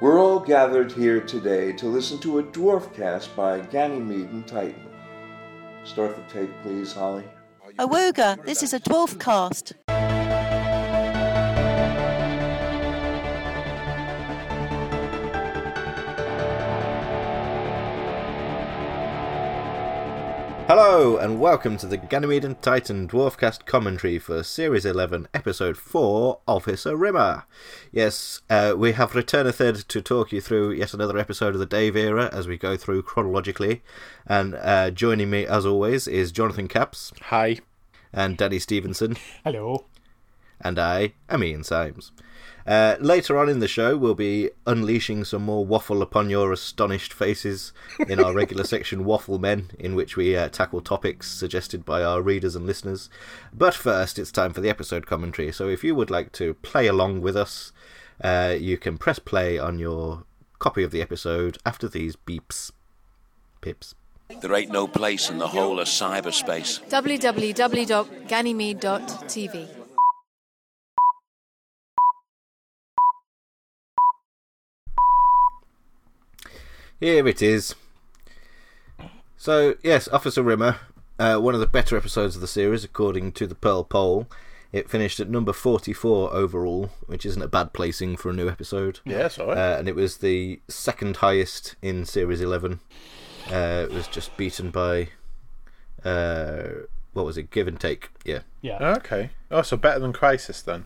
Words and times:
We're 0.00 0.20
all 0.20 0.38
gathered 0.38 0.92
here 0.92 1.20
today 1.20 1.72
to 1.72 1.88
listen 1.88 2.20
to 2.20 2.38
a 2.38 2.42
dwarf 2.44 2.94
cast 2.94 3.34
by 3.34 3.58
Ganymede 3.58 4.30
and 4.30 4.46
Titan. 4.46 4.86
Start 5.82 6.14
the 6.14 6.22
tape, 6.32 6.50
please, 6.62 6.92
Holly. 6.92 7.24
Awoga, 7.80 8.44
this 8.44 8.62
is 8.62 8.72
a 8.72 8.78
dwarf 8.78 9.18
cast. 9.18 9.72
Hello, 20.68 21.16
and 21.16 21.40
welcome 21.40 21.78
to 21.78 21.86
the 21.86 21.96
Ganymede 21.96 22.44
and 22.44 22.60
Titan 22.60 23.08
Dwarfcast 23.08 23.64
commentary 23.64 24.18
for 24.18 24.42
Series 24.42 24.84
11, 24.84 25.26
Episode 25.32 25.78
4, 25.78 26.40
Officer 26.46 26.94
Rimmer. 26.94 27.44
Yes, 27.90 28.42
uh, 28.50 28.74
we 28.76 28.92
have 28.92 29.14
returned 29.14 29.48
to 29.88 30.02
talk 30.02 30.30
you 30.30 30.42
through 30.42 30.72
yet 30.72 30.92
another 30.92 31.16
episode 31.16 31.54
of 31.54 31.58
the 31.58 31.64
Dave 31.64 31.96
era 31.96 32.28
as 32.34 32.46
we 32.46 32.58
go 32.58 32.76
through 32.76 33.04
chronologically. 33.04 33.82
And 34.26 34.56
uh, 34.56 34.90
joining 34.90 35.30
me, 35.30 35.46
as 35.46 35.64
always, 35.64 36.06
is 36.06 36.32
Jonathan 36.32 36.68
Capps. 36.68 37.14
Hi. 37.22 37.60
And 38.12 38.36
Danny 38.36 38.58
Stevenson. 38.58 39.16
Hello. 39.44 39.86
And 40.60 40.78
I 40.78 41.14
am 41.30 41.42
Ian 41.42 41.64
Symes. 41.64 42.12
Uh, 42.68 42.96
later 43.00 43.38
on 43.38 43.48
in 43.48 43.60
the 43.60 43.66
show, 43.66 43.96
we'll 43.96 44.14
be 44.14 44.50
unleashing 44.66 45.24
some 45.24 45.42
more 45.42 45.64
waffle 45.64 46.02
upon 46.02 46.28
your 46.28 46.52
astonished 46.52 47.14
faces 47.14 47.72
in 48.08 48.22
our 48.22 48.34
regular 48.34 48.64
section, 48.64 49.06
Waffle 49.06 49.38
Men, 49.38 49.70
in 49.78 49.94
which 49.94 50.18
we 50.18 50.36
uh, 50.36 50.50
tackle 50.50 50.82
topics 50.82 51.30
suggested 51.30 51.86
by 51.86 52.04
our 52.04 52.20
readers 52.20 52.54
and 52.54 52.66
listeners. 52.66 53.08
But 53.54 53.74
first, 53.74 54.18
it's 54.18 54.30
time 54.30 54.52
for 54.52 54.60
the 54.60 54.68
episode 54.68 55.06
commentary. 55.06 55.50
So 55.50 55.70
if 55.70 55.82
you 55.82 55.94
would 55.94 56.10
like 56.10 56.30
to 56.32 56.52
play 56.52 56.86
along 56.86 57.22
with 57.22 57.38
us, 57.38 57.72
uh, 58.22 58.54
you 58.60 58.76
can 58.76 58.98
press 58.98 59.18
play 59.18 59.58
on 59.58 59.78
your 59.78 60.24
copy 60.58 60.82
of 60.82 60.90
the 60.90 61.00
episode 61.00 61.56
after 61.64 61.88
these 61.88 62.16
beeps. 62.16 62.70
Pips. 63.62 63.94
There 64.42 64.52
ain't 64.52 64.70
no 64.70 64.86
place 64.86 65.30
in 65.30 65.38
the 65.38 65.48
whole 65.48 65.80
of 65.80 65.88
cyberspace. 65.88 66.86
www.ganymede.tv. 66.90 69.77
Here 77.00 77.26
it 77.28 77.40
is. 77.42 77.74
So, 79.36 79.76
yes, 79.84 80.08
Officer 80.08 80.42
Rimmer, 80.42 80.78
uh, 81.18 81.36
one 81.36 81.54
of 81.54 81.60
the 81.60 81.66
better 81.66 81.96
episodes 81.96 82.34
of 82.34 82.40
the 82.40 82.48
series, 82.48 82.82
according 82.82 83.32
to 83.32 83.46
the 83.46 83.54
Pearl 83.54 83.84
Poll. 83.84 84.26
It 84.72 84.90
finished 84.90 85.20
at 85.20 85.30
number 85.30 85.52
44 85.52 86.34
overall, 86.34 86.90
which 87.06 87.24
isn't 87.24 87.40
a 87.40 87.48
bad 87.48 87.72
placing 87.72 88.16
for 88.16 88.30
a 88.30 88.34
new 88.34 88.48
episode. 88.48 89.00
Yeah, 89.04 89.26
it's 89.26 89.38
alright. 89.38 89.56
Uh, 89.56 89.76
and 89.78 89.88
it 89.88 89.94
was 89.94 90.18
the 90.18 90.60
second 90.68 91.18
highest 91.18 91.76
in 91.80 92.04
Series 92.04 92.40
11. 92.40 92.80
Uh, 93.50 93.86
it 93.88 93.92
was 93.92 94.08
just 94.08 94.36
beaten 94.36 94.70
by. 94.70 95.08
Uh, 96.04 96.68
what 97.12 97.24
was 97.24 97.38
it? 97.38 97.50
Give 97.50 97.66
and 97.68 97.80
Take. 97.80 98.10
Yeah. 98.24 98.40
Yeah. 98.60 98.76
Okay. 98.96 99.30
Oh, 99.50 99.62
so 99.62 99.76
better 99.76 100.00
than 100.00 100.12
Crisis 100.12 100.60
then? 100.60 100.84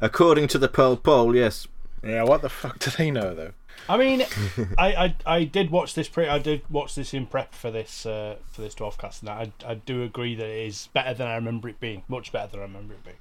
According 0.00 0.48
to 0.48 0.58
the 0.58 0.68
Pearl 0.68 0.96
Poll, 0.96 1.34
yes. 1.34 1.68
Yeah, 2.02 2.24
what 2.24 2.42
the 2.42 2.48
fuck 2.48 2.78
do 2.80 2.90
they 2.90 3.10
know 3.10 3.34
though? 3.34 3.52
I 3.88 3.96
mean, 3.96 4.22
I, 4.78 4.94
I 4.94 5.14
I 5.26 5.44
did 5.44 5.70
watch 5.70 5.94
this 5.94 6.08
pre. 6.08 6.26
I 6.28 6.38
did 6.38 6.62
watch 6.70 6.94
this 6.94 7.12
in 7.12 7.26
prep 7.26 7.54
for 7.54 7.70
this 7.70 8.06
uh, 8.06 8.36
for 8.50 8.62
this 8.62 8.74
dwarfcast, 8.74 9.20
and 9.20 9.28
I 9.30 9.52
I 9.66 9.74
do 9.74 10.02
agree 10.02 10.34
that 10.34 10.46
it 10.46 10.66
is 10.66 10.88
better 10.94 11.12
than 11.14 11.26
I 11.26 11.34
remember 11.34 11.68
it 11.68 11.80
being. 11.80 12.02
Much 12.08 12.32
better 12.32 12.48
than 12.52 12.60
I 12.60 12.62
remember 12.64 12.94
it 12.94 13.04
being. 13.04 13.16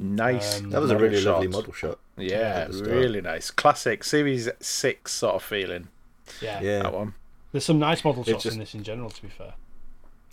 Nice. 0.00 0.60
Um, 0.60 0.70
That 0.70 0.80
was 0.80 0.90
a 0.92 0.96
really 0.96 1.20
shot. 1.20 1.32
lovely 1.34 1.48
model 1.48 1.72
shot. 1.72 1.98
Yeah, 2.16 2.36
at 2.36 2.68
the 2.68 2.74
start. 2.78 2.90
really 2.90 3.20
nice. 3.20 3.50
Classic 3.50 4.04
Series 4.04 4.48
Six 4.60 5.12
sort 5.12 5.34
of 5.34 5.42
feeling. 5.42 5.88
Yeah. 6.40 6.60
Yeah. 6.60 6.82
That 6.82 6.92
one. 6.94 7.14
There's 7.50 7.64
some 7.64 7.78
nice 7.80 8.04
model 8.04 8.22
It 8.22 8.28
shots 8.30 8.44
just- 8.44 8.54
in 8.54 8.60
this 8.60 8.74
in 8.74 8.84
general. 8.84 9.10
To 9.10 9.22
be 9.22 9.28
fair. 9.28 9.54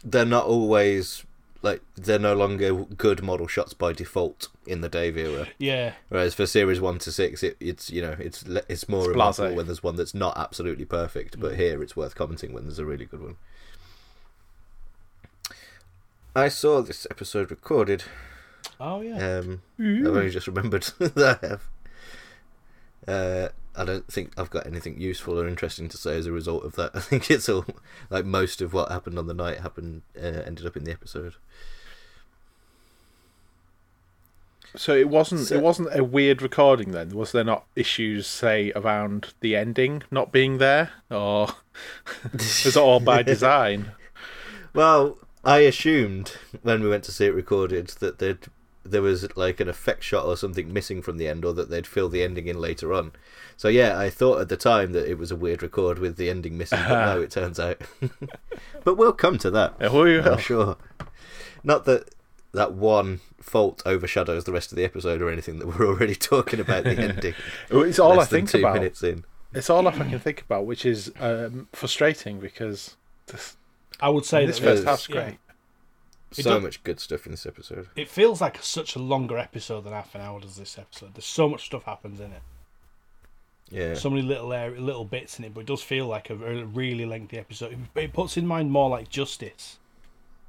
They're 0.04 0.26
not 0.26 0.46
always. 0.46 1.24
Like, 1.66 1.82
they're 1.96 2.20
no 2.20 2.36
longer 2.36 2.74
good 2.96 3.24
model 3.24 3.48
shots 3.48 3.74
by 3.74 3.92
default 3.92 4.50
in 4.68 4.82
the 4.82 4.88
Dave 4.90 5.18
era. 5.18 5.48
Yeah. 5.58 5.94
Whereas 6.10 6.36
for 6.36 6.46
series 6.46 6.80
one 6.80 7.00
to 7.00 7.12
six, 7.12 7.42
it, 7.42 7.58
it's 7.60 7.90
you 7.90 8.02
know 8.04 8.16
it's 8.20 8.44
it's 8.70 8.88
more 8.88 9.02
It's 9.02 9.10
remarkable 9.10 9.50
blasé. 9.50 9.56
when 9.56 9.66
there's 9.66 9.82
one 9.84 9.96
that's 9.96 10.14
not 10.14 10.38
absolutely 10.38 10.86
perfect, 10.86 11.40
but 11.40 11.56
here 11.56 11.82
it's 11.82 11.96
worth 11.98 12.14
commenting 12.16 12.54
when 12.54 12.64
there's 12.66 12.78
a 12.80 12.86
really 12.86 13.06
good 13.06 13.22
one. 13.22 13.36
I 16.36 16.50
saw 16.50 16.82
this 16.82 17.08
episode 17.10 17.50
recorded. 17.50 18.04
Oh 18.80 19.02
yeah. 19.02 19.40
Um, 19.40 19.62
I've 19.80 20.06
only 20.08 20.30
just 20.30 20.48
remembered 20.48 20.84
that 21.00 21.40
I 21.42 21.48
have. 21.48 21.64
Uh, 23.08 23.50
I 23.78 23.86
don't 23.86 24.08
think 24.12 24.32
I've 24.38 24.50
got 24.50 24.66
anything 24.68 25.00
useful 25.00 25.40
or 25.40 25.48
interesting 25.48 25.90
to 25.90 25.98
say 25.98 26.18
as 26.18 26.26
a 26.28 26.32
result 26.32 26.64
of 26.66 26.76
that. 26.76 26.92
I 26.96 27.00
think 27.00 27.30
it's 27.32 27.50
all 27.50 27.66
like 28.10 28.26
most 28.26 28.62
of 28.62 28.74
what 28.74 28.92
happened 28.92 29.18
on 29.20 29.28
the 29.28 29.34
night 29.34 29.60
happened 29.60 30.02
uh, 30.18 30.42
ended 30.46 30.66
up 30.66 30.78
in 30.78 30.84
the 30.84 30.92
episode. 30.92 31.36
So 34.76 34.94
it 34.96 35.08
wasn't 35.10 35.48
So- 35.48 35.56
it 35.56 35.62
wasn't 35.62 35.90
a 35.98 36.04
weird 36.04 36.42
recording 36.42 36.92
then. 36.92 37.10
Was 37.10 37.32
there 37.32 37.44
not 37.46 37.66
issues 37.76 38.28
say 38.28 38.72
around 38.76 39.34
the 39.40 39.56
ending 39.56 40.04
not 40.12 40.32
being 40.32 40.58
there, 40.58 40.92
or 41.10 41.48
was 42.34 42.66
it 42.66 42.76
all 42.78 43.00
by 43.00 43.24
design? 43.34 43.92
Well, 44.74 45.18
I 45.46 45.60
assumed 45.60 46.34
when 46.62 46.84
we 46.84 46.90
went 46.90 47.06
to 47.06 47.12
see 47.14 47.26
it 47.26 47.34
recorded 47.34 47.88
that 48.00 48.20
there'd, 48.20 48.48
there 48.84 49.02
was 49.02 49.26
like 49.38 49.62
an 49.62 49.70
effect 49.70 50.04
shot 50.04 50.26
or 50.26 50.36
something 50.36 50.74
missing 50.74 51.02
from 51.02 51.18
the 51.18 51.28
end, 51.30 51.46
or 51.46 51.54
that 51.54 51.70
they'd 51.70 51.88
fill 51.88 52.10
the 52.10 52.24
ending 52.24 52.48
in 52.48 52.60
later 52.60 52.92
on. 52.94 53.14
So 53.58 53.68
yeah, 53.70 53.98
I 53.98 54.10
thought 54.10 54.42
at 54.42 54.50
the 54.50 54.58
time 54.58 54.92
that 54.94 55.10
it 55.10 55.18
was 55.18 55.32
a 55.32 55.36
weird 55.36 55.64
record 55.64 56.00
with 56.00 56.18
the 56.18 56.30
ending 56.30 56.58
missing, 56.58 56.80
but 56.88 57.06
no, 57.16 57.22
it 57.24 57.32
turns 57.32 57.60
out. 57.60 57.82
but 58.84 58.96
we'll 58.96 59.14
come 59.14 59.38
to 59.40 59.52
that. 59.52 59.76
Yeah, 59.80 59.92
we 59.92 60.20
will. 60.20 60.34
I'm 60.34 60.40
sure. 60.40 60.78
Not 61.64 61.86
that 61.86 62.10
that 62.54 62.74
one 62.74 63.20
fault 63.42 63.82
overshadows 63.86 64.46
the 64.46 64.52
rest 64.52 64.72
of 64.72 64.78
the 64.78 64.84
episode 64.86 65.22
or 65.22 65.30
anything 65.30 65.60
that 65.60 65.68
we're 65.68 65.88
already 65.88 66.16
talking 66.16 66.60
about 66.60 66.84
the 66.84 66.92
ending. 66.98 67.34
It's 67.70 68.00
all 68.00 68.14
I 68.14 68.16
less 68.18 68.30
than 68.30 68.40
think 68.48 68.50
two 68.52 68.60
about. 68.60 68.76
minutes 68.76 69.04
in. 69.04 69.24
It's 69.54 69.70
all 69.70 69.88
I 69.88 69.92
can 69.92 70.20
think 70.20 70.42
about, 70.42 70.66
which 70.66 70.86
is 70.86 71.12
um, 71.20 71.68
frustrating 71.72 72.40
because 72.40 72.98
this, 73.28 73.56
I 74.02 74.10
would 74.10 74.26
say 74.26 74.46
this 74.46 74.60
first 74.60 74.84
half's 74.84 75.08
yeah. 75.08 75.16
great. 75.16 75.38
It 76.38 76.44
So 76.44 76.56
does- 76.56 76.64
much 76.64 76.84
good 76.84 77.00
stuff 77.00 77.26
in 77.26 77.32
this 77.32 77.46
episode. 77.46 77.88
It 77.96 78.10
feels 78.10 78.42
like 78.42 78.62
such 78.62 78.96
a 78.96 79.00
longer 79.00 79.38
episode 79.38 79.86
than 79.86 79.94
half 79.94 80.14
an 80.16 80.22
hour 80.22 80.42
does 80.42 80.58
this 80.58 80.78
episode. 80.78 81.14
There's 81.16 81.26
so 81.26 81.48
much 81.48 81.66
stuff 81.66 81.84
happens 81.84 82.20
in 82.20 82.32
it. 82.34 82.42
Yeah. 83.70 83.96
so 83.96 84.10
many 84.10 84.22
little 84.22 84.54
area, 84.54 84.80
little 84.80 85.06
bits 85.06 85.40
in 85.40 85.46
it, 85.46 85.54
but 85.54 85.62
it 85.62 85.66
does 85.66 85.82
feel 85.82 86.06
like 86.06 86.30
a 86.30 86.36
really 86.36 87.06
lengthy 87.06 87.38
episode. 87.38 87.74
It, 87.74 88.00
it 88.00 88.14
puts 88.14 88.38
in 88.38 88.46
mind 88.46 88.72
more 88.72 88.90
like 88.90 89.10
Justice. 89.10 89.78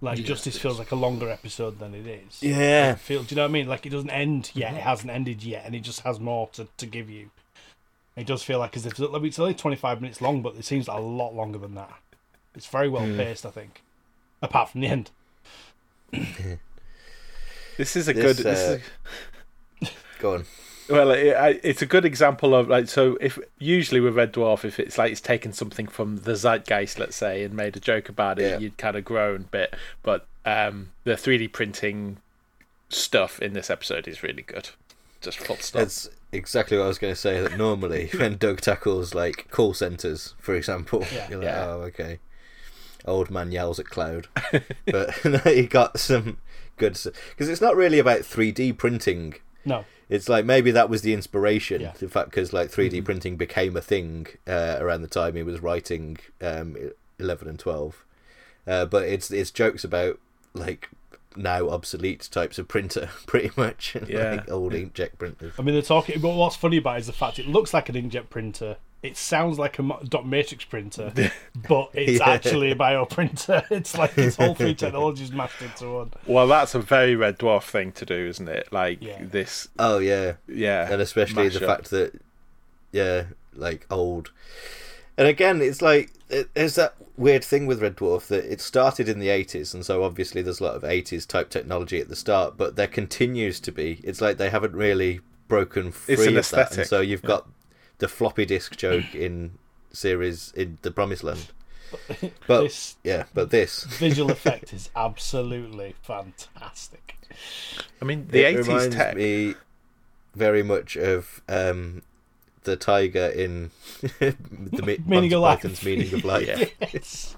Like 0.02 0.18
Justice 0.18 0.58
feels 0.58 0.78
like 0.78 0.92
a 0.92 0.96
longer 0.96 1.30
episode 1.30 1.78
than 1.78 1.94
it 1.94 2.06
is. 2.06 2.42
Yeah. 2.42 2.92
It 2.92 2.98
feel, 2.98 3.22
do 3.22 3.34
you 3.34 3.36
know 3.36 3.44
what 3.44 3.48
I 3.48 3.52
mean? 3.52 3.66
Like 3.66 3.86
it 3.86 3.90
doesn't 3.90 4.10
end 4.10 4.50
yet. 4.54 4.74
It 4.74 4.82
hasn't 4.82 5.10
ended 5.10 5.42
yet, 5.42 5.64
and 5.64 5.74
it 5.74 5.80
just 5.80 6.00
has 6.00 6.20
more 6.20 6.48
to, 6.52 6.68
to 6.76 6.86
give 6.86 7.08
you. 7.08 7.30
It 8.14 8.26
does 8.26 8.42
feel 8.42 8.58
like 8.58 8.76
as 8.76 8.84
if 8.86 8.98
it's 8.98 9.38
only 9.38 9.54
twenty 9.54 9.76
five 9.76 10.00
minutes 10.02 10.20
long, 10.20 10.42
but 10.42 10.54
it 10.56 10.64
seems 10.64 10.88
like 10.88 10.98
a 10.98 11.02
lot 11.02 11.34
longer 11.34 11.58
than 11.58 11.74
that. 11.74 11.98
It's 12.54 12.66
very 12.66 12.88
well 12.88 13.06
paced, 13.16 13.44
I 13.44 13.50
think. 13.50 13.82
Apart 14.42 14.70
from 14.70 14.80
the 14.82 14.86
end. 14.86 15.10
This 17.76 17.94
is 17.94 18.08
a 18.08 18.14
This, 18.14 18.24
good. 18.24 18.46
This 18.46 18.58
uh, 18.58 18.78
is, 19.82 19.90
Go 20.18 20.34
on. 20.34 20.44
Well, 20.88 21.10
it, 21.10 21.34
I- 21.34 21.60
it's 21.62 21.82
a 21.82 21.86
good 21.86 22.04
example 22.04 22.54
of 22.54 22.68
like 22.68 22.88
so. 22.88 23.16
If 23.20 23.38
usually 23.58 24.00
with 24.00 24.14
Red 24.14 24.32
Dwarf, 24.32 24.64
if 24.64 24.78
it's 24.78 24.98
like 24.98 25.12
it's 25.12 25.20
taken 25.20 25.52
something 25.52 25.86
from 25.86 26.18
the 26.18 26.32
zeitgeist, 26.36 26.98
let's 26.98 27.16
say, 27.16 27.42
and 27.44 27.54
made 27.54 27.76
a 27.76 27.80
joke 27.80 28.08
about 28.08 28.38
it, 28.38 28.50
Yeah. 28.52 28.58
you'd 28.58 28.78
kind 28.78 28.96
of 28.96 29.04
groan 29.04 29.42
a 29.42 29.44
bit. 29.44 29.74
But 30.02 30.26
um, 30.44 30.90
the 31.04 31.12
3D 31.14 31.52
printing 31.52 32.18
stuff 32.88 33.40
in 33.40 33.52
this 33.52 33.68
episode 33.70 34.06
is 34.06 34.22
really 34.22 34.42
good. 34.42 34.70
Just 35.20 35.38
full 35.38 35.56
stop. 35.56 35.80
That's 35.82 36.08
exactly 36.30 36.76
what 36.76 36.84
I 36.84 36.88
was 36.88 36.98
going 36.98 37.14
to 37.14 37.20
say. 37.20 37.40
That 37.40 37.56
normally, 37.56 38.10
when 38.16 38.36
Doug 38.36 38.60
tackles 38.60 39.14
like 39.14 39.50
call 39.50 39.74
centers, 39.74 40.34
for 40.38 40.54
example, 40.54 41.04
Yeah. 41.12 41.28
you're 41.28 41.38
like, 41.40 41.46
Yeah. 41.48 41.64
oh, 41.66 41.80
okay. 41.82 42.18
Old 43.04 43.30
man 43.30 43.50
yells 43.52 43.78
at 43.78 43.86
cloud, 43.86 44.26
but 44.86 45.24
no, 45.24 45.38
he 45.44 45.66
got 45.66 45.98
some 45.98 46.38
good 46.76 46.92
because 47.30 47.48
it's 47.48 47.60
not 47.60 47.76
really 47.76 47.98
about 48.00 48.20
3D 48.20 48.76
printing. 48.76 49.34
No. 49.64 49.84
It's 50.08 50.28
like 50.28 50.44
maybe 50.44 50.70
that 50.70 50.88
was 50.88 51.02
the 51.02 51.12
inspiration. 51.12 51.80
Yeah. 51.80 51.92
In 52.00 52.08
fact, 52.08 52.30
because 52.30 52.52
like 52.52 52.70
3D 52.70 53.04
printing 53.04 53.36
became 53.36 53.76
a 53.76 53.80
thing 53.80 54.28
uh, 54.46 54.76
around 54.80 55.02
the 55.02 55.08
time 55.08 55.34
he 55.34 55.42
was 55.42 55.60
writing 55.60 56.18
um, 56.40 56.76
11 57.18 57.48
and 57.48 57.58
12. 57.58 58.04
Uh, 58.66 58.84
but 58.84 59.04
it's 59.04 59.30
it's 59.30 59.50
jokes 59.50 59.84
about 59.84 60.18
like 60.54 60.90
now 61.36 61.68
obsolete 61.68 62.28
types 62.30 62.58
of 62.58 62.68
printer, 62.68 63.10
pretty 63.26 63.50
much. 63.56 63.96
Yeah. 64.08 64.30
like 64.32 64.50
old 64.50 64.72
inkjet 64.72 65.18
printers. 65.18 65.54
I 65.58 65.62
mean, 65.62 65.74
they're 65.74 65.82
talking. 65.82 66.20
But 66.20 66.34
what's 66.34 66.56
funny 66.56 66.78
about 66.78 66.96
it 66.96 67.00
is 67.00 67.06
the 67.06 67.12
fact 67.12 67.38
it 67.38 67.46
looks 67.46 67.74
like 67.74 67.88
an 67.88 67.94
inkjet 67.94 68.30
printer. 68.30 68.76
It 69.02 69.16
sounds 69.16 69.58
like 69.58 69.78
a 69.78 69.82
dot 70.08 70.26
matrix 70.26 70.64
printer, 70.64 71.12
but 71.68 71.90
it's 71.94 72.18
Yeah. 72.20 72.28
actually 72.28 72.72
a 72.72 72.74
bioprinter. 72.74 73.64
It's 73.70 73.96
like 73.96 74.16
it's 74.18 74.38
all 74.38 74.54
three 74.54 74.74
technologies 74.84 75.30
mashed 75.30 75.62
into 75.62 75.90
one. 75.92 76.12
well, 76.26 76.46
that's 76.48 76.74
a 76.74 76.80
very 76.80 77.14
Red 77.14 77.38
Dwarf 77.38 77.64
thing 77.64 77.92
to 77.92 78.04
do, 78.06 78.26
isn't 78.26 78.48
it? 78.48 78.72
Like 78.72 79.02
Yeah. 79.02 79.18
this, 79.22 79.68
Oh 79.78 79.98
yeah, 79.98 80.34
yeah, 80.48 80.90
and 80.90 81.00
especially 81.00 81.48
the 81.48 81.60
mashup. 81.60 81.66
fact 81.66 81.90
that 81.90 82.20
yeah, 82.92 83.24
like 83.54 83.86
old. 83.90 84.30
And 85.18 85.28
again, 85.28 85.60
it's 85.62 85.80
like 85.82 86.10
it, 86.28 86.48
there's 86.54 86.74
that 86.74 86.94
weird 87.16 87.44
thing 87.44 87.66
with 87.66 87.80
Red 87.80 87.96
Dwarf 87.96 88.26
that 88.28 88.44
it 88.50 88.60
started 88.60 89.08
in 89.08 89.20
the 89.20 89.28
80s, 89.28 89.72
and 89.72 89.84
so 89.86 90.02
obviously 90.02 90.42
there's 90.42 90.60
a 90.60 90.64
lot 90.64 90.74
of 90.74 90.82
80s 90.82 91.26
type 91.26 91.48
technology 91.50 92.00
at 92.00 92.08
the 92.08 92.16
start, 92.16 92.56
but 92.56 92.76
there 92.76 92.86
continues 92.88 93.60
to 93.60 93.70
be. 93.72 94.00
It's 94.02 94.20
like 94.20 94.36
they 94.38 94.50
haven't 94.50 94.74
really 94.74 95.20
broken 95.48 95.92
free 95.92 96.14
It's 96.14 96.26
an 96.26 96.36
of 96.36 96.50
that, 96.50 96.76
and 96.76 96.86
so 96.86 97.00
you've 97.00 97.22
yeah. 97.22 97.28
got 97.28 97.46
the 97.98 98.08
floppy 98.08 98.44
disk 98.46 98.76
joke 98.76 99.14
in 99.14 99.58
series 99.92 100.52
in 100.56 100.78
the 100.82 100.90
Promised 100.90 101.24
Land. 101.24 101.46
But 102.48 102.62
This 102.64 102.96
yeah, 103.04 103.24
but 103.32 103.50
this 103.50 103.84
visual 103.84 104.30
effect 104.38 104.72
is 104.72 104.90
absolutely 104.96 105.94
fantastic. 106.02 107.16
I 108.02 108.04
mean, 108.04 108.26
the 108.28 108.40
it 108.42 108.46
eighties 108.56 108.68
reminds 108.68 108.96
tech. 108.96 109.16
me 109.16 109.54
very 110.34 110.62
much 110.64 110.96
of 110.96 111.42
um, 111.48 112.02
the 112.66 112.76
tiger 112.76 113.26
in 113.26 113.70
the 114.00 114.36
Mi- 114.84 114.98
Meaning 115.06 115.30
Monty 115.30 115.34
of 115.34 115.40
life. 115.40 115.84
Meaning 115.84 116.12
of 116.12 116.24
life. 116.24 116.72
Yes. 116.80 117.34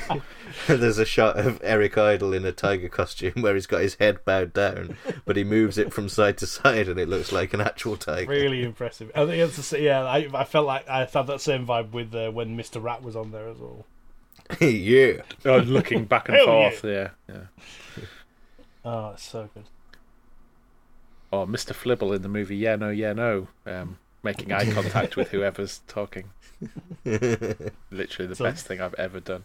There's 0.66 0.98
a 0.98 1.04
shot 1.04 1.38
of 1.38 1.60
Eric 1.62 1.98
Idle 1.98 2.32
in 2.32 2.44
a 2.46 2.52
tiger 2.52 2.88
costume 2.88 3.42
where 3.42 3.54
he's 3.54 3.66
got 3.66 3.82
his 3.82 3.96
head 3.96 4.24
bowed 4.24 4.52
down, 4.52 4.96
but 5.26 5.36
he 5.36 5.44
moves 5.44 5.76
it 5.76 5.92
from 5.92 6.08
side 6.08 6.38
to 6.38 6.46
side, 6.46 6.88
and 6.88 6.98
it 6.98 7.08
looks 7.08 7.30
like 7.32 7.52
an 7.52 7.60
actual 7.60 7.96
tiger. 7.96 8.30
really 8.30 8.62
impressive. 8.64 9.10
I 9.14 9.26
think 9.26 9.36
it's 9.38 9.56
the 9.56 9.62
sa- 9.62 9.76
yeah. 9.76 10.02
I, 10.02 10.28
I 10.32 10.44
felt 10.44 10.66
like 10.66 10.88
I 10.88 11.04
had 11.04 11.26
that 11.26 11.40
same 11.40 11.66
vibe 11.66 11.92
with 11.92 12.14
uh, 12.14 12.30
when 12.30 12.56
Mr. 12.56 12.82
Rat 12.82 13.02
was 13.02 13.16
on 13.16 13.32
there 13.32 13.48
as 13.48 13.58
well. 13.58 13.84
yeah. 14.60 15.22
Oh, 15.44 15.58
looking 15.58 16.06
back 16.06 16.28
and 16.28 16.38
forth, 16.38 16.84
yeah, 16.84 17.10
yeah. 17.28 17.44
Oh, 18.84 19.10
it's 19.10 19.24
so 19.24 19.48
good. 19.52 19.64
Oh, 21.32 21.46
Mr. 21.46 21.72
Flibble 21.72 22.12
in 22.14 22.22
the 22.22 22.28
movie 22.28 22.56
Yeah 22.56 22.76
No 22.76 22.88
Yeah 22.90 23.12
No, 23.12 23.48
um, 23.66 23.98
making 24.22 24.52
eye 24.52 24.70
contact 24.70 25.16
with 25.16 25.30
whoever's 25.30 25.80
talking. 25.88 26.30
Literally 27.04 28.26
the 28.28 28.34
So- 28.36 28.44
best 28.44 28.66
thing 28.66 28.80
I've 28.80 28.94
ever 28.94 29.20
done. 29.20 29.44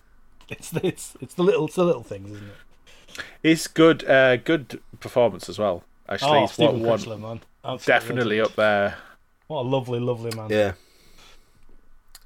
It's 0.50 0.70
the, 0.70 0.86
it's 0.86 1.16
it's 1.22 1.34
the 1.34 1.42
little 1.44 1.66
it's 1.66 1.76
the 1.76 1.84
little 1.84 2.04
things, 2.04 2.30
isn't 2.32 2.48
it? 2.48 3.24
It's 3.42 3.66
good, 3.68 4.04
uh, 4.08 4.36
good 4.38 4.80
performance 5.00 5.50
as 5.50 5.58
well. 5.58 5.84
Actually, 6.08 6.38
Oh, 6.40 6.44
it's 6.44 6.54
Stephen 6.54 6.82
one, 6.82 7.02
one 7.02 7.22
man, 7.22 7.42
Absolutely 7.64 7.86
definitely 7.88 8.38
legend. 8.38 8.52
up 8.52 8.56
there. 8.56 8.98
What 9.48 9.62
a 9.62 9.68
lovely, 9.68 10.00
lovely 10.00 10.36
man. 10.36 10.50
Yeah. 10.52 10.74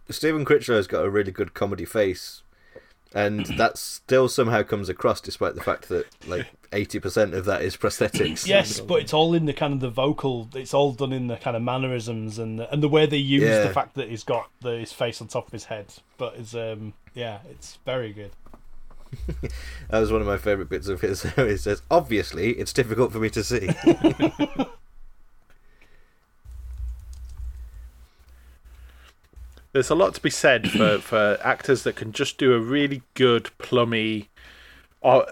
Stephen 0.10 0.44
Critchlow's 0.44 0.88
got 0.88 1.06
a 1.06 1.10
really 1.10 1.32
good 1.32 1.54
comedy 1.54 1.86
face, 1.86 2.42
and 3.14 3.46
that 3.58 3.78
still 3.78 4.28
somehow 4.30 4.64
comes 4.64 4.90
across 4.90 5.20
despite 5.22 5.56
the 5.56 5.62
fact 5.64 5.90
that 5.90 6.06
like 6.28 6.48
eighty 6.74 7.00
percent 7.00 7.34
of 7.34 7.46
that 7.46 7.62
is 7.62 7.76
prosthetics. 7.78 8.46
Yes, 8.48 8.80
but 8.80 9.02
it's 9.02 9.14
all 9.14 9.34
in 9.34 9.46
the 9.46 9.54
kind 9.54 9.74
of 9.74 9.80
the 9.80 9.90
vocal. 9.90 10.50
It's 10.54 10.74
all 10.74 10.92
done 10.94 11.12
in 11.14 11.28
the 11.28 11.38
kind 11.38 11.56
of 11.58 11.64
mannerisms 11.64 12.38
and 12.40 12.60
the, 12.60 12.72
and 12.72 12.84
the 12.84 12.90
way 12.90 13.06
they 13.06 13.18
use 13.18 13.44
Yeah. 13.44 13.64
the 13.64 13.74
fact 13.74 13.96
that 13.96 14.10
he's 14.10 14.24
got 14.24 14.50
the, 14.62 14.78
his 14.78 14.94
face 14.94 15.22
on 15.22 15.28
top 15.28 15.48
of 15.48 15.54
his 15.54 15.66
head. 15.66 15.88
But 16.18 16.36
it's 16.38 16.54
um 16.54 16.94
yeah, 17.14 17.40
it's 17.50 17.80
very 17.86 18.14
good. 18.14 18.32
that 19.90 20.00
was 20.00 20.12
one 20.12 20.22
of 20.22 20.28
my 20.28 20.38
favourite 20.38 20.70
bits 20.70 20.88
of 20.88 21.02
his. 21.02 21.24
He 21.36 21.58
says, 21.58 21.82
"Obviously, 21.90 22.52
it's 22.52 22.72
difficult 22.72 23.12
for 23.12 23.18
me 23.20 23.32
to 23.32 23.44
see." 23.44 23.70
There's 29.80 29.90
a 29.90 29.96
lot 29.96 30.14
to 30.16 30.22
be 30.22 30.30
said 30.30 30.70
for, 30.70 30.98
for 31.02 31.40
actors 31.42 31.84
that 31.84 31.96
can 31.96 32.12
just 32.12 32.38
do 32.38 32.54
a 32.54 32.60
really 32.60 33.02
good, 33.14 33.50
plummy, 33.60 34.28
or 35.00 35.26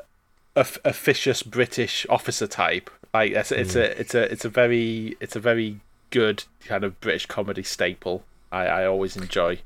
of- 0.56 0.80
officious 0.86 1.44
British 1.44 2.06
officer 2.10 2.48
type. 2.48 2.90
Like 3.14 3.34
it's, 3.34 3.52
it's 3.52 3.74
mm. 3.74 3.82
a 3.82 4.00
it's 4.00 4.16
a 4.16 4.32
it's 4.32 4.46
a 4.46 4.50
very 4.50 5.18
it's 5.20 5.36
a 5.36 5.42
very 5.42 5.82
good 6.12 6.46
kind 6.64 6.86
of 6.86 6.98
British 7.02 7.26
comedy 7.26 7.62
staple. 7.62 8.24
I, 8.50 8.68
I 8.68 8.86
always 8.86 9.18
enjoy. 9.18 9.60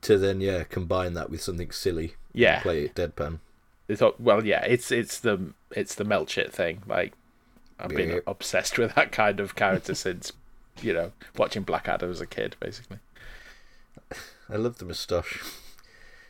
to 0.00 0.16
then, 0.16 0.40
yeah, 0.40 0.64
combine 0.64 1.12
that 1.12 1.28
with 1.28 1.42
something 1.42 1.70
silly. 1.70 2.14
Yeah. 2.32 2.60
Play 2.60 2.86
it 2.86 2.94
deadpan. 2.94 3.40
It's, 3.88 4.00
well, 4.18 4.42
yeah, 4.42 4.64
it's 4.64 4.90
it's 4.90 5.20
the 5.20 5.52
it's 5.70 5.96
the 5.96 6.04
Melchett 6.04 6.50
thing. 6.50 6.82
Like 6.86 7.12
I've 7.78 7.90
been 7.90 8.22
obsessed 8.26 8.78
with 8.78 8.94
that 8.94 9.12
kind 9.12 9.38
of 9.38 9.54
character 9.54 9.94
since 10.06 10.32
you 10.80 10.94
know 10.94 11.12
watching 11.36 11.62
Blackadder 11.62 12.08
as 12.08 12.22
a 12.22 12.26
kid, 12.26 12.56
basically. 12.58 13.00
I 14.48 14.56
love 14.56 14.78
the 14.78 14.84
moustache. 14.84 15.42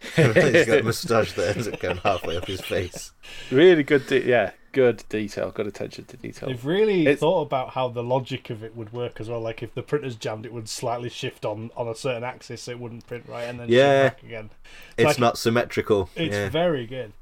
He's 0.16 0.66
got 0.66 0.78
a 0.78 0.82
moustache 0.82 1.32
that 1.32 1.56
ends 1.56 1.68
up 1.68 1.80
going 1.80 1.96
halfway 1.98 2.36
up 2.36 2.46
his 2.46 2.60
face. 2.60 3.12
Really 3.50 3.82
good, 3.82 4.06
de- 4.06 4.26
yeah, 4.26 4.52
good 4.72 5.02
detail, 5.08 5.50
good 5.50 5.66
attention 5.66 6.04
to 6.04 6.16
detail. 6.16 6.48
They've 6.48 6.64
really 6.64 7.02
It's- 7.02 7.18
thought 7.18 7.42
about 7.42 7.70
how 7.70 7.88
the 7.88 8.02
logic 8.02 8.50
of 8.50 8.62
it 8.62 8.76
would 8.76 8.92
work 8.92 9.20
as 9.20 9.28
well. 9.28 9.40
Like 9.40 9.62
if 9.62 9.74
the 9.74 9.82
printer's 9.82 10.14
jammed, 10.16 10.44
it 10.46 10.52
would 10.52 10.68
slightly 10.68 11.08
shift 11.08 11.44
on 11.44 11.70
on 11.76 11.88
a 11.88 11.94
certain 11.94 12.24
axis, 12.24 12.62
so 12.62 12.72
it 12.72 12.78
wouldn't 12.78 13.06
print 13.06 13.24
right, 13.28 13.44
and 13.44 13.58
then 13.58 13.68
Yeah. 13.68 14.10
back 14.10 14.22
again. 14.22 14.50
It's 14.96 15.04
like- 15.06 15.18
not 15.18 15.38
symmetrical. 15.38 16.10
It's 16.14 16.34
yeah. 16.34 16.48
very 16.50 16.86
good. 16.86 17.12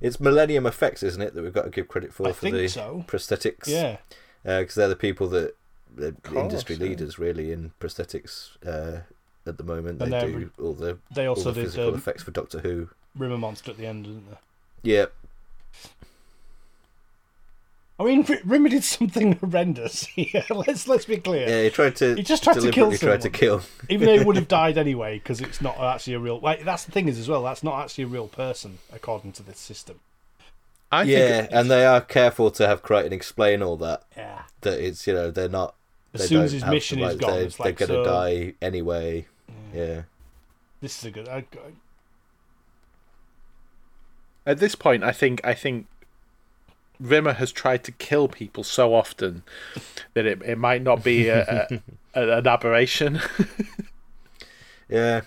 It's 0.00 0.18
Millennium 0.20 0.66
Effects, 0.66 1.02
isn't 1.02 1.22
it, 1.22 1.34
that 1.34 1.42
we've 1.42 1.52
got 1.52 1.64
to 1.64 1.70
give 1.70 1.88
credit 1.88 2.12
for 2.12 2.26
I 2.26 2.32
for 2.32 2.40
think 2.40 2.56
the 2.56 2.68
so. 2.68 3.04
prosthetics? 3.06 3.68
Yeah, 3.68 3.98
because 4.42 4.74
they're 4.74 4.88
the 4.88 4.96
people 4.96 5.28
that 5.28 5.56
the 5.94 6.12
course, 6.22 6.36
industry 6.42 6.76
yeah. 6.76 6.82
leaders 6.88 7.18
really 7.18 7.52
in 7.52 7.72
prosthetics 7.80 8.56
uh, 8.66 9.02
at 9.46 9.58
the 9.58 9.64
moment. 9.64 10.00
And 10.02 10.12
they 10.12 10.26
do 10.26 10.50
all 10.60 10.74
the 10.74 10.98
they 11.10 11.26
all 11.26 11.36
also 11.36 11.50
the 11.50 11.60
did 11.60 11.66
physical 11.66 11.88
um, 11.88 11.94
effects 11.94 12.22
for 12.22 12.30
Doctor 12.30 12.60
Who. 12.60 12.88
Rimmer 13.16 13.38
Monster 13.38 13.70
at 13.70 13.76
the 13.76 13.86
end, 13.86 14.04
didn't 14.04 14.30
they? 14.30 14.36
Yeah, 14.82 15.06
I 17.98 18.02
mean, 18.04 18.26
R- 18.28 18.38
Rimmer 18.44 18.68
did 18.68 18.82
something 18.82 19.32
horrendous. 19.40 20.06
yeah, 20.16 20.42
let's 20.50 20.88
let's 20.88 21.04
be 21.04 21.18
clear. 21.18 21.48
yeah. 21.48 21.62
He 21.64 21.70
tried 21.70 21.96
to. 21.96 22.14
He 22.16 22.22
just 22.22 22.42
tried 22.42 22.54
to 22.54 22.70
kill 22.70 22.90
deliberately 22.90 22.98
tried 22.98 23.20
to 23.22 23.30
kill. 23.30 23.62
Even 23.88 24.06
though 24.06 24.18
he 24.18 24.24
would 24.24 24.36
have 24.36 24.48
died 24.48 24.76
anyway, 24.76 25.18
because 25.18 25.40
it's 25.40 25.60
not 25.60 25.78
actually 25.78 26.14
a 26.14 26.18
real. 26.18 26.40
Like 26.40 26.64
that's 26.64 26.84
the 26.84 26.92
thing 26.92 27.08
is 27.08 27.18
as 27.18 27.28
well. 27.28 27.42
That's 27.42 27.62
not 27.62 27.80
actually 27.82 28.04
a 28.04 28.08
real 28.08 28.28
person 28.28 28.78
according 28.92 29.32
to 29.32 29.42
this 29.42 29.58
system. 29.58 30.00
I 30.90 31.04
yeah, 31.04 31.40
think 31.42 31.48
and 31.52 31.70
they 31.70 31.86
are 31.86 32.00
careful 32.00 32.50
to 32.52 32.66
have 32.66 32.82
Kryten 32.82 33.12
explain 33.12 33.62
all 33.62 33.76
that. 33.78 34.02
Yeah. 34.16 34.42
That 34.62 34.80
it's 34.80 35.06
you 35.06 35.14
know 35.14 35.30
they're 35.30 35.48
not. 35.48 35.74
As 36.12 36.22
they 36.22 36.26
soon 36.28 36.42
as 36.42 36.52
his 36.52 36.64
mission 36.64 36.98
to, 36.98 37.06
is 37.06 37.16
gone, 37.16 37.30
they, 37.32 37.44
it's 37.44 37.58
like, 37.58 37.78
they're 37.78 37.88
gonna 37.88 38.04
so- 38.04 38.10
die 38.10 38.54
anyway. 38.60 39.26
Yeah. 39.74 40.02
This 40.80 40.98
is 40.98 41.04
a 41.06 41.10
good. 41.10 41.28
I, 41.28 41.38
I- 41.38 41.44
at 44.46 44.58
this 44.58 44.74
point, 44.74 45.02
I 45.02 45.12
think 45.12 45.40
I 45.44 45.54
think 45.54 45.86
Rimmer 47.00 47.32
has 47.34 47.50
tried 47.50 47.82
to 47.84 47.92
kill 47.92 48.28
people 48.28 48.62
so 48.62 48.94
often 48.94 49.42
that 50.12 50.26
it 50.26 50.42
it 50.42 50.58
might 50.58 50.82
not 50.82 51.02
be 51.02 51.28
a, 51.28 51.68
a, 51.70 51.80
a- 52.14 52.38
an 52.38 52.46
aberration. 52.46 53.20
Yeah. 54.88 55.22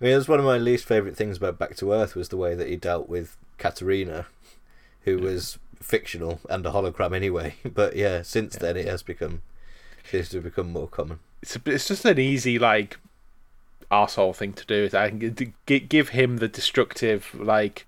I 0.00 0.04
mean, 0.04 0.12
it 0.12 0.16
was 0.16 0.28
one 0.28 0.38
of 0.38 0.44
my 0.44 0.58
least 0.58 0.84
favourite 0.84 1.16
things 1.16 1.38
about 1.38 1.58
Back 1.58 1.74
to 1.76 1.92
Earth 1.92 2.14
was 2.14 2.28
the 2.28 2.36
way 2.36 2.54
that 2.54 2.68
he 2.68 2.76
dealt 2.76 3.08
with 3.08 3.36
Katerina, 3.58 4.26
who 5.02 5.18
was 5.18 5.58
fictional 5.82 6.40
and 6.48 6.64
a 6.66 6.70
hologram 6.70 7.14
anyway. 7.14 7.56
But 7.74 7.96
yeah, 7.96 8.22
since 8.22 8.54
then 8.56 8.76
it 8.76 8.86
has 8.86 9.02
become 9.02 9.42
seems 10.08 10.28
to 10.28 10.36
have 10.36 10.44
become 10.44 10.70
more 10.72 10.86
common. 10.86 11.18
it's 11.42 11.56
a, 11.56 11.60
it's 11.66 11.88
just 11.88 12.04
an 12.04 12.18
easy 12.20 12.56
like 12.58 12.98
arsehole 13.90 14.34
thing 14.34 14.52
to 14.54 14.64
do. 14.66 14.74
Is 14.84 14.94
I 14.94 15.10
can 15.10 15.34
g- 15.36 15.52
g- 15.66 15.80
give 15.80 16.10
him 16.10 16.38
the 16.38 16.48
destructive 16.48 17.34
like 17.34 17.86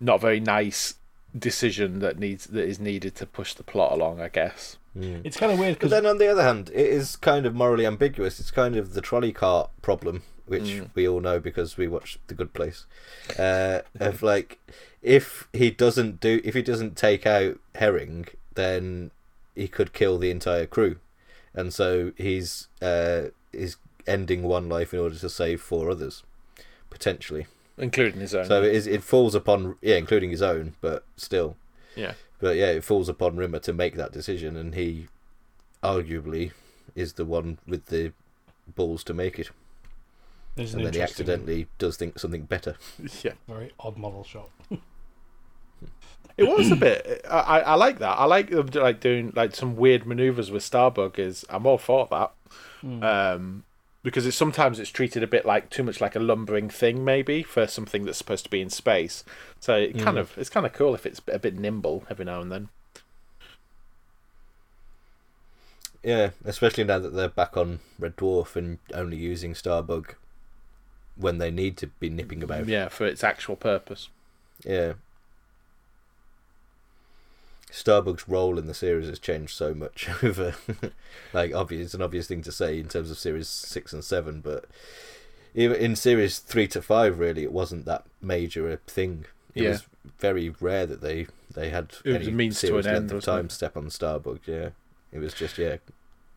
not 0.00 0.20
very 0.20 0.40
nice 0.40 0.94
decision 1.36 1.98
that 2.00 2.18
needs 2.18 2.46
that 2.46 2.64
is 2.64 2.78
needed 2.78 3.14
to 3.16 3.26
push 3.26 3.54
the 3.54 3.62
plot 3.62 3.92
along. 3.92 4.20
I 4.20 4.28
guess. 4.28 4.76
it's 4.96 5.36
kind 5.36 5.50
of 5.50 5.58
weird 5.58 5.74
But 5.74 5.78
because 5.80 5.90
then 5.90 6.06
on 6.06 6.18
the 6.18 6.28
other 6.28 6.42
hand, 6.42 6.70
it 6.72 6.86
is 6.86 7.16
kind 7.16 7.46
of 7.46 7.54
morally 7.54 7.86
ambiguous. 7.86 8.38
It's 8.38 8.50
kind 8.52 8.76
of 8.76 8.94
the 8.94 9.00
trolley 9.00 9.32
cart 9.32 9.70
problem, 9.82 10.22
which 10.46 10.82
we 10.94 11.08
all 11.08 11.20
know 11.20 11.40
because 11.40 11.76
we 11.76 11.88
watch 11.88 12.18
The 12.28 12.34
Good 12.34 12.52
Place. 12.52 12.86
Uh, 13.36 13.80
of 13.98 14.22
like, 14.22 14.60
if 15.02 15.48
he 15.52 15.70
doesn't 15.72 16.20
do, 16.20 16.40
if 16.44 16.54
he 16.54 16.62
doesn't 16.62 16.96
take 16.96 17.26
out 17.26 17.58
Herring, 17.74 18.26
then 18.54 19.10
he 19.56 19.66
could 19.66 19.92
kill 19.92 20.16
the 20.18 20.30
entire 20.30 20.66
crew, 20.66 20.96
and 21.54 21.74
so 21.74 22.12
he's 22.16 22.68
uh, 22.80 23.30
is 23.52 23.76
ending 24.06 24.42
one 24.42 24.68
life 24.68 24.92
in 24.94 25.00
order 25.00 25.16
to 25.16 25.28
save 25.28 25.60
four 25.60 25.90
others, 25.90 26.22
potentially. 26.90 27.46
Including 27.76 28.20
his 28.20 28.34
own. 28.34 28.44
So 28.46 28.62
it 28.62 28.74
is. 28.74 28.86
It 28.86 29.02
falls 29.02 29.34
upon 29.34 29.76
yeah, 29.82 29.96
including 29.96 30.30
his 30.30 30.42
own, 30.42 30.74
but 30.80 31.04
still. 31.16 31.56
yeah. 31.96 32.14
But 32.40 32.56
yeah, 32.56 32.70
it 32.70 32.84
falls 32.84 33.08
upon 33.08 33.36
Rimmer 33.36 33.58
to 33.60 33.72
make 33.72 33.94
that 33.96 34.12
decision, 34.12 34.56
and 34.56 34.74
he 34.74 35.08
arguably 35.82 36.52
is 36.94 37.14
the 37.14 37.24
one 37.24 37.58
with 37.66 37.86
the 37.86 38.12
balls 38.74 39.02
to 39.04 39.14
make 39.14 39.38
it. 39.38 39.50
there's 40.54 40.74
an 40.74 40.80
And 40.80 40.86
then 40.88 40.94
he 40.94 41.00
accidentally 41.02 41.66
does 41.78 41.96
think 41.96 42.18
something 42.18 42.42
better. 42.44 42.76
Yeah. 43.22 43.32
very 43.48 43.72
odd 43.80 43.96
model 43.96 44.24
shot. 44.24 44.50
It 46.36 46.44
was 46.48 46.70
a 46.72 46.76
bit. 46.76 47.24
I, 47.30 47.38
I 47.38 47.58
I 47.60 47.74
like 47.74 48.00
that. 48.00 48.18
I 48.18 48.24
like 48.24 48.50
them 48.50 48.66
like 48.74 48.98
doing 48.98 49.32
like 49.36 49.54
some 49.54 49.76
weird 49.76 50.04
maneuvers 50.04 50.50
with 50.50 50.64
Starbug. 50.68 51.16
Is 51.18 51.44
I'm 51.48 51.64
all 51.64 51.78
for 51.78 52.08
that. 52.10 52.32
Um, 52.82 53.62
because 54.04 54.26
it's 54.26 54.36
sometimes 54.36 54.78
it's 54.78 54.90
treated 54.90 55.22
a 55.22 55.26
bit 55.26 55.44
like 55.44 55.70
too 55.70 55.82
much 55.82 56.00
like 56.00 56.14
a 56.14 56.20
lumbering 56.20 56.68
thing, 56.68 57.04
maybe 57.04 57.42
for 57.42 57.66
something 57.66 58.04
that's 58.04 58.18
supposed 58.18 58.44
to 58.44 58.50
be 58.50 58.60
in 58.60 58.70
space. 58.70 59.24
So 59.58 59.74
it 59.74 59.96
hmm. 59.96 60.02
kind 60.02 60.18
of 60.18 60.36
it's 60.38 60.50
kind 60.50 60.64
of 60.66 60.72
cool 60.72 60.94
if 60.94 61.06
it's 61.06 61.20
a 61.26 61.38
bit 61.40 61.58
nimble 61.58 62.04
every 62.08 62.26
now 62.26 62.40
and 62.40 62.52
then. 62.52 62.68
Yeah, 66.04 66.30
especially 66.44 66.84
now 66.84 66.98
that 66.98 67.14
they're 67.14 67.30
back 67.30 67.56
on 67.56 67.80
Red 67.98 68.16
Dwarf 68.16 68.56
and 68.56 68.78
only 68.92 69.16
using 69.16 69.54
Starbug 69.54 70.10
when 71.16 71.38
they 71.38 71.50
need 71.50 71.78
to 71.78 71.86
be 71.86 72.10
nipping 72.10 72.42
about. 72.42 72.68
Yeah, 72.68 72.88
for 72.88 73.06
its 73.06 73.24
actual 73.24 73.56
purpose. 73.56 74.10
Yeah. 74.66 74.94
Starbug's 77.74 78.28
role 78.28 78.58
in 78.58 78.66
the 78.66 78.74
series 78.74 79.08
has 79.08 79.18
changed 79.18 79.52
so 79.56 79.74
much 79.74 80.08
over, 80.22 80.54
like 81.32 81.52
obvious, 81.52 81.86
it's 81.86 81.94
an 81.94 82.02
obvious 82.02 82.28
thing 82.28 82.42
to 82.42 82.52
say 82.52 82.78
in 82.78 82.88
terms 82.88 83.10
of 83.10 83.18
series 83.18 83.48
six 83.48 83.92
and 83.92 84.04
seven, 84.04 84.40
but 84.40 84.66
even 85.56 85.76
in 85.76 85.96
series 85.96 86.38
three 86.38 86.68
to 86.68 86.80
five, 86.80 87.18
really, 87.18 87.42
it 87.42 87.52
wasn't 87.52 87.84
that 87.86 88.04
major 88.22 88.70
a 88.70 88.76
thing. 88.76 89.24
It 89.54 89.62
Yeah. 89.64 89.70
was 89.70 89.86
very 90.18 90.50
rare 90.60 90.86
that 90.86 91.00
they 91.00 91.26
they 91.52 91.70
had 91.70 91.94
It 92.04 92.16
any 92.16 92.28
a 92.28 92.30
means 92.30 92.60
to 92.60 92.68
an 92.68 92.74
length 92.74 92.86
end, 92.86 93.10
of 93.10 93.16
wasn't 93.16 93.34
it? 93.36 93.40
time 93.42 93.50
step 93.50 93.76
on 93.76 93.86
Starbug. 93.86 94.40
Yeah, 94.46 94.70
it 95.12 95.18
was 95.18 95.34
just 95.34 95.58
yeah, 95.58 95.76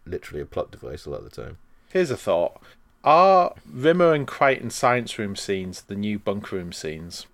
literally 0.06 0.42
a 0.42 0.46
plot 0.46 0.72
device 0.72 1.06
a 1.06 1.10
lot 1.10 1.20
of 1.24 1.30
the 1.30 1.42
time. 1.42 1.58
Here's 1.90 2.12
a 2.12 2.18
thought: 2.18 2.60
Are 3.04 3.54
Rimmer 3.72 4.14
and 4.14 4.28
Kryten 4.28 4.72
science 4.72 5.18
room 5.20 5.36
scenes 5.36 5.82
the 5.82 5.96
new 5.96 6.18
bunk 6.20 6.52
room 6.52 6.72
scenes? 6.74 7.26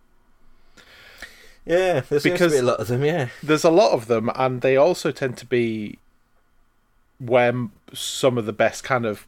Yeah, 1.66 2.02
there 2.02 2.20
seems 2.20 2.24
Because- 2.34 2.52
to 2.52 2.58
be 2.58 2.60
a 2.60 2.64
lot 2.72 2.80
of 2.80 2.88
them. 2.88 3.04
Yeah, 3.06 3.30
There's 3.42 3.64
a 3.64 3.72
lot 3.72 3.92
of 3.94 4.08
them, 4.08 4.30
and 4.36 4.62
they 4.62 4.76
also 4.76 5.12
tend 5.12 5.38
to 5.38 5.46
be 5.46 5.98
where 7.20 7.54
some 7.94 8.38
of 8.38 8.46
the 8.46 8.54
best 8.54 8.84
kind 8.84 9.06
of 9.06 9.26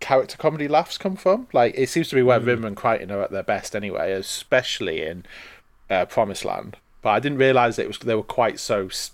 character 0.00 0.36
comedy 0.36 0.66
laughs 0.66 0.98
come 0.98 1.14
from. 1.16 1.46
Like 1.52 1.74
it 1.76 1.88
seems 1.88 2.08
to 2.08 2.16
be 2.16 2.22
where 2.22 2.40
Rimmer 2.40 2.66
and 2.66 2.76
Kryten 2.76 3.10
are 3.10 3.22
at 3.22 3.30
their 3.30 3.42
best 3.44 3.76
anyway, 3.76 4.12
especially 4.12 5.02
in 5.02 5.24
uh, 5.88 6.06
Promised 6.06 6.44
Land. 6.44 6.76
But 7.02 7.10
I 7.10 7.20
didn't 7.20 7.38
realise 7.38 7.78
it 7.78 7.86
was 7.86 7.98
they 7.98 8.14
were 8.14 8.22
quite 8.22 8.58
so 8.58 8.86
s- 8.86 9.12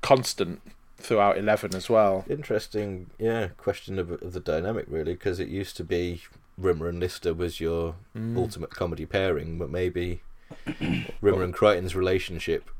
constant 0.00 0.60
throughout 0.96 1.36
Eleven 1.38 1.74
as 1.74 1.88
well. 1.90 2.24
interesting. 2.28 3.10
Yeah, 3.18 3.48
question 3.58 3.98
of, 3.98 4.10
of 4.10 4.32
the 4.32 4.40
dynamic 4.40 4.86
really, 4.88 5.12
because 5.12 5.38
it 5.40 5.48
used 5.48 5.76
to 5.76 5.84
be 5.84 6.22
Rimmer 6.56 6.88
and 6.88 6.98
Lister 7.00 7.34
was 7.34 7.60
your 7.60 7.94
Mm. 8.16 8.36
ultimate 8.36 8.70
comedy 8.70 9.04
pairing, 9.06 9.58
but 9.58 9.70
maybe 9.70 10.22
Rimmer 11.20 11.42
and 11.42 11.54
Kryten's 11.54 11.94
relationship. 11.94 12.70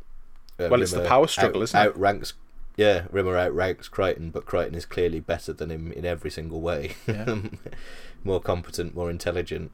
uh, 0.59 0.69
Well, 0.71 0.83
it's 0.83 0.93
the 0.93 1.05
power 1.07 1.27
struggle, 1.27 1.63
isn't 1.63 1.79
it? 1.79 1.83
outranks, 1.83 2.35
Yeah, 2.77 3.05
Rimmer 3.11 3.37
outranks 3.37 3.89
Kryten, 3.89 4.33
but 4.33 4.47
Kryten 4.47 4.75
is 4.75 4.87
clearly 4.87 5.21
better 5.21 5.53
than 5.53 5.71
him 5.71 5.93
in 5.93 6.05
every 6.05 6.31
single 6.31 6.61
way. 6.61 6.95
Yeah. 7.07 7.39
more 8.25 8.41
competent, 8.41 8.95
more 8.95 9.11
intelligent, 9.11 9.71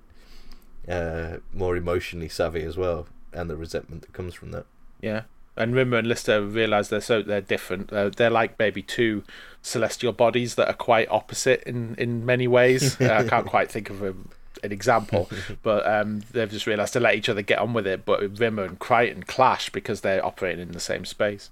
uh, 0.88 1.38
more 1.52 1.76
emotionally 1.76 2.28
savvy 2.28 2.62
as 2.62 2.76
well, 2.76 3.06
and 3.32 3.48
the 3.48 3.56
resentment 3.56 4.02
that 4.02 4.12
comes 4.12 4.34
from 4.34 4.50
that. 4.52 4.66
Yeah. 5.00 5.22
And 5.56 5.72
Rimmer 5.72 5.98
and 5.98 6.08
Lister 6.08 6.42
realise 6.42 6.88
they're 6.88 7.00
so 7.00 7.22
they're 7.22 7.40
different. 7.40 7.88
They're, 7.90 8.10
they're 8.10 8.28
like 8.30 8.58
maybe 8.58 8.82
two 8.82 9.22
celestial 9.62 10.12
bodies 10.12 10.56
that 10.56 10.66
are 10.68 10.74
quite 10.74 11.08
opposite 11.08 11.62
in, 11.62 11.94
in 11.96 12.26
many 12.26 12.48
ways. 12.48 12.96
Uh, 13.00 13.12
I 13.12 13.22
can't 13.28 13.46
quite 13.46 13.70
think 13.70 13.88
of 13.88 14.02
a, 14.02 14.14
an 14.62 14.72
example, 14.72 15.28
but 15.62 15.86
um, 15.86 16.22
they've 16.32 16.50
just 16.50 16.66
realised 16.66 16.92
to 16.94 17.00
let 17.00 17.14
each 17.16 17.28
other 17.28 17.42
get 17.42 17.58
on 17.58 17.72
with 17.72 17.86
it. 17.86 18.04
But 18.04 18.38
Rimmer 18.38 18.64
and 18.64 18.78
Kryten 18.78 19.26
clash 19.26 19.70
because 19.70 20.00
they're 20.02 20.24
operating 20.24 20.60
in 20.68 20.72
the 20.72 20.80
same 20.80 21.04
space. 21.04 21.50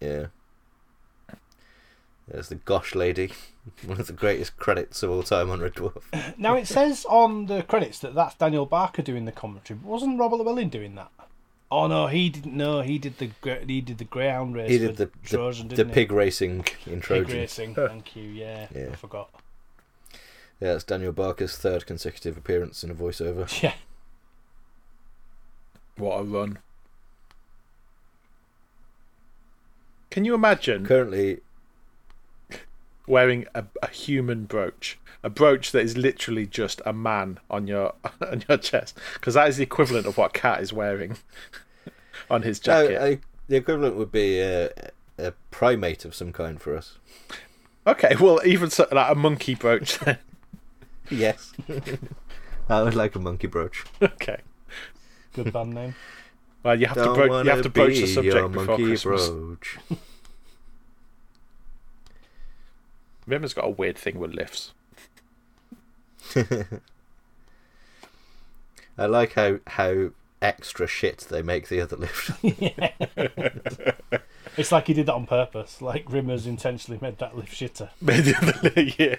Yeah. 0.00 0.26
There's 2.26 2.48
the 2.50 2.56
Gosh 2.56 2.94
Lady, 2.94 3.32
one 3.86 3.98
of 4.00 4.06
the 4.06 4.12
greatest 4.12 4.56
credits 4.58 5.02
of 5.02 5.10
all 5.10 5.22
time 5.22 5.50
on 5.50 5.60
Red 5.60 5.74
Dwarf. 5.74 6.02
Now 6.38 6.54
it 6.56 6.66
says 6.66 7.06
on 7.08 7.46
the 7.46 7.62
credits 7.62 7.98
that 8.00 8.14
that's 8.14 8.34
Daniel 8.34 8.66
Barker 8.66 9.02
doing 9.02 9.24
the 9.24 9.32
commentary, 9.32 9.78
but 9.82 9.88
wasn't 9.88 10.18
Robert 10.18 10.36
Llewellyn 10.36 10.68
doing 10.68 10.94
that? 10.96 11.10
Oh 11.70 11.86
no, 11.86 12.06
he 12.06 12.28
didn't. 12.30 12.54
No, 12.56 12.80
he 12.82 12.98
did 12.98 13.18
the 13.18 13.30
gra- 13.40 13.64
he 13.66 13.80
did 13.80 13.98
the 13.98 14.04
greyhound 14.04 14.54
race. 14.54 14.70
He 14.70 14.78
did 14.78 14.96
the 14.96 15.10
Trojan, 15.24 15.68
the, 15.68 15.74
the 15.74 15.76
didn't 15.84 15.90
he? 15.90 15.94
pig 15.94 16.12
racing 16.12 16.64
in 16.86 16.94
Pig 16.94 17.02
Trojan. 17.02 17.36
racing. 17.36 17.74
Thank 17.74 18.16
you. 18.16 18.24
Yeah, 18.24 18.68
Yeah. 18.74 18.88
I 18.92 18.94
forgot. 18.96 19.30
Yeah, 20.60 20.74
it's 20.74 20.84
Daniel 20.84 21.12
Barker's 21.12 21.56
third 21.56 21.86
consecutive 21.86 22.36
appearance 22.36 22.82
in 22.82 22.90
a 22.90 22.94
voiceover. 22.94 23.48
Yeah, 23.62 23.74
What 25.96 26.20
a 26.20 26.24
run! 26.24 26.58
Can 30.10 30.24
you 30.24 30.34
imagine 30.34 30.86
Currently, 30.86 31.40
wearing 33.06 33.46
a, 33.54 33.64
a 33.82 33.88
human 33.88 34.44
brooch, 34.44 34.98
a 35.22 35.30
brooch 35.30 35.70
that 35.72 35.82
is 35.82 35.96
literally 35.96 36.46
just 36.46 36.80
a 36.84 36.92
man 36.92 37.38
on 37.50 37.66
your 37.66 37.94
on 38.20 38.42
your 38.48 38.58
chest, 38.58 38.98
because 39.14 39.34
that 39.34 39.48
is 39.48 39.58
the 39.58 39.62
equivalent 39.62 40.06
of 40.06 40.16
what 40.16 40.32
Cat 40.32 40.60
is 40.60 40.72
wearing 40.72 41.18
on 42.30 42.42
his 42.42 42.64
no, 42.66 42.84
jacket. 42.84 43.02
I, 43.02 43.18
the 43.48 43.56
equivalent 43.56 43.96
would 43.96 44.10
be 44.10 44.40
a, 44.40 44.70
a 45.18 45.32
primate 45.50 46.04
of 46.04 46.14
some 46.14 46.32
kind 46.32 46.60
for 46.60 46.76
us. 46.76 46.98
Okay, 47.86 48.16
well, 48.20 48.40
even 48.44 48.70
so, 48.70 48.86
like 48.92 49.10
a 49.10 49.14
monkey 49.14 49.54
brooch. 49.54 49.98
Then. 50.00 50.18
Yes. 51.10 51.52
I 52.68 52.82
would 52.82 52.94
like 52.94 53.14
a 53.14 53.18
monkey 53.18 53.46
brooch. 53.46 53.84
okay. 54.02 54.38
good 55.32 55.52
band 55.52 55.74
name. 55.74 55.94
Well, 56.62 56.78
you 56.78 56.86
have 56.86 56.96
to 56.96 57.04
Don't 57.04 57.14
bro- 57.14 57.42
you 57.42 57.50
have 57.50 57.62
to 57.62 57.68
broach 57.70 57.88
be 57.90 57.94
the 57.94 58.06
your 58.06 58.14
subject 58.14 58.52
before 58.52 58.64
monkey 58.66 58.84
Christmas. 58.86 59.28
brooch. 59.28 59.78
Rimmer's 63.26 63.54
got 63.54 63.66
a 63.66 63.70
weird 63.70 63.96
thing 63.98 64.18
with 64.18 64.34
lifts. 64.34 64.72
I 68.98 69.06
like 69.06 69.34
how 69.34 69.58
how 69.66 70.10
extra 70.42 70.86
shit 70.86 71.26
they 71.30 71.42
make 71.42 71.68
the 71.68 71.80
other 71.80 71.96
lift. 71.96 72.30
It's 74.56 74.72
like 74.72 74.86
he 74.88 74.94
did 74.94 75.06
that 75.06 75.14
on 75.14 75.26
purpose. 75.26 75.80
Like 75.80 76.10
Rimmer's 76.10 76.46
intentionally 76.46 76.98
made 77.00 77.18
that 77.18 77.36
lift 77.36 77.52
shitter. 77.52 77.90
yeah. 78.98 79.16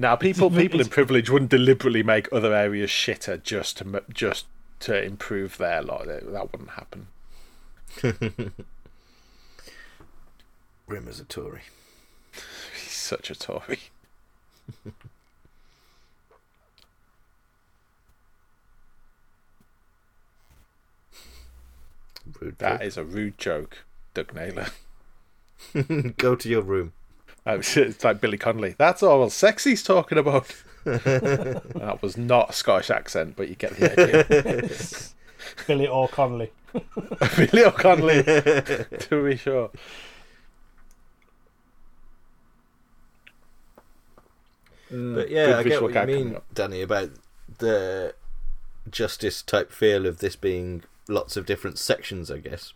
Now, 0.00 0.16
people 0.16 0.50
people 0.50 0.80
in 0.80 0.88
privilege 0.88 1.28
wouldn't 1.28 1.50
deliberately 1.50 2.02
make 2.02 2.26
other 2.32 2.54
areas 2.54 2.88
shitter 2.88 3.42
just 3.42 3.76
to 3.76 4.02
just 4.10 4.46
to 4.78 4.98
improve 4.98 5.58
their 5.58 5.82
lot. 5.82 6.06
That 6.06 6.50
wouldn't 6.50 6.70
happen. 6.70 7.08
Rimmer's 10.86 11.20
a 11.20 11.24
Tory. 11.24 11.64
He's 12.32 12.92
such 12.92 13.30
a 13.30 13.34
Tory. 13.34 13.80
Rude. 22.40 22.56
That 22.58 22.82
is 22.82 22.96
a 22.96 23.04
rude 23.04 23.36
joke, 23.36 23.84
Doug 24.14 24.34
Naylor. 24.34 24.68
Go 26.16 26.36
to 26.36 26.48
your 26.48 26.62
room. 26.62 26.94
Uh, 27.50 27.62
It's 27.76 28.04
like 28.04 28.20
Billy 28.20 28.38
Connolly. 28.38 28.74
That's 28.78 29.02
all 29.02 29.28
sexy's 29.30 29.82
talking 29.82 30.18
about. 30.18 30.54
that 30.84 31.98
was 32.00 32.16
not 32.16 32.50
a 32.50 32.52
Scottish 32.52 32.90
accent, 32.90 33.34
but 33.36 33.48
you 33.48 33.54
get 33.54 33.76
the 33.76 33.92
idea. 33.92 34.70
Billy 35.66 35.88
O'Connolly. 35.88 36.50
Billy 37.36 37.64
O'Connolly, 37.64 38.22
to 38.22 39.24
be 39.24 39.36
sure. 39.36 39.70
But 44.90 45.30
yeah, 45.30 45.46
Good 45.46 45.54
I 45.54 45.62
get 45.62 45.82
what 45.82 45.94
you 45.94 46.06
mean. 46.06 46.36
Danny, 46.52 46.82
about 46.82 47.10
the 47.58 48.14
justice 48.90 49.42
type 49.42 49.70
feel 49.70 50.06
of 50.06 50.18
this 50.18 50.36
being 50.36 50.82
lots 51.08 51.36
of 51.36 51.46
different 51.46 51.78
sections, 51.78 52.30
I 52.30 52.38
guess. 52.38 52.72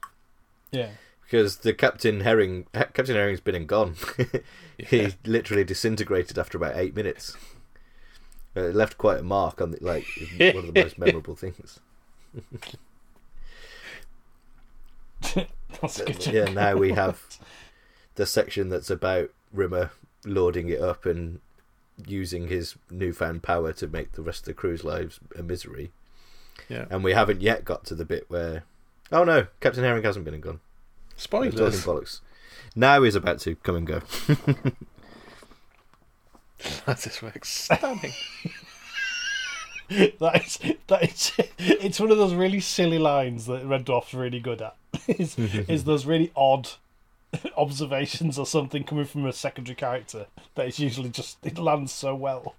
Yeah. 0.70 0.90
Because 1.24 1.58
the 1.58 1.72
Captain 1.72 2.20
Herring, 2.20 2.66
Captain 2.72 3.16
Herring's 3.16 3.40
been 3.40 3.54
and 3.54 3.66
gone. 3.66 3.96
he 4.78 5.14
literally 5.24 5.64
disintegrated 5.64 6.38
after 6.38 6.58
about 6.58 6.76
eight 6.76 6.94
minutes. 6.94 7.36
Uh, 8.56 8.66
it 8.66 8.74
left 8.74 8.98
quite 8.98 9.20
a 9.20 9.22
mark 9.22 9.60
on 9.60 9.72
the, 9.72 9.78
like 9.80 10.06
one 10.38 10.56
of 10.56 10.72
the 10.72 10.82
most 10.82 10.98
memorable 10.98 11.34
things. 11.34 11.80
Good 15.34 16.26
yeah, 16.26 16.44
now 16.44 16.76
we 16.76 16.92
have 16.92 17.22
the 18.14 18.26
section 18.26 18.68
that's 18.68 18.90
about 18.90 19.30
Rimmer 19.52 19.90
lording 20.24 20.68
it 20.68 20.80
up 20.80 21.06
and 21.06 21.40
using 22.06 22.48
his 22.48 22.76
newfound 22.90 23.42
power 23.42 23.72
to 23.72 23.86
make 23.86 24.12
the 24.12 24.22
rest 24.22 24.40
of 24.40 24.46
the 24.46 24.54
crew's 24.54 24.84
lives 24.84 25.20
a 25.36 25.42
misery. 25.42 25.92
Yeah. 26.68 26.86
And 26.90 27.04
we 27.04 27.12
haven't 27.12 27.40
yet 27.40 27.64
got 27.64 27.84
to 27.86 27.94
the 27.94 28.04
bit 28.04 28.26
where, 28.28 28.64
oh 29.12 29.24
no, 29.24 29.46
Captain 29.60 29.84
Herring 29.84 30.04
hasn't 30.04 30.24
been 30.24 30.34
and 30.34 30.42
gone. 30.42 30.60
Talking 31.16 31.52
Spoilers. 31.52 31.84
bollocks. 31.84 32.20
Now 32.76 33.02
he's 33.02 33.14
about 33.14 33.38
to 33.40 33.54
come 33.56 33.76
and 33.76 33.86
go. 33.86 34.02
That 36.86 37.06
is 37.06 37.20
stunning. 37.48 38.12
that 39.90 40.42
is 40.44 40.58
that 40.86 41.02
is 41.02 41.32
it's 41.58 42.00
one 42.00 42.10
of 42.10 42.16
those 42.16 42.32
really 42.32 42.60
silly 42.60 42.98
lines 42.98 43.46
that 43.46 43.66
Red 43.66 43.84
Dwarf's 43.84 44.14
really 44.14 44.40
good 44.40 44.62
at. 44.62 44.76
is 45.08 45.38
is 45.38 45.84
those 45.84 46.06
really 46.06 46.32
odd 46.34 46.70
observations 47.56 48.38
or 48.38 48.46
something 48.46 48.84
coming 48.84 49.04
from 49.04 49.26
a 49.26 49.32
secondary 49.32 49.74
character 49.74 50.26
that 50.54 50.66
is 50.66 50.78
usually 50.78 51.10
just 51.10 51.36
it 51.44 51.58
lands 51.58 51.92
so 51.92 52.14
well. 52.14 52.54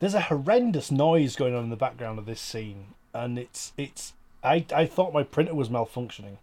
There's 0.00 0.14
a 0.14 0.22
horrendous 0.22 0.90
noise 0.90 1.36
going 1.36 1.54
on 1.54 1.64
in 1.64 1.70
the 1.70 1.76
background 1.76 2.18
of 2.18 2.24
this 2.24 2.40
scene, 2.40 2.94
and 3.14 3.38
it's 3.38 3.72
it's 3.76 4.12
I, 4.42 4.64
I 4.74 4.86
thought 4.86 5.12
my 5.12 5.22
printer 5.22 5.54
was 5.54 5.68
malfunctioning. 5.68 6.38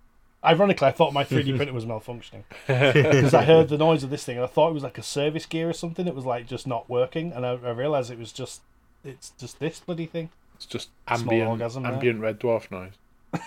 Ironically, 0.45 0.87
I 0.87 0.91
thought 0.91 1.13
my 1.13 1.23
3D 1.23 1.55
printer 1.57 1.73
was 1.73 1.85
malfunctioning 1.85 2.43
because 2.67 3.33
I 3.33 3.43
heard 3.43 3.69
the 3.69 3.77
noise 3.77 4.03
of 4.03 4.11
this 4.11 4.23
thing 4.23 4.37
and 4.37 4.43
I 4.45 4.47
thought 4.47 4.69
it 4.69 4.73
was 4.73 4.83
like 4.83 4.97
a 4.99 5.03
service 5.03 5.45
gear 5.45 5.67
or 5.69 5.73
something. 5.73 6.07
It 6.07 6.13
was 6.15 6.25
like 6.25 6.47
just 6.47 6.67
not 6.67 6.89
working, 6.89 7.33
and 7.33 7.45
I, 7.45 7.51
I 7.51 7.71
realized 7.71 8.11
it 8.11 8.19
was 8.19 8.31
just 8.31 8.61
it's 9.03 9.31
just 9.39 9.59
this 9.59 9.79
bloody 9.79 10.05
thing. 10.05 10.29
It's 10.55 10.65
just 10.65 10.89
Small 11.07 11.19
ambient, 11.19 11.49
orgasm 11.49 11.83
there. 11.83 11.91
ambient 11.93 12.19
red 12.19 12.39
dwarf 12.39 12.69
noise. 12.71 12.93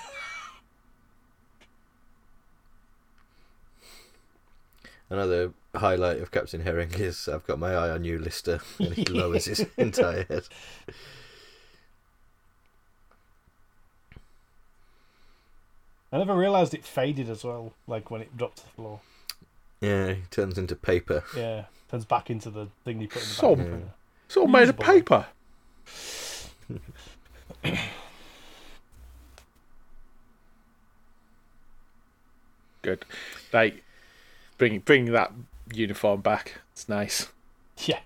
Another 5.08 5.52
highlight 5.74 6.18
of 6.20 6.30
Captain 6.30 6.60
Herring 6.60 6.90
is 6.94 7.28
I've 7.28 7.46
got 7.46 7.58
my 7.58 7.74
eye 7.74 7.90
on 7.90 8.04
you, 8.04 8.18
Lister, 8.18 8.60
and 8.78 8.94
he 8.94 9.04
lowers 9.10 9.46
his 9.46 9.66
entire 9.76 10.24
head. 10.24 10.44
I 16.12 16.18
never 16.18 16.34
realized 16.36 16.74
it 16.74 16.84
faded 16.84 17.28
as 17.30 17.44
well, 17.44 17.72
like 17.86 18.10
when 18.10 18.20
it 18.20 18.36
dropped 18.36 18.58
to 18.58 18.62
the 18.64 18.70
floor. 18.70 19.00
Yeah, 19.80 20.12
he 20.14 20.22
turns 20.30 20.58
into 20.58 20.74
paper. 20.76 21.22
Yeah, 21.36 21.64
turns 21.90 22.04
back 22.04 22.30
into 22.30 22.50
the 22.50 22.68
thing 22.84 23.00
you 23.00 23.08
put 23.08 23.22
in 23.22 23.28
the 23.28 23.34
So- 23.34 23.56
back. 23.56 23.66
of 23.66 23.70
the. 23.72 23.86
It's 24.26 24.36
all 24.36 24.46
made 24.46 24.68
of 24.68 24.78
paper. 24.78 25.26
Good. 32.82 33.04
Like, 33.52 33.82
bring 34.58 34.78
bring 34.80 35.06
that 35.12 35.32
uniform 35.72 36.20
back. 36.20 36.60
It's 36.72 36.88
nice. 36.88 37.28
Yeah, 37.78 38.00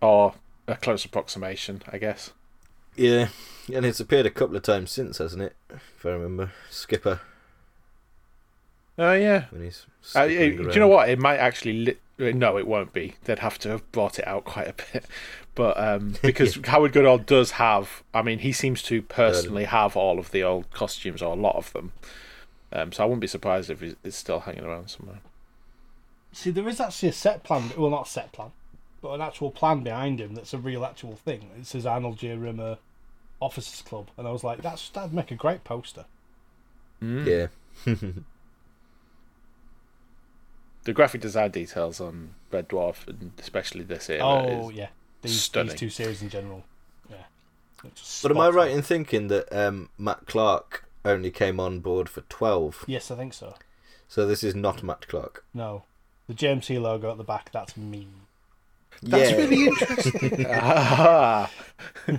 Or 0.00 0.34
a 0.66 0.74
close 0.74 1.04
approximation, 1.04 1.82
I 1.88 1.98
guess. 1.98 2.32
Yeah, 2.96 3.28
and 3.72 3.84
it's 3.84 4.00
appeared 4.00 4.26
a 4.26 4.30
couple 4.30 4.56
of 4.56 4.62
times 4.62 4.90
since, 4.90 5.18
hasn't 5.18 5.42
it? 5.42 5.56
If 5.70 6.04
I 6.06 6.10
remember, 6.10 6.52
Skipper 6.70 7.20
Oh 8.98 9.12
yeah. 9.12 9.46
when 9.50 9.64
he's. 9.64 9.86
Uh, 10.14 10.20
skippering 10.20 10.68
do 10.68 10.74
you 10.74 10.80
know 10.80 10.88
what? 10.88 11.08
It 11.08 11.18
might 11.18 11.38
actually. 11.38 11.96
Li- 12.18 12.32
no, 12.32 12.58
it 12.58 12.66
won't 12.66 12.92
be. 12.92 13.14
They'd 13.24 13.40
have 13.40 13.58
to 13.60 13.70
have 13.70 13.92
brought 13.92 14.20
it 14.20 14.26
out 14.28 14.44
quite 14.44 14.68
a 14.68 14.72
bit. 14.92 15.04
But 15.56 15.78
um, 15.78 16.16
because 16.22 16.58
Howard 16.64 16.92
Goodall 16.92 17.18
does 17.18 17.52
have, 17.52 18.02
I 18.12 18.22
mean, 18.22 18.40
he 18.40 18.50
seems 18.50 18.82
to 18.82 19.02
personally 19.02 19.66
have 19.66 19.96
all 19.96 20.18
of 20.18 20.32
the 20.32 20.42
old 20.42 20.68
costumes 20.72 21.22
or 21.22 21.32
a 21.32 21.36
lot 21.40 21.54
of 21.54 21.72
them. 21.72 21.92
Um, 22.72 22.90
so 22.90 23.04
I 23.04 23.06
wouldn't 23.06 23.20
be 23.20 23.28
surprised 23.28 23.70
if 23.70 23.80
it's 23.80 23.94
it's 24.02 24.16
still 24.16 24.40
hanging 24.40 24.64
around 24.64 24.90
somewhere. 24.90 25.20
See, 26.32 26.50
there 26.50 26.68
is 26.68 26.80
actually 26.80 27.10
a 27.10 27.12
set 27.12 27.44
plan. 27.44 27.70
Well, 27.78 27.90
not 27.90 28.08
a 28.08 28.10
set 28.10 28.32
plan, 28.32 28.50
but 29.04 29.12
an 29.12 29.20
actual 29.20 29.50
plan 29.50 29.80
behind 29.80 30.18
him. 30.18 30.34
That's 30.34 30.54
a 30.54 30.58
real 30.58 30.82
actual 30.82 31.14
thing. 31.14 31.50
It 31.58 31.66
says 31.66 31.84
Arnold 31.84 32.16
J. 32.16 32.36
Rimmer 32.36 32.78
Officers 33.38 33.82
Club, 33.82 34.08
and 34.16 34.26
I 34.26 34.32
was 34.32 34.42
like, 34.42 34.62
that's 34.62 34.88
that'd 34.88 35.12
make 35.12 35.30
a 35.30 35.34
great 35.34 35.62
poster. 35.62 36.06
Yeah. 37.00 37.48
The 40.84 40.92
graphic 40.92 41.22
design 41.22 41.50
details 41.50 41.98
on 41.98 42.34
Red 42.52 42.68
Dwarf, 42.68 43.08
and 43.08 43.32
especially 43.38 43.84
this 43.84 44.10
era, 44.10 44.22
oh 44.22 44.68
is 44.68 44.76
yeah, 44.76 44.88
these, 45.22 45.40
stunning. 45.40 45.70
these 45.70 45.80
two 45.80 45.88
series 45.88 46.20
in 46.20 46.28
general. 46.28 46.62
Yeah. 47.08 47.22
But 48.22 48.30
am 48.30 48.38
I 48.38 48.50
right 48.50 48.70
in 48.70 48.82
thinking 48.82 49.28
that 49.28 49.50
um, 49.50 49.88
Matt 49.96 50.26
Clark 50.26 50.86
only 51.02 51.30
came 51.30 51.58
on 51.58 51.80
board 51.80 52.10
for 52.10 52.20
12? 52.20 52.84
Yes, 52.86 53.10
I 53.10 53.16
think 53.16 53.32
so. 53.32 53.54
So 54.08 54.26
this 54.26 54.44
is 54.44 54.54
not 54.54 54.82
Matt 54.82 55.08
Clark. 55.08 55.46
No, 55.54 55.84
the 56.28 56.34
JMC 56.34 56.78
logo 56.78 57.10
at 57.10 57.16
the 57.16 57.24
back. 57.24 57.50
That's 57.50 57.78
me. 57.78 58.06
That's 59.02 59.30
yeah. 59.30 59.36
really 59.36 59.66
interesting. 59.66 60.46
Ah. 60.48 61.50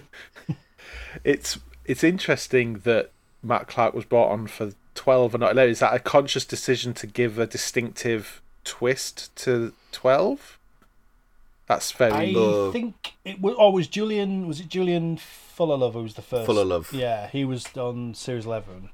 it's 1.23 1.59
it's 1.85 2.03
interesting 2.03 2.79
that 2.79 3.11
Matt 3.43 3.67
Clark 3.67 3.93
was 3.93 4.05
brought 4.05 4.31
on 4.31 4.47
for 4.47 4.71
twelve 4.93 5.33
and 5.33 5.41
not 5.41 5.51
eleven. 5.51 5.71
Is 5.71 5.79
that 5.79 5.93
a 5.93 5.99
conscious 5.99 6.45
decision 6.45 6.93
to 6.95 7.07
give 7.07 7.37
a 7.39 7.47
distinctive 7.47 8.41
twist 8.63 9.35
to 9.37 9.73
twelve? 9.91 10.57
That's 11.67 11.93
I 11.95 12.09
very. 12.09 12.35
Uh, 12.35 12.71
think 12.71 13.13
it 13.23 13.41
was. 13.41 13.55
Oh, 13.57 13.71
was 13.71 13.87
Julian? 13.87 14.47
Was 14.47 14.59
it 14.59 14.69
Julian 14.69 15.17
Fullalove 15.17 15.93
who 15.93 16.03
was 16.03 16.15
the 16.15 16.21
first? 16.21 16.45
Full 16.45 16.59
of 16.59 16.67
love. 16.67 16.93
Yeah, 16.93 17.27
he 17.27 17.45
was 17.45 17.65
on 17.77 18.13
series 18.13 18.45
eleven. 18.45 18.89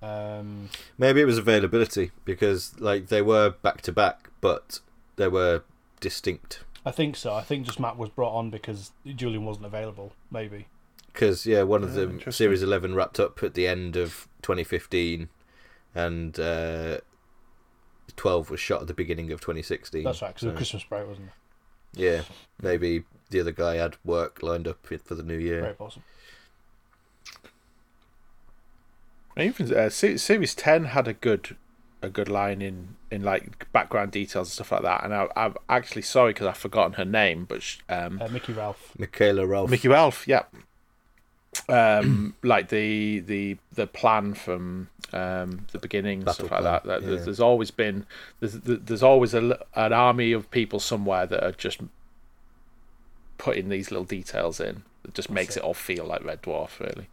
Um, 0.00 0.70
Maybe 0.96 1.20
it 1.20 1.24
was 1.24 1.38
availability 1.38 2.12
because 2.24 2.78
like 2.80 3.08
they 3.08 3.22
were 3.22 3.50
back 3.50 3.82
to 3.82 3.92
back, 3.92 4.30
but 4.40 4.80
they 5.16 5.28
were 5.28 5.62
distinct. 6.00 6.60
I 6.88 6.90
think 6.90 7.16
so. 7.16 7.34
I 7.34 7.42
think 7.42 7.66
just 7.66 7.78
Matt 7.78 7.98
was 7.98 8.08
brought 8.08 8.32
on 8.34 8.48
because 8.48 8.92
Julian 9.04 9.44
wasn't 9.44 9.66
available. 9.66 10.12
Maybe. 10.30 10.68
Because 11.12 11.44
yeah, 11.44 11.62
one 11.62 11.82
of 11.82 11.90
Yeah, 11.90 11.96
them 12.00 12.10
interesting. 12.12 12.32
series 12.46 12.62
eleven 12.62 12.94
wrapped 12.94 13.20
up 13.20 13.42
at 13.42 13.52
the 13.52 13.66
end 13.66 13.94
of 13.96 14.26
2015, 14.40 15.28
and 15.94 16.40
uh, 16.40 16.98
twelve 18.16 18.48
was 18.48 18.58
shot 18.58 18.80
at 18.80 18.86
the 18.86 18.94
beginning 18.94 19.30
of 19.32 19.40
2016. 19.42 20.02
That's 20.02 20.22
right. 20.22 20.28
Because 20.28 20.40
so, 20.40 20.48
of 20.48 20.56
Christmas 20.56 20.84
break, 20.84 21.06
wasn't 21.06 21.28
it? 21.28 22.00
Yeah, 22.00 22.22
maybe 22.62 23.04
the 23.28 23.40
other 23.40 23.52
guy 23.52 23.74
had 23.74 23.96
work 24.02 24.42
lined 24.42 24.66
up 24.66 24.86
for 24.86 25.14
the 25.14 25.22
new 25.22 25.36
year. 25.38 25.60
Very 25.60 25.74
possible. 25.74 26.04
Even 29.36 29.72
uh, 29.76 29.90
series 29.90 30.54
ten 30.54 30.84
had 30.86 31.06
a 31.06 31.12
good 31.12 31.56
a 32.02 32.08
good 32.08 32.28
line 32.28 32.62
in 32.62 32.96
in 33.10 33.22
like 33.22 33.70
background 33.72 34.12
details 34.12 34.48
and 34.48 34.52
stuff 34.52 34.72
like 34.72 34.82
that. 34.82 35.02
And 35.04 35.14
I, 35.14 35.28
I'm 35.36 35.54
actually 35.68 36.02
sorry 36.02 36.32
because 36.32 36.46
I've 36.46 36.56
forgotten 36.58 36.92
her 36.94 37.04
name, 37.04 37.44
but 37.44 37.62
sh- 37.62 37.78
um, 37.88 38.20
Uh, 38.22 38.28
Mickey 38.28 38.52
Ralph. 38.52 38.92
Michaela 38.98 39.46
Ralph. 39.46 39.70
Mickey 39.70 39.88
Ralph, 39.88 40.28
yeah. 40.28 40.44
Um, 41.68 42.34
like 42.42 42.68
the 42.68 43.20
the 43.20 43.56
the 43.72 43.86
plan 43.86 44.34
from 44.34 44.88
um 45.12 45.66
the 45.72 45.78
beginning, 45.78 46.20
Battle 46.20 46.46
stuff 46.46 46.50
like 46.52 46.62
that. 46.62 46.84
that 46.84 47.02
there's, 47.02 47.18
yeah. 47.20 47.24
there's 47.24 47.40
always 47.40 47.70
been 47.70 48.06
there's 48.40 48.54
there's 48.62 49.02
always 49.02 49.34
a, 49.34 49.38
l- 49.42 49.62
an 49.74 49.92
army 49.92 50.32
of 50.32 50.50
people 50.50 50.78
somewhere 50.78 51.26
that 51.26 51.42
are 51.42 51.52
just 51.52 51.80
putting 53.38 53.68
these 53.70 53.90
little 53.90 54.04
details 54.04 54.60
in. 54.60 54.82
It 55.04 55.14
just 55.14 55.30
makes 55.30 55.56
it. 55.56 55.60
it 55.60 55.64
all 55.64 55.74
feel 55.74 56.04
like 56.04 56.22
Red 56.24 56.42
Dwarf, 56.42 56.78
really. 56.80 57.08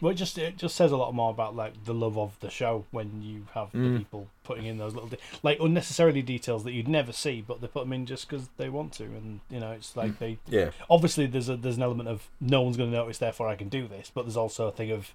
Well, 0.00 0.12
it 0.12 0.14
just 0.16 0.38
it 0.38 0.56
just 0.56 0.76
says 0.76 0.92
a 0.92 0.96
lot 0.96 1.12
more 1.14 1.30
about 1.30 1.56
like 1.56 1.84
the 1.84 1.94
love 1.94 2.16
of 2.18 2.38
the 2.40 2.50
show 2.50 2.84
when 2.90 3.22
you 3.22 3.46
have 3.54 3.72
Mm. 3.72 3.92
the 3.94 3.98
people 3.98 4.28
putting 4.44 4.66
in 4.66 4.78
those 4.78 4.94
little 4.94 5.08
de- 5.08 5.18
like 5.42 5.58
unnecessarily 5.60 6.22
details 6.22 6.64
that 6.64 6.72
you'd 6.72 6.88
never 6.88 7.12
see, 7.12 7.42
but 7.46 7.60
they 7.60 7.66
put 7.66 7.80
them 7.84 7.92
in 7.92 8.06
just 8.06 8.28
because 8.28 8.48
they 8.56 8.68
want 8.68 8.92
to, 8.94 9.04
and 9.04 9.40
you 9.50 9.58
know 9.60 9.72
it's 9.72 9.96
like 9.96 10.18
they 10.18 10.38
Yeah, 10.48 10.70
obviously 10.88 11.26
there's 11.26 11.48
a 11.48 11.56
there's 11.56 11.76
an 11.76 11.82
element 11.82 12.08
of 12.08 12.28
no 12.40 12.62
one's 12.62 12.76
going 12.76 12.90
to 12.90 12.96
notice, 12.96 13.18
therefore 13.18 13.48
I 13.48 13.56
can 13.56 13.68
do 13.68 13.88
this, 13.88 14.10
but 14.14 14.22
there's 14.22 14.36
also 14.36 14.68
a 14.68 14.72
thing 14.72 14.90
of 14.90 15.12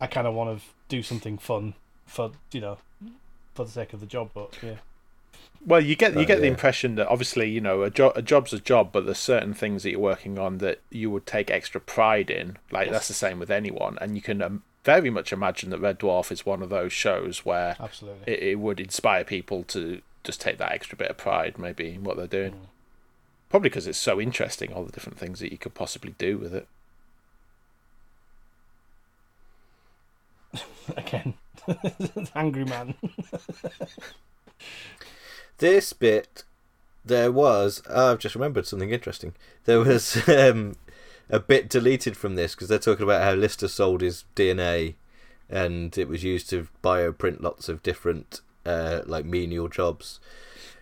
I 0.00 0.06
kind 0.06 0.26
of 0.26 0.34
want 0.34 0.58
to 0.58 0.64
do 0.88 1.02
something 1.02 1.38
fun 1.38 1.74
for 2.06 2.32
you 2.52 2.60
know 2.60 2.78
for 3.54 3.64
the 3.64 3.70
sake 3.70 3.92
of 3.92 4.00
the 4.00 4.06
job, 4.06 4.30
but 4.34 4.56
yeah, 4.62 4.76
Well, 5.64 5.80
you 5.80 5.94
get 5.94 6.16
you 6.16 6.24
get 6.24 6.38
the 6.38 6.46
yeah. 6.46 6.52
impression 6.52 6.94
that 6.94 7.08
obviously 7.08 7.50
you 7.50 7.60
know 7.60 7.82
a 7.82 7.90
job 7.90 8.12
a 8.16 8.22
job's 8.22 8.52
a 8.52 8.58
job, 8.58 8.92
but 8.92 9.04
there's 9.04 9.18
certain 9.18 9.52
things 9.52 9.82
that 9.82 9.90
you're 9.90 10.00
working 10.00 10.38
on 10.38 10.58
that 10.58 10.80
you 10.90 11.10
would 11.10 11.26
take 11.26 11.50
extra 11.50 11.80
pride 11.80 12.30
in. 12.30 12.56
Like 12.70 12.86
Yes. 12.86 12.92
that's 12.94 13.08
the 13.08 13.14
same 13.14 13.38
with 13.38 13.50
anyone, 13.50 13.98
and 14.00 14.16
you 14.16 14.22
can 14.22 14.40
um, 14.40 14.62
very 14.84 15.10
much 15.10 15.32
imagine 15.32 15.68
that 15.70 15.78
Red 15.80 15.98
Dwarf 15.98 16.32
is 16.32 16.46
one 16.46 16.62
of 16.62 16.70
those 16.70 16.92
shows 16.92 17.44
where 17.44 17.76
absolutely. 17.78 18.32
it, 18.32 18.42
it 18.42 18.58
would 18.58 18.80
inspire 18.80 19.24
people 19.24 19.62
to 19.64 20.00
just 20.24 20.40
take 20.40 20.58
that 20.58 20.72
extra 20.72 20.96
bit 20.96 21.10
of 21.10 21.18
pride, 21.18 21.58
maybe 21.58 21.94
in 21.94 22.04
what 22.04 22.16
they're 22.16 22.26
doing. 22.26 22.52
Mm. 22.52 22.66
Probably 23.50 23.68
because 23.68 23.86
it's 23.86 23.98
so 23.98 24.20
interesting, 24.20 24.72
all 24.72 24.84
the 24.84 24.92
different 24.92 25.18
things 25.18 25.40
that 25.40 25.50
you 25.52 25.58
could 25.58 25.74
possibly 25.74 26.14
do 26.18 26.38
with 26.38 26.54
it. 26.54 26.68
Again, 30.96 31.34
angry 32.34 32.64
man. 32.64 32.94
this 35.60 35.92
bit 35.92 36.44
there 37.04 37.32
was. 37.32 37.82
oh, 37.88 38.12
I've 38.12 38.18
just 38.18 38.34
remembered 38.34 38.66
something 38.66 38.90
interesting. 38.90 39.34
There 39.64 39.80
was 39.80 40.28
um, 40.28 40.76
a 41.30 41.38
bit 41.38 41.68
deleted 41.68 42.16
from 42.16 42.34
this 42.34 42.54
because 42.54 42.68
they're 42.68 42.78
talking 42.78 43.04
about 43.04 43.22
how 43.22 43.34
Lister 43.34 43.68
sold 43.68 44.00
his 44.00 44.24
DNA, 44.34 44.94
and 45.48 45.96
it 45.96 46.08
was 46.08 46.24
used 46.24 46.50
to 46.50 46.68
bioprint 46.82 47.40
lots 47.40 47.68
of 47.68 47.82
different 47.82 48.40
uh, 48.66 49.00
like 49.06 49.24
menial 49.24 49.68
jobs. 49.68 50.20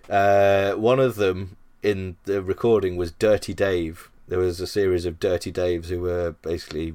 Uh, 0.08 0.72
one 0.72 0.98
of 0.98 1.16
them 1.16 1.56
in 1.82 2.16
the 2.24 2.42
recording 2.42 2.96
was 2.96 3.12
Dirty 3.12 3.54
Dave. 3.54 4.10
There 4.26 4.38
was 4.38 4.60
a 4.60 4.66
series 4.66 5.04
of 5.04 5.20
Dirty 5.20 5.52
Daves 5.52 5.86
who 5.86 6.00
were 6.00 6.32
basically 6.42 6.94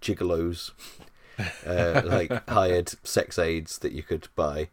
gigolos, 0.00 0.70
uh, 1.66 2.02
like 2.04 2.48
hired 2.48 2.94
sex 3.02 3.38
aides 3.38 3.78
that 3.78 3.92
you 3.92 4.02
could 4.02 4.28
buy, 4.36 4.68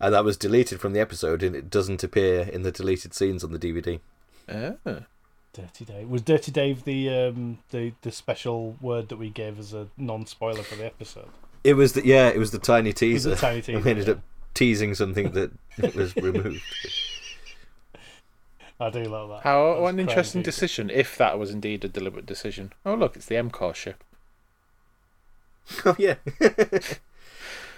and 0.00 0.14
that 0.14 0.24
was 0.24 0.36
deleted 0.36 0.80
from 0.80 0.92
the 0.92 1.00
episode, 1.00 1.42
and 1.42 1.54
it 1.54 1.70
doesn't 1.70 2.02
appear 2.02 2.42
in 2.42 2.62
the 2.62 2.72
deleted 2.72 3.14
scenes 3.14 3.44
on 3.44 3.52
the 3.52 3.58
DVD. 3.58 4.00
Ah. 4.48 5.00
Dirty 5.52 5.84
Dave 5.84 6.08
was 6.08 6.22
Dirty 6.22 6.52
Dave 6.52 6.84
the 6.84 7.08
um 7.08 7.58
the 7.70 7.92
the 8.02 8.12
special 8.12 8.76
word 8.80 9.08
that 9.08 9.16
we 9.16 9.30
gave 9.30 9.58
as 9.58 9.72
a 9.72 9.88
non 9.96 10.24
spoiler 10.26 10.62
for 10.62 10.76
the 10.76 10.86
episode. 10.86 11.28
It 11.64 11.74
was 11.74 11.92
the 11.94 12.04
yeah, 12.06 12.28
it 12.28 12.38
was 12.38 12.52
the 12.52 12.58
tiny 12.58 12.92
teaser. 12.92 13.30
the 13.30 13.36
tiny 13.36 13.56
And 13.56 13.64
teaser, 13.64 13.80
we 13.80 13.90
ended 13.90 14.06
yeah. 14.06 14.12
up 14.14 14.20
teasing 14.54 14.94
something 14.94 15.32
that 15.32 15.50
was 15.94 16.14
removed. 16.16 16.62
I 18.78 18.90
do 18.90 19.02
love 19.04 19.28
that. 19.28 19.42
How 19.42 19.72
That's 19.72 19.80
what 19.82 19.94
an 19.94 20.00
interesting 20.00 20.40
crazy. 20.42 20.50
decision, 20.50 20.90
if 20.90 21.18
that 21.18 21.38
was 21.38 21.50
indeed 21.50 21.84
a 21.84 21.88
deliberate 21.88 22.26
decision. 22.26 22.72
Oh 22.86 22.94
look, 22.94 23.16
it's 23.16 23.26
the 23.26 23.36
M 23.36 23.50
core 23.50 23.74
ship. 23.74 24.02
Oh 25.84 25.94
yeah. 25.98 26.14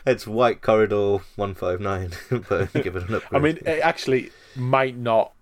It's 0.07 0.27
White 0.27 0.61
Corridor 0.63 1.19
one 1.37 1.55
five 1.55 1.81
nine, 1.81 2.13
but 2.49 2.73
give 2.73 2.97
it 2.97 3.09
an 3.09 3.15
upgrade. 3.15 3.33
I 3.33 3.39
mean, 3.39 3.57
it 3.65 3.81
actually 3.81 4.31
might 4.57 4.97
not. 4.97 5.33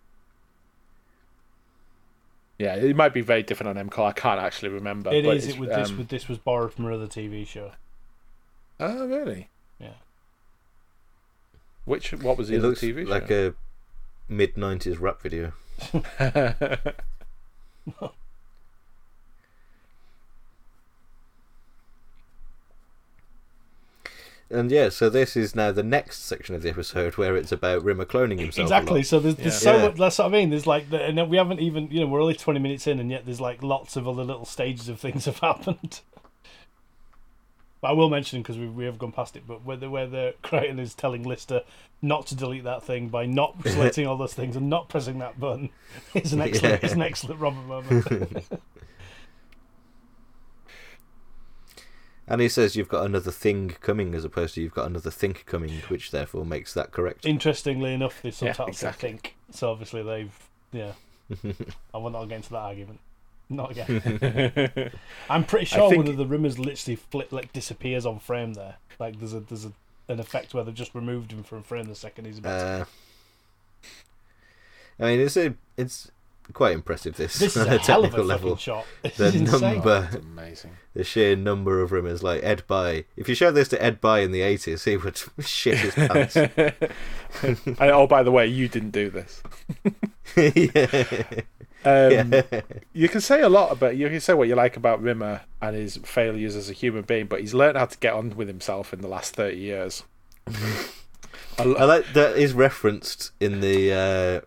Yeah, 2.59 2.77
it 2.77 2.95
might 2.95 3.15
be 3.15 3.23
very 3.23 3.43
different 3.43 3.79
on 3.79 3.89
MCall. 3.89 4.07
I 4.07 4.13
can't 4.13 4.39
actually 4.41 4.69
remember. 4.69 5.11
It 5.13 5.25
but 5.25 5.37
is. 5.39 5.47
it's, 5.47 5.55
It 5.55 5.61
with 5.61 5.71
this. 5.71 5.89
um, 5.91 5.99
With 5.99 6.09
this 6.09 6.29
was 6.29 6.37
borrowed 6.39 6.75
from 6.75 6.87
another 6.87 7.07
TV 7.07 7.47
show. 7.47 7.73
Oh, 8.79 9.07
really? 9.07 9.49
Yeah. 9.79 9.95
Which? 11.87 12.13
What 12.13 12.37
was 12.37 12.49
the 12.49 12.57
it 12.57 12.59
other 12.59 12.69
looks 12.69 12.81
TV 12.83 13.05
show? 13.05 13.11
like 13.11 13.31
a 13.31 13.55
mid 14.29 14.57
nineties 14.59 14.99
rap 14.99 15.23
video. 15.23 15.53
And 24.51 24.71
yeah, 24.71 24.89
so 24.89 25.09
this 25.09 25.37
is 25.37 25.55
now 25.55 25.71
the 25.71 25.83
next 25.85 26.25
section 26.25 26.55
of 26.57 26.63
the 26.63 26.71
episode 26.71 27.17
where 27.17 27.37
it's 27.37 27.53
about 27.53 27.85
Rimmer 27.85 28.05
cloning 28.05 28.41
himself. 28.41 28.65
Exactly. 28.67 29.03
So 29.05 29.21
there's, 29.21 29.37
there's 29.37 29.55
Yeah. 29.55 29.73
so 29.73 29.77
Yeah. 29.77 29.83
much. 29.89 29.97
That's 29.97 30.19
what 30.19 30.25
I 30.27 30.29
mean. 30.31 30.51
There's 30.51 30.67
like, 30.67 30.91
the, 30.91 31.01
and 31.03 31.31
we 31.31 31.37
haven't 31.37 31.61
even, 31.61 31.89
you 31.91 32.01
know, 32.01 32.07
we're 32.07 32.21
only 32.21 32.35
20 32.35 32.59
minutes 32.59 32.87
in, 32.89 32.99
and 32.99 33.11
yet 33.11 33.25
there's 33.27 33.41
like 33.41 33.63
lots 33.63 33.95
of 33.97 34.09
other 34.09 34.25
little 34.25 34.45
stages 34.45 34.89
of 34.89 34.99
things 34.99 35.25
have 35.27 35.39
happened. 35.39 36.01
But 37.81 37.89
I 37.89 37.93
will 37.93 38.11
mention 38.11 38.43
because 38.43 38.59
we 38.59 38.67
we 38.69 38.85
have 38.85 38.99
gone 38.99 39.13
past 39.13 39.37
it. 39.37 39.45
But 39.47 39.65
where 39.65 39.77
the 39.77 39.89
where 39.89 40.07
the 40.07 40.35
Kryten 40.43 40.79
is 40.79 40.95
telling 40.95 41.23
Lister 41.23 41.63
not 42.03 42.27
to 42.27 42.35
delete 42.35 42.65
that 42.65 42.83
thing 42.83 43.09
by 43.09 43.25
not 43.27 43.55
selecting 43.67 44.07
all 44.07 44.17
those 44.19 44.35
things 44.35 44.57
and 44.57 44.69
not 44.69 44.89
pressing 44.91 45.19
that 45.21 45.39
button 45.41 45.71
is 46.15 46.33
an 46.35 46.41
excellent, 46.43 46.83
Yeah. 46.83 46.87
is 46.87 46.93
an 46.93 47.03
excellent 47.03 47.41
Robert 47.41 47.67
moment. 47.67 48.45
And 52.31 52.41
he 52.41 52.49
says 52.49 52.77
you've 52.77 52.89
got 52.89 53.05
another 53.05 53.33
thing 53.33 53.71
coming 53.81 54.15
as 54.15 54.25
opposed 54.25 54.55
to 54.55 54.63
you've 54.63 54.73
got 54.75 54.87
another 54.87 55.11
think 55.11 55.45
coming, 55.47 55.83
which 55.89 56.13
therefore 56.13 56.45
makes 56.47 56.73
that 56.75 56.93
correct. 56.93 57.27
Interestingly 57.27 57.93
enough, 57.93 58.23
the 58.23 58.29
Yeah, 58.29 58.35
subtitles 58.35 58.69
exactly. 58.77 59.09
I 59.09 59.13
think. 59.13 59.35
So 59.51 59.71
obviously 59.71 60.03
they've, 60.05 60.33
yeah. 60.71 60.93
I 61.93 61.99
will 61.99 62.11
not 62.11 62.27
get 62.29 62.37
into 62.37 62.51
that 62.51 62.59
argument. 62.59 63.01
Not 63.49 63.73
again. 63.73 64.93
I'm 65.29 65.43
pretty 65.45 65.67
sure 65.67 65.91
think- 65.91 66.05
one 66.05 66.09
of 66.09 66.17
the 66.17 66.25
rumors 66.27 66.57
literally 66.57 66.95
flip 66.97 67.33
like 67.33 67.53
disappears 67.53 68.07
on 68.07 68.21
frame 68.21 68.55
there. 68.55 68.77
Like 69.01 69.19
there's 69.19 69.35
a 69.35 69.41
there's 69.41 69.65
a, 69.65 69.73
an 70.09 70.21
effect 70.21 70.55
where 70.55 70.63
they've 70.63 70.73
just 70.75 70.95
removed 70.95 71.33
him 71.33 71.43
from 71.43 71.65
frame 71.65 71.87
the 71.87 71.97
second 71.97 72.27
he's 72.27 72.39
about. 72.39 72.59
to- 72.61 72.83
Uh, 72.83 72.85
I 75.01 75.03
mean, 75.11 75.21
it's 75.21 75.37
a, 75.37 75.55
it's 75.77 76.11
quite 76.53 76.73
impressive. 76.75 77.17
This, 77.17 77.39
this 77.39 77.57
is 77.57 77.63
on 77.67 77.73
a 77.75 77.79
hell 77.79 78.01
of 78.05 78.15
a 78.15 78.17
technical 78.19 78.25
level. 78.25 78.57
shot. 78.57 78.85
This 79.03 79.17
The 79.17 79.25
is 79.27 79.35
insane. 79.37 79.61
number, 79.75 80.09
It's 80.13 80.25
amazing. 80.25 80.71
the 80.95 81.05
sheer 81.05 81.37
number 81.37 81.81
of 81.83 81.91
rimmers, 81.91 82.23
like 82.23 82.43
Ed 82.43 82.67
Bye. 82.67 83.05
If 83.17 83.29
you 83.29 83.35
showed 83.35 83.53
this 83.53 83.69
to 83.69 83.83
Ed 83.83 84.01
Bye 84.01 84.21
in 84.21 84.33
the 84.33 84.43
eighties, 84.43 84.85
he 84.85 84.97
would 84.97 85.21
shit 85.41 85.79
his 85.79 85.95
pants. 85.95 86.37
And, 86.37 87.79
oh, 87.81 88.07
by 88.07 88.23
the 88.23 88.31
way, 88.33 88.47
you 88.47 88.69
didn't 88.69 88.91
do 88.91 89.11
this. 89.11 89.43
yeah. 90.37 91.41
Um, 91.83 92.33
yeah. 92.35 92.61
You 92.93 93.09
can 93.09 93.23
say 93.23 93.41
a 93.41 93.49
lot 93.49 93.73
about 93.73 93.97
you 93.97 94.09
can 94.11 94.21
say 94.21 94.35
what 94.35 94.49
you 94.49 94.55
like 94.55 94.77
about 94.77 95.01
Rimmer 95.01 95.41
and 95.63 95.75
his 95.75 95.97
failures 96.05 96.55
as 96.55 96.69
a 96.69 96.75
human 96.75 97.03
being, 97.03 97.27
but 97.27 97.41
he's 97.41 97.55
learned 97.55 97.79
how 97.79 97.87
to 97.87 97.97
get 97.99 98.13
on 98.13 98.37
with 98.37 98.49
himself 98.49 98.93
in 98.93 99.01
the 99.01 99.09
last 99.09 99.35
thirty 99.35 99.57
years. 99.59 100.03
I 101.59 101.65
lo- 101.65 101.77
I 101.77 101.85
like 101.85 102.13
that 102.13 102.37
is 102.37 102.53
referenced 102.53 103.31
in 103.41 103.61
the 103.61 103.93
uh, 103.95 104.41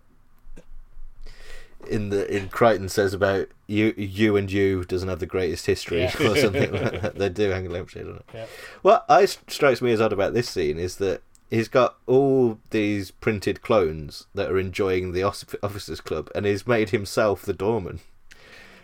in 1.88 2.10
the 2.10 2.30
in 2.36 2.50
Kryten 2.50 2.90
says 2.90 3.14
about 3.14 3.48
you 3.68 3.94
you 3.98 4.36
and 4.38 4.52
you 4.52 4.84
doesn't 4.86 5.10
have 5.10 5.20
the 5.20 5.26
greatest 5.26 5.66
history 5.66 6.02
Yeah. 6.02 6.14
or 6.30 6.36
something 6.38 6.72
like 6.74 7.02
that. 7.02 7.16
They 7.16 7.30
do 7.30 7.50
hang 7.50 7.68
a 7.68 7.70
lampshade 7.70 8.08
on 8.08 8.16
it. 8.18 8.26
Yeah. 8.34 8.46
What 8.82 9.06
I 9.10 9.26
strikes 9.26 9.82
me 9.82 9.92
as 9.92 10.02
odd 10.02 10.14
about 10.14 10.34
this 10.34 10.50
scene 10.50 10.78
is 10.78 10.98
that 10.98 11.22
he's 11.50 11.68
got 11.68 11.98
all 12.08 12.60
these 12.72 13.12
printed 13.12 13.62
clones 13.62 14.28
that 14.34 14.52
are 14.52 14.58
enjoying 14.60 15.12
the 15.12 15.24
officers 15.24 16.02
club, 16.02 16.30
and 16.34 16.46
he's 16.46 16.66
made 16.68 16.90
himself 16.90 17.44
the 17.44 17.54
doorman. 17.54 18.00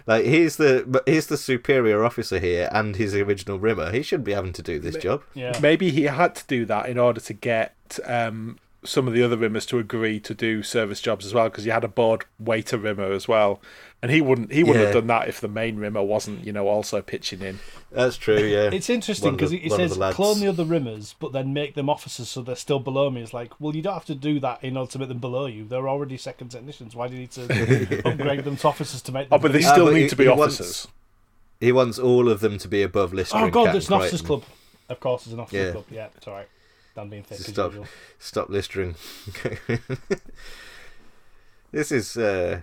Like 0.08 0.26
he's 0.26 0.58
the 0.58 0.84
but 0.88 1.08
he's 1.08 1.28
the 1.28 1.38
superior 1.38 2.04
officer 2.04 2.40
here, 2.40 2.68
and 2.72 2.96
his 2.96 3.14
original 3.14 3.60
Rimmer. 3.60 3.92
He 3.92 4.02
shouldn't 4.02 4.26
be 4.26 4.34
having 4.34 4.54
to 4.54 4.64
do 4.64 4.80
this 4.80 4.96
job. 4.96 5.22
Yeah. 5.36 5.58
Maybe 5.62 5.92
he 5.92 6.04
had 6.04 6.34
to 6.36 6.48
do 6.48 6.66
that 6.66 6.88
in 6.90 6.98
order 6.98 7.20
to 7.22 7.34
get 7.34 7.76
um, 8.06 8.58
some 8.84 9.08
of 9.08 9.14
the 9.14 9.22
other 9.24 9.36
Rimmers 9.38 9.68
to 9.68 9.80
agree 9.80 10.20
to 10.22 10.34
do 10.34 10.64
service 10.64 11.02
jobs 11.02 11.26
as 11.26 11.34
well, 11.34 11.50
because 11.50 11.66
you 11.66 11.72
had 11.72 11.84
a 11.84 11.88
board 11.90 12.26
waiter 12.40 12.78
Rimmer 12.78 13.12
as 13.12 13.28
well, 13.28 13.60
and 14.02 14.10
he 14.12 14.22
wouldn't 14.22 14.52
he 14.54 14.64
wouldn't 14.64 14.86
have 14.86 14.94
done 14.94 15.08
that 15.08 15.28
if 15.28 15.42
the 15.42 15.48
main 15.50 15.78
Rimmer 15.78 16.02
wasn't 16.02 16.46
you 16.46 16.54
know 16.54 16.68
also 16.68 17.02
pitching 17.02 17.42
in. 17.42 17.60
That's 17.92 18.16
true. 18.18 18.38
Yeah, 18.38 18.70
It's 18.74 18.90
interesting 18.90 19.34
because 19.36 19.52
the- 19.52 19.66
it 19.66 19.72
says 19.72 19.98
the 19.98 20.12
clone 20.12 20.40
the 20.40 20.48
other 20.48 20.64
rimmers, 20.64 21.16
but 21.20 21.34
then 21.34 21.54
make 21.54 21.76
them 21.76 21.90
officers 21.90 22.30
so 22.30 22.42
they're 22.42 22.56
still 22.56 22.80
below 22.80 23.10
me. 23.10 23.22
It's 23.22 23.34
like, 23.34 23.52
well, 23.60 23.76
you 23.76 23.82
don't 23.82 23.94
have 23.96 24.06
to 24.06 24.16
do 24.16 24.40
that 24.42 24.64
in 24.64 24.78
order 24.78 24.92
to 24.92 25.00
make 25.00 25.10
them 25.10 25.18
below 25.20 25.46
you. 25.48 25.66
They're 25.66 25.90
already 25.90 26.16
second 26.18 26.50
technicians. 26.50 26.96
Why 26.96 27.08
do 27.08 27.16
you 27.16 27.22
need 27.22 27.32
to 27.32 28.08
upgrade 28.08 28.44
them 28.46 28.58
to 28.58 28.68
officers 28.68 29.02
to 29.04 29.12
make 29.12 29.30
them? 29.30 29.38
Oh, 29.38 29.42
but 29.42 29.52
they 29.54 29.62
still 29.62 29.84
ah, 29.84 29.86
but 29.88 29.94
need 29.96 30.02
he- 30.04 30.10
to 30.10 30.16
be 30.16 30.24
he 30.26 30.30
wants- 30.30 30.60
officers. 30.62 30.88
He 31.60 31.72
wants 31.74 32.00
all 32.00 32.30
of 32.30 32.40
them 32.40 32.58
to 32.60 32.70
be 32.70 32.82
above 32.84 33.12
list. 33.14 33.34
oh 33.36 33.50
god, 33.50 33.66
Cat 33.68 33.76
it's 33.76 33.88
and 33.88 33.96
an 33.96 34.02
officers 34.02 34.22
club. 34.22 34.44
Of 34.88 35.00
course, 35.02 35.24
it's 35.26 35.34
an 35.34 35.42
officers 35.42 35.66
Yeah. 35.66 35.72
club. 35.74 35.86
Yeah, 35.92 36.08
it's 36.16 36.26
all 36.28 36.34
right. 36.36 36.48
Dan 37.00 37.10
being 37.10 37.24
thick 37.24 37.40
as 37.40 37.46
Stop, 37.48 37.72
usual. 37.72 37.88
stop 38.18 38.50
listering. 38.50 38.96
this 41.72 41.92
is 41.92 42.18
uh, 42.18 42.62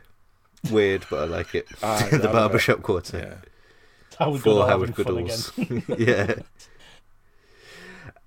weird, 0.71 1.07
but 1.09 1.21
I 1.21 1.25
like 1.25 1.55
it. 1.55 1.67
I 1.83 2.09
the 2.09 2.19
love 2.25 2.33
barbershop 2.33 2.83
quarter 2.83 3.19
Yeah. 3.19 3.35
Howard 4.19 4.41
for 4.43 4.67
Howard 4.67 4.91
having 4.97 5.05
fun. 5.05 5.29
Goodalls. 5.29 5.99
yeah. 6.07 6.35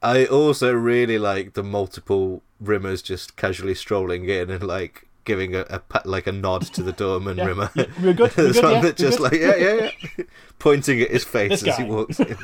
I 0.02 0.26
also 0.26 0.74
really 0.74 1.18
like 1.20 1.54
the 1.54 1.64
multiple 1.64 2.42
rimmers 2.64 3.04
just 3.04 3.36
casually 3.36 3.76
strolling 3.76 4.30
in 4.30 4.50
and 4.50 4.64
like 4.64 5.08
giving 5.26 5.56
a, 5.56 5.62
a 5.70 5.80
pat, 5.80 6.06
like 6.06 6.28
a 6.28 6.32
nod 6.32 6.62
to 6.74 6.84
the 6.84 6.92
doorman 6.94 7.38
Yeah, 7.38 7.46
rimmer. 7.46 7.72
yeah, 7.76 7.86
we're 8.02 8.14
good, 8.14 8.36
we're 8.38 8.54
good, 8.54 8.64
one 8.64 8.74
yeah, 8.74 8.82
that 8.82 9.00
we're 9.00 9.06
just 9.10 9.18
good. 9.18 9.32
like 9.32 9.42
yeah, 9.42 9.56
yeah, 9.56 9.90
yeah, 10.18 10.24
pointing 10.58 11.02
at 11.02 11.12
his 11.12 11.24
face 11.24 11.62
This 11.62 11.70
as 11.70 11.78
he 11.78 11.84
walks 11.84 12.20
in. 12.20 12.38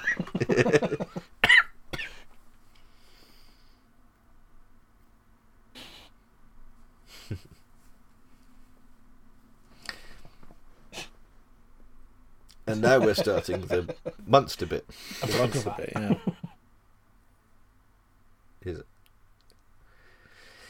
And 12.68 12.82
now 12.82 13.00
we're 13.00 13.14
starting 13.14 13.62
the 13.62 13.94
monster 14.26 14.66
bit. 14.66 14.86
The 15.26 15.38
monster 15.38 15.74
bit, 15.78 15.92
yeah. 15.96 16.16
Is 18.64 18.80
it? 18.80 18.86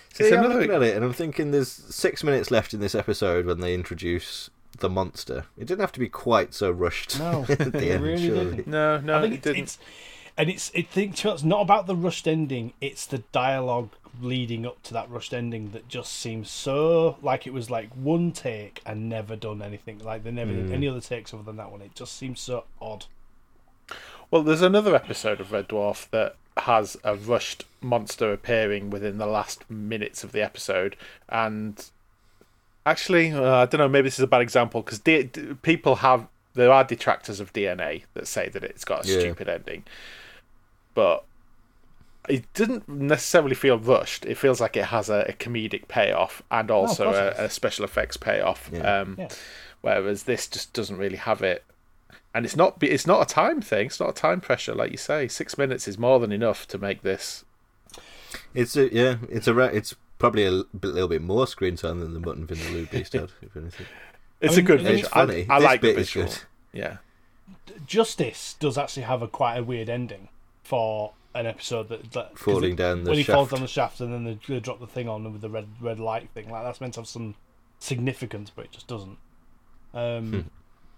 It's 0.09 0.17
See, 0.17 0.27
I'm 0.33 0.39
another- 0.45 0.55
looking 0.61 0.75
at 0.75 0.83
it 0.83 0.95
and 0.95 1.03
I'm 1.05 1.13
thinking 1.13 1.51
there's 1.51 1.69
six 1.71 2.23
minutes 2.23 2.51
left 2.51 2.73
in 2.73 2.79
this 2.79 2.95
episode 2.95 3.45
when 3.45 3.59
they 3.59 3.73
introduce 3.73 4.49
the 4.79 4.89
monster. 4.89 5.45
It 5.57 5.65
didn't 5.67 5.81
have 5.81 5.91
to 5.93 5.99
be 5.99 6.09
quite 6.09 6.53
so 6.53 6.71
rushed 6.71 7.19
No, 7.19 7.45
at 7.49 7.71
the 7.71 7.77
it 7.77 7.91
end, 7.95 8.03
really 8.03 8.27
surely. 8.27 8.45
didn't. 8.57 8.67
No, 8.67 8.99
no, 8.99 9.17
I 9.17 9.21
think 9.21 9.33
it 9.33 9.37
it's, 9.37 9.43
didn't. 9.45 9.59
it's 9.63 9.77
and 10.37 10.49
it's 10.49 10.71
it 10.73 10.89
think 10.89 11.23
it's 11.25 11.43
not 11.43 11.61
about 11.61 11.87
the 11.87 11.95
rushed 11.95 12.27
ending. 12.27 12.73
It's 12.81 13.05
the 13.05 13.19
dialogue 13.31 13.89
leading 14.21 14.65
up 14.65 14.81
to 14.83 14.93
that 14.93 15.09
rushed 15.09 15.33
ending 15.33 15.71
that 15.71 15.87
just 15.89 16.13
seems 16.13 16.49
so 16.49 17.17
like 17.21 17.45
it 17.45 17.51
was 17.53 17.69
like 17.69 17.89
one 17.93 18.31
take 18.31 18.81
and 18.85 19.09
never 19.09 19.35
done 19.35 19.61
anything. 19.61 19.99
Like 19.99 20.23
they 20.23 20.31
never 20.31 20.53
did 20.53 20.71
any 20.71 20.87
other 20.87 21.01
takes 21.01 21.33
other 21.33 21.43
than 21.43 21.57
that 21.57 21.71
one. 21.71 21.81
It 21.81 21.95
just 21.95 22.15
seems 22.17 22.39
so 22.39 22.63
odd. 22.81 23.05
Well, 24.31 24.41
there's 24.43 24.61
another 24.61 24.95
episode 24.95 25.39
of 25.39 25.51
Red 25.51 25.67
Dwarf 25.69 26.09
that 26.09 26.35
has 26.57 26.97
a 27.03 27.15
rushed 27.15 27.65
monster 27.81 28.31
appearing 28.33 28.89
within 28.89 29.17
the 29.17 29.27
last 29.27 29.69
minutes 29.69 30.23
of 30.23 30.31
the 30.31 30.41
episode, 30.41 30.95
and 31.29 31.89
actually, 32.85 33.31
uh, 33.31 33.43
I 33.57 33.65
don't 33.65 33.79
know. 33.79 33.87
Maybe 33.89 34.07
this 34.07 34.17
is 34.19 34.23
a 34.23 34.27
bad 34.27 34.41
example 34.41 34.81
because 34.81 34.99
D- 34.99 35.23
d- 35.23 35.53
people 35.61 35.97
have 35.97 36.27
there 36.53 36.71
are 36.71 36.83
detractors 36.85 37.39
of 37.41 37.51
DNA 37.53 38.03
that 38.13 38.27
say 38.27 38.47
that 38.49 38.63
it's 38.63 38.85
got 38.85 39.05
a 39.05 39.07
Yeah. 39.11 39.19
stupid 39.19 39.49
ending, 39.49 39.83
but 40.95 41.23
it 42.27 42.51
didn't 42.55 42.89
necessarily 42.89 43.53
feel 43.53 43.77
rushed. 43.77 44.25
It 44.25 44.35
feels 44.39 44.59
like 44.59 44.75
it 44.75 44.85
has 44.85 45.09
a, 45.09 45.25
a 45.29 45.33
comedic 45.33 45.87
payoff 45.87 46.41
and 46.49 46.71
also 46.71 47.03
course 47.05 47.17
it 47.17 47.39
a, 47.39 47.45
a 47.45 47.49
special 47.51 47.85
effects 47.85 48.17
payoff. 48.17 48.69
Yeah. 48.73 49.01
Um, 49.01 49.15
Yeah. 49.19 49.27
Whereas 49.81 50.23
this 50.23 50.47
just 50.47 50.73
doesn't 50.73 50.97
really 50.97 51.17
have 51.17 51.43
it 51.43 51.63
and 52.33 52.43
it's 52.43 52.55
not 52.55 52.81
it's 52.81 53.05
not 53.05 53.21
a 53.21 53.33
time 53.33 53.61
thing 53.61 53.85
it's 53.85 53.99
not 53.99 54.09
a 54.09 54.13
time 54.13 54.41
pressure 54.41 54.73
like 54.73 54.89
you 54.91 54.97
say 54.97 55.27
six 55.27 55.57
minutes 55.59 55.87
is 55.87 55.97
more 55.99 56.19
than 56.19 56.31
enough 56.31 56.67
to 56.67 56.77
make 56.79 57.01
this 57.03 57.45
It's 58.55 58.75
a 58.75 58.91
yeah, 58.93 59.17
it's 59.29 59.47
a 59.47 59.57
it's 59.75 59.95
probably 60.17 60.45
a 60.45 60.51
little 60.81 61.07
bit 61.07 61.21
more 61.21 61.45
screen 61.47 61.75
time 61.75 61.99
than 61.99 62.13
the 62.13 62.19
Mutton 62.19 62.47
Vindaloo 62.47 62.89
Beast 62.91 63.13
had, 63.13 63.31
if 63.43 63.55
anything. 63.55 63.85
it's 64.41 64.53
I 64.53 64.57
mean, 64.57 64.65
a 64.65 64.67
good 64.67 64.81
it's 64.81 64.89
visual 64.89 65.09
funny. 65.11 65.45
i, 65.49 65.55
I 65.55 65.59
This 65.59 65.65
like 65.65 65.81
the 65.81 65.87
bit 65.89 65.99
is 65.99 66.07
visual 66.07 66.25
good. 66.27 66.37
yeah 66.73 66.97
Justice 67.85 68.55
does 68.59 68.77
actually 68.77 69.03
have 69.03 69.21
a 69.21 69.27
quite 69.27 69.57
a 69.57 69.63
weird 69.63 69.89
ending 69.89 70.29
for 70.65 71.13
an 71.33 71.45
episode 71.45 71.89
that, 71.89 72.11
that 72.13 72.37
Falling 72.37 72.73
it- 72.73 72.75
down 72.75 73.03
the 73.03 73.11
when 73.11 73.17
he 73.17 73.23
falls 73.23 73.51
down 73.51 73.61
the 73.61 73.67
shaft 73.67 74.01
and 74.01 74.11
then 74.11 74.23
they, 74.23 74.39
they 74.47 74.59
drop 74.59 74.79
the 74.79 74.87
thing 74.87 75.07
on 75.07 75.31
with 75.31 75.41
the 75.41 75.49
red 75.49 75.67
red 75.79 75.99
light 75.99 76.29
thing. 76.33 76.49
Like 76.49 76.63
that's 76.63 76.81
meant 76.81 76.95
to 76.95 77.01
have 77.01 77.07
some 77.07 77.35
significance, 77.79 78.51
but 78.53 78.65
it 78.65 78.71
just 78.71 78.87
doesn't. 78.87 79.17
Um, 79.93 80.49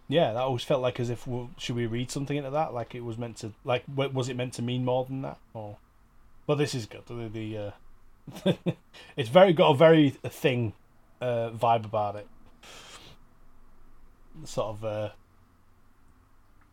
yeah, 0.08 0.34
that 0.34 0.40
always 0.42 0.64
felt 0.64 0.82
like 0.82 1.00
as 1.00 1.10
if 1.10 1.28
well, 1.28 1.50
should 1.58 1.76
we 1.76 1.86
read 1.86 2.10
something 2.10 2.38
into 2.38 2.50
that? 2.52 2.74
Like 2.74 2.96
it 2.96 3.04
was 3.04 3.18
meant 3.18 3.38
to 3.38 3.52
like 3.64 3.84
was 3.96 4.30
it 4.30 4.36
meant 4.36 4.54
to 4.54 4.62
mean 4.62 4.86
more 4.86 5.06
than 5.06 5.22
that? 5.24 5.38
Or 5.54 5.78
well, 6.48 6.58
this 6.58 6.74
is 6.74 6.86
good. 6.86 7.06
The, 7.08 7.28
the 7.30 7.58
uh, 7.58 8.54
it's 9.18 9.30
very 9.30 9.54
got 9.54 9.72
a 9.72 9.76
very 9.76 10.12
thing 10.12 10.74
uh, 11.20 11.50
vibe 11.50 11.86
about 11.86 12.16
it. 12.16 12.28
Sort 14.46 14.68
of 14.68 14.86
uh, 14.86 15.10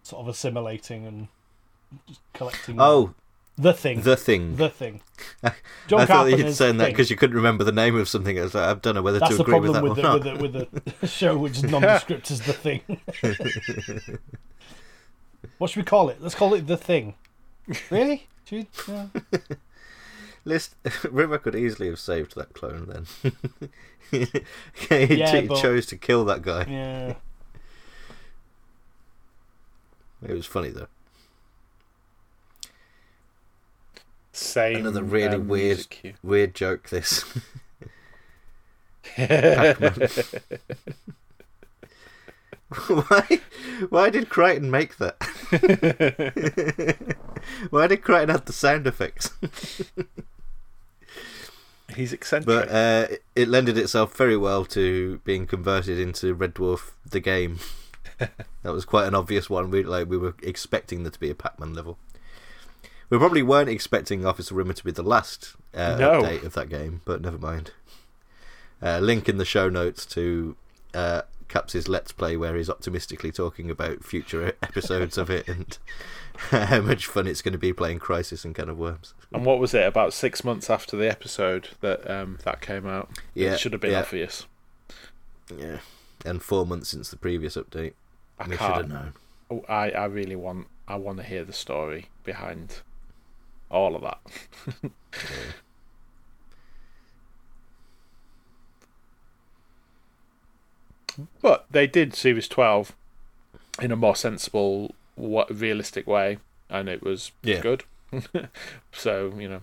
sort 0.02 0.20
of 0.20 0.28
assimilating 0.28 1.06
and 1.06 1.28
just 2.06 2.20
collecting. 2.32 2.76
Oh, 2.80 3.14
the 3.56 3.72
thing. 3.72 4.00
the 4.02 4.16
thing. 4.16 4.56
The 4.56 4.68
thing. 4.68 5.00
I 5.44 5.52
John 5.86 6.06
thought 6.06 6.30
you'd 6.30 6.54
saying 6.54 6.78
that 6.78 6.88
because 6.90 7.08
you 7.10 7.16
couldn't 7.16 7.36
remember 7.36 7.62
the 7.62 7.72
name 7.72 7.94
of 7.96 8.08
something. 8.08 8.38
I, 8.38 8.42
was 8.42 8.54
like, 8.54 8.64
I 8.64 8.74
don't 8.74 8.94
know 8.96 9.02
whether 9.02 9.20
That's 9.20 9.36
to 9.36 9.42
agree 9.42 9.60
with 9.60 9.72
that 9.74 9.82
with, 9.82 9.92
or 9.92 9.94
the, 9.94 10.02
not. 10.02 10.40
with, 10.40 10.52
the, 10.52 10.68
with 10.72 11.00
the 11.00 11.06
show, 11.06 11.36
which 11.38 11.58
is 11.58 11.64
nondescript 11.64 12.30
as 12.30 12.40
the 12.40 12.52
thing. 12.52 12.80
what 15.58 15.70
should 15.70 15.80
we 15.80 15.84
call 15.84 16.08
it? 16.08 16.20
Let's 16.20 16.34
call 16.34 16.52
it 16.54 16.66
the 16.66 16.76
thing. 16.76 17.14
Really? 17.90 18.26
Should 18.44 18.66
yeah. 18.88 19.06
List 20.44 20.74
River 21.10 21.38
could 21.38 21.54
easily 21.54 21.88
have 21.88 21.98
saved 21.98 22.34
that 22.36 22.52
clone 22.52 22.86
then. 22.86 23.06
he 24.10 24.26
Yeah, 25.16 25.40
but- 25.42 25.62
chose 25.62 25.86
to 25.86 25.96
kill 25.96 26.24
that 26.26 26.42
guy. 26.42 26.64
yeah. 26.68 27.14
It 30.26 30.32
was 30.32 30.46
funny 30.46 30.70
though. 30.70 30.88
Same. 34.34 34.76
Another 34.78 35.02
really 35.02 35.36
um, 35.36 35.48
weird, 35.48 35.86
weird 36.22 36.54
joke. 36.54 36.90
This. 36.90 37.24
Why? 42.88 43.40
Why 43.88 44.10
did 44.10 44.28
Kryten 44.28 44.68
make 44.70 44.96
that? 44.96 45.16
why 47.70 47.86
did 47.86 48.02
Kryten 48.02 48.30
have 48.30 48.46
the 48.46 48.52
sound 48.52 48.86
effects? 48.88 49.30
He's 51.94 52.12
eccentric. 52.12 52.46
But 52.46 52.68
uh, 52.70 53.06
it- 53.10 53.22
it 53.36 53.48
lended 53.48 53.78
itself 53.78 54.16
very 54.16 54.36
well 54.36 54.64
to 54.66 55.18
being 55.24 55.46
converted 55.46 55.98
into 55.98 56.34
Red 56.34 56.54
Dwarf 56.54 56.92
the 57.08 57.20
game. 57.20 57.58
that 58.18 58.72
was 58.72 58.84
quite 58.84 59.06
an 59.06 59.14
obvious 59.14 59.48
one. 59.50 59.70
We 59.70 59.82
like 59.84 60.08
we 60.08 60.16
were 60.16 60.34
expecting 60.42 61.02
there 61.04 61.12
to 61.12 61.20
be 61.20 61.30
a 61.30 61.34
Pac-Man 61.34 61.74
level. 61.74 61.98
We 63.10 63.18
probably 63.18 63.42
weren't 63.42 63.68
expecting 63.68 64.24
Officer 64.24 64.54
Rimmer 64.54 64.72
to 64.74 64.84
be 64.84 64.90
the 64.90 65.02
last 65.02 65.54
uh, 65.74 65.96
No. 65.98 66.22
update 66.22 66.44
of 66.44 66.54
that 66.54 66.68
game, 66.68 67.02
but 67.04 67.20
never 67.20 67.38
mind. 67.38 67.70
Uh, 68.82 68.98
link 68.98 69.28
in 69.28 69.38
the 69.38 69.44
show 69.44 69.68
notes 69.68 70.04
to 70.06 70.56
uh, 70.94 71.22
Capps's 71.48 71.88
Let's 71.88 72.12
Play, 72.12 72.36
where 72.36 72.56
he's 72.56 72.70
optimistically 72.70 73.30
talking 73.30 73.70
about 73.70 74.04
future 74.04 74.52
episodes 74.62 75.16
of 75.18 75.30
it 75.30 75.46
and 75.48 75.78
how 76.50 76.80
much 76.80 77.06
fun 77.06 77.26
it's 77.26 77.42
going 77.42 77.52
to 77.52 77.58
be 77.58 77.72
playing 77.72 77.98
Crisis 77.98 78.44
and 78.44 78.54
Can 78.54 78.68
of 78.68 78.78
Worms. 78.78 79.14
and 79.32 79.44
what 79.44 79.58
was 79.58 79.74
it? 79.74 79.86
About 79.86 80.12
six 80.12 80.42
months 80.44 80.68
after 80.68 80.96
the 80.96 81.08
episode 81.08 81.68
that 81.80 82.08
um, 82.10 82.38
that 82.44 82.60
came 82.60 82.86
out. 82.86 83.10
Yeah, 83.34 83.52
it 83.52 83.60
should 83.60 83.72
have 83.72 83.80
been 83.80 83.92
yeah. 83.92 84.00
obvious. 84.00 84.46
Yeah, 85.56 85.78
and 86.24 86.42
four 86.42 86.66
months 86.66 86.88
since 86.88 87.10
the 87.10 87.16
previous 87.16 87.56
update. 87.56 87.92
I 88.38 88.48
we 88.48 88.56
should 88.56 88.60
have 88.66 88.88
known. 88.88 89.12
Oh, 89.50 89.64
I 89.68 89.90
I 89.90 90.04
really 90.06 90.36
want 90.36 90.66
I 90.88 90.96
want 90.96 91.18
to 91.18 91.24
hear 91.24 91.44
the 91.44 91.52
story 91.52 92.06
behind 92.24 92.80
all 93.74 93.94
of 93.96 94.02
that. 94.02 94.90
But 101.42 101.66
they 101.70 101.86
did 101.86 102.14
Series 102.14 102.48
12 102.48 102.92
in 103.80 103.92
a 103.92 103.96
more 103.96 104.16
sensible, 104.16 104.94
wa- 105.16 105.46
realistic 105.50 106.06
way, 106.06 106.38
and 106.68 106.88
it 106.88 107.02
was 107.02 107.30
Yeah. 107.42 107.60
good. 107.60 107.84
so, 108.92 109.32
you 109.38 109.48
know. 109.48 109.60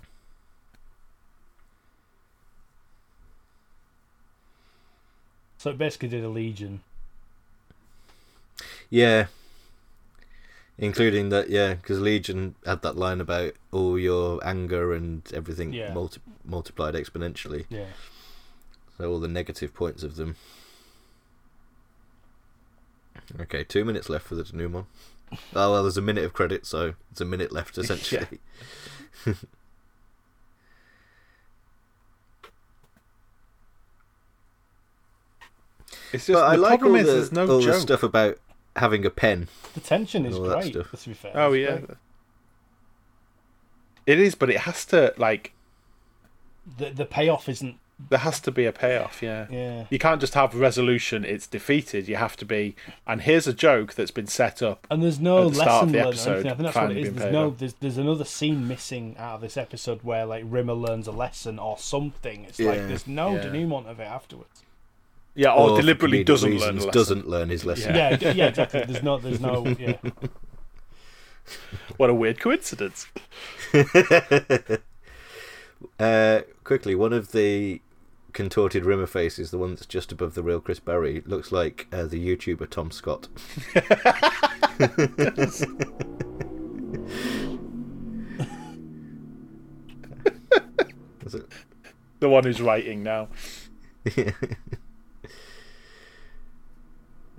So 5.58 5.70
it 5.72 5.78
basically 5.78 6.10
did 6.10 6.24
a 6.24 6.30
Legion. 6.30 6.82
Yeah. 8.90 9.28
Including 10.82 11.30
that, 11.30 11.50
yeah, 11.52 11.76
because 11.76 12.00
Legion 12.02 12.56
had 12.66 12.82
that 12.82 12.98
line 12.98 13.22
about 13.22 13.54
all 13.72 13.98
your 14.00 14.46
anger 14.46 14.94
and 14.94 15.22
everything 15.32 15.72
Yeah. 15.72 15.94
multi- 15.94 16.20
multiplied 16.44 16.96
exponentially. 16.96 17.66
Yeah. 17.70 17.86
So 18.98 19.10
all 19.10 19.20
the 19.20 19.28
negative 19.28 19.74
points 19.76 20.02
of 20.02 20.16
them. 20.16 20.36
Okay, 23.40 23.64
two 23.64 23.86
minutes 23.86 24.10
left 24.10 24.26
for 24.28 24.36
the 24.36 24.44
denouement. 24.44 24.88
Oh 25.56 25.72
well, 25.72 25.84
there's 25.84 25.96
a 25.96 26.02
minute 26.02 26.26
of 26.26 26.34
credit, 26.34 26.66
so 26.66 26.96
it's 27.10 27.22
a 27.22 27.26
minute 27.26 27.54
left 27.54 27.78
essentially. 27.78 28.40
It's 36.14 36.26
just 36.26 36.38
but 36.38 36.44
I 36.48 36.56
the 36.56 36.62
like 36.62 36.72
all 36.74 36.78
problem 36.80 36.96
is 37.02 37.06
the, 37.08 37.14
there's 37.14 37.32
no 37.32 37.48
all 37.48 37.62
the 37.62 37.80
stuff 37.80 38.04
about 38.04 38.38
having 38.76 39.06
a 39.06 39.10
pen. 39.10 39.48
The 39.74 39.80
tension 39.82 40.26
is 40.26 40.38
great, 40.38 40.74
to 40.74 40.86
be 41.10 41.14
fair. 41.14 41.32
Oh 41.36 41.54
yeah. 41.54 41.78
great. 41.78 41.98
It 44.08 44.20
is, 44.20 44.36
but 44.36 44.50
it 44.50 44.62
has 44.62 44.86
to 44.86 45.14
like 45.18 45.54
The, 46.78 46.90
the 46.90 47.06
payoff 47.06 47.48
isn't. 47.48 47.78
there 48.10 48.20
has 48.20 48.40
to 48.42 48.52
be 48.52 48.66
a 48.66 48.72
payoff, 48.72 49.22
yeah. 49.22 49.46
Yeah. 49.52 49.86
You 49.92 50.00
can't 50.00 50.20
just 50.20 50.34
have 50.34 50.56
resolution, 50.56 51.24
it's 51.24 51.46
defeated. 51.48 52.08
You 52.08 52.16
have 52.16 52.36
to 52.38 52.46
be 52.46 52.76
and 53.06 53.22
here's 53.22 53.46
a 53.48 53.54
joke 53.54 53.94
that's 53.94 54.12
been 54.12 54.28
set 54.28 54.62
up. 54.62 54.88
And 54.90 55.04
there's 55.04 55.20
no 55.20 55.48
At 55.48 55.54
the 55.54 55.60
lesson 55.60 55.92
the 55.92 55.98
learned. 56.00 56.08
episode. 56.08 56.40
I 56.46 56.50
think 56.50 56.58
that's 56.64 56.76
what 56.76 56.92
it 56.92 56.98
is. 56.98 57.14
There's 57.14 57.32
no. 57.34 57.48
off. 57.50 57.58
There's, 57.60 57.74
there's 57.76 57.98
another 57.98 58.26
scene 58.26 58.68
missing 58.68 59.16
out 59.20 59.36
of 59.36 59.42
this 59.42 59.56
episode 59.58 60.00
where 60.04 60.26
like 60.26 60.44
Rimmer 60.48 60.74
learns 60.74 61.08
a 61.08 61.12
lesson 61.12 61.60
or 61.60 61.78
something. 61.78 62.46
It's 62.46 62.60
like 62.60 62.78
Yeah. 62.78 62.88
there's 62.88 63.06
no 63.08 63.36
Yeah. 63.36 63.42
denouement 63.44 63.88
of 63.88 64.00
it 64.00 64.04
afterwards. 64.08 64.64
Yeah, 65.42 65.54
or, 65.54 65.70
for 65.70 65.78
deliberately 65.82 66.24
doesn't 66.24 66.52
learn 66.52 66.60
reasons 66.60 66.84
a 66.84 66.86
lesson. 66.86 67.00
doesn't 67.00 67.28
learn 67.28 67.50
his 67.50 67.66
lesson. 67.66 67.96
Yeah, 67.96 68.16
d- 68.16 68.30
yeah, 68.34 68.46
exactly. 68.50 68.84
There's 68.86 69.02
no. 69.02 69.18
There's 69.18 69.40
no. 69.40 69.66
Yeah. 69.68 69.98
What 71.98 72.12
a 72.12 72.14
weird 72.14 72.40
coincidence. 72.40 73.08
Uh, 76.00 76.42
quickly, 76.64 76.94
one 76.94 77.12
of 77.12 77.32
the 77.32 77.82
contorted 78.34 78.86
rimmer 78.86 79.08
faces, 79.08 79.50
the 79.50 79.58
one 79.58 79.72
that's 79.72 79.88
just 79.88 80.12
above 80.12 80.36
the 80.36 80.44
real 80.44 80.62
Chris 80.62 80.80
Barrie, 80.80 81.24
looks 81.26 81.52
like 81.52 81.88
uh, 81.92 82.06
the 82.06 82.24
YouTuber 82.24 82.70
Tom 82.70 82.92
Scott. 82.92 83.28
Is 91.26 91.34
it? 91.34 91.48
The 92.20 92.30
one 92.30 92.44
who's 92.44 92.62
writing 92.62 93.02
now. 93.02 93.30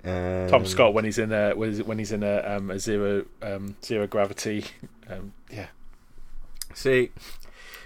Tom 0.03 0.53
Um, 0.61 0.65
Scott 0.65 0.93
when 0.93 1.05
he's 1.05 1.17
in 1.17 1.31
a 1.31 1.53
when 1.53 1.97
he's, 1.97 2.11
in 2.11 2.23
a 2.23 2.39
um, 2.57 2.69
a 2.69 2.77
zero 2.79 3.25
um, 3.41 3.77
zero 3.83 4.05
gravity. 4.05 4.65
Um, 5.09 5.33
yeah, 5.49 5.67
See, 6.73 7.11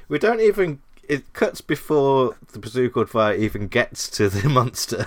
we 0.07 0.17
don't 0.19 0.39
even. 0.41 0.79
It 1.07 1.31
cuts 1.33 1.61
before 1.61 2.35
the 2.51 2.59
bazooka 2.59 3.05
fire 3.05 3.35
even 3.35 3.67
gets 3.67 4.09
to 4.11 4.29
the 4.29 4.49
monster. 4.49 5.05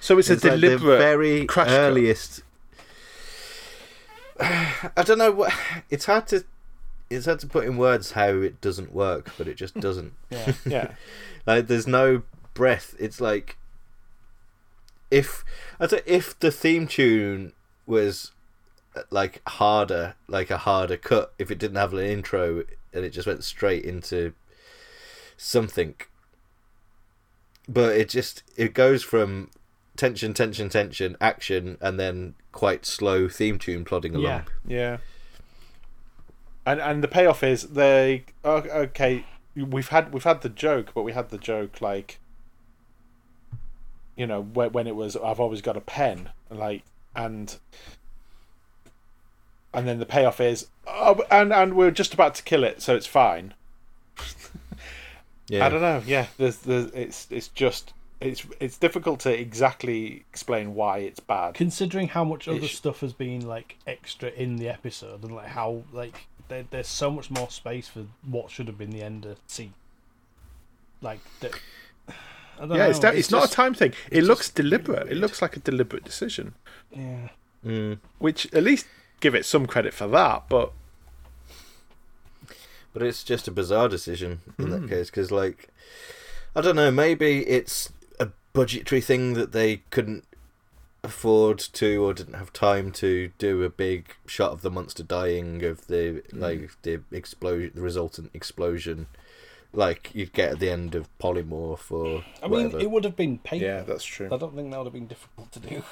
so 0.00 0.18
it's, 0.18 0.30
a 0.30 0.34
like 0.34 0.40
the 0.42 0.50
deliberate 0.50 0.98
very 0.98 1.44
crash 1.46 1.68
cut. 1.68 1.78
earliest. 1.78 2.42
I 4.40 5.02
don't 5.04 5.18
know 5.18 5.32
what. 5.32 5.52
It's 5.90 6.06
hard 6.06 6.26
to. 6.28 6.44
It's 7.10 7.26
hard 7.26 7.40
to 7.40 7.46
put 7.46 7.66
in 7.66 7.76
words 7.76 8.12
how 8.12 8.28
it 8.28 8.60
doesn't 8.60 8.94
work, 8.94 9.32
but 9.36 9.48
it 9.48 9.54
just 9.56 9.74
doesn't. 9.80 10.12
Yeah. 10.30 10.52
Yeah, 10.64 10.92
like 11.46 11.66
there's 11.66 11.86
no 11.86 12.22
breath. 12.54 12.94
It's 12.98 13.20
like 13.20 13.57
if 15.10 15.44
I 15.80 15.86
say 15.86 16.02
if 16.06 16.38
the 16.38 16.50
theme 16.50 16.86
tune 16.86 17.52
was 17.86 18.32
uh, 18.94 19.02
like 19.10 19.42
harder, 19.46 20.14
like 20.28 20.50
a 20.50 20.58
harder 20.58 20.96
cut. 20.96 21.32
If 21.38 21.50
it 21.50 21.58
didn't 21.58 21.76
have 21.76 21.92
an 21.92 22.04
intro 22.04 22.64
and 22.92 23.04
it 23.04 23.10
just 23.10 23.26
went 23.26 23.44
straight 23.44 23.84
into 23.84 24.32
something, 25.36 25.94
but 27.68 27.96
it 27.96 28.08
just 28.08 28.42
it 28.56 28.74
goes 28.74 29.02
from 29.02 29.50
tension, 29.96 30.34
tension, 30.34 30.68
tension, 30.68 31.16
action, 31.20 31.78
and 31.80 31.98
then 31.98 32.34
quite 32.52 32.86
slow 32.86 33.28
theme 33.28 33.58
tune 33.58 33.84
plodding 33.84 34.14
along. 34.14 34.44
Yeah. 34.66 34.76
yeah. 34.76 34.96
And 36.66 36.80
and 36.80 37.02
the 37.02 37.08
payoff 37.08 37.42
is 37.42 37.62
they 37.64 38.24
okay. 38.44 39.24
We've 39.54 39.88
had 39.88 40.12
we've 40.12 40.24
had 40.24 40.42
the 40.42 40.48
joke, 40.48 40.92
but 40.94 41.02
we 41.02 41.12
had 41.12 41.30
the 41.30 41.38
joke 41.38 41.80
like 41.80 42.20
you 44.18 44.26
know 44.26 44.42
when 44.42 44.72
when 44.72 44.86
it 44.86 44.94
was 44.94 45.16
I've 45.16 45.40
always 45.40 45.62
got 45.62 45.76
a 45.76 45.80
pen 45.80 46.28
like 46.50 46.82
and 47.14 47.56
and 49.72 49.86
then 49.86 49.98
the 49.98 50.06
payoff 50.06 50.40
is 50.40 50.66
oh, 50.86 51.22
and 51.30 51.52
and 51.52 51.74
we're 51.74 51.90
just 51.90 52.12
about 52.12 52.34
to 52.36 52.42
kill 52.42 52.64
it, 52.64 52.82
so 52.82 52.94
it's 52.94 53.06
fine. 53.06 53.54
Yeah. 55.48 55.64
I 55.64 55.70
don't 55.70 55.80
know. 55.80 56.02
Yeah, 56.04 56.26
there's, 56.36 56.58
there's 56.58 56.90
it's 56.90 57.26
it's 57.30 57.48
just 57.48 57.94
it's 58.20 58.44
it's 58.60 58.76
difficult 58.76 59.20
to 59.20 59.32
exactly 59.32 60.26
explain 60.30 60.74
why 60.74 60.98
it's 60.98 61.20
bad. 61.20 61.54
Considering 61.54 62.08
how 62.08 62.24
much 62.24 62.48
other 62.48 62.58
Ish. 62.58 62.76
stuff 62.76 63.00
has 63.00 63.14
been 63.14 63.46
like 63.46 63.78
extra 63.86 64.28
in 64.30 64.56
the 64.56 64.68
episode, 64.68 65.22
and 65.22 65.34
like 65.34 65.48
how 65.48 65.84
like 65.92 66.26
there, 66.48 66.64
there's 66.68 66.88
so 66.88 67.10
much 67.10 67.30
more 67.30 67.50
space 67.50 67.88
for 67.88 68.04
what 68.28 68.50
should 68.50 68.66
have 68.66 68.76
been 68.76 68.90
the 68.90 69.02
end 69.02 69.24
of 69.24 69.38
scene. 69.46 69.72
Like, 71.00 71.20
the, 71.40 71.50
I 72.08 72.12
don't 72.12 72.16
Yeah, 72.60 72.66
know. 72.66 72.90
it's, 72.90 72.98
de- 72.98 73.16
it's, 73.16 73.30
not 73.30 73.42
just- 73.42 73.52
a 73.52 73.56
time 73.56 73.74
thing. 73.74 73.90
It 74.10 74.18
it's 74.18 74.26
looks 74.28 74.46
just 74.48 74.58
really 74.58 74.70
deliberate. 74.70 75.12
It 75.12 75.16
looks 75.16 75.40
like 75.42 75.56
a 75.56 75.60
deliberate 75.60 76.04
decision, 76.04 76.54
Yeah. 76.90 77.28
Mm. 77.64 77.98
which 78.18 78.52
at 78.52 78.62
least 78.62 78.86
give 79.20 79.34
it 79.34 79.44
some 79.44 79.66
credit 79.66 79.92
for 79.94 80.06
that. 80.08 80.44
But 80.48 80.72
But 82.92 83.02
it's 83.02 83.22
just 83.22 83.46
a 83.46 83.50
bizarre 83.50 83.88
decision 83.88 84.40
in 84.58 84.66
Hmm. 84.66 84.70
that 84.72 84.88
case 84.88 85.10
because, 85.10 85.30
like, 85.30 85.68
I 86.56 86.60
don't 86.60 86.76
know. 86.76 86.90
Maybe 86.90 87.46
it's 87.46 87.92
a 88.18 88.28
budgetary 88.52 89.00
thing 89.00 89.34
that 89.34 89.52
they 89.52 89.78
couldn't 89.90 90.24
afford 91.04 91.58
to 91.60 92.04
or 92.04 92.12
didn't 92.12 92.34
have 92.34 92.52
time 92.52 92.90
to 92.90 93.30
do 93.38 93.62
a 93.62 93.70
big 93.70 94.14
shot 94.26 94.50
of 94.52 94.62
the 94.62 94.70
monster 94.70 95.02
dying 95.04 95.62
of 95.62 95.86
the 95.86 96.22
Hmm. 96.30 96.40
like 96.40 96.70
the 96.82 97.00
explosion, 97.12 97.72
the 97.74 97.82
resultant 97.82 98.30
explosion, 98.34 99.06
like 99.72 100.10
you'd 100.14 100.32
get 100.32 100.52
at 100.52 100.58
the 100.60 100.70
end 100.70 100.94
of 100.94 101.08
Polymorph 101.18 101.90
or 101.90 102.24
I 102.42 102.48
mean, 102.48 102.64
whatever. 102.64 102.80
it 102.80 102.90
would 102.90 103.04
have 103.04 103.16
been 103.16 103.38
paper. 103.38 103.64
yeah, 103.64 103.80
that's 103.82 104.04
true. 104.04 104.28
I 104.32 104.36
don't 104.36 104.54
think 104.54 104.70
that 104.70 104.78
would 104.78 104.86
have 104.86 104.92
been 104.94 105.06
difficult 105.06 105.52
to 105.52 105.60
do. 105.60 105.82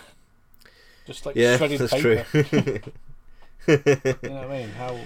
Just 1.07 1.25
like 1.27 1.37
yeah, 1.37 1.57
shredded 1.57 1.81
that's 1.81 1.93
paper. 1.93 2.25
true. 2.25 2.81
You 3.69 3.75
know 3.85 4.13
what 4.13 4.45
I 4.45 4.59
mean? 4.59 4.69
How 4.71 4.97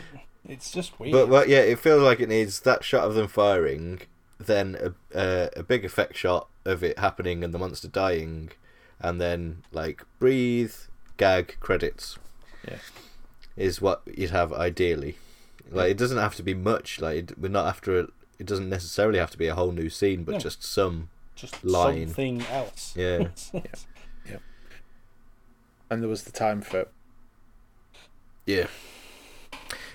it's 0.47 0.71
just 0.71 0.99
weird. 1.01 1.13
But 1.13 1.29
well, 1.29 1.49
yeah, 1.49 1.61
it 1.61 1.79
feels 1.79 2.03
like 2.03 2.21
it 2.21 2.29
needs 2.29 2.61
that 2.61 2.85
shot 2.85 3.05
of 3.05 3.15
them 3.15 3.27
firing, 3.29 4.01
then 4.39 4.77
a, 4.81 5.19
a 5.19 5.51
a 5.57 5.63
big 5.63 5.85
effect 5.85 6.17
shot 6.17 6.49
of 6.67 6.83
it 6.85 6.99
happening 6.99 7.43
and 7.43 7.55
the 7.55 7.59
monster 7.59 7.89
dying, 7.89 8.51
and 9.01 9.19
then 9.21 9.63
like 9.73 10.03
breathe, 10.19 10.75
gag, 11.17 11.57
credits. 11.61 12.19
Yeah. 12.69 12.77
is 13.57 13.81
what 13.81 14.03
you'd 14.07 14.31
have 14.31 14.53
ideally. 14.53 15.17
Like 15.71 15.93
it 15.93 15.97
doesn't 15.97 16.19
have 16.19 16.35
to 16.37 16.43
be 16.43 16.53
much. 16.55 17.01
Like 17.01 17.33
we're 17.39 17.49
not 17.49 17.67
after. 17.67 18.09
A, 18.41 18.43
it 18.43 18.47
doesn't 18.47 18.69
necessarily 18.69 19.19
have 19.19 19.31
to 19.31 19.39
be 19.39 19.47
a 19.49 19.55
whole 19.55 19.73
new 19.73 19.91
scene, 19.91 20.25
but 20.25 20.33
No. 20.33 20.39
just 20.39 20.63
some. 20.63 21.09
just 21.37 21.63
line. 21.65 22.09
something 22.09 22.43
else. 22.51 22.95
Yeah. 22.97 23.29
yeah. 23.53 23.61
yeah. 24.29 24.37
and 25.91 26.03
there 26.03 26.09
was 26.09 26.25
the 26.25 26.33
time 26.33 26.61
for 26.61 26.81
it. 26.81 26.91
Yeah. 28.47 28.67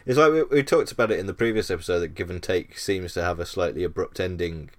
It's 0.06 0.18
like 0.18 0.32
we, 0.32 0.44
we 0.44 0.64
talked 0.64 0.92
about 0.92 1.12
it 1.12 1.20
in 1.20 1.26
the 1.26 1.34
previous 1.34 1.70
episode 1.72 2.00
that 2.00 2.16
Give 2.16 2.30
and 2.30 2.42
Take 2.42 2.78
seems 2.78 3.14
to 3.14 3.24
have 3.24 3.40
a 3.40 3.46
slightly 3.46 3.84
abrupt 3.84 4.20
ending, 4.20 4.70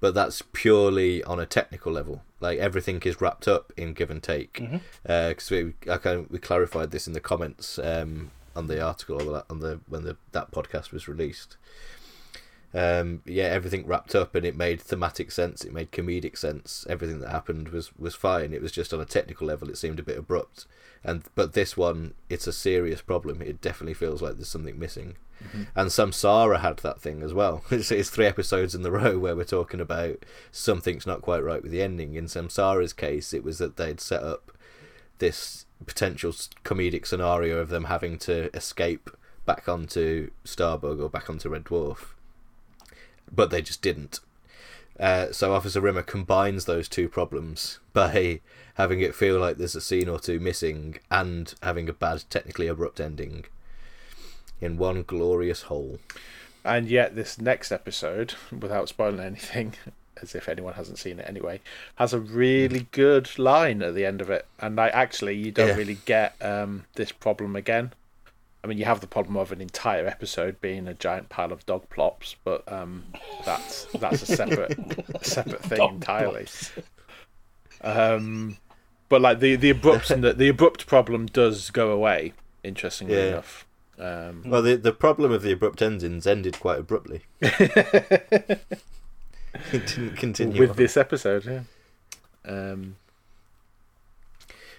but 0.00 0.14
that's 0.14 0.42
purely 0.52 1.24
on 1.24 1.40
a 1.40 1.46
technical 1.46 1.92
level. 1.92 2.22
Like 2.40 2.58
everything 2.58 3.00
is 3.04 3.20
wrapped 3.20 3.48
up 3.48 3.72
in 3.76 3.94
Give 3.94 4.10
and 4.10 4.22
Take. 4.22 4.62
Because 5.02 5.50
we 5.50 5.72
I 5.90 5.96
kind 5.96 6.20
of, 6.20 6.30
we 6.30 6.38
clarified 6.38 6.90
this 6.90 7.06
in 7.06 7.14
the 7.14 7.20
comments 7.20 7.78
um, 7.78 8.30
on 8.54 8.66
the 8.66 8.80
article 8.82 9.30
or 9.30 9.44
on 9.48 9.60
the 9.60 9.80
when 9.88 10.04
the 10.04 10.16
that 10.32 10.50
podcast 10.50 10.92
was 10.92 11.08
released. 11.08 11.56
Um, 12.76 13.22
yeah, 13.24 13.44
everything 13.44 13.86
wrapped 13.86 14.14
up 14.14 14.34
and 14.34 14.44
it 14.44 14.54
made 14.54 14.82
thematic 14.82 15.32
sense. 15.32 15.64
It 15.64 15.72
made 15.72 15.92
comedic 15.92 16.36
sense. 16.36 16.86
Everything 16.90 17.20
that 17.20 17.30
happened 17.30 17.70
was 17.70 17.96
was 17.98 18.14
fine. 18.14 18.52
It 18.52 18.60
was 18.60 18.70
just 18.70 18.92
on 18.92 19.00
a 19.00 19.06
technical 19.06 19.46
level, 19.46 19.70
it 19.70 19.78
seemed 19.78 19.98
a 19.98 20.04
bit 20.04 20.18
abrupt. 20.18 20.66
And 21.02 21.22
but 21.34 21.54
this 21.54 21.76
one, 21.76 22.12
it's 22.28 22.46
a 22.46 22.52
serious 22.52 23.00
problem. 23.00 23.40
It 23.40 23.62
definitely 23.62 23.94
feels 23.94 24.20
like 24.20 24.36
there's 24.36 24.48
something 24.48 24.78
missing. 24.78 25.16
And 25.74 25.90
Samsara 25.90 26.60
had 26.60 26.78
that 26.78 27.00
thing 27.00 27.22
as 27.22 27.32
well. 27.34 27.62
It's, 27.70 27.90
it's 27.90 28.10
three 28.10 28.26
episodes 28.26 28.74
in 28.74 28.82
the 28.82 28.90
row 28.90 29.18
where 29.18 29.36
we're 29.36 29.44
talking 29.44 29.80
about 29.80 30.24
something's 30.50 31.06
not 31.06 31.22
quite 31.22 31.44
right 31.44 31.62
with 31.62 31.72
the 31.72 31.82
ending. 31.82 32.14
In 32.14 32.24
Samsara's 32.24 32.92
case, 32.92 33.32
it 33.34 33.44
was 33.44 33.58
that 33.58 33.76
they'd 33.76 34.00
set 34.00 34.22
up 34.22 34.52
this 35.18 35.66
potential 35.84 36.32
comedic 36.64 37.06
scenario 37.06 37.58
of 37.58 37.68
them 37.68 37.84
having 37.84 38.18
to 38.18 38.54
escape 38.56 39.10
back 39.44 39.68
onto 39.68 40.30
Starbug 40.44 41.00
or 41.00 41.08
back 41.08 41.30
onto 41.30 41.48
Red 41.50 41.64
Dwarf, 41.64 42.14
but 43.34 43.50
they 43.50 43.62
just 43.62 43.82
didn't. 43.82 44.20
Uh, 44.98 45.30
so 45.30 45.52
Officer 45.54 45.80
Rimmer 45.80 46.02
combines 46.02 46.64
those 46.64 46.88
two 46.88 47.08
problems 47.08 47.78
by 47.92 48.40
having 48.74 49.00
it 49.00 49.14
feel 49.14 49.38
like 49.38 49.56
there's 49.58 49.74
a 49.74 49.80
scene 49.80 50.08
or 50.08 50.18
two 50.18 50.40
missing 50.40 50.98
and 51.10 51.54
having 51.62 51.88
a 51.88 51.92
bad, 51.92 52.24
technically 52.30 52.66
abrupt 52.66 52.98
ending 53.00 53.44
in 54.60 54.78
one 54.78 55.02
glorious 55.02 55.62
whole. 55.62 55.98
And 56.64 56.88
yet, 56.88 57.14
this 57.14 57.38
next 57.40 57.70
episode, 57.72 58.34
without 58.50 58.88
spoiling 58.88 59.20
anything, 59.20 59.74
as 60.22 60.34
if 60.34 60.48
anyone 60.48 60.72
hasn't 60.74 60.98
seen 60.98 61.20
it 61.20 61.28
anyway, 61.28 61.60
has 61.96 62.12
a 62.14 62.18
really 62.18 62.86
good 62.90 63.38
line 63.38 63.82
at 63.82 63.94
the 63.94 64.06
end 64.06 64.20
of 64.22 64.30
it. 64.30 64.46
And 64.58 64.76
like, 64.76 64.94
actually, 64.94 65.36
you 65.36 65.52
don't 65.52 65.68
Yeah. 65.68 65.76
really 65.76 65.98
get 66.06 66.34
um, 66.40 66.86
this 66.94 67.12
problem 67.12 67.54
again. 67.54 67.92
I 68.66 68.68
mean, 68.68 68.78
you 68.78 68.84
have 68.84 69.00
the 69.00 69.06
problem 69.06 69.36
of 69.36 69.52
an 69.52 69.60
entire 69.60 70.08
episode 70.08 70.60
being 70.60 70.88
a 70.88 70.94
giant 70.94 71.28
pile 71.28 71.52
of 71.52 71.64
dog 71.66 71.88
plops, 71.88 72.34
but 72.42 72.64
um, 72.66 73.04
that's 73.44 73.84
that's 74.00 74.22
a 74.22 74.26
separate 74.26 74.76
a 75.14 75.24
separate 75.24 75.62
thing 75.62 75.78
Dog 75.78 75.94
entirely. 75.94 76.48
Um, 77.80 78.56
but 79.08 79.20
like 79.20 79.38
the 79.38 79.54
the 79.54 79.70
abrupt 79.70 80.08
the, 80.08 80.32
the 80.32 80.48
abrupt 80.48 80.88
problem 80.88 81.26
does 81.26 81.70
go 81.70 81.92
away. 81.92 82.32
Interestingly 82.64 83.14
Yeah. 83.14 83.28
enough. 83.28 83.66
Um, 84.00 84.42
Well, 84.44 84.62
the 84.62 84.74
the 84.74 84.92
problem 84.92 85.30
of 85.30 85.42
the 85.42 85.52
abrupt 85.52 85.80
endings 85.80 86.26
ended 86.26 86.58
quite 86.58 86.80
abruptly. 86.80 87.22
it 87.40 88.66
didn't 89.70 90.16
continue 90.16 90.58
with 90.60 90.70
on. 90.70 90.76
this 90.76 90.96
episode, 90.96 91.44
yeah. 91.44 91.62
Um, 92.44 92.96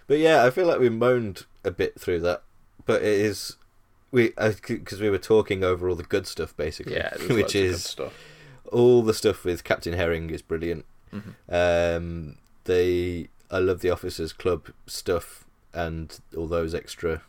But 0.07 0.17
yeah, 0.19 0.43
I 0.43 0.49
feel 0.49 0.67
like 0.67 0.79
we 0.79 0.89
moaned 0.89 1.45
a 1.63 1.71
bit 1.71 1.97
through 1.97 2.19
that, 2.19 2.43
but 2.85 3.01
it 3.01 3.07
is 3.21 3.55
we 4.11 4.29
because 4.29 5.01
we 5.01 5.09
were 5.09 5.17
talking 5.17 5.63
over 5.63 5.89
all 5.89 5.95
the 5.95 6.03
good 6.03 6.27
stuff 6.27 6.55
basically, 6.55 6.95
yeah, 6.95 7.13
which 7.17 7.29
loads 7.29 7.31
of 7.31 7.47
good 7.53 7.55
is 7.55 7.83
stuff. 7.83 8.13
all 8.71 9.01
the 9.01 9.13
stuff 9.13 9.43
with 9.43 9.63
Captain 9.63 9.93
Herring 9.93 10.29
is 10.29 10.41
brilliant. 10.41 10.85
Mm-hmm. 11.13 11.53
Um, 11.53 12.37
the 12.65 13.29
I 13.49 13.59
love 13.59 13.81
the 13.81 13.89
Officers 13.89 14.33
Club 14.33 14.69
stuff 14.85 15.45
and 15.73 16.19
all 16.35 16.47
those 16.47 16.73
extra 16.73 17.21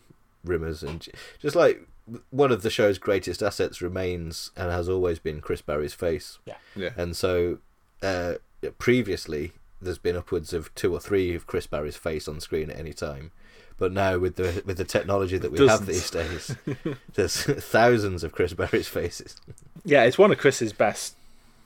rimmers 0.47 0.83
and 0.83 1.07
just 1.41 1.55
like 1.55 1.87
one 2.31 2.51
of 2.51 2.63
the 2.63 2.71
show's 2.71 2.99
greatest 2.99 3.43
assets 3.43 3.83
remains 3.83 4.51
and 4.57 4.71
has 4.71 4.89
always 4.89 5.19
been 5.19 5.41
Chris 5.41 5.61
Barrie's 5.61 5.95
face. 5.95 6.39
Yeah. 6.47 6.55
Yeah. 6.75 6.91
And 6.97 7.17
so 7.17 7.59
uh, 8.03 8.35
previously 8.79 9.53
there's 9.81 9.99
been 9.99 10.17
upwards 10.17 10.53
of 10.53 10.75
two 10.75 10.93
or 10.93 11.01
three 11.01 11.35
of 11.35 11.47
Chris 11.47 11.67
Barrie's 11.67 11.97
face 11.97 12.27
on 12.27 12.41
screen 12.41 12.71
at 12.71 12.79
any 12.79 12.93
time. 12.93 13.31
But 13.79 13.93
now 13.93 14.19
with 14.19 14.37
the 14.37 14.63
with 14.67 14.77
the 14.77 14.85
technology 14.85 15.39
that 15.39 15.53
we 15.53 15.67
have 15.67 15.87
these 15.87 16.11
days, 16.11 16.57
there's 17.15 17.43
thousands 17.45 18.25
of 18.25 18.33
Chris 18.33 18.53
Barrie's 18.53 18.89
faces. 18.89 19.37
Yeah, 19.85 20.03
it's 20.05 20.19
one 20.19 20.33
of 20.33 20.39
Chris's 20.39 20.73
best 20.73 21.15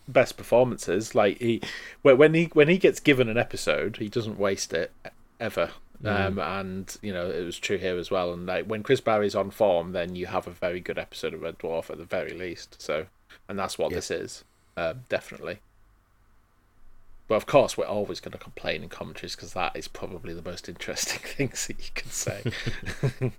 best 0.06 0.36
performances. 0.36 1.14
Like 1.14 1.38
he 1.38 1.62
when 2.02 2.34
he 2.34 2.44
when 2.52 2.68
he 2.68 2.76
gets 2.78 3.00
given 3.00 3.28
an 3.28 3.38
episode, 3.38 3.96
he 3.96 4.08
doesn't 4.08 4.38
waste 4.38 4.72
it 4.72 4.92
ever. 5.40 5.70
Um, 6.04 6.40
and 6.40 6.96
you 7.00 7.12
know 7.12 7.30
it 7.30 7.44
was 7.44 7.56
true 7.58 7.78
here 7.78 7.96
as 7.96 8.10
well. 8.10 8.32
And 8.32 8.44
like 8.44 8.66
when 8.66 8.82
Chris 8.82 9.00
Barrie's 9.00 9.36
on 9.36 9.50
form, 9.50 9.92
then 9.92 10.16
you 10.16 10.26
have 10.26 10.48
a 10.48 10.50
very 10.50 10.80
good 10.80 10.98
episode 10.98 11.32
of 11.32 11.42
Red 11.42 11.58
Dwarf 11.60 11.90
at 11.90 11.98
the 11.98 12.04
very 12.04 12.32
least. 12.36 12.82
So, 12.82 13.06
and 13.48 13.56
that's 13.56 13.78
what 13.78 13.92
Yeah. 13.92 13.96
this 13.98 14.10
is, 14.10 14.44
um, 14.76 15.02
definitely. 15.08 15.60
But 17.32 17.36
of 17.36 17.46
course, 17.46 17.78
we're 17.78 17.86
always 17.86 18.20
going 18.20 18.32
to 18.32 18.38
complain 18.38 18.82
in 18.82 18.90
commentaries 18.90 19.34
because 19.34 19.54
that 19.54 19.74
is 19.74 19.88
probably 19.88 20.34
the 20.34 20.42
most 20.42 20.68
interesting 20.68 21.18
things 21.24 21.66
that 21.66 21.78
you 21.78 21.90
can 21.94 22.10
say. 22.10 22.42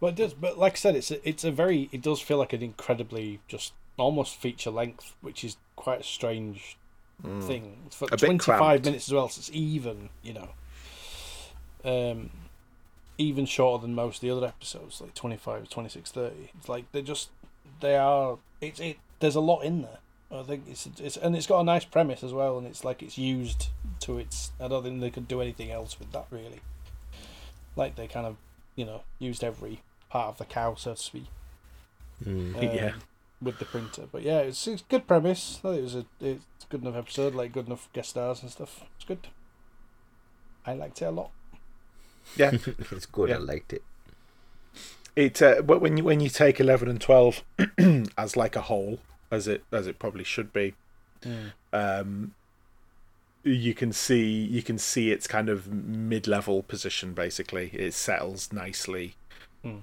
But 0.00 0.06
it 0.06 0.14
does. 0.16 0.32
But 0.32 0.56
like 0.56 0.72
I 0.72 0.76
said, 0.76 0.96
it's 0.96 1.10
a, 1.10 1.28
it's 1.28 1.44
a 1.44 1.50
very. 1.50 1.90
It 1.92 2.00
does 2.00 2.22
feel 2.22 2.38
like 2.38 2.54
an 2.54 2.62
incredibly 2.62 3.40
just 3.46 3.74
almost 3.98 4.36
feature 4.36 4.70
length, 4.70 5.16
which 5.20 5.44
is 5.44 5.58
quite 5.76 6.00
a 6.00 6.02
strange 6.02 6.78
thing. 7.42 7.76
It's 7.84 7.96
for 7.96 8.06
Mm. 8.06 8.12
A 8.12 8.16
bit 8.16 8.26
twenty 8.26 8.52
five 8.58 8.84
minutes 8.86 9.08
as 9.08 9.12
well, 9.12 9.28
so 9.28 9.40
it's 9.40 9.50
even. 9.52 10.08
You 10.22 10.32
know. 10.32 10.48
Um, 11.84 12.30
even 13.18 13.44
shorter 13.44 13.82
than 13.82 13.94
most 13.94 14.16
of 14.16 14.20
the 14.22 14.30
other 14.30 14.46
episodes, 14.46 15.02
like 15.02 15.12
25, 15.12 15.68
26, 15.68 16.10
30. 16.10 16.50
It's 16.56 16.68
like 16.70 16.90
they're 16.92 17.02
just 17.02 17.28
they 17.80 17.96
are. 17.96 18.38
It's 18.62 18.80
it. 18.80 18.96
There's 19.20 19.34
a 19.34 19.40
lot 19.40 19.60
in 19.60 19.82
there. 19.82 19.98
I 20.30 20.42
think 20.42 20.64
it's 20.68 20.86
it's 21.00 21.16
and 21.16 21.34
it's 21.34 21.46
got 21.46 21.60
a 21.60 21.64
nice 21.64 21.84
premise 21.84 22.22
as 22.22 22.32
well, 22.34 22.58
and 22.58 22.66
it's 22.66 22.84
like 22.84 23.02
it's 23.02 23.16
used 23.16 23.68
to 24.00 24.18
its. 24.18 24.52
I 24.60 24.68
don't 24.68 24.82
think 24.82 25.00
they 25.00 25.10
could 25.10 25.26
do 25.26 25.40
anything 25.40 25.70
else 25.70 25.98
with 25.98 26.12
that 26.12 26.26
really. 26.30 26.60
Like 27.76 27.96
they 27.96 28.06
kind 28.08 28.26
of, 28.26 28.36
you 28.76 28.84
know, 28.84 29.02
used 29.18 29.42
every 29.42 29.80
part 30.10 30.28
of 30.28 30.38
the 30.38 30.44
cow, 30.44 30.74
so 30.74 30.94
to 30.94 31.00
speak. 31.00 31.26
um, 32.26 32.54
Yeah. 32.60 32.92
With 33.40 33.58
the 33.60 33.64
printer, 33.64 34.02
but 34.10 34.22
yeah, 34.22 34.40
it's, 34.40 34.66
it's 34.66 34.82
good 34.82 35.06
premise. 35.06 35.60
I 35.64 35.68
think 35.68 35.78
it 35.78 35.82
was 35.82 35.94
a 35.94 36.04
it's 36.20 36.64
a 36.64 36.66
good 36.68 36.82
enough 36.82 36.96
episode, 36.96 37.34
like 37.36 37.52
good 37.52 37.66
enough 37.66 37.88
guest 37.92 38.10
stars 38.10 38.42
and 38.42 38.50
stuff. 38.50 38.82
It's 38.96 39.04
good. 39.04 39.28
I 40.66 40.74
liked 40.74 41.00
it 41.00 41.04
a 41.04 41.10
lot. 41.12 41.30
yeah, 42.36 42.50
it's 42.90 43.06
good. 43.06 43.30
I 43.30 43.36
liked 43.36 43.72
it. 43.72 43.84
it 45.14 45.40
uh, 45.40 45.62
when 45.62 45.96
you 45.96 46.04
when 46.04 46.18
you 46.20 46.28
take 46.28 46.58
11 46.58 46.88
and 46.88 47.00
12 47.00 47.44
as 48.18 48.36
like 48.36 48.56
a 48.56 48.62
whole 48.62 48.98
as 49.30 49.46
it 49.46 49.64
as 49.72 49.86
it 49.86 49.98
probably 49.98 50.24
should 50.24 50.52
be 50.52 50.74
um 51.72 52.32
you 53.44 53.74
can 53.74 53.92
see 53.92 54.26
you 54.26 54.62
can 54.62 54.78
see 54.78 55.10
its 55.10 55.26
kind 55.26 55.48
of 55.48 55.72
mid-level 55.72 56.62
position. 56.64 57.14
Basically, 57.14 57.70
it 57.72 57.94
settles 57.94 58.52
nicely. 58.52 59.14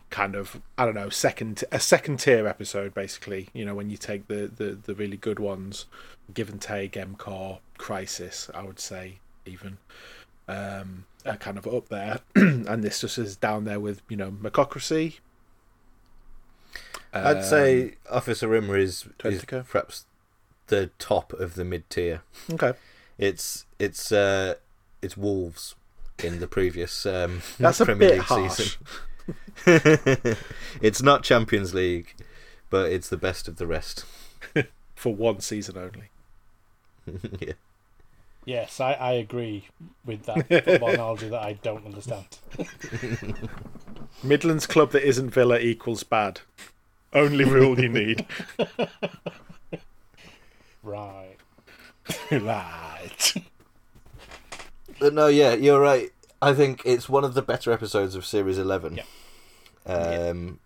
Kind 0.10 0.36
of, 0.36 0.62
I 0.78 0.86
don't 0.86 0.96
know, 0.96 1.10
second 1.10 1.64
a 1.72 1.80
second 1.80 2.20
tier 2.20 2.48
episode. 2.48 2.94
Basically, 2.94 3.50
you 3.54 3.66
know, 3.66 3.76
when 3.76 3.90
you 3.90 3.98
take 3.98 4.28
the 4.28 4.52
the, 4.56 4.78
the 4.82 4.96
really 4.96 5.18
good 5.18 5.40
ones, 5.40 5.86
Give 6.34 6.50
and 6.50 6.62
Take, 6.62 6.98
M-Corp, 6.98 7.62
Crisis, 7.78 8.50
I 8.54 8.64
would 8.64 8.80
say 8.80 9.20
even 9.46 9.78
um, 10.48 11.06
are 11.26 11.38
kind 11.38 11.58
of 11.58 11.68
up 11.68 11.90
there, 11.90 12.20
and 12.36 12.84
this 12.84 13.02
just 13.02 13.18
is 13.18 13.36
down 13.36 13.66
there 13.66 13.80
with 13.80 14.02
you 14.10 14.18
know 14.18 14.32
Mechocracy. 14.32 15.20
I'd 17.16 17.38
Um, 17.38 17.44
say 17.44 17.96
Officer 18.12 18.48
Rimmer 18.48 18.78
is, 18.78 19.06
is 19.24 19.46
perhaps 19.46 20.06
the 20.68 20.90
top 21.00 21.34
of 21.34 21.56
the 21.56 21.64
mid 21.64 21.90
tier. 21.90 22.22
okay. 22.52 22.74
It's 23.18 23.66
it's 23.80 24.12
uh, 24.12 24.56
it's 25.02 25.16
Wolves 25.16 25.76
in 26.24 26.40
the 26.40 26.48
previous 26.48 27.06
um, 27.06 27.42
That's 27.60 27.80
a 27.80 27.86
bit 27.86 28.00
League 28.12 28.22
harsh. 28.22 28.52
season. 28.58 28.82
it's 30.82 31.02
not 31.02 31.24
Champions 31.24 31.74
League, 31.74 32.14
but 32.70 32.92
it's 32.92 33.08
the 33.10 33.18
best 33.18 33.48
of 33.48 33.56
the 33.58 33.66
rest. 33.68 34.06
for 34.96 35.16
one 35.16 35.40
season 35.40 35.78
only. 35.78 36.10
yeah. 37.40 37.54
Yes, 38.46 38.80
I, 38.80 38.94
I 38.94 39.12
agree 39.14 39.66
with 40.06 40.24
that 40.26 40.48
football 40.66 40.90
analogy 40.90 41.30
that 41.30 41.42
I 41.42 41.54
don't 41.54 41.84
understand. 41.86 42.26
Midlands 44.24 44.68
club 44.68 44.92
that 44.92 45.08
isn't 45.08 45.32
Villa 45.32 45.58
equals 45.60 46.04
bad. 46.04 46.42
Only 47.14 47.46
rule 47.46 47.80
you 47.80 47.90
need. 47.90 48.26
Right. 50.84 51.38
right. 52.32 53.34
But 55.00 55.14
no, 55.14 55.26
yeah, 55.28 55.56
you're 55.56 55.80
right. 55.80 56.12
I 56.42 56.54
think 56.54 56.84
it's 56.86 57.10
one 57.10 57.24
of 57.24 57.34
the 57.34 57.42
better 57.42 57.72
episodes 57.72 58.14
of 58.16 58.24
Series 58.26 58.60
11. 58.60 59.00
Yeah. 59.88 59.92
Um, 59.92 60.60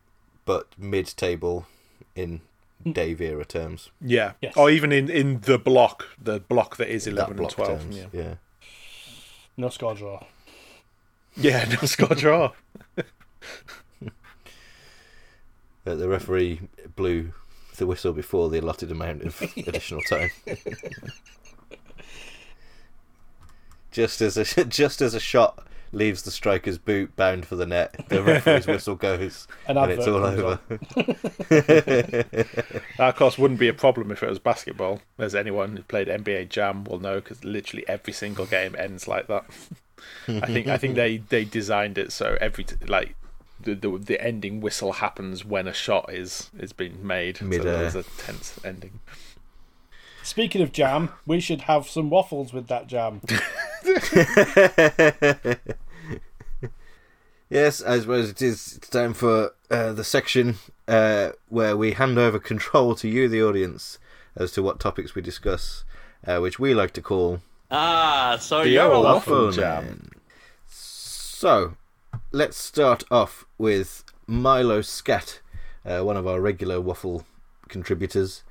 But 0.43 0.67
mid 0.77 1.05
table 1.15 1.67
in 2.15 2.41
Dave 2.85 3.21
era 3.21 3.45
terms. 3.45 3.91
Yeah. 4.01 4.33
Yes. 4.41 4.57
Or 4.57 4.69
even 4.69 4.91
in, 4.91 5.09
in 5.09 5.39
the 5.41 5.57
block, 5.57 6.07
the 6.21 6.39
block 6.41 6.75
that 6.77 6.89
is 6.89 7.05
That 7.05 7.11
eleven 7.11 7.39
and 7.39 7.49
twelve. 7.49 7.79
terms. 7.81 7.95
Yeah. 7.97 8.05
yeah. 8.11 8.33
No 9.55 9.69
score 9.69 9.95
draw. 9.95 10.25
Yeah, 11.37 11.63
no 11.69 11.87
score 11.87 12.15
draw. 12.15 12.51
But 15.89 15.97
the 15.97 16.07
referee 16.07 16.61
blew 16.95 17.33
the 17.77 17.87
whistle 17.87 18.13
before 18.13 18.47
the 18.49 18.59
allotted 18.59 18.91
amount 18.91 19.23
of 19.23 19.41
additional 19.57 20.01
time. 20.01 20.29
just 23.89 24.21
as 24.21 24.37
a 24.37 24.65
just 24.65 25.01
as 25.01 25.15
a 25.15 25.19
shot 25.19 25.65
leaves 25.91 26.21
the 26.21 26.29
striker's 26.29 26.77
boot 26.77 27.15
bound 27.15 27.47
for 27.47 27.55
the 27.55 27.65
net, 27.65 28.05
the 28.09 28.21
referee's 28.21 28.67
whistle 28.67 28.93
goes, 28.93 29.47
An 29.67 29.79
and 29.79 29.91
it's 29.91 30.05
all 30.05 30.23
over. 30.23 30.59
That, 31.49 32.67
of 32.99 33.15
course, 33.15 33.39
wouldn't 33.39 33.59
be 33.59 33.67
a 33.67 33.73
problem 33.73 34.11
if 34.11 34.21
it 34.21 34.29
was 34.29 34.37
basketball, 34.37 35.01
as 35.17 35.33
anyone 35.33 35.77
who 35.77 35.81
played 35.81 36.07
NBA 36.07 36.49
Jam 36.49 36.83
will 36.83 36.99
know, 36.99 37.15
because 37.15 37.43
literally 37.43 37.83
every 37.89 38.13
single 38.13 38.45
game 38.45 38.75
ends 38.77 39.07
like 39.07 39.25
that. 39.25 39.45
I 40.27 40.45
think 40.45 40.67
I 40.67 40.77
think 40.77 40.93
they, 40.95 41.17
they 41.17 41.45
designed 41.45 41.97
it 41.97 42.11
so 42.11 42.37
every 42.39 42.67
like 42.87 43.15
the, 43.62 43.76
the 43.76 43.97
the 43.97 44.22
ending 44.24 44.62
whistle 44.62 44.93
happens 44.93 45.43
when 45.45 45.68
a 45.68 45.74
shot 45.74 46.12
is 46.14 46.49
is 46.60 46.74
being 46.74 47.05
made. 47.05 47.38
So 47.38 47.45
Mid-air. 47.45 47.64
there's 47.78 47.95
a 47.95 48.03
tense 48.03 48.60
ending. 48.64 48.99
Speaking 50.24 50.62
of 50.62 50.72
jam, 50.72 51.10
we 51.26 51.39
should 51.39 51.62
have 51.62 51.88
some 51.89 52.10
waffles 52.10 52.53
with 52.53 52.68
that 52.68 52.88
jam. 52.88 53.22
Yes, 57.49 57.82
I 57.82 57.99
suppose 57.99 58.30
it 58.30 58.41
is. 58.43 58.78
Time 58.91 59.14
for 59.16 59.53
uh, 59.72 59.93
the 59.93 60.03
section 60.03 60.57
uh, 60.88 61.32
where 61.47 61.76
we 61.76 61.93
hand 61.93 62.20
over 62.20 62.38
control 62.38 62.93
to 62.95 63.07
you, 63.07 63.28
the 63.28 63.41
audience, 63.41 63.97
as 64.36 64.51
to 64.51 64.62
what 64.62 64.80
topics 64.80 65.16
we 65.16 65.24
discuss, 65.24 65.84
uh, 66.28 66.38
which 66.38 66.60
we 66.60 66.76
like 66.76 66.91
to 66.93 67.01
call 67.01 67.41
Ah, 67.72 68.38
so 68.39 68.62
The 68.64 68.70
you're 68.70 68.91
a 68.91 68.99
waffle. 69.01 69.34
waffle 69.45 69.51
jam. 69.51 69.84
Man. 69.86 70.10
So, 70.68 71.74
let's 72.32 72.57
start 72.57 73.03
off 73.09 73.45
with 73.57 74.03
Milo 74.27 74.82
Scat, 74.82 75.39
uh, 75.86 76.01
one 76.01 76.17
of 76.17 76.27
our 76.27 76.39
regular 76.39 76.80
waffle 76.80 77.25
contributors. 77.67 78.43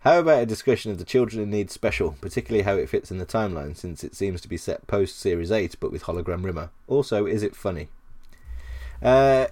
How 0.00 0.18
about 0.20 0.42
a 0.42 0.46
discussion 0.46 0.92
of 0.92 0.98
the 0.98 1.04
Children 1.04 1.42
in 1.44 1.50
Need 1.50 1.70
special, 1.70 2.16
particularly 2.20 2.62
how 2.64 2.76
it 2.76 2.88
fits 2.90 3.10
in 3.10 3.18
the 3.18 3.26
timeline, 3.26 3.76
since 3.76 4.04
it 4.04 4.14
seems 4.14 4.40
to 4.42 4.48
be 4.48 4.56
set 4.58 4.86
post 4.86 5.18
Series 5.18 5.50
8 5.50 5.76
but 5.80 5.90
with 5.90 6.04
hologram 6.04 6.44
Rimmer? 6.44 6.70
Also, 6.86 7.24
is 7.26 7.42
it 7.42 7.56
funny? 7.56 7.88
Uh, 9.02 9.46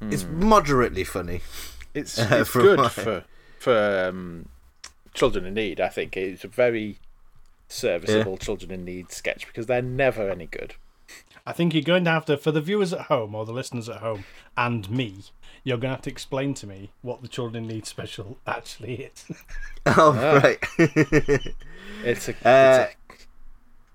It's 0.00 0.24
moderately 0.24 1.04
funny. 1.04 1.40
It's, 1.94 2.18
Uh, 2.18 2.28
it's 2.40 2.52
good 2.52 2.78
my- 2.78 2.88
for 2.88 3.24
for 3.58 4.06
um, 4.08 4.48
children 5.14 5.44
in 5.46 5.54
need. 5.54 5.80
I 5.80 5.88
think 5.88 6.16
it's 6.16 6.44
a 6.44 6.48
very 6.48 6.98
serviceable 7.68 8.36
children 8.36 8.70
in 8.70 8.84
need 8.84 9.10
sketch 9.10 9.46
because 9.46 9.66
they're 9.66 9.82
never 9.82 10.28
any 10.30 10.46
good. 10.46 10.74
I 11.46 11.52
think 11.52 11.72
you're 11.74 11.82
going 11.82 12.04
to 12.04 12.10
have 12.10 12.24
to, 12.26 12.36
for 12.36 12.50
the 12.50 12.60
viewers 12.60 12.92
at 12.92 13.02
home 13.02 13.34
or 13.34 13.44
the 13.46 13.52
listeners 13.52 13.88
at 13.88 13.98
home 13.98 14.24
and 14.56 14.90
me, 14.90 15.22
you're 15.62 15.76
going 15.76 15.90
to 15.90 15.96
have 15.96 16.02
to 16.02 16.10
explain 16.10 16.54
to 16.54 16.66
me 16.66 16.90
what 17.02 17.22
the 17.22 17.28
Children 17.28 17.64
in 17.64 17.68
Need 17.68 17.86
special 17.86 18.38
actually 18.46 18.94
is. 19.14 19.24
Oh, 19.86 20.12
Ah. 20.18 20.40
right. 20.42 20.60
It's 22.04 22.28
a, 22.28 22.32
Uh, 22.46 22.86
it's 23.12 23.26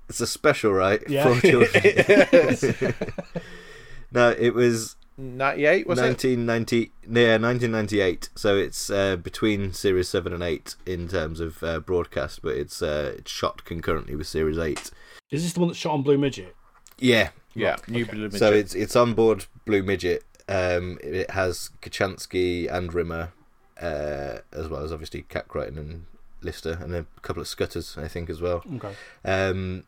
it's 0.10 0.22
a 0.22 0.28
special, 0.28 0.72
right? 0.74 1.02
Yeah. 1.10 1.34
For 1.34 1.41
children. 1.41 2.93
no, 4.12 4.30
it 4.38 4.54
was 4.54 4.95
98 5.18 5.88
was 5.88 5.99
it? 5.99 6.04
1990, 6.04 6.91
yeah, 7.04 7.38
1998. 7.38 8.30
So 8.36 8.56
it's 8.58 8.89
uh, 8.89 9.18
between 9.18 9.74
Series 9.74 10.08
7 10.10 10.34
and 10.34 10.41
8 10.43 10.76
in 10.86 11.08
terms 11.08 11.39
of 11.39 11.62
uh, 11.64 11.80
broadcast, 11.82 12.41
but 12.41 12.56
it's, 12.56 12.82
uh, 12.82 13.16
it's 13.18 13.32
shot 13.32 13.64
concurrently 13.66 14.16
with 14.16 14.28
Series 14.28 14.58
8. 14.58 14.91
Is 15.30 15.43
this 15.43 15.54
the 15.54 15.60
one 15.60 15.70
that's 15.70 15.80
shot 15.80 15.93
on 15.93 16.04
Blue 16.04 16.18
Midget? 16.18 16.56
Yeah, 17.02 17.30
Yeah, 17.56 17.76
New 17.88 18.06
Blue 18.06 18.30
so 18.32 18.54
it's 18.54 18.74
it's 18.74 18.95
on 18.95 19.14
board 19.14 19.45
Blue 19.66 19.84
Midget. 19.84 20.24
Um, 20.47 20.97
it 21.04 21.32
has 21.32 21.72
Kochanski 21.82 22.72
and 22.72 22.93
Rimmer, 22.93 23.34
uh, 23.82 24.38
as 24.54 24.68
well 24.70 24.84
as 24.84 24.91
obviously 24.91 25.24
Cat 25.24 25.47
Kryten 25.47 25.78
and 25.78 26.06
Lister, 26.41 26.78
and 26.82 26.93
a 26.95 27.06
couple 27.22 27.41
of 27.41 27.47
Scutters, 27.47 27.97
I 27.97 28.08
think, 28.08 28.30
as 28.30 28.41
well. 28.41 28.64
Okay. 28.76 28.93
Um, 29.26 29.84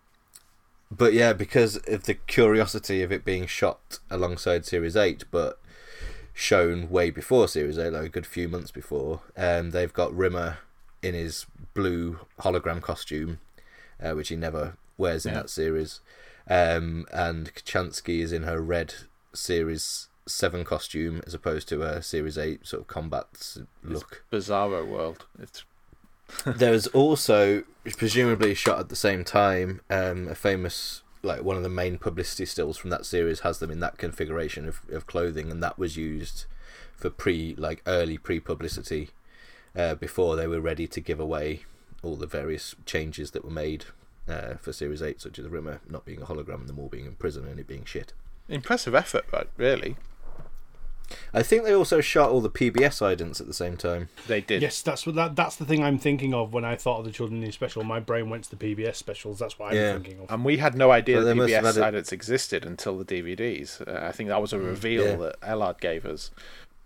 but 0.91 1.13
yeah, 1.13 1.33
because 1.33 1.77
of 1.87 2.03
the 2.03 2.13
curiosity 2.13 3.01
of 3.01 3.11
it 3.11 3.25
being 3.25 3.45
shot 3.47 3.99
alongside 4.09 4.65
Series 4.65 4.95
8, 4.95 5.25
but 5.31 5.59
shown 6.33 6.89
way 6.89 7.09
before 7.09 7.47
Series 7.47 7.77
8, 7.77 7.89
like 7.91 8.05
a 8.05 8.09
good 8.09 8.25
few 8.27 8.47
months 8.47 8.71
before, 8.71 9.21
um, 9.37 9.71
they've 9.71 9.93
got 9.93 10.13
Rimmer 10.15 10.59
in 11.01 11.13
his 11.13 11.45
blue 11.73 12.19
hologram 12.39 12.81
costume, 12.81 13.39
uh, 14.01 14.11
which 14.13 14.29
he 14.29 14.35
never 14.35 14.77
wears 14.97 15.25
in 15.25 15.33
Yeah. 15.33 15.41
that 15.41 15.49
series. 15.49 15.99
Um, 16.49 17.05
and 17.11 17.53
Kochanski 17.53 18.19
is 18.19 18.33
in 18.33 18.43
her 18.43 18.61
red 18.61 18.93
Series 19.33 20.07
7 20.25 20.63
costume 20.63 21.21
as 21.25 21.33
opposed 21.33 21.67
to 21.69 21.81
a 21.83 22.01
Series 22.01 22.37
8 22.37 22.65
sort 22.65 22.81
of 22.81 22.87
combat 22.87 23.57
look. 23.83 24.25
Bizarro 24.31 24.87
World. 24.87 25.25
It's 25.39 25.63
There's 26.45 26.87
also, 26.87 27.63
presumably 27.97 28.53
shot 28.53 28.79
at 28.79 28.89
the 28.89 28.95
same 28.95 29.23
time, 29.23 29.81
um, 29.89 30.27
a 30.27 30.35
famous, 30.35 31.03
like 31.21 31.43
one 31.43 31.57
of 31.57 31.63
the 31.63 31.69
main 31.69 31.97
publicity 31.97 32.45
stills 32.45 32.77
from 32.77 32.89
that 32.89 33.05
series 33.05 33.41
has 33.41 33.59
them 33.59 33.71
in 33.71 33.79
that 33.81 33.97
configuration 33.97 34.67
of, 34.67 34.81
of 34.91 35.07
clothing, 35.07 35.51
and 35.51 35.61
that 35.61 35.77
was 35.77 35.97
used 35.97 36.45
for 36.95 37.09
pre, 37.09 37.55
like 37.57 37.81
early 37.85 38.17
pre 38.17 38.39
publicity, 38.39 39.09
uh, 39.75 39.95
before 39.95 40.35
they 40.35 40.47
were 40.47 40.61
ready 40.61 40.87
to 40.87 41.01
give 41.01 41.19
away 41.19 41.63
all 42.01 42.15
the 42.15 42.27
various 42.27 42.75
changes 42.85 43.31
that 43.31 43.45
were 43.45 43.51
made 43.51 43.85
uh, 44.27 44.55
for 44.55 44.71
Series 44.73 45.01
8, 45.01 45.21
such 45.21 45.37
as 45.39 45.47
Rimmer 45.47 45.81
not 45.89 46.05
being 46.05 46.21
a 46.21 46.25
hologram 46.25 46.61
and 46.61 46.69
them 46.69 46.79
all 46.79 46.89
being 46.89 47.05
in 47.05 47.15
prison 47.15 47.45
and 47.47 47.59
it 47.59 47.67
being 47.67 47.85
shit. 47.85 48.13
impressive 48.49 48.93
effort, 48.95 49.25
right? 49.31 49.47
Really, 49.57 49.95
I 51.33 51.43
think 51.43 51.63
they 51.63 51.75
also 51.75 52.01
shot 52.01 52.29
all 52.31 52.41
the 52.41 52.49
PBS 52.49 53.01
idents 53.01 53.39
at 53.41 53.45
the 53.47 53.53
same 53.53 53.77
time. 53.77 54.09
they 54.27 54.41
did. 54.41 54.61
Yes, 54.61 54.81
that's 54.81 55.05
what 55.05 55.15
that, 55.15 55.35
that's 55.35 55.57
the 55.57 55.65
thing 55.65 55.83
I'm 55.83 55.99
thinking 55.99 56.33
of 56.33 56.53
when 56.53 56.65
I 56.65 56.75
thought 56.75 56.99
of 56.99 57.05
the 57.05 57.11
Children 57.11 57.37
in 57.39 57.43
Need 57.45 57.53
special. 57.53 57.83
My 57.83 57.99
brain 57.99 58.29
went 58.29 58.45
to 58.45 58.55
the 58.55 58.75
PBS 58.75 58.95
specials. 58.95 59.37
That's 59.39 59.59
what 59.59 59.71
I'm 59.71 59.75
Yeah. 59.77 59.93
thinking 59.93 60.21
of. 60.21 60.31
And 60.31 60.43
we 60.45 60.57
had 60.57 60.75
no 60.75 60.91
idea 60.91 61.17
But 61.17 61.25
that 61.25 61.35
they 61.35 61.51
PBS 61.53 61.77
idents 61.77 61.95
it- 62.07 62.13
existed 62.13 62.65
until 62.65 62.97
the 62.97 63.05
DVDs. 63.05 63.81
Uh, 63.87 64.07
I 64.07 64.11
think 64.11 64.29
that 64.29 64.41
was 64.41 64.53
a 64.53 64.59
reveal 64.59 65.03
Yeah. 65.05 65.15
that 65.17 65.41
Ellard 65.41 65.79
gave 65.81 66.05
us, 66.05 66.31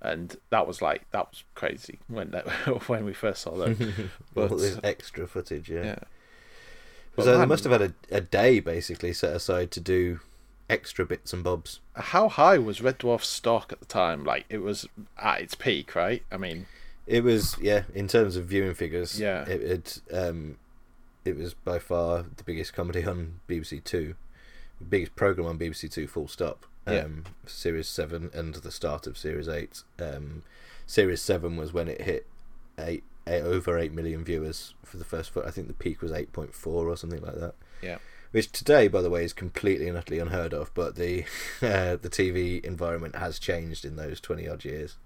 and 0.01 0.35
that 0.49 0.67
was 0.67 0.81
like 0.81 1.09
that 1.11 1.29
was 1.29 1.43
crazy 1.55 1.99
when 2.07 2.31
that, 2.31 2.47
when 2.89 3.05
we 3.05 3.13
first 3.13 3.43
saw 3.43 3.55
them. 3.55 4.11
But 4.33 4.51
all 4.51 4.57
this 4.57 4.79
extra 4.83 5.27
footage, 5.27 5.69
yeah. 5.69 5.83
yeah, 5.83 5.99
So 7.25 7.37
they 7.37 7.45
must 7.45 7.63
have 7.63 7.71
had 7.79 7.93
a, 8.11 8.15
a 8.17 8.21
day 8.21 8.59
basically 8.59 9.13
set 9.13 9.35
aside 9.35 9.71
to 9.71 9.79
do 9.79 10.19
extra 10.69 11.05
bits 11.05 11.33
and 11.33 11.43
bobs. 11.43 11.79
how 11.95 12.27
high 12.29 12.57
was 12.57 12.81
Red 12.81 12.99
Dwarf's 12.99 13.27
stock 13.27 13.71
at 13.71 13.79
the 13.79 13.85
time? 13.85 14.23
Like 14.23 14.45
it 14.49 14.59
was 14.59 14.85
at 15.17 15.41
its 15.41 15.55
peak, 15.55 15.95
right? 15.95 16.23
I 16.31 16.37
mean, 16.37 16.65
It 17.05 17.23
was 17.23 17.57
yeah, 17.61 17.83
in 17.95 18.07
terms 18.07 18.35
of 18.35 18.45
viewing 18.45 18.73
figures. 18.73 19.19
Yeah. 19.19 19.45
it, 19.47 19.61
it 19.61 20.01
um, 20.13 20.57
it 21.25 21.35
was 21.37 21.53
by 21.53 21.79
far 21.79 22.23
the 22.35 22.43
biggest 22.43 22.73
comedy 22.73 23.03
on 23.05 23.39
BBC 23.47 23.83
Two, 23.83 24.15
biggest 24.89 25.15
program 25.15 25.47
on 25.47 25.57
BBC 25.57 25.91
Two. 25.91 26.07
Full 26.07 26.27
stop. 26.27 26.65
Yeah. 26.87 26.99
Um, 26.99 27.23
Series 27.45 27.87
seven 27.87 28.29
and 28.33 28.55
the 28.55 28.71
start 28.71 29.07
of 29.07 29.17
Series 29.17 29.47
eight. 29.49 29.83
Um, 29.99 30.43
Series 30.85 31.21
seven 31.21 31.57
was 31.57 31.73
when 31.73 31.87
it 31.89 32.01
hit 32.01 32.25
eight, 32.77 33.03
eight 33.27 33.41
over 33.41 33.77
eight 33.77 33.93
million 33.93 34.23
viewers 34.23 34.73
for 34.83 34.97
the 34.97 35.05
first 35.05 35.29
foot. 35.29 35.45
I 35.45 35.51
think 35.51 35.67
the 35.67 35.73
peak 35.73 36.01
was 36.01 36.11
eight 36.11 36.31
point 36.33 36.53
four 36.53 36.87
or 36.87 36.97
something 36.97 37.21
like 37.21 37.35
that. 37.35 37.55
Yeah. 37.81 37.97
Which 38.31 38.51
today, 38.51 38.87
by 38.87 39.01
the 39.01 39.09
way, 39.09 39.23
is 39.23 39.33
completely 39.33 39.87
and 39.87 39.97
utterly 39.97 40.19
unheard 40.19 40.53
of. 40.53 40.73
But 40.73 40.95
the 40.95 41.23
uh, 41.61 41.97
the 41.97 42.09
TV 42.09 42.63
environment 42.63 43.15
has 43.15 43.39
changed 43.39 43.85
in 43.85 43.95
those 43.95 44.19
twenty 44.19 44.47
odd 44.47 44.65
years 44.65 44.97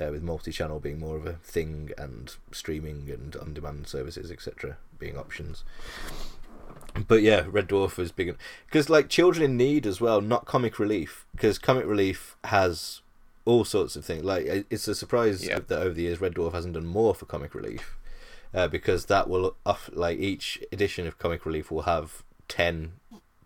uh, 0.00 0.10
with 0.10 0.22
multi-channel 0.22 0.80
being 0.80 0.98
more 0.98 1.16
of 1.16 1.26
a 1.26 1.34
thing 1.34 1.90
and 1.96 2.36
streaming 2.52 3.10
and 3.10 3.36
on-demand 3.36 3.86
services 3.86 4.30
etc 4.30 4.76
being 4.98 5.16
options 5.16 5.64
but 7.08 7.22
yeah 7.22 7.44
red 7.48 7.68
dwarf 7.68 7.96
was 7.96 8.12
big 8.12 8.36
because 8.66 8.88
like 8.90 9.08
children 9.08 9.44
in 9.44 9.56
need 9.56 9.86
as 9.86 10.00
well 10.00 10.20
not 10.20 10.44
comic 10.44 10.78
relief 10.78 11.26
because 11.32 11.58
comic 11.58 11.86
relief 11.86 12.36
has 12.44 13.00
all 13.46 13.64
sorts 13.64 13.96
of 13.96 14.04
things 14.04 14.22
like 14.24 14.44
it's 14.70 14.86
a 14.88 14.94
surprise 14.94 15.46
Yeah. 15.46 15.60
that 15.68 15.78
over 15.80 15.94
the 15.94 16.02
years 16.02 16.20
red 16.20 16.34
dwarf 16.34 16.52
hasn't 16.52 16.74
done 16.74 16.84
more 16.86 17.14
for 17.14 17.24
comic 17.26 17.54
relief 17.54 17.96
uh, 18.52 18.68
because 18.68 19.06
that 19.06 19.28
will 19.30 19.56
off 19.64 19.88
like 19.94 20.18
each 20.18 20.62
edition 20.72 21.06
of 21.06 21.18
comic 21.18 21.46
relief 21.46 21.70
will 21.70 21.82
have 21.82 22.22
10 22.48 22.92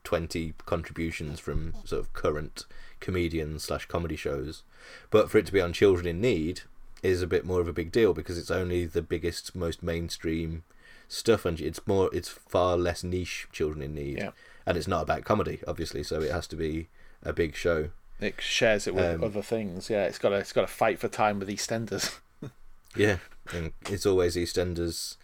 20 0.02 0.54
contributions 0.66 1.38
from 1.38 1.74
sort 1.84 2.00
of 2.00 2.12
current 2.14 2.64
comedians 3.00 3.62
slash 3.64 3.86
comedy 3.86 4.16
shows 4.16 4.62
but 5.10 5.30
for 5.30 5.38
it 5.38 5.46
to 5.46 5.52
be 5.52 5.60
on 5.60 5.72
children 5.72 6.06
in 6.06 6.20
need 6.20 6.62
is 7.02 7.22
a 7.22 7.26
bit 7.26 7.44
more 7.44 7.60
of 7.60 7.68
a 7.68 7.72
big 7.72 7.92
deal 7.92 8.12
because 8.14 8.36
it's 8.38 8.50
only 8.50 8.84
the 8.86 9.02
biggest 9.02 9.54
most 9.54 9.82
mainstream 9.82 10.62
stuff 11.08 11.44
and 11.44 11.60
it's 11.60 11.86
more 11.86 12.08
it's 12.14 12.28
far 12.28 12.76
less 12.76 13.02
niche 13.04 13.46
children 13.52 13.82
in 13.82 13.94
need 13.94 14.18
Yeah. 14.18 14.30
and 14.66 14.76
it's 14.78 14.88
not 14.88 15.02
about 15.02 15.24
comedy 15.24 15.60
obviously 15.68 16.02
so 16.02 16.20
it 16.22 16.30
has 16.30 16.46
to 16.48 16.56
be 16.56 16.88
a 17.22 17.32
big 17.32 17.54
show 17.54 17.90
It 18.20 18.40
shares 18.40 18.86
it 18.86 18.94
with 18.94 19.16
Um, 19.16 19.24
other 19.24 19.42
things. 19.42 19.88
Yeah, 19.90 20.04
it's 20.04 20.18
got 20.18 20.30
to 20.30 20.36
it's 20.36 20.52
got 20.52 20.62
to 20.62 20.66
fight 20.66 20.98
for 20.98 21.08
time 21.08 21.38
with 21.38 21.48
EastEnders. 21.48 22.18
yeah 22.96 23.18
and 23.52 23.72
it's 23.88 24.06
always 24.06 24.36
eastenders 24.36 25.16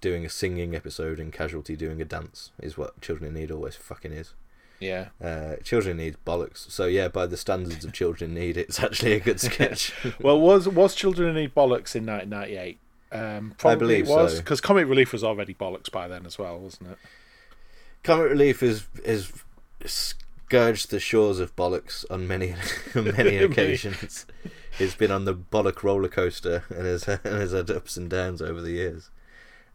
doing 0.00 0.24
a 0.24 0.28
singing 0.28 0.74
episode 0.74 1.18
and 1.18 1.32
casualty 1.32 1.74
doing 1.76 2.00
a 2.00 2.04
dance 2.04 2.50
is 2.62 2.76
what 2.76 3.00
children 3.00 3.28
in 3.28 3.40
need 3.40 3.50
always 3.50 3.76
fucking 3.76 4.12
is 4.12 4.34
yeah. 4.80 5.08
uh, 5.22 5.56
children 5.64 5.98
in 5.98 6.04
need 6.04 6.16
bollocks 6.26 6.70
so 6.70 6.86
yeah 6.86 7.08
by 7.08 7.26
the 7.26 7.36
standards 7.36 7.84
of 7.84 7.92
children 7.92 8.30
in 8.30 8.34
need 8.34 8.56
it's 8.56 8.80
actually 8.80 9.12
a 9.12 9.20
good 9.20 9.40
sketch 9.48 9.92
Well, 10.20 10.38
was 10.38 10.68
was 10.68 10.94
Children 10.94 11.30
in 11.30 11.34
Need 11.36 11.54
bollocks 11.54 11.96
in 11.96 12.06
1998? 12.06 12.78
Um, 13.10 13.54
probably 13.56 13.78
believe 13.78 14.04
it 14.04 14.10
was 14.10 14.34
so. 14.34 14.38
because 14.38 14.60
Comic 14.60 14.86
Relief 14.86 15.12
was 15.12 15.24
already 15.24 15.54
bollocks 15.54 15.90
by 15.90 16.08
then 16.08 16.26
as 16.26 16.38
well, 16.38 16.58
wasn't 16.58 16.90
it? 16.90 16.98
Comic 18.02 18.30
Relief 18.30 18.62
is 18.62 18.86
is 19.04 19.32
scourged 20.48 20.90
the 20.90 20.98
shores 20.98 21.40
of 21.40 21.54
bollocks 21.54 22.06
on 22.10 22.26
many 22.26 22.54
many 22.94 23.36
occasions. 23.36 24.24
It's 24.78 24.94
been 24.94 25.10
on 25.10 25.26
the 25.26 25.34
bollock 25.34 25.82
roller 25.82 26.08
coaster 26.08 26.64
and 26.70 26.86
has 26.86 27.06
and 27.08 27.20
has 27.24 27.52
had 27.52 27.70
ups 27.70 27.98
and 27.98 28.08
downs 28.08 28.40
over 28.40 28.62
the 28.62 28.72
years. 28.72 29.10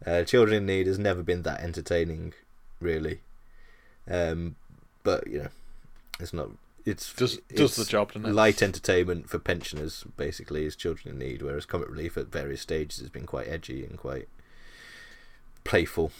Uh, 0.04 0.24
Children 0.24 0.58
in 0.58 0.66
Need 0.66 0.86
has 0.88 0.98
never 0.98 1.22
been 1.22 1.42
that 1.42 1.60
entertaining, 1.60 2.34
really. 2.80 3.20
Um, 4.10 4.56
but 5.04 5.28
you 5.28 5.44
know, 5.44 5.48
it's 6.18 6.32
not. 6.32 6.50
It's 6.84 7.14
Does 7.14 7.38
does 7.54 7.76
the 7.76 7.84
job, 7.84 8.10
light 8.16 8.60
entertainment 8.60 9.30
for 9.30 9.38
pensioners 9.38 10.04
basically 10.16 10.66
is 10.66 10.74
Children 10.74 11.14
in 11.14 11.18
Need, 11.20 11.40
whereas 11.40 11.66
Comic 11.66 11.88
Relief 11.88 12.16
at 12.18 12.26
various 12.26 12.60
stages 12.60 12.98
has 12.98 13.08
been 13.08 13.26
quite 13.26 13.46
edgy 13.48 13.84
and 13.84 13.96
quite 13.96 14.28
playful. 15.62 16.10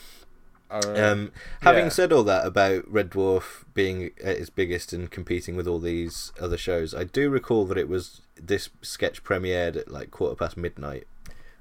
Uh, 0.71 0.81
Um, 0.97 1.33
having 1.61 1.85
yeah. 1.85 1.89
said 1.91 2.12
all 2.12 2.25
that 2.25 2.47
about 2.47 2.91
Red 2.91 3.11
Dwarf 3.11 3.65
being 3.75 4.11
at 4.23 4.37
its 4.39 4.51
biggest 4.51 4.93
and 4.93 5.11
competing 5.11 5.57
with 5.57 5.69
all 5.69 5.79
these 5.79 6.33
other 6.41 6.57
shows, 6.57 6.95
I 6.95 7.05
do 7.05 7.31
recall 7.31 7.65
that 7.67 7.79
it 7.79 7.89
was 7.89 8.23
this 8.41 8.71
sketch 8.83 9.23
premiered 9.23 9.77
at 9.77 9.91
like 9.91 10.11
quarter 10.11 10.35
past 10.37 10.57
midnight 10.57 11.07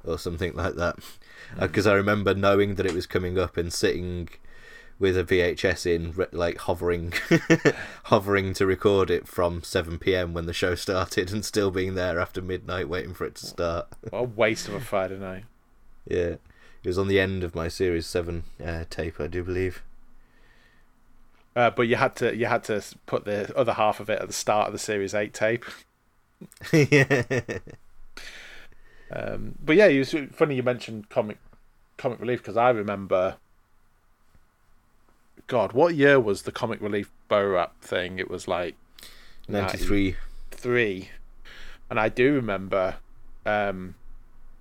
or 0.04 0.18
something 0.18 0.54
like 0.54 0.76
that. 0.76 0.98
Because 1.60 1.86
I 1.86 1.94
remember 1.94 2.34
knowing 2.34 2.76
that 2.76 2.86
it 2.86 2.94
was 2.94 3.06
coming 3.06 3.38
up 3.38 3.58
and 3.58 3.72
sitting 3.72 4.30
with 5.00 5.18
a 5.18 5.24
VHS 5.24 5.86
in, 5.86 6.12
re- 6.14 6.26
like 6.32 6.58
hovering, 6.60 7.14
hovering 8.06 8.54
to 8.54 8.66
record 8.66 9.10
it 9.10 9.28
from 9.28 9.62
seven 9.64 9.98
p.m. 10.00 10.34
when 10.34 10.46
the 10.46 10.54
show 10.54 10.76
started, 10.76 11.32
and 11.32 11.44
still 11.44 11.72
being 11.72 11.96
there 11.96 12.20
after 12.20 12.42
midnight 12.42 12.88
waiting 12.90 13.14
for 13.14 13.26
it 13.26 13.36
to 13.36 13.46
start. 13.46 13.88
what 14.10 14.20
a 14.20 14.24
waste 14.24 14.68
of 14.68 14.74
a 14.76 14.80
Friday 14.80 15.18
night. 15.18 15.44
Yeah, 16.06 16.36
it 16.84 16.88
was 16.88 16.98
on 16.98 17.08
the 17.08 17.20
end 17.20 17.44
of 17.44 17.56
my 17.56 17.68
Series 17.68 18.06
Seven 18.06 18.44
uh, 18.64 18.84
tape, 18.90 19.20
I 19.20 19.28
do 19.28 19.44
believe. 19.44 19.82
Uh, 21.56 21.70
but 21.70 21.84
you 21.84 21.96
had 21.96 22.16
to 22.18 22.36
you 22.36 22.48
had 22.48 22.64
to 22.66 22.84
put 23.06 23.26
the 23.26 23.56
other 23.56 23.74
half 23.74 24.00
of 24.00 24.10
it 24.10 24.20
at 24.20 24.28
the 24.28 24.34
start 24.34 24.68
of 24.68 24.74
the 24.74 24.80
Series 24.80 25.14
Eight 25.14 25.34
tape. 25.34 25.66
yeah. 26.72 27.24
Um, 29.16 29.56
but 29.64 29.76
yeah, 29.76 29.86
it 29.86 30.00
was 30.00 30.16
funny 30.32 30.56
you 30.56 30.64
mentioned 30.64 31.10
comic 31.10 31.38
comic 31.98 32.20
relief 32.20 32.40
because 32.40 32.58
I 32.58 32.70
remember. 32.72 33.36
God, 35.46 35.74
what 35.74 35.94
year 35.94 36.20
was 36.20 36.44
the 36.44 36.52
comic 36.52 36.82
relief 36.82 37.12
bow 37.28 37.46
wrap 37.46 37.80
thing? 37.82 38.18
It 38.18 38.30
was 38.30 38.48
like 38.48 38.76
93. 39.48 40.16
three, 40.52 41.10
and 41.92 42.00
I 42.00 42.10
do 42.10 42.34
remember 42.34 42.96
um, 43.46 43.96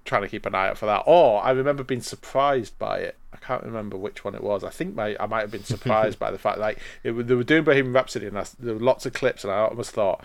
trying 0.05 0.23
to 0.23 0.29
keep 0.29 0.47
an 0.47 0.55
eye 0.55 0.69
out 0.69 0.79
for 0.79 0.87
that. 0.87 1.05
Or 1.07 1.43
I 1.43 1.51
remember 1.51 1.85
being 1.85 2.01
surprised 2.03 2.79
by 2.79 2.99
it. 2.99 3.17
I 3.33 3.37
can't 3.39 3.63
remember 3.65 3.97
which 3.97 4.25
one 4.25 4.35
it 4.35 4.43
was. 4.43 4.63
I 4.65 4.71
think 4.71 4.95
my, 4.95 5.17
I 5.19 5.27
might 5.27 5.41
have 5.41 5.51
been 5.51 5.65
surprised 5.65 6.19
by 6.21 6.31
the 6.31 6.39
fact 6.39 6.59
like 6.59 6.79
it, 7.03 7.13
they 7.13 7.35
were 7.35 7.45
doing 7.45 7.65
Bohemian 7.65 7.93
Rhapsody, 7.95 8.27
and 8.27 8.39
I, 8.39 8.45
there 8.59 8.75
were 8.75 8.81
lots 8.81 9.07
of 9.07 9.13
clips, 9.15 9.45
and 9.45 9.53
I 9.53 9.59
almost 9.61 9.93
thought, 9.93 10.25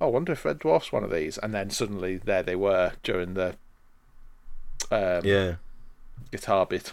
"Oh, 0.00 0.06
I 0.06 0.10
wonder 0.10 0.32
if 0.32 0.44
Red 0.44 0.58
Dwarf's 0.60 0.92
one 0.92 1.04
of 1.04 1.10
these." 1.10 1.38
And 1.38 1.52
then 1.54 1.70
suddenly 1.70 2.16
there 2.18 2.42
they 2.42 2.56
were 2.56 2.92
during 3.02 3.34
the 3.34 3.56
um, 4.90 5.24
Yeah. 5.24 5.56
guitar 6.30 6.66
bit. 6.66 6.92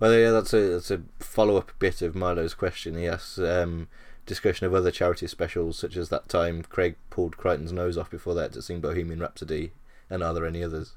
Well, 0.00 0.12
yeah, 0.12 0.30
that's 0.30 0.52
a 0.52 0.60
that's 0.70 0.90
a 0.90 1.02
follow 1.20 1.56
up 1.56 1.72
bit 1.78 2.02
of 2.02 2.14
Milo's 2.14 2.54
question. 2.54 2.96
He 2.96 3.06
asks 3.06 3.38
um, 3.38 3.88
discussion 4.26 4.66
of 4.66 4.74
other 4.74 4.90
charity 4.90 5.26
specials, 5.26 5.78
such 5.78 5.96
as 5.96 6.08
that 6.08 6.28
time 6.28 6.62
Craig 6.62 6.96
pulled 7.10 7.36
Kryten's 7.36 7.72
nose 7.72 7.96
off 7.96 8.10
before 8.10 8.34
that 8.34 8.52
to 8.52 8.62
sing 8.62 8.80
Bohemian 8.80 9.20
Rhapsody, 9.20 9.72
and 10.14 10.22
are 10.22 10.32
there 10.32 10.46
any 10.46 10.62
others? 10.62 10.94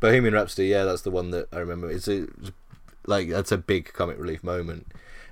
Bohemian 0.00 0.32
Rhapsody, 0.34 0.68
yeah, 0.68 0.84
that's 0.84 1.02
the 1.02 1.10
one 1.10 1.30
that 1.32 1.48
I 1.52 1.58
remember. 1.58 1.90
It's 1.90 2.08
a 2.08 2.26
like 3.06 3.28
that's 3.28 3.52
a 3.52 3.58
big 3.58 3.92
comic 3.92 4.18
relief 4.18 4.42
moment, 4.42 4.86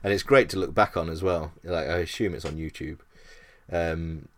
and 0.04 0.12
it's 0.12 0.22
great 0.22 0.48
to 0.50 0.58
look 0.58 0.74
back 0.74 0.96
on 0.96 1.08
as 1.08 1.22
well. 1.22 1.52
Like 1.64 1.88
I 1.88 1.98
assume 1.98 2.34
it's 2.34 2.44
on 2.44 2.56
YouTube. 2.56 2.98
Um, 3.72 4.28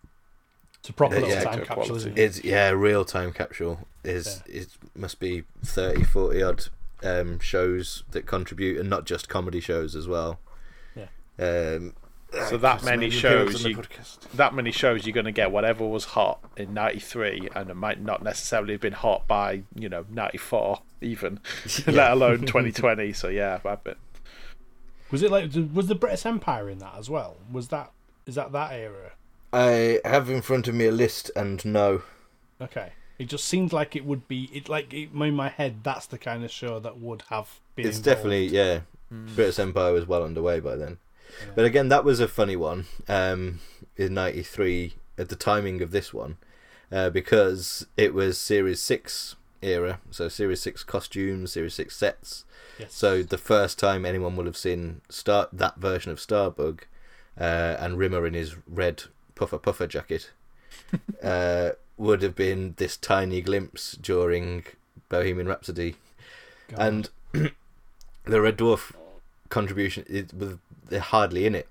It's 0.80 0.88
a 0.88 0.92
proper 0.92 1.16
Uh, 1.16 1.26
yeah. 1.26 1.42
time 1.44 1.64
capsule, 1.64 1.96
isn't 1.96 2.16
it? 2.18 2.22
It's 2.22 2.44
yeah, 2.44 2.70
real 2.70 3.04
time 3.04 3.32
capsule 3.32 3.86
is 4.04 4.42
it 4.46 4.68
must 4.96 5.20
be 5.20 5.44
30, 5.64 6.04
40 6.04 6.42
odd 6.42 6.64
um, 7.02 7.38
shows 7.40 8.02
that 8.12 8.24
contribute, 8.26 8.78
and 8.78 8.88
not 8.88 9.04
just 9.04 9.28
comedy 9.28 9.60
shows 9.60 9.94
as 9.96 10.06
well. 10.08 10.38
Yeah. 10.96 11.08
Um, 11.38 11.94
So 12.48 12.56
that 12.58 12.84
many 12.84 13.10
shows, 13.10 13.64
you, 13.64 13.82
that 14.34 14.54
many 14.54 14.70
shows, 14.70 15.04
you're 15.04 15.14
going 15.14 15.26
to 15.26 15.32
get 15.32 15.50
whatever 15.50 15.86
was 15.86 16.04
hot 16.04 16.38
in 16.56 16.72
'93, 16.74 17.48
and 17.54 17.70
it 17.70 17.74
might 17.74 18.00
not 18.00 18.22
necessarily 18.22 18.74
have 18.74 18.80
been 18.80 18.92
hot 18.92 19.26
by 19.26 19.62
you 19.74 19.88
know 19.88 20.04
'94 20.10 20.80
even, 21.00 21.40
let 21.86 22.12
alone 22.12 22.40
2020. 22.46 23.12
So 23.12 23.28
yeah, 23.28 23.58
I 23.64 23.74
bet. 23.76 23.96
Was 25.10 25.22
it 25.22 25.30
like 25.30 25.50
was 25.74 25.88
the 25.88 25.94
British 25.96 26.24
Empire 26.24 26.70
in 26.70 26.78
that 26.78 26.94
as 26.96 27.10
well? 27.10 27.36
Was 27.50 27.68
that 27.68 27.90
is 28.26 28.36
that 28.36 28.52
that 28.52 28.72
era? 28.72 29.12
I 29.52 29.98
have 30.04 30.30
in 30.30 30.42
front 30.42 30.68
of 30.68 30.74
me 30.76 30.86
a 30.86 30.92
list, 30.92 31.32
and 31.34 31.64
no, 31.64 32.02
Okay, 32.60 32.92
it 33.18 33.24
just 33.24 33.44
seems 33.46 33.72
like 33.72 33.96
it 33.96 34.04
would 34.04 34.28
be. 34.28 34.50
It 34.52 34.68
like 34.68 34.92
it, 34.92 35.10
in 35.12 35.34
my 35.34 35.48
head, 35.48 35.82
that's 35.82 36.06
the 36.06 36.18
kind 36.18 36.44
of 36.44 36.50
show 36.50 36.78
that 36.80 36.98
would 36.98 37.22
have 37.30 37.58
been. 37.74 37.86
it's 37.86 37.98
involved. 37.98 38.04
definitely 38.18 38.46
yeah. 38.48 38.80
Hmm. 39.08 39.34
British 39.34 39.58
Empire 39.58 39.92
was 39.92 40.06
well 40.06 40.22
underway 40.22 40.60
by 40.60 40.76
then, 40.76 40.98
but 41.54 41.64
again, 41.64 41.88
that 41.88 42.04
was 42.04 42.20
a 42.20 42.28
funny 42.28 42.56
one 42.56 42.86
um, 43.08 43.60
in 43.96 44.14
'93 44.14 44.94
at 45.18 45.28
the 45.28 45.36
timing 45.36 45.82
of 45.82 45.90
this 45.90 46.14
one, 46.14 46.38
uh, 46.90 47.10
because 47.10 47.86
it 47.96 48.14
was 48.14 48.38
Series 48.38 48.80
Six 48.80 49.36
era, 49.62 50.00
so 50.10 50.28
Series 50.28 50.60
Six 50.60 50.82
costumes, 50.82 51.52
Series 51.52 51.74
Six 51.74 51.96
sets. 51.96 52.44
Yes. 52.78 52.94
So 52.94 53.22
the 53.22 53.38
first 53.38 53.78
time 53.78 54.06
anyone 54.06 54.36
will 54.36 54.46
have 54.46 54.56
seen 54.56 55.02
Star 55.10 55.48
that 55.52 55.76
version 55.76 56.10
of 56.10 56.18
Starbug, 56.18 56.80
uh, 57.38 57.76
and 57.78 57.98
Rimmer 57.98 58.26
in 58.26 58.34
his 58.34 58.56
red 58.66 59.04
puffer 59.34 59.58
puffer 59.58 59.86
jacket, 59.86 60.30
uh, 61.22 61.70
would 61.96 62.22
have 62.22 62.34
been 62.34 62.74
this 62.78 62.96
tiny 62.96 63.40
glimpse 63.42 63.92
during 63.92 64.64
Bohemian 65.10 65.46
Rhapsody, 65.46 65.96
God. 66.68 66.80
and 66.80 67.10
the 68.24 68.40
Red 68.40 68.56
Dwarf 68.56 68.92
contribution 69.50 70.04
is 70.08 70.32
with 70.32 70.58
they're 70.90 71.00
hardly 71.00 71.46
in 71.46 71.54
it. 71.54 71.68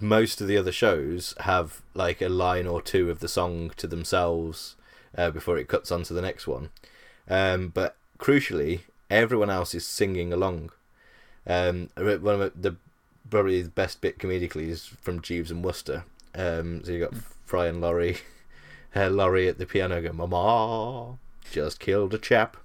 Most 0.00 0.40
of 0.40 0.46
the 0.46 0.56
other 0.56 0.72
shows 0.72 1.34
have 1.40 1.82
like 1.94 2.22
a 2.22 2.28
line 2.28 2.66
or 2.66 2.80
two 2.80 3.10
of 3.10 3.20
the 3.20 3.28
song 3.28 3.70
to 3.76 3.86
themselves 3.86 4.76
uh, 5.16 5.30
before 5.30 5.58
it 5.58 5.68
cuts 5.68 5.90
on 5.90 6.02
to 6.04 6.14
the 6.14 6.22
next 6.22 6.46
one. 6.46 6.70
Um, 7.28 7.68
but 7.68 7.96
crucially, 8.18 8.80
everyone 9.10 9.50
else 9.50 9.74
is 9.74 9.86
singing 9.86 10.32
along. 10.32 10.70
Um, 11.46 11.90
one 11.96 12.40
of 12.40 12.52
the 12.60 12.76
probably 13.30 13.62
the 13.62 13.70
best 13.70 14.00
bit 14.00 14.18
comedically 14.18 14.68
is 14.68 14.86
from 14.86 15.20
Jeeves 15.20 15.50
and 15.50 15.64
Wooster. 15.64 16.04
Um, 16.34 16.82
so 16.84 16.92
you 16.92 17.00
got 17.00 17.14
Fry 17.46 17.66
and 17.66 17.80
Laurie, 17.80 18.18
uh, 18.96 19.08
Laurie 19.08 19.48
at 19.48 19.58
the 19.58 19.66
piano 19.66 20.00
going, 20.00 20.16
"Mama, 20.16 21.18
just 21.50 21.80
killed 21.80 22.14
a 22.14 22.18
chap." 22.18 22.56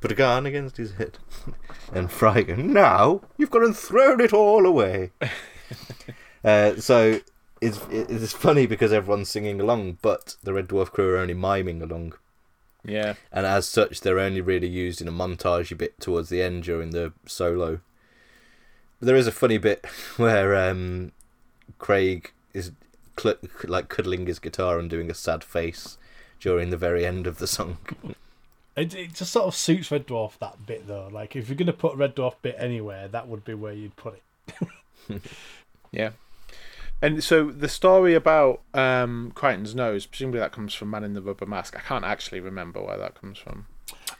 Put 0.00 0.12
a 0.12 0.14
gun 0.14 0.46
against 0.46 0.76
his 0.76 0.92
head. 0.94 1.18
And 1.92 2.10
Fry 2.10 2.42
going, 2.42 2.72
Now 2.72 3.22
you've 3.36 3.50
gone 3.50 3.64
and 3.64 3.76
thrown 3.76 4.20
it 4.20 4.32
all 4.32 4.66
away. 4.66 5.12
uh, 6.44 6.76
so 6.76 7.20
it's, 7.60 7.80
it's 7.90 8.32
funny 8.32 8.66
because 8.66 8.92
everyone's 8.92 9.28
singing 9.28 9.60
along, 9.60 9.98
but 10.02 10.36
the 10.42 10.52
Red 10.52 10.68
Dwarf 10.68 10.90
crew 10.90 11.10
are 11.14 11.18
only 11.18 11.34
miming 11.34 11.82
along. 11.82 12.14
Yeah. 12.84 13.14
And 13.32 13.46
as 13.46 13.68
such, 13.68 14.00
they're 14.00 14.18
only 14.18 14.40
really 14.40 14.68
used 14.68 15.00
in 15.00 15.08
a 15.08 15.12
montage 15.12 15.76
bit 15.76 16.00
towards 16.00 16.28
the 16.28 16.42
end 16.42 16.64
during 16.64 16.90
the 16.90 17.12
solo. 17.26 17.80
There 19.00 19.16
is 19.16 19.26
a 19.26 19.32
funny 19.32 19.58
bit 19.58 19.86
where 20.16 20.56
um, 20.56 21.12
Craig 21.78 22.32
is 22.52 22.72
cl- 23.18 23.38
like 23.64 23.88
cuddling 23.88 24.26
his 24.26 24.38
guitar 24.38 24.78
and 24.78 24.88
doing 24.88 25.10
a 25.10 25.14
sad 25.14 25.44
face 25.44 25.98
during 26.40 26.70
the 26.70 26.76
very 26.76 27.04
end 27.04 27.26
of 27.26 27.38
the 27.38 27.46
song. 27.46 27.78
It, 28.78 28.94
it 28.94 29.14
just 29.14 29.32
sort 29.32 29.46
of 29.46 29.54
suits 29.54 29.90
Red 29.90 30.06
Dwarf 30.06 30.38
that 30.38 30.66
bit 30.66 30.86
though. 30.86 31.08
Like 31.10 31.34
if 31.34 31.48
you're 31.48 31.56
gonna 31.56 31.72
put 31.72 31.96
Red 31.96 32.14
Dwarf 32.14 32.34
bit 32.42 32.56
anywhere, 32.58 33.08
that 33.08 33.28
would 33.28 33.44
be 33.44 33.54
where 33.54 33.72
you'd 33.72 33.96
put 33.96 34.20
it. 35.10 35.22
yeah. 35.90 36.10
And 37.00 37.22
so 37.22 37.50
the 37.50 37.68
story 37.68 38.14
about 38.14 38.60
um, 38.74 39.32
Kryten's 39.34 39.74
nose, 39.74 40.06
presumably 40.06 40.40
that 40.40 40.52
comes 40.52 40.74
from 40.74 40.90
Man 40.90 41.04
in 41.04 41.14
the 41.14 41.22
Rubber 41.22 41.46
Mask. 41.46 41.76
I 41.76 41.80
can't 41.80 42.04
actually 42.04 42.40
remember 42.40 42.82
where 42.82 42.98
that 42.98 43.14
comes 43.20 43.38
from. 43.38 43.66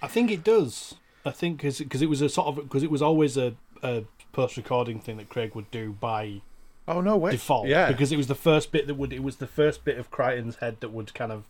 I 0.01 0.07
think 0.07 0.31
it 0.31 0.45
does. 0.45 0.95
I 1.25 1.31
think 1.31 1.61
because 1.61 2.03
it 2.03 2.09
was 2.09 2.23
a 2.23 2.29
sort 2.29 2.49
of 2.49 2.57
because 2.57 2.83
it 2.83 2.91
was 2.91 3.03
always 3.03 3.37
a, 3.37 3.55
a 3.83 4.05
post 4.33 4.57
recording 4.57 5.01
thing 5.01 5.17
that 5.19 5.29
Craig 5.29 5.55
would 5.55 5.71
do 5.71 5.93
by 6.01 6.41
oh 6.87 7.01
no 7.01 7.17
way 7.17 7.33
default. 7.33 7.67
Yeah, 7.67 7.91
because 7.91 8.13
it 8.13 8.17
was 8.17 8.29
the 8.29 8.35
first 8.35 8.73
bit 8.73 8.87
that 8.87 8.95
would 8.95 9.13
it 9.13 9.23
was 9.23 9.37
the 9.37 9.47
first 9.47 9.85
bit 9.85 9.99
of 9.99 10.11
Kryten's 10.11 10.57
head 10.57 10.81
that 10.81 10.91
would 10.91 11.15
kind 11.15 11.33
of 11.33 11.45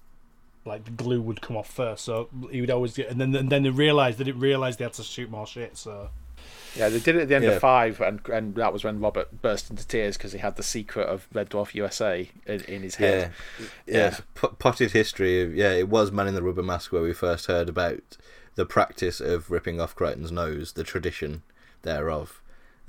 like 0.69 0.85
the 0.85 0.91
glue 0.93 1.21
would 1.21 1.41
come 1.41 1.57
off 1.57 1.69
first. 1.71 2.05
So 2.05 2.29
he 2.53 2.61
would 2.61 2.71
always 2.71 2.95
get 2.95 3.09
and 3.11 3.21
then 3.21 3.35
and 3.35 3.51
then 3.51 3.63
they 3.65 3.71
realised 3.71 4.19
that 4.19 4.29
it 4.29 4.37
realised 4.37 4.79
they 4.79 4.85
had 4.85 4.93
to 4.95 5.03
shoot 5.03 5.31
more 5.31 5.47
shit. 5.47 5.77
So 5.77 6.11
yeah, 6.77 6.89
they 6.91 7.01
did 7.01 7.17
it 7.17 7.23
at 7.23 7.29
the 7.29 7.35
end 7.35 7.45
Yeah. 7.45 7.53
of 7.53 7.61
five, 7.61 8.01
and 8.01 8.21
and 8.29 8.55
that 8.57 8.73
was 8.73 8.85
when 8.85 9.01
Robert 9.01 9.43
burst 9.43 9.71
into 9.71 9.87
tears 9.87 10.17
because 10.17 10.33
he 10.33 10.39
had 10.39 10.57
the 10.57 10.63
secret 10.63 11.09
of 11.09 11.27
Red 11.33 11.51
Dwarf 11.51 11.75
USA 11.75 12.31
in, 12.47 12.61
in 12.63 12.83
his 12.83 13.01
Yeah, 13.01 13.09
head. 13.09 13.33
yeah. 13.87 14.07
it's 14.09 14.19
a 14.21 14.23
p- 14.23 14.55
potted 14.59 14.93
history 14.93 15.43
of 15.43 15.55
yeah. 15.57 15.73
It 15.73 15.89
was 15.89 16.13
Man 16.13 16.29
in 16.29 16.35
the 16.35 16.43
Rubber 16.43 16.63
Mask 16.63 16.93
where 16.93 17.03
we 17.03 17.13
first 17.15 17.47
heard 17.47 17.69
about 17.69 18.17
the 18.55 18.67
practice 18.67 19.21
of 19.21 19.51
ripping 19.51 19.81
off 19.81 19.97
Kryten's 19.97 20.31
nose, 20.31 20.73
the 20.75 20.85
tradition 20.85 21.43
thereof. 21.83 22.41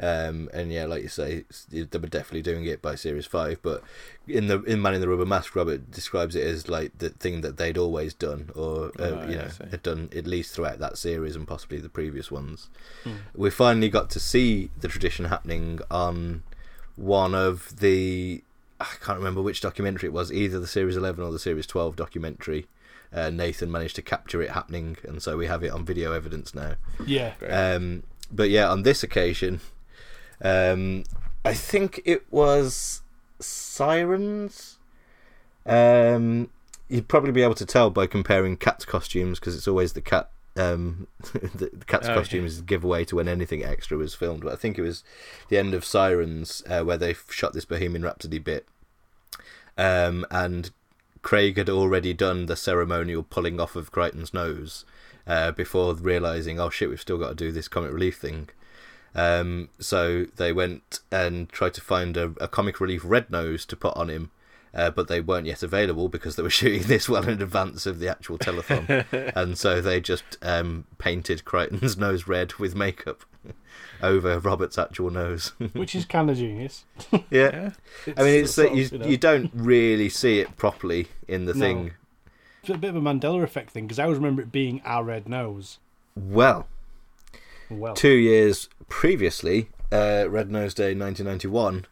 Um, 0.02 0.50
and 0.54 0.72
yeah, 0.72 0.86
like 0.86 1.04
you 1.04 1.10
say, 1.10 1.44
they 1.70 1.82
were 1.82 2.08
definitely 2.08 2.42
doing 2.42 2.66
it 2.66 2.82
by 2.82 2.96
Series 2.96 3.26
Five. 3.26 3.60
But 3.62 3.84
in 4.28 4.48
the 4.48 4.62
in 4.64 4.82
Man 4.82 4.94
in 4.94 5.02
the 5.02 5.10
Rubber 5.10 5.26
Mask, 5.26 5.56
Robert 5.56 5.92
describes 5.92 6.36
it 6.36 6.46
as 6.46 6.70
like 6.70 6.98
the 7.00 7.10
thing 7.10 7.42
that 7.42 7.58
they'd 7.58 7.78
always 7.78 8.14
done, 8.14 8.50
or 8.56 8.88
uh, 9.00 9.04
Oh, 9.04 9.28
you 9.30 9.36
know, 9.36 9.50
had 9.72 9.84
done 9.84 10.10
at 10.16 10.26
least 10.28 10.54
throughout 10.54 10.80
that 10.80 10.98
series 10.98 11.36
and 11.36 11.48
possibly 11.48 11.80
the 11.80 11.90
previous 11.90 12.32
ones. 12.32 12.70
Hmm. 13.04 13.14
We 13.36 13.50
finally 13.50 13.90
got 13.90 14.10
to 14.12 14.20
see 14.20 14.70
the 14.80 14.88
tradition 14.88 15.26
happening 15.26 15.80
on 15.92 16.44
one 16.96 17.34
of 17.36 17.80
the 17.80 18.44
I 18.80 18.86
can't 19.02 19.18
remember 19.18 19.42
which 19.42 19.60
documentary 19.60 20.08
it 20.08 20.14
was, 20.14 20.32
either 20.32 20.60
the 20.60 20.68
Series 20.68 20.96
11 20.96 21.22
or 21.24 21.32
the 21.32 21.40
Series 21.40 21.68
12 21.68 21.98
documentary. 21.98 22.68
Uh, 23.12 23.30
Nathan 23.30 23.72
managed 23.72 23.96
to 23.98 24.02
capture 24.02 24.42
it 24.42 24.52
happening, 24.52 24.96
and 25.04 25.22
so 25.22 25.36
we 25.36 25.48
have 25.48 25.64
it 25.64 25.72
on 25.72 25.84
video 25.84 26.14
evidence 26.14 26.54
now. 26.56 26.76
yeah, 27.06 27.34
Um, 27.50 28.04
but 28.32 28.50
yeah, 28.50 28.70
on 28.70 28.84
this 28.84 29.02
occasion, 29.04 29.60
um, 30.42 31.04
I 31.44 31.54
think 31.54 32.02
it 32.06 32.26
was 32.32 33.02
Sirens. 33.40 34.78
Um, 35.66 36.50
you'd 36.88 37.08
probably 37.08 37.32
be 37.32 37.44
able 37.44 37.56
to 37.56 37.66
tell 37.66 37.90
by 37.90 38.08
comparing 38.08 38.58
cats' 38.58 38.86
costumes 38.86 39.40
because 39.40 39.56
it's 39.56 39.68
always 39.68 39.94
the 39.94 40.02
cat. 40.02 40.30
Um, 40.58 41.08
the, 41.34 41.70
the 41.72 41.86
cat's 41.86 42.10
Oh, 42.10 42.16
costume 42.16 42.46
is 42.46 42.60
a 42.60 42.64
giveaway 42.64 43.06
to 43.06 43.16
when 43.16 43.28
anything 43.28 43.64
extra 43.64 43.98
was 43.98 44.16
filmed. 44.16 44.44
But 44.44 44.54
I 44.54 44.56
think 44.56 44.78
it 44.78 44.82
was 44.82 45.04
the 45.50 45.58
end 45.58 45.74
of 45.74 45.86
Sirens 45.86 46.64
uh, 46.68 46.84
where 46.84 46.98
they 46.98 47.16
shot 47.30 47.54
this 47.54 47.66
Bohemian 47.66 48.04
Rhapsody 48.04 48.40
bit, 48.40 48.68
um, 49.78 50.26
and 50.32 50.72
Craig 51.22 51.58
had 51.58 51.70
already 51.70 52.14
done 52.14 52.48
the 52.48 52.56
ceremonial 52.56 53.24
pulling 53.24 53.60
off 53.60 53.76
of 53.76 53.92
Kryten's 53.92 54.34
nose 54.34 54.86
uh, 55.28 55.52
before 55.52 55.94
realizing, 55.94 56.60
oh 56.60 56.70
shit, 56.70 56.90
we've 56.90 57.00
still 57.00 57.18
got 57.18 57.30
to 57.30 57.36
do 57.36 57.52
this 57.52 57.68
comic 57.68 57.92
relief 57.92 58.18
thing. 58.18 58.50
Um, 59.16 59.70
so 59.80 60.26
they 60.36 60.54
went 60.54 61.00
and 61.12 61.50
tried 61.50 61.74
to 61.76 61.82
find 61.82 62.16
a, 62.18 62.34
a 62.40 62.48
comic 62.48 62.80
relief 62.80 63.02
red 63.04 63.30
nose 63.32 63.66
to 63.66 63.76
put 63.76 63.96
on 63.98 64.10
him, 64.10 64.32
uh, 64.74 64.92
but 64.92 65.08
they 65.08 65.20
weren't 65.20 65.48
yet 65.48 65.64
available 65.64 66.10
because 66.10 66.36
they 66.36 66.44
were 66.44 66.50
shooting 66.62 66.84
this 66.84 67.10
well 67.10 67.28
in 67.28 67.42
advance 67.42 67.86
of 67.86 68.00
the 68.00 68.08
actual 68.08 68.38
telethon, 68.38 69.06
and 69.36 69.58
so 69.58 69.82
they 69.82 70.00
just 70.00 70.24
um, 70.42 70.86
painted 71.00 71.44
Kryten's 71.46 71.98
nose 72.06 72.28
red 72.28 72.54
with 72.56 72.76
makeup 72.76 73.24
over 74.02 74.40
Robert's 74.40 74.78
actual 74.78 75.10
nose. 75.10 75.50
which 75.74 75.96
is 75.96 76.06
kind 76.06 76.30
of 76.30 76.38
genius. 76.38 76.86
yeah. 77.30 77.72
I 78.16 78.24
mean, 78.24 78.44
it's 78.44 78.56
that 78.56 78.76
you, 78.76 78.84
you 78.84 78.98
know. 78.98 79.06
you 79.08 79.18
don't 79.18 79.52
really 79.54 80.08
see 80.10 80.40
it 80.40 80.56
properly 80.56 81.08
in 81.28 81.46
the 81.46 81.54
No. 81.54 81.60
thing. 81.60 81.92
It's 82.62 82.70
a 82.70 82.78
bit 82.78 82.90
of 82.92 82.96
a 82.96 83.02
Mandela 83.02 83.42
effect 83.44 83.72
thing 83.72 83.86
because 83.88 84.00
I 84.00 84.04
always 84.04 84.18
remember 84.18 84.42
it 84.42 84.52
being 84.52 84.82
our 84.86 85.04
red 85.04 85.28
nose. 85.28 85.80
Well, 86.16 86.68
Well, 87.70 87.94
two 87.96 88.10
years 88.16 88.70
previously, 88.90 89.70
uh, 89.92 90.26
Red 90.30 90.52
Nose 90.52 90.74
Day 90.74 90.94
1991, 90.96 91.86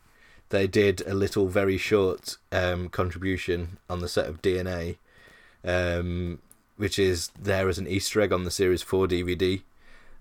they 0.50 0.68
did 0.68 1.02
a 1.08 1.14
little 1.14 1.48
very 1.48 1.78
short 1.78 2.38
um, 2.52 2.90
contribution 2.90 3.78
on 3.90 4.00
the 4.00 4.08
set 4.08 4.28
of 4.28 4.42
DNA, 4.42 4.98
um, 5.64 6.40
which 6.78 7.00
is 7.00 7.30
there 7.40 7.70
as 7.70 7.78
an 7.78 7.88
Easter 7.88 8.22
egg 8.22 8.32
on 8.32 8.44
the 8.44 8.52
Series 8.52 8.82
4 8.82 9.08
DVD 9.08 9.62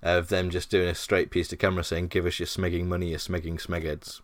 of 0.02 0.28
them 0.28 0.50
just 0.50 0.70
doing 0.70 0.88
a 0.88 0.94
straight 0.94 1.30
piece 1.30 1.48
to 1.48 1.56
camera 1.56 1.82
saying, 1.82 2.08
Give 2.08 2.26
us 2.26 2.38
your 2.38 2.46
smegging 2.46 2.86
money, 2.86 3.10
your 3.10 3.18
smegging 3.18 3.60
smegheads. 3.60 4.20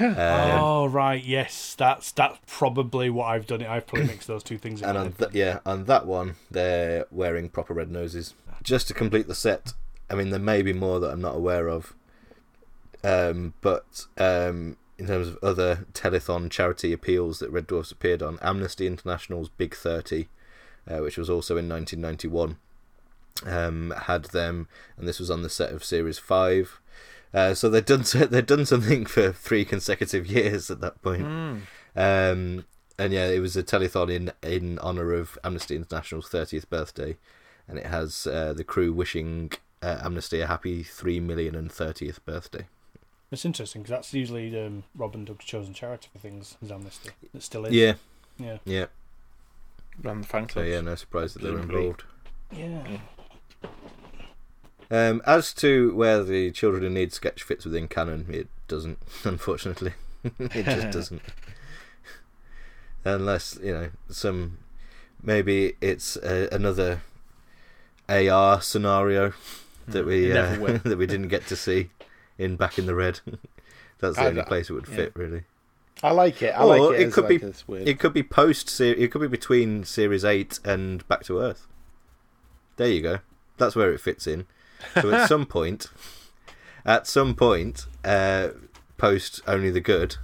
Um, 0.00 0.14
oh 0.16 0.86
right, 0.86 1.24
yes, 1.24 1.74
that's 1.76 2.12
that's 2.12 2.38
probably 2.46 3.10
what 3.10 3.24
I've 3.24 3.46
done. 3.46 3.62
It 3.62 3.68
I've 3.68 3.86
probably 3.86 4.06
mixed 4.12 4.28
those 4.28 4.44
two 4.44 4.58
things. 4.58 4.82
In 4.82 4.88
and 4.88 4.98
on 4.98 5.12
th- 5.12 5.32
yeah, 5.32 5.58
on 5.66 5.86
that 5.86 6.06
one, 6.06 6.36
they're 6.50 7.06
wearing 7.10 7.48
proper 7.48 7.74
red 7.74 7.90
noses. 7.90 8.34
Just 8.62 8.86
to 8.88 8.94
complete 8.94 9.26
the 9.28 9.34
set, 9.34 9.72
I 10.10 10.14
mean, 10.14 10.30
there 10.30 10.40
may 10.40 10.62
be 10.62 10.72
more 10.72 11.00
that 11.00 11.10
I'm 11.10 11.20
not 11.20 11.36
aware 11.36 11.68
of. 11.68 11.94
Um, 13.04 13.54
but 13.60 14.06
um, 14.16 14.76
in 14.98 15.06
terms 15.06 15.28
of 15.28 15.38
other 15.42 15.86
telethon 15.92 16.50
charity 16.50 16.92
appeals 16.92 17.38
that 17.38 17.50
Red 17.50 17.66
Dwarfs 17.66 17.92
appeared 17.92 18.22
on, 18.22 18.38
Amnesty 18.42 18.86
International's 18.86 19.48
Big 19.48 19.74
30, 19.74 20.28
uh, 20.88 20.98
which 20.98 21.16
was 21.16 21.30
also 21.30 21.56
in 21.56 21.68
1991, 21.68 22.56
um, 23.46 23.94
had 24.06 24.24
them, 24.26 24.68
and 24.96 25.06
this 25.06 25.20
was 25.20 25.30
on 25.30 25.42
the 25.42 25.48
set 25.48 25.72
of 25.72 25.84
Series 25.84 26.18
5. 26.18 26.80
Uh, 27.32 27.54
so 27.54 27.68
they'd 27.68 27.84
done 27.84 28.02
they'd 28.30 28.46
done 28.46 28.66
something 28.66 29.04
for 29.06 29.32
three 29.32 29.64
consecutive 29.64 30.26
years 30.26 30.70
at 30.70 30.80
that 30.80 31.00
point. 31.02 31.22
Um, 31.94 32.64
and 32.98 33.12
yeah, 33.12 33.28
it 33.28 33.40
was 33.40 33.56
a 33.56 33.62
telethon 33.62 34.10
in 34.10 34.32
in 34.42 34.78
honor 34.80 35.12
of 35.12 35.38
Amnesty 35.44 35.76
International's 35.76 36.28
30th 36.28 36.68
birthday, 36.68 37.16
and 37.68 37.78
it 37.78 37.86
has 37.86 38.26
uh, 38.26 38.54
the 38.54 38.64
crew 38.64 38.92
wishing 38.92 39.52
uh, 39.82 39.98
Amnesty 40.02 40.40
a 40.40 40.46
happy 40.46 40.82
three 40.82 41.20
million 41.20 41.54
and 41.54 41.70
thirtieth 41.70 42.24
birthday. 42.24 42.66
It's 43.30 43.44
interesting 43.44 43.82
because 43.82 43.90
that's 43.90 44.14
usually 44.14 44.58
um, 44.58 44.84
Rob 44.96 45.14
and 45.14 45.26
Doug's 45.26 45.44
chosen 45.44 45.74
charity 45.74 46.08
for 46.12 46.18
things. 46.18 46.56
Is 46.62 46.70
Amnesty? 46.72 47.10
It 47.34 47.42
still 47.42 47.66
is. 47.66 47.74
Yeah, 47.74 47.94
yeah, 48.38 48.58
yeah. 48.64 48.86
Ran 50.02 50.22
the 50.22 50.26
fan 50.26 50.48
So 50.48 50.62
yeah, 50.62 50.80
no 50.80 50.94
surprise 50.94 51.34
that 51.34 51.42
they're 51.42 51.52
Presumably. 51.52 51.78
involved. 51.80 52.04
yeah. 52.52 52.98
Um, 54.90 55.20
as 55.26 55.52
to 55.54 55.94
where 55.94 56.22
the 56.24 56.50
Children 56.50 56.84
in 56.84 56.94
Need 56.94 57.12
sketch 57.12 57.42
fits 57.42 57.66
within 57.66 57.88
canon, 57.88 58.26
it 58.30 58.48
doesn't. 58.68 58.98
Unfortunately, 59.24 59.92
it 60.38 60.64
just 60.64 60.90
doesn't. 60.90 61.22
Unless 63.04 63.58
you 63.62 63.72
know 63.72 63.90
some, 64.08 64.58
maybe 65.22 65.74
it's 65.82 66.16
uh, 66.16 66.48
another 66.50 67.02
AR 68.08 68.62
scenario 68.62 69.32
that 69.88 70.06
we 70.06 70.32
uh, 70.32 70.56
that 70.84 70.98
we 70.98 71.06
didn't 71.06 71.28
get 71.28 71.46
to 71.48 71.56
see 71.56 71.90
in 72.38 72.56
Back 72.56 72.78
in 72.78 72.86
the 72.86 72.94
Red. 72.94 73.20
That's 74.00 74.16
the 74.16 74.22
I 74.22 74.26
only 74.28 74.42
place 74.42 74.70
it 74.70 74.74
would 74.74 74.86
yeah. 74.88 74.94
fit, 74.96 75.12
really. 75.16 75.42
I 76.02 76.12
like 76.12 76.40
it. 76.42 76.50
I 76.50 76.62
Or 76.62 76.90
like 76.90 77.00
it. 77.00 77.08
it 77.08 77.12
could 77.12 77.24
like 77.24 77.66
be- 77.66 77.90
It 77.90 77.98
could 77.98 78.12
be 78.12 78.22
post. 78.22 78.80
It 78.80 79.10
could 79.10 79.20
be 79.20 79.26
between 79.26 79.82
Series 79.82 80.24
Eight 80.24 80.60
and 80.64 81.06
Back 81.08 81.24
to 81.24 81.40
Earth. 81.40 81.66
There 82.76 82.88
you 82.88 83.02
go. 83.02 83.18
That's 83.56 83.74
where 83.74 83.92
it 83.92 84.00
fits 84.00 84.28
in. 84.28 84.46
So 85.00 85.10
at 85.12 85.28
some 85.28 85.44
point, 85.58 85.88
at 86.86 87.08
some 87.08 87.34
point, 87.34 87.86
uh, 88.04 88.50
post 88.96 89.40
only 89.48 89.70
the 89.72 89.80
good, 89.80 90.14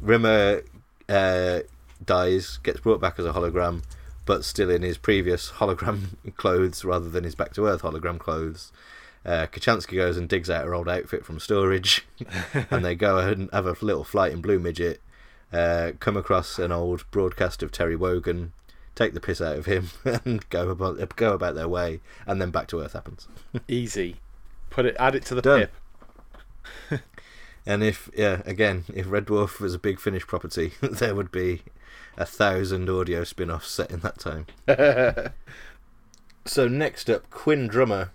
Rimmer 0.00 0.62
uh, 1.10 1.60
dies, 2.02 2.58
gets 2.62 2.80
brought 2.80 3.02
back 3.02 3.18
as 3.18 3.26
a 3.26 3.32
hologram. 3.34 3.82
But 4.26 4.44
still 4.44 4.70
in 4.70 4.82
his 4.82 4.96
previous 4.98 5.52
hologram 5.52 6.16
clothes 6.36 6.84
rather 6.84 7.08
than 7.08 7.24
his 7.24 7.34
Back 7.34 7.52
to 7.54 7.66
Earth 7.66 7.82
hologram 7.82 8.18
clothes. 8.18 8.72
Uh, 9.24 9.46
Kochanski 9.46 9.96
goes 9.96 10.16
and 10.18 10.28
digs 10.28 10.50
out 10.50 10.64
her 10.66 10.74
old 10.74 10.88
outfit 10.88 11.24
from 11.24 11.40
storage, 11.40 12.06
and 12.70 12.84
they 12.84 12.94
go 12.94 13.18
ahead 13.18 13.38
and 13.38 13.48
have 13.52 13.66
a 13.66 13.76
little 13.80 14.04
flight 14.04 14.32
in 14.32 14.42
Blue 14.42 14.58
Midget. 14.58 15.00
Uh, 15.52 15.92
come 15.98 16.16
across 16.16 16.58
an 16.58 16.72
old 16.72 17.10
broadcast 17.10 17.62
of 17.62 17.72
Terry 17.72 17.96
Wogan, 17.96 18.52
take 18.94 19.14
the 19.14 19.20
piss 19.20 19.40
out 19.40 19.56
of 19.56 19.66
him, 19.66 19.88
and 20.24 20.46
go 20.50 20.68
about 20.68 21.16
go 21.16 21.32
about 21.32 21.54
their 21.54 21.68
way, 21.68 22.00
and 22.26 22.40
then 22.40 22.50
Back 22.50 22.68
to 22.68 22.80
Earth 22.80 22.92
happens. 22.92 23.26
Easy. 23.66 24.16
Put 24.68 24.84
it. 24.84 24.96
Add 24.98 25.14
it 25.14 25.24
to 25.26 25.34
the 25.34 25.42
Done. 25.42 25.68
pip. 26.90 27.00
And 27.66 27.82
if 27.82 28.10
yeah, 28.16 28.42
again, 28.44 28.84
if 28.92 29.10
Red 29.10 29.26
Dwarf 29.26 29.60
was 29.60 29.74
a 29.74 29.78
big 29.78 29.98
Finish 29.98 30.26
property, 30.26 30.72
there 30.80 31.14
would 31.14 31.32
be 31.32 31.62
a 32.16 32.26
thousand 32.26 32.88
audio 32.90 33.24
spin-offs 33.24 33.70
set 33.70 33.90
in 33.90 34.00
that 34.00 34.18
time. 34.18 34.46
so 36.44 36.68
next 36.68 37.08
up, 37.08 37.28
Quinn 37.30 37.66
Drummer. 37.66 38.10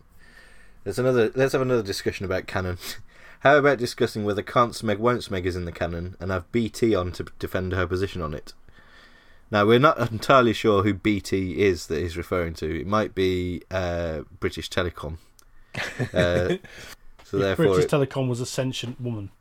There's 0.83 0.99
another. 0.99 1.31
Let's 1.35 1.53
have 1.53 1.61
another 1.61 1.83
discussion 1.83 2.25
about 2.25 2.47
canon. 2.47 2.77
How 3.41 3.57
about 3.57 3.77
discussing 3.77 4.25
whether 4.25 4.41
Can't 4.41 4.73
Smeg 4.73 4.97
Won't 4.97 5.21
Smeg 5.21 5.45
is 5.45 5.55
in 5.55 5.63
the 5.63 5.71
canon 5.71 6.17
and 6.19 6.29
have 6.29 6.51
BT 6.51 6.93
on 6.93 7.13
to 7.13 7.25
defend 7.39 7.71
her 7.71 7.87
position 7.87 8.21
on 8.21 8.33
it? 8.33 8.53
Now 9.49 9.65
we're 9.65 9.79
not 9.79 10.11
entirely 10.11 10.51
sure 10.53 10.83
who 10.83 10.93
BT 10.93 11.61
is 11.61 11.87
that 11.87 12.01
he's 12.01 12.17
referring 12.17 12.53
to. 12.55 12.81
It 12.81 12.85
might 12.85 13.15
be 13.15 13.63
uh, 13.71 14.21
British 14.39 14.69
Telecom. 14.69 15.17
Uh, 16.13 16.57
so 17.23 17.37
therefore, 17.37 17.67
British 17.67 17.85
it- 17.85 17.91
Telecom 17.91 18.27
was 18.27 18.41
a 18.41 18.45
sentient 18.45 18.99
woman. 18.99 19.31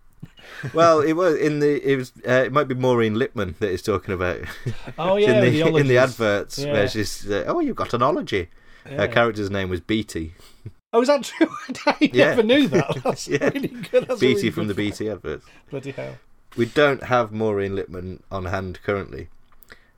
Well, 0.74 1.00
it 1.00 1.12
was 1.12 1.36
in 1.36 1.60
the 1.60 1.80
it 1.88 1.96
was 1.96 2.12
uh, 2.26 2.42
it 2.46 2.52
might 2.52 2.68
be 2.68 2.74
Maureen 2.74 3.14
Lipman 3.14 3.56
that 3.58 3.70
he's 3.70 3.82
talking 3.82 4.14
about 4.14 4.38
Oh 4.98 5.16
yeah, 5.16 5.40
in 5.42 5.44
the, 5.44 5.62
the 5.62 5.76
in 5.76 5.86
the 5.88 5.98
adverts 5.98 6.58
Yeah. 6.58 6.72
where 6.72 6.88
she's 6.88 7.30
uh, 7.30 7.44
oh 7.46 7.60
you've 7.60 7.76
got 7.76 7.94
an 7.94 8.02
ology. 8.02 8.48
Yeah. 8.88 8.96
Her 8.96 9.08
character's 9.08 9.50
name 9.50 9.68
was 9.70 9.80
Beattie. 9.80 10.34
Oh, 10.90 11.02
is 11.02 11.08
that 11.08 11.22
true? 11.22 11.48
I 11.86 11.96
Yeah. 12.00 12.28
never 12.30 12.42
knew 12.42 12.66
that. 12.68 13.02
That's 13.04 13.28
Yeah. 13.28 13.50
really 13.52 13.68
good. 13.68 14.08
That's 14.08 14.20
Beattie 14.20 14.34
really 14.36 14.50
from 14.50 14.68
the. 14.68 14.74
BT 14.74 15.10
adverts. 15.10 15.44
Bloody 15.68 15.90
hell. 15.90 16.16
We 16.56 16.64
don't 16.64 17.02
have 17.02 17.30
Maureen 17.30 17.72
Lipman 17.76 18.22
on 18.32 18.46
hand 18.46 18.80
currently, 18.82 19.28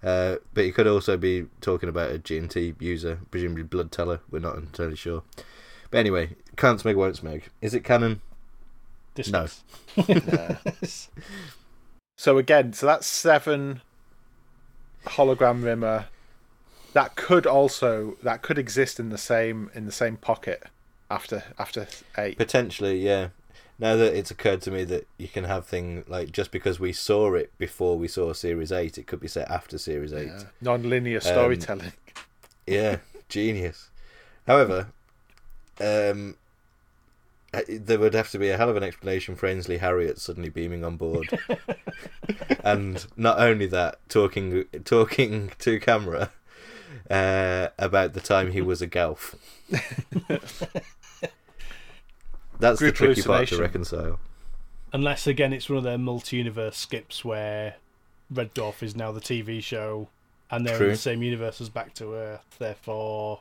uh, 0.02 0.36
but 0.52 0.64
he 0.64 0.72
could 0.72 0.88
also 0.88 1.16
be 1.16 1.46
talking 1.60 1.88
about 1.88 2.10
a 2.10 2.18
G&T 2.18 2.74
user, 2.80 3.20
presumably 3.30 3.62
Blood 3.62 3.92
Teller. 3.92 4.18
We're 4.32 4.40
not 4.40 4.56
entirely 4.56 4.96
sure. 4.96 5.22
But 5.92 5.98
anyway, 5.98 6.30
can't 6.56 6.82
smeg, 6.82 6.96
won't 6.96 7.22
smeg. 7.22 7.44
Is 7.62 7.72
it 7.72 7.84
canon? 7.84 8.20
Discuss. 9.14 9.62
So 12.20 12.36
again, 12.36 12.74
so 12.74 12.84
that's 12.84 13.06
seven 13.06 13.80
hologram 15.06 15.64
rimmer. 15.64 16.08
That 16.92 17.16
could 17.16 17.46
also 17.46 18.18
that 18.22 18.42
could 18.42 18.58
exist 18.58 19.00
in 19.00 19.08
the 19.08 19.16
same 19.16 19.70
in 19.72 19.86
the 19.86 19.90
same 19.90 20.18
pocket 20.18 20.64
after 21.10 21.44
after 21.58 21.88
eight. 22.18 22.36
Potentially, 22.36 22.98
yeah. 22.98 23.28
Now 23.78 23.96
that 23.96 24.14
it's 24.14 24.30
occurred 24.30 24.60
to 24.62 24.70
me 24.70 24.84
that 24.84 25.08
you 25.16 25.28
can 25.28 25.44
have 25.44 25.64
things 25.64 26.06
like 26.10 26.30
just 26.30 26.50
because 26.50 26.78
we 26.78 26.92
saw 26.92 27.32
it 27.32 27.56
before 27.56 27.96
we 27.96 28.06
saw 28.06 28.34
Series 28.34 28.70
8, 28.70 28.98
it 28.98 29.06
could 29.06 29.20
be 29.20 29.26
set 29.26 29.50
after 29.50 29.78
Series 29.78 30.12
8. 30.12 30.26
Yeah. 30.26 30.42
Non-linear 30.60 31.20
storytelling. 31.20 31.94
Yeah, 32.66 32.98
genius. 33.30 33.88
However, 34.46 34.88
um, 35.80 36.36
there 37.68 37.98
would 37.98 38.14
have 38.14 38.30
to 38.30 38.38
be 38.38 38.48
a 38.48 38.56
hell 38.56 38.68
of 38.68 38.76
an 38.76 38.82
explanation 38.82 39.34
for 39.34 39.46
Ainsley 39.46 39.78
Harriott 39.78 40.20
suddenly 40.20 40.48
beaming 40.48 40.84
on 40.84 40.96
board, 40.96 41.28
and 42.64 43.06
not 43.16 43.40
only 43.40 43.66
that, 43.66 43.98
talking 44.08 44.64
talking 44.84 45.50
to 45.58 45.80
camera 45.80 46.30
uh, 47.10 47.68
about 47.78 48.12
the 48.12 48.20
time 48.20 48.52
he 48.52 48.60
was 48.60 48.80
a 48.80 48.86
Gelf. 48.86 49.34
That's 52.60 52.80
the 52.80 52.92
tricky 52.92 53.22
part 53.22 53.48
to 53.48 53.58
reconcile. 53.58 54.20
Unless 54.92 55.26
again, 55.26 55.52
it's 55.52 55.68
one 55.68 55.78
of 55.78 55.84
their 55.84 55.98
multi-universe 55.98 56.76
skips 56.76 57.24
where 57.24 57.76
Red 58.30 58.54
Dwarf 58.54 58.82
is 58.82 58.94
now 58.94 59.12
the 59.12 59.20
TV 59.20 59.62
show, 59.62 60.08
and 60.50 60.66
they're 60.66 60.76
True. 60.76 60.86
in 60.86 60.92
the 60.92 60.98
same 60.98 61.22
universe 61.22 61.60
as 61.60 61.68
Back 61.68 61.94
to 61.94 62.14
Earth. 62.14 62.56
Therefore, 62.58 63.40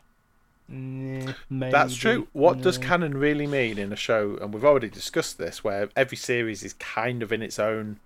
maybe, 0.69 1.71
That's 1.71 1.95
true. 1.95 2.27
What 2.33 2.61
does 2.61 2.77
canon 2.77 3.17
really 3.17 3.47
mean 3.47 3.77
in 3.77 3.91
a 3.91 3.95
show? 3.97 4.37
And 4.41 4.53
we've 4.53 4.65
already 4.65 4.89
discussed 4.89 5.37
this, 5.37 5.63
where 5.63 5.89
every 5.95 6.17
series 6.17 6.63
is 6.63 6.73
kind 6.73 7.23
of 7.23 7.31
in 7.31 7.41
its 7.41 7.59
own 7.59 7.99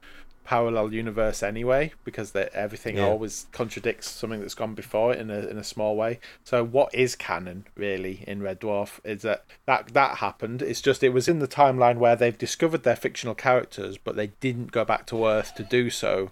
parallel 0.45 0.91
universe 0.93 1.41
anyway, 1.41 1.93
because 2.03 2.31
that 2.31 2.51
everything 2.53 2.97
Yeah. 2.97 3.03
always 3.05 3.47
contradicts 3.53 4.09
something 4.09 4.41
that's 4.41 4.53
gone 4.55 4.73
before 4.75 5.13
it 5.13 5.19
in 5.19 5.29
a 5.29 5.39
in 5.47 5.57
a 5.57 5.63
small 5.63 5.95
way. 5.95 6.19
So, 6.43 6.65
what 6.65 6.93
is 6.93 7.15
canon 7.15 7.65
really 7.75 8.25
in 8.27 8.41
Red 8.43 8.59
Dwarf? 8.59 8.99
Is 9.05 9.21
that 9.21 9.45
that 9.65 9.93
that 9.93 10.17
happened? 10.17 10.61
It's 10.61 10.81
just 10.81 11.01
it 11.01 11.09
was 11.09 11.29
in 11.29 11.39
the 11.39 11.47
timeline 11.47 11.97
where 11.97 12.17
they've 12.17 12.37
discovered 12.37 12.83
their 12.83 12.97
fictional 12.97 13.35
characters, 13.35 13.97
but 13.97 14.17
they 14.17 14.27
didn't 14.41 14.71
go 14.73 14.83
back 14.83 15.05
to 15.07 15.25
Earth 15.25 15.55
to 15.55 15.63
do 15.63 15.89
so. 15.89 16.31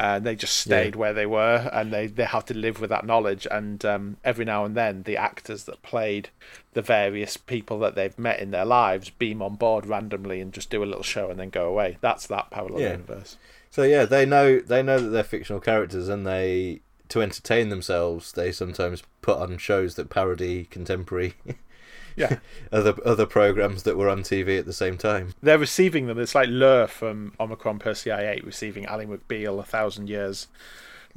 And 0.00 0.24
they 0.24 0.36
just 0.36 0.54
stayed 0.56 0.94
where 0.94 1.12
they 1.12 1.26
were, 1.26 1.68
and 1.72 1.92
they, 1.92 2.06
they 2.06 2.24
have 2.24 2.44
to 2.46 2.54
live 2.54 2.80
with 2.80 2.90
that 2.90 3.04
knowledge. 3.04 3.48
And 3.50 3.84
um, 3.84 4.16
every 4.24 4.44
now 4.44 4.64
and 4.64 4.76
then, 4.76 5.02
the 5.02 5.16
actors 5.16 5.64
that 5.64 5.82
played 5.82 6.28
the 6.74 6.82
various 6.82 7.36
people 7.36 7.80
that 7.80 7.96
they've 7.96 8.16
met 8.16 8.38
in 8.38 8.52
their 8.52 8.64
lives 8.64 9.10
beam 9.10 9.42
on 9.42 9.56
board 9.56 9.86
randomly 9.86 10.40
and 10.40 10.52
just 10.52 10.70
do 10.70 10.84
a 10.84 10.86
little 10.86 11.02
show 11.02 11.30
and 11.30 11.40
then 11.40 11.50
go 11.50 11.66
away. 11.68 11.98
That's 12.00 12.28
that 12.28 12.50
parallel 12.52 12.80
Yeah. 12.80 12.90
universe. 12.92 13.38
So 13.70 13.82
yeah, 13.82 14.04
they 14.04 14.24
know 14.24 14.60
they 14.60 14.84
know 14.84 15.00
that 15.00 15.08
they're 15.08 15.24
fictional 15.24 15.60
characters, 15.60 16.08
and 16.08 16.24
they 16.24 16.80
to 17.08 17.20
entertain 17.20 17.68
themselves, 17.70 18.32
they 18.32 18.52
sometimes 18.52 19.02
put 19.20 19.38
on 19.38 19.58
shows 19.58 19.96
that 19.96 20.10
parody 20.10 20.64
contemporary 20.66 21.34
Yeah, 22.18 22.38
other 22.72 22.94
other 23.04 23.26
programs 23.26 23.84
that 23.84 23.96
were 23.96 24.08
on 24.08 24.22
TV 24.22 24.58
at 24.58 24.66
the 24.66 24.72
same 24.72 24.96
time. 24.98 25.34
they're 25.42 25.58
receiving 25.58 26.06
them. 26.06 26.18
It's 26.18 26.34
like 26.34 26.48
Lur 26.48 26.86
from 26.86 27.32
Omicron 27.38 27.78
Persei 27.78 28.18
8 28.18 28.44
receiving 28.44 28.86
Ally 28.86 29.04
McBeal 29.04 29.58
a 29.60 29.62
thousand 29.62 30.08
years 30.08 30.48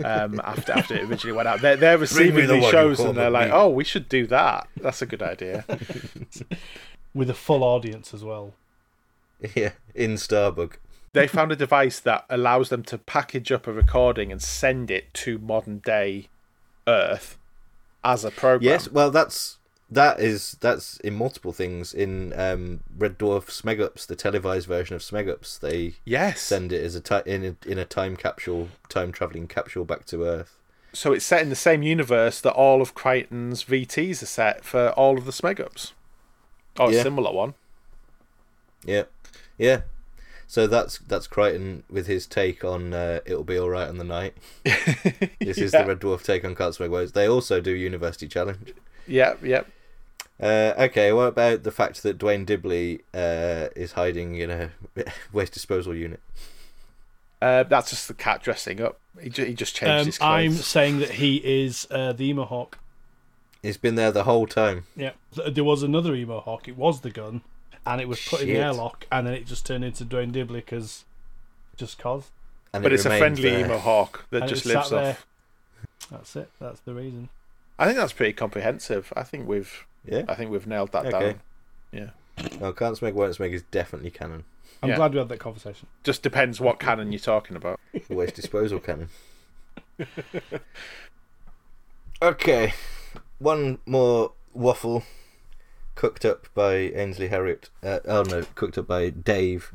um, 0.03 0.39
after 0.43 0.71
after 0.71 0.95
it 0.95 1.09
originally 1.09 1.35
went 1.35 1.47
out. 1.47 1.61
They're, 1.61 1.75
they're 1.75 1.97
receiving 1.97 2.47
the 2.47 2.53
these 2.53 2.69
shows 2.69 2.99
and 2.99 3.17
they're 3.17 3.29
like, 3.29 3.49
McBeal. 3.49 3.63
oh, 3.63 3.69
we 3.69 3.83
should 3.83 4.09
do 4.09 4.27
that. 4.27 4.67
That's 4.77 5.01
a 5.01 5.05
good 5.05 5.21
idea. 5.21 5.65
with 7.13 7.29
a 7.29 7.33
full 7.33 7.63
audience 7.63 8.13
as 8.13 8.23
well. 8.23 8.53
Yeah, 9.55 9.71
in 9.95 10.15
Starbug. 10.15 10.73
they 11.13 11.27
found 11.27 11.51
a 11.51 11.55
device 11.55 11.99
that 11.99 12.25
allows 12.29 12.69
them 12.69 12.83
to 12.83 12.97
package 12.97 13.51
up 13.51 13.65
a 13.65 13.73
recording 13.73 14.31
and 14.31 14.41
send 14.41 14.91
it 14.91 15.11
to 15.15 15.39
modern 15.39 15.79
day 15.79 16.29
Earth 16.87 17.37
as 18.03 18.23
a 18.23 18.31
program. 18.31 18.69
Yes, 18.69 18.89
well 18.89 19.11
that's 19.11 19.57
that 19.91 20.19
is 20.21 20.57
that's 20.61 20.97
in 21.01 21.13
multiple 21.15 21.51
things. 21.51 21.93
In 21.93 22.31
um, 22.39 22.79
Red 22.97 23.19
Dwarf 23.19 23.47
Smegups, 23.47 24.07
the 24.07 24.15
televised 24.15 24.67
version 24.67 24.95
of 24.95 25.01
Smegups, 25.01 25.59
they 25.59 25.95
Yes. 26.05 26.41
send 26.41 26.71
it 26.71 26.83
as 26.83 26.95
a 26.95 27.01
ti- 27.01 27.29
in 27.29 27.43
a, 27.45 27.69
in 27.69 27.77
a 27.77 27.85
time 27.85 28.15
capsule, 28.15 28.69
time 28.89 29.11
traveling 29.11 29.47
capsule 29.47 29.83
back 29.85 30.05
to 30.07 30.23
Earth. 30.23 30.57
So 30.93 31.13
it's 31.13 31.25
set 31.25 31.41
in 31.41 31.49
the 31.49 31.55
same 31.55 31.83
universe 31.83 32.41
that 32.41 32.51
all 32.53 32.81
of 32.81 32.95
Kryten's 32.95 33.63
VTs 33.63 34.21
are 34.23 34.25
set 34.25 34.63
for 34.65 34.89
all 34.91 35.17
of 35.17 35.25
the 35.25 35.31
Smegups. 35.31 35.91
Oh, 36.79 36.87
a 36.89 36.93
Yeah. 36.93 37.03
similar 37.03 37.31
one. 37.33 37.53
Yeah, 38.85 39.03
yeah. 39.57 39.81
So 40.47 40.67
that's 40.67 40.97
that's 40.99 41.27
Crichton 41.27 41.83
with 41.89 42.07
his 42.07 42.27
take 42.27 42.63
on 42.65 42.93
uh, 42.93 43.19
"It'll 43.25 43.43
Be 43.45 43.57
All 43.57 43.69
Right 43.69 43.87
on 43.87 43.97
the 43.97 44.03
Night." 44.03 44.35
This 45.39 45.57
is 45.57 45.71
the 45.71 45.85
Red 45.85 45.99
Dwarf 45.99 46.23
take 46.23 46.43
on 46.45 46.55
Can't 46.55 47.13
They 47.13 47.27
also 47.27 47.61
do 47.61 47.71
University 47.71 48.27
Challenge. 48.27 48.73
Yep, 49.07 49.43
yep. 49.43 49.67
Uh, 50.41 50.73
okay, 50.85 51.13
what 51.13 51.27
about 51.27 51.63
the 51.63 51.71
fact 51.71 52.01
that 52.03 52.17
Duane 52.17 52.45
Dibbley 52.45 53.01
uh, 53.13 53.69
is 53.75 53.91
hiding 53.91 54.35
in 54.35 54.49
a 54.49 54.71
waste 55.31 55.53
disposal 55.53 55.93
unit? 55.95 56.19
Uh, 57.41 57.63
that's 57.63 57.89
just 57.91 58.07
the 58.07 58.13
cat 58.13 58.41
dressing 58.43 58.81
up. 58.81 58.99
He, 59.21 59.29
ju- 59.29 59.45
he 59.45 59.53
just 59.53 59.75
changed 59.75 59.91
Um, 59.99 60.05
his 60.07 60.17
clothes. 60.17 60.29
I'm 60.31 60.53
saying 60.53 60.99
that 60.99 61.11
he 61.11 61.37
is 61.37 61.87
uh, 61.91 62.13
the 62.13 62.31
Emohawk. 62.33 62.73
He's 63.61 63.77
been 63.77 63.95
there 63.95 64.11
the 64.11 64.23
whole 64.23 64.47
time. 64.47 64.85
Yeah, 64.95 65.11
there 65.47 65.63
was 65.63 65.83
another 65.83 66.13
Emohawk. 66.13 66.67
It 66.67 66.75
was 66.77 67.01
the 67.01 67.11
gun, 67.11 67.41
and 67.85 68.01
it 68.01 68.07
was 68.07 68.19
put 68.25 68.41
in 68.41 68.47
the 68.47 68.57
airlock, 68.57 69.05
and 69.11 69.27
then 69.27 69.33
it 69.35 69.45
just 69.45 69.65
turned 69.65 69.83
into 69.83 70.03
Duane 70.03 70.31
Dibbley 70.31 70.55
because, 70.55 71.05
just 71.77 71.99
cause. 71.99 72.31
And 72.73 72.81
but 72.81 72.91
it 72.91 72.95
it's 72.95 73.05
a 73.05 73.15
friendly 73.17 73.49
there. 73.51 73.67
Emohawk 73.67 74.21
that 74.31 74.43
And 74.43 74.49
just 74.49 74.65
it 74.65 74.69
sat 74.69 74.75
lives 74.77 74.89
there. 74.89 75.09
off. 75.11 75.27
That's 76.09 76.35
it. 76.35 76.49
That's 76.59 76.79
the 76.81 76.93
reason. 76.95 77.29
I 77.77 77.85
think 77.85 77.97
that's 77.97 78.13
pretty 78.13 78.33
comprehensive. 78.33 79.11
I 79.15 79.23
think 79.23 79.47
we've 79.47 79.85
Yeah. 80.05 80.23
I 80.27 80.35
think 80.35 80.51
we've 80.51 80.67
nailed 80.67 80.91
that 80.93 81.05
Okay. 81.07 81.19
down. 81.19 81.39
Yeah. 81.91 82.09
No, 82.59 82.73
Can't 82.73 82.97
Smeg 82.97 83.13
Won't 83.13 83.37
Smeg 83.37 83.51
is 83.51 83.63
definitely 83.63 84.09
canon. 84.11 84.45
I'm 84.81 84.89
Yeah. 84.89 84.95
glad 84.95 85.13
we 85.13 85.19
had 85.19 85.29
that 85.29 85.39
conversation. 85.39 85.87
Just 86.03 86.23
depends 86.23 86.59
what 86.59 86.79
canon 86.79 87.11
you're 87.11 87.19
talking 87.19 87.55
about. 87.55 87.79
The 88.07 88.15
waste 88.15 88.35
disposal 88.35 88.79
canon. 88.79 89.09
Okay, 92.23 92.73
one 93.39 93.79
more 93.87 94.33
waffle 94.53 95.03
cooked 95.95 96.23
up 96.23 96.47
by 96.53 96.75
Ainsley 96.75 97.29
Harriott. 97.29 97.69
Uh, 97.81 97.99
oh 98.05 98.21
no, 98.21 98.43
cooked 98.53 98.77
up 98.77 98.85
by 98.87 99.09
Dave, 99.09 99.71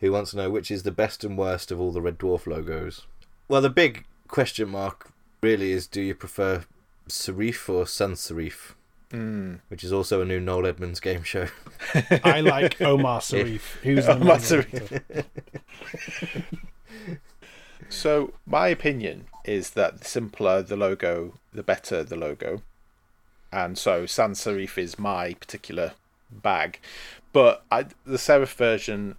who 0.00 0.12
wants 0.12 0.32
to 0.32 0.36
know 0.36 0.50
which 0.50 0.70
is 0.70 0.82
the 0.82 0.90
best 0.90 1.24
and 1.24 1.38
worst 1.38 1.72
of 1.72 1.80
all 1.80 1.92
the 1.92 2.02
Red 2.02 2.18
Dwarf 2.18 2.46
logos. 2.46 3.06
Well, 3.48 3.62
the 3.62 3.70
big 3.70 4.04
question 4.28 4.68
mark 4.68 5.10
really 5.42 5.72
is: 5.72 5.86
Do 5.86 6.02
you 6.02 6.14
prefer 6.14 6.64
Serif 7.08 7.66
or 7.68 7.86
Sans 7.86 8.20
Serif, 8.20 8.74
Mm. 9.12 9.60
which 9.68 9.84
is 9.84 9.92
also 9.92 10.20
a 10.20 10.24
new 10.24 10.40
Noel 10.40 10.66
Edmonds 10.66 10.98
game 10.98 11.22
show. 11.22 11.46
I 12.24 12.40
like 12.40 12.80
Omar 12.82 13.20
Sharif, 13.20 13.78
who's 13.82 14.06
the 14.06 14.14
Omar 14.14 14.38
main 14.38 14.40
Sharif. 14.40 15.00
So 17.88 18.32
my 18.46 18.68
opinion 18.68 19.26
is 19.44 19.70
that 19.70 20.00
the 20.00 20.04
simpler 20.04 20.62
the 20.62 20.76
logo, 20.76 21.34
the 21.52 21.62
better 21.62 22.02
the 22.02 22.16
logo, 22.16 22.62
and 23.52 23.78
so 23.78 24.06
sans 24.06 24.40
serif 24.40 24.76
is 24.76 24.98
my 24.98 25.34
particular 25.34 25.92
bag. 26.30 26.80
But 27.32 27.64
I, 27.70 27.84
the 28.04 28.16
serif 28.16 28.54
version, 28.54 29.16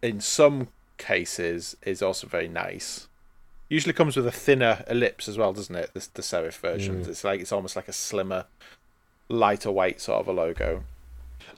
in 0.00 0.20
some 0.20 0.68
cases, 0.98 1.76
is 1.84 2.02
also 2.02 2.26
very 2.26 2.48
nice. 2.48 3.08
Usually 3.68 3.92
comes 3.92 4.16
with 4.16 4.26
a 4.26 4.32
thinner 4.32 4.84
ellipse 4.86 5.28
as 5.28 5.38
well, 5.38 5.52
doesn't 5.52 5.74
it? 5.74 5.90
The, 5.94 6.06
the 6.14 6.22
serif 6.22 6.58
versions. 6.58 7.08
It's 7.08 7.24
like 7.24 7.40
it's 7.40 7.52
almost 7.52 7.76
like 7.76 7.88
a 7.88 7.92
slimmer, 7.92 8.46
lighter 9.32 9.70
weight 9.70 10.00
sort 10.00 10.20
of 10.20 10.28
a 10.28 10.32
logo. 10.32 10.84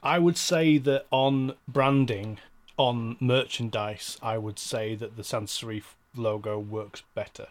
I 0.02 0.18
would 0.18 0.38
say 0.38 0.78
that 0.78 1.06
on 1.10 1.54
branding, 1.66 2.38
on 2.76 3.16
merchandise, 3.20 4.18
I 4.22 4.38
would 4.38 4.58
say 4.58 4.94
that 4.94 5.16
the 5.16 5.24
sans 5.24 5.50
serif 5.50 5.94
logo 6.16 6.58
works 6.58 7.02
better. 7.14 7.48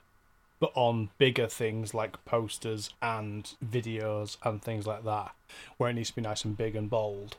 But 0.60 0.72
on 0.76 1.10
bigger 1.18 1.48
things 1.48 1.94
like 1.94 2.24
posters 2.26 2.90
and 3.02 3.52
videos 3.64 4.38
and 4.44 4.62
things 4.62 4.88
like 4.88 5.04
that, 5.04 5.34
where 5.78 5.90
it 5.90 5.94
needs 5.94 6.10
to 6.10 6.16
be 6.16 6.22
nice 6.22 6.46
and 6.46 6.56
big 6.56 6.76
and 6.76 6.90
bold, 6.90 7.38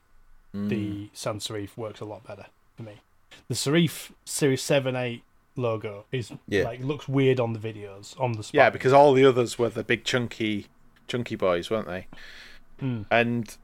hmm. 0.52 0.68
the 0.68 1.08
sans 1.14 1.46
serif 1.46 1.76
works 1.76 2.00
a 2.00 2.04
lot 2.04 2.26
better 2.26 2.46
for 2.76 2.82
me. 2.82 3.00
The 3.48 3.54
serif 3.54 4.12
Series 4.24 4.62
7 4.62 4.94
8 4.94 5.22
logo 5.56 6.04
is 6.12 6.32
Yeah. 6.48 6.64
like 6.64 6.80
looks 6.80 7.08
weird 7.08 7.40
on 7.40 7.52
the 7.52 7.58
videos, 7.58 8.18
on 8.20 8.32
the 8.32 8.48
Yeah, 8.52 8.70
because 8.70 8.92
all 8.92 9.12
the 9.14 9.24
others 9.24 9.58
were 9.58 9.70
the 9.70 9.84
big 9.84 10.04
chunky, 10.04 10.66
chunky 11.08 11.36
boys, 11.36 11.70
weren't 11.70 11.86
they? 11.86 12.06
Hmm. 12.84 13.02
And 13.10 13.56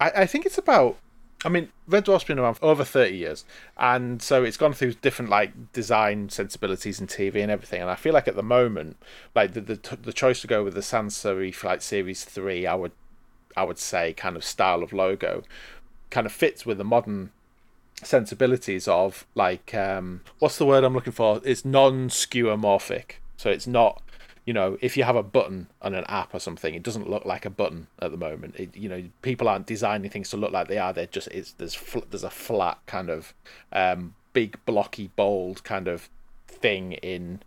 I, 0.00 0.10
I 0.10 0.26
think 0.26 0.46
it's 0.46 0.56
about. 0.56 0.96
I 1.44 1.48
mean, 1.48 1.70
Red 1.88 2.04
Dwarf's 2.04 2.22
been 2.22 2.38
around 2.38 2.54
for 2.54 2.66
over 2.66 2.84
thirty 2.84 3.16
years, 3.16 3.44
and 3.76 4.22
so 4.22 4.44
it's 4.44 4.56
gone 4.56 4.72
through 4.72 4.92
different 4.94 5.32
like 5.32 5.72
design 5.72 6.28
sensibilities 6.28 7.00
and 7.00 7.08
TV 7.08 7.42
and 7.42 7.50
everything. 7.50 7.82
And 7.82 7.90
I 7.90 7.96
feel 7.96 8.14
like 8.14 8.28
at 8.28 8.36
the 8.36 8.42
moment, 8.44 8.98
like 9.34 9.54
the 9.54 9.60
the, 9.60 9.98
the 10.00 10.12
choice 10.12 10.40
to 10.42 10.46
go 10.46 10.62
with 10.62 10.74
the 10.74 10.82
sans 10.82 11.12
serif 11.16 11.64
like 11.64 11.82
Series 11.82 12.24
Three, 12.24 12.64
I 12.64 12.76
would 12.76 12.92
I 13.56 13.64
would 13.64 13.78
say 13.78 14.12
kind 14.12 14.36
of 14.36 14.44
style 14.44 14.84
of 14.84 14.92
logo, 14.92 15.42
kind 16.10 16.24
of 16.24 16.32
fits 16.32 16.64
with 16.64 16.78
the 16.78 16.84
modern 16.84 17.32
sensibilities 18.04 18.86
of 18.86 19.26
like 19.34 19.74
um 19.74 20.20
what's 20.38 20.58
the 20.58 20.66
word 20.66 20.84
I'm 20.84 20.94
looking 20.94 21.12
for? 21.12 21.40
It's 21.44 21.64
non-skeuomorphic. 21.64 23.14
So 23.36 23.50
it's 23.50 23.66
not 23.66 24.00
you 24.44 24.52
know, 24.52 24.76
if 24.80 24.96
you 24.96 25.04
have 25.04 25.16
a 25.16 25.22
button 25.22 25.68
on 25.80 25.94
an 25.94 26.04
app 26.08 26.34
or 26.34 26.40
something, 26.40 26.74
it 26.74 26.82
doesn't 26.82 27.08
look 27.08 27.24
like 27.24 27.44
a 27.44 27.50
button 27.50 27.86
at 28.00 28.10
the 28.10 28.16
moment. 28.16 28.56
It, 28.56 28.76
you 28.76 28.88
know, 28.88 29.04
people 29.22 29.48
aren't 29.48 29.66
designing 29.66 30.10
things 30.10 30.30
to 30.30 30.36
look 30.36 30.52
like 30.52 30.68
they 30.68 30.78
are. 30.78 30.92
They're 30.92 31.06
just 31.06 31.28
it's 31.28 31.52
there's 31.52 31.74
fl- 31.74 32.00
there's 32.10 32.24
a 32.24 32.30
flat 32.30 32.78
kind 32.86 33.08
of 33.08 33.34
um, 33.72 34.14
big 34.32 34.58
blocky 34.66 35.10
bold 35.14 35.62
kind 35.62 35.86
of 35.86 36.08
thing 36.48 36.92
in 36.94 37.42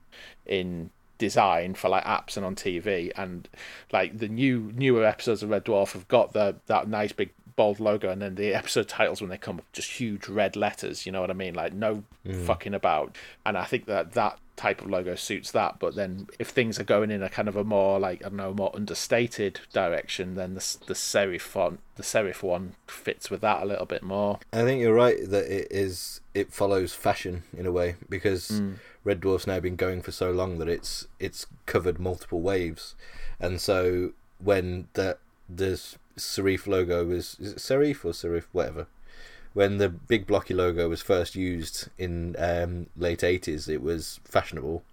in 0.46 0.90
design 1.18 1.74
for 1.74 1.90
like 1.90 2.04
apps 2.06 2.38
and 2.38 2.46
on 2.46 2.56
TV. 2.56 3.12
And 3.16 3.50
like 3.92 4.18
the 4.18 4.30
new 4.30 4.72
newer 4.74 5.06
episodes 5.06 5.44
of 5.44 5.50
Red 5.50 5.66
Dwarf 5.66 5.94
have 5.94 6.08
got 6.08 6.34
the 6.34 6.56
that 6.68 6.88
nice 6.88 7.12
big 7.12 7.32
bold 7.56 7.80
logo, 7.80 8.10
and 8.10 8.22
then 8.22 8.36
the 8.36 8.54
episode 8.54 8.88
titles 8.88 9.22
when 9.22 9.30
they 9.30 9.38
come 9.38 9.58
up 9.58 9.66
just 9.72 9.92
huge 9.92 10.28
red 10.28 10.56
letters. 10.56 11.06
You 11.06 11.12
know 11.12 11.22
what 11.22 11.30
I 11.30 11.34
mean? 11.34 11.54
Like 11.54 11.74
no 11.74 12.04
mm. 12.26 12.46
fucking 12.46 12.74
about. 12.74 13.16
And 13.46 13.58
I 13.58 13.66
think 13.66 13.86
that 13.86 14.14
that 14.14 14.40
type 14.56 14.82
of 14.82 14.90
logo 14.90 15.16
suits 15.16 15.52
that. 15.52 15.80
But 15.80 15.96
then 15.96 16.28
if 16.40 16.50
things 16.50 16.80
are 16.80 16.84
going 16.84 17.12
in 17.12 17.22
a 17.24 17.30
kind 17.30 17.48
of 17.48 17.56
a 17.56 17.64
more 17.64 18.00
like 18.00 18.22
I 18.26 18.30
don't 18.30 18.38
know 18.38 18.54
more 18.54 18.76
understated 18.76 19.62
direction, 19.74 20.36
then 20.36 20.54
the 20.54 20.78
the 20.88 20.94
serif 20.94 21.42
font, 21.42 21.80
the 21.96 22.04
serif 22.04 22.44
one 22.44 22.76
fits 22.88 23.30
with 23.30 23.42
that 23.42 23.64
a 23.64 23.66
little 23.66 23.86
bit 23.86 24.04
more. 24.04 24.40
I 24.54 24.64
think 24.64 24.82
you're 24.82 24.94
right 24.94 25.18
that 25.30 25.46
it 25.46 25.68
is 25.72 26.22
it 26.34 26.52
follows 26.52 26.94
fashion 26.94 27.44
in 27.56 27.66
a 27.66 27.72
way 27.72 27.96
because 28.10 28.50
mm. 28.50 28.76
Red 29.04 29.22
Dwarf's 29.22 29.48
now 29.48 29.60
been 29.60 29.76
going 29.76 30.02
for 30.02 30.12
so 30.12 30.32
long 30.32 30.58
that 30.60 30.70
it's 30.70 31.08
it's 31.20 31.46
covered 31.66 32.00
multiple 32.00 32.42
waves, 32.42 32.96
and 33.40 33.62
so 33.62 34.14
when 34.40 34.88
the 34.94 35.18
the 35.48 35.80
serif 36.18 36.68
logo 36.68 37.06
was 37.06 37.38
is 37.40 37.54
it 37.54 37.58
serif 37.58 38.06
or 38.06 38.12
serif 38.12 38.46
whatever. 38.52 38.88
When 39.54 39.78
the 39.78 39.88
big 39.88 40.28
blocky 40.28 40.54
logo 40.54 40.90
was 40.90 41.02
first 41.02 41.36
used 41.36 41.90
in 41.98 42.36
um, 42.38 42.88
late 42.98 43.20
80s 43.20 43.70
it 43.70 43.82
was 43.82 44.20
fashionable. 44.26 44.84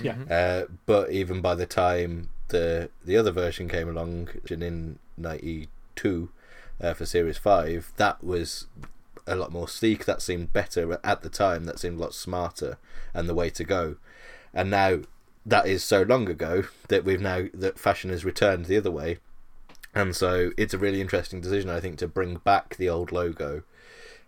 Yeah. 0.00 0.16
uh, 0.30 0.64
but 0.86 1.10
even 1.10 1.40
by 1.40 1.54
the 1.54 1.66
time 1.66 2.30
the 2.48 2.90
the 3.04 3.16
other 3.16 3.30
version 3.30 3.68
came 3.68 3.88
along 3.88 4.30
in 4.48 4.98
92 5.18 6.30
uh, 6.80 6.94
for 6.94 7.04
series 7.04 7.36
5 7.36 7.92
that 7.96 8.24
was 8.24 8.66
a 9.26 9.36
lot 9.36 9.52
more 9.52 9.68
sleek 9.68 10.06
that 10.06 10.22
seemed 10.22 10.52
better 10.52 10.98
at 11.04 11.22
the 11.22 11.28
time 11.28 11.64
that 11.64 11.78
seemed 11.78 11.98
a 11.98 12.02
lot 12.02 12.14
smarter 12.14 12.78
and 13.14 13.28
the 13.28 13.34
way 13.34 13.50
to 13.50 13.64
go. 13.64 13.96
And 14.52 14.70
now 14.70 15.00
that 15.46 15.66
is 15.66 15.82
so 15.82 16.02
long 16.02 16.28
ago 16.28 16.64
that 16.88 17.04
we've 17.04 17.20
now 17.20 17.46
that 17.54 17.78
fashion 17.78 18.10
has 18.10 18.24
returned 18.24 18.66
the 18.66 18.76
other 18.76 18.90
way 18.90 19.18
and 19.94 20.14
so 20.14 20.50
it's 20.56 20.74
a 20.74 20.78
really 20.78 21.00
interesting 21.00 21.40
decision 21.40 21.68
i 21.68 21.80
think 21.80 21.98
to 21.98 22.06
bring 22.06 22.36
back 22.36 22.76
the 22.76 22.88
old 22.88 23.12
logo 23.12 23.62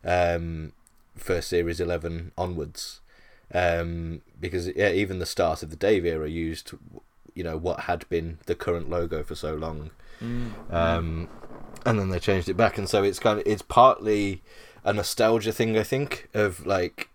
um, 0.05 0.73
for 1.17 1.41
series 1.41 1.81
11 1.81 2.33
onwards. 2.37 3.01
Um, 3.55 4.23
because 4.41 4.69
yeah, 4.69 4.91
even 4.91 5.19
the 5.19 5.27
start 5.27 5.63
of 5.63 5.71
the 5.71 5.77
Dave 5.77 6.07
era 6.07 6.29
used, 6.29 6.73
you 7.35 7.45
know, 7.45 7.57
what 7.59 7.81
had 7.81 8.09
been 8.09 8.39
the 8.47 8.55
current 8.55 8.89
logo 8.89 9.23
for 9.23 9.35
so 9.35 9.55
long, 9.55 9.91
um, 10.71 11.29
and 11.85 11.99
then 11.99 12.09
they 12.09 12.19
changed 12.19 12.49
it 12.49 12.57
back, 12.57 12.79
and 12.79 12.89
so 12.89 13.03
it's 13.03 13.19
kind 13.19 13.39
of 13.39 13.47
it's 13.47 13.61
partly 13.61 14.43
a 14.85 14.93
nostalgia 14.95 15.53
thing, 15.53 15.77
I 15.77 15.83
think, 15.83 16.31
of 16.33 16.65
like 16.67 17.11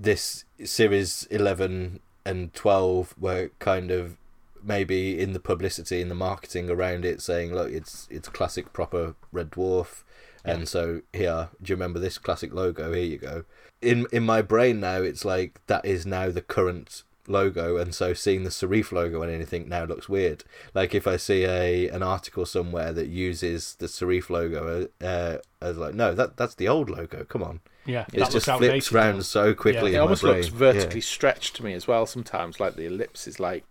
this 0.00 0.44
series 0.64 1.28
eleven 1.30 2.00
and 2.26 2.52
twelve 2.52 3.14
were 3.16 3.52
kind 3.60 3.92
of 3.92 4.16
maybe 4.64 5.20
in 5.20 5.32
the 5.32 5.40
publicity 5.40 6.00
in 6.00 6.08
the 6.08 6.14
marketing 6.14 6.70
around 6.70 7.04
it 7.04 7.20
saying 7.20 7.54
look 7.54 7.70
it's 7.70 8.08
it's 8.10 8.28
classic 8.28 8.72
proper 8.72 9.14
red 9.32 9.50
dwarf 9.50 10.02
and 10.44 10.68
so 10.68 11.00
here 11.12 11.48
do 11.62 11.70
you 11.70 11.76
remember 11.76 11.98
this 11.98 12.18
classic 12.18 12.52
logo 12.52 12.92
here 12.92 13.04
you 13.04 13.18
go 13.18 13.44
in 13.80 14.06
in 14.12 14.22
my 14.24 14.40
brain 14.42 14.80
now 14.80 15.00
it's 15.02 15.24
like 15.24 15.60
that 15.66 15.84
is 15.84 16.04
now 16.06 16.30
the 16.30 16.42
current 16.42 17.02
logo 17.26 17.78
and 17.78 17.94
so 17.94 18.12
seeing 18.12 18.44
the 18.44 18.50
serif 18.50 18.92
logo 18.92 19.22
and 19.22 19.32
anything 19.32 19.66
now 19.66 19.84
looks 19.84 20.08
weird 20.10 20.44
like 20.74 20.94
if 20.94 21.06
i 21.06 21.16
see 21.16 21.44
a 21.44 21.88
an 21.88 22.02
article 22.02 22.44
somewhere 22.44 22.92
that 22.92 23.06
uses 23.06 23.76
the 23.76 23.86
serif 23.86 24.28
logo 24.28 24.86
uh, 25.00 25.38
as 25.62 25.78
like 25.78 25.94
no 25.94 26.14
that 26.14 26.36
that's 26.36 26.54
the 26.56 26.68
old 26.68 26.90
logo 26.90 27.24
come 27.24 27.42
on 27.42 27.60
Yeah, 27.86 28.04
it's 28.12 28.24
that 28.24 28.30
just 28.30 28.44
flips 28.46 28.48
outdated 28.66 28.92
round 28.92 29.16
now. 29.18 29.22
so 29.22 29.54
quickly 29.54 29.92
Yeah. 29.92 29.98
It 29.98 30.02
almost 30.02 30.20
brain. 30.22 30.34
looks 30.36 30.48
vertically 30.48 31.00
Yeah. 31.00 31.06
stretched 31.06 31.56
to 31.56 31.64
me 31.64 31.72
as 31.74 31.86
well. 31.88 32.04
Sometimes, 32.06 32.58
like 32.60 32.76
the 32.76 32.86
ellipse 32.86 33.26
is 33.26 33.38
like. 33.40 33.64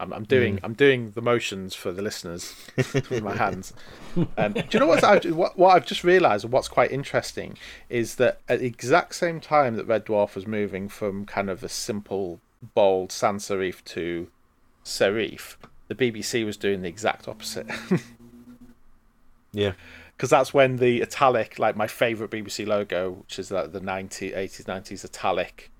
I'm, 0.00 0.12
I'm 0.12 0.24
Mm. 0.24 0.28
doing 0.28 0.60
I'm 0.62 0.74
doing 0.74 1.10
the 1.12 1.22
motions 1.22 1.74
for 1.74 1.92
the 1.92 2.02
listeners 2.02 2.54
with 2.76 3.22
my 3.22 3.34
hands. 3.36 3.72
Um, 4.36 4.52
do 4.52 4.62
you 4.72 4.80
know 4.80 4.86
what's, 4.86 5.26
what 5.26 5.58
what 5.58 5.74
I've 5.76 5.86
just 5.86 6.04
realised 6.04 6.44
and 6.44 6.52
what's 6.52 6.68
quite 6.68 6.90
interesting 6.90 7.56
is 7.88 8.16
that 8.16 8.40
at 8.48 8.60
the 8.60 8.66
exact 8.66 9.14
same 9.14 9.40
time 9.40 9.76
that 9.76 9.86
Red 9.86 10.04
Dwarf 10.06 10.34
was 10.34 10.46
moving 10.46 10.88
from 10.88 11.24
kind 11.26 11.48
of 11.48 11.62
a 11.62 11.68
simple 11.68 12.40
bold 12.74 13.12
sans 13.12 13.44
serif 13.46 13.84
to 13.84 14.28
serif, 14.84 15.56
the 15.88 15.94
BBC 15.94 16.44
was 16.44 16.56
doing 16.56 16.82
the 16.82 16.88
exact 16.88 17.28
opposite. 17.28 17.66
yeah 19.52 19.72
because 20.16 20.30
that's 20.30 20.54
when 20.54 20.76
the 20.76 21.02
italic, 21.02 21.58
like 21.58 21.74
my 21.76 21.88
favorite 21.88 22.30
BBC 22.30 22.64
logo, 22.64 23.10
which 23.10 23.36
is 23.36 23.50
like 23.50 23.72
the 23.72 23.80
90s, 23.80 24.32
80s, 24.36 24.62
90s 24.62 25.04
italic. 25.04 25.72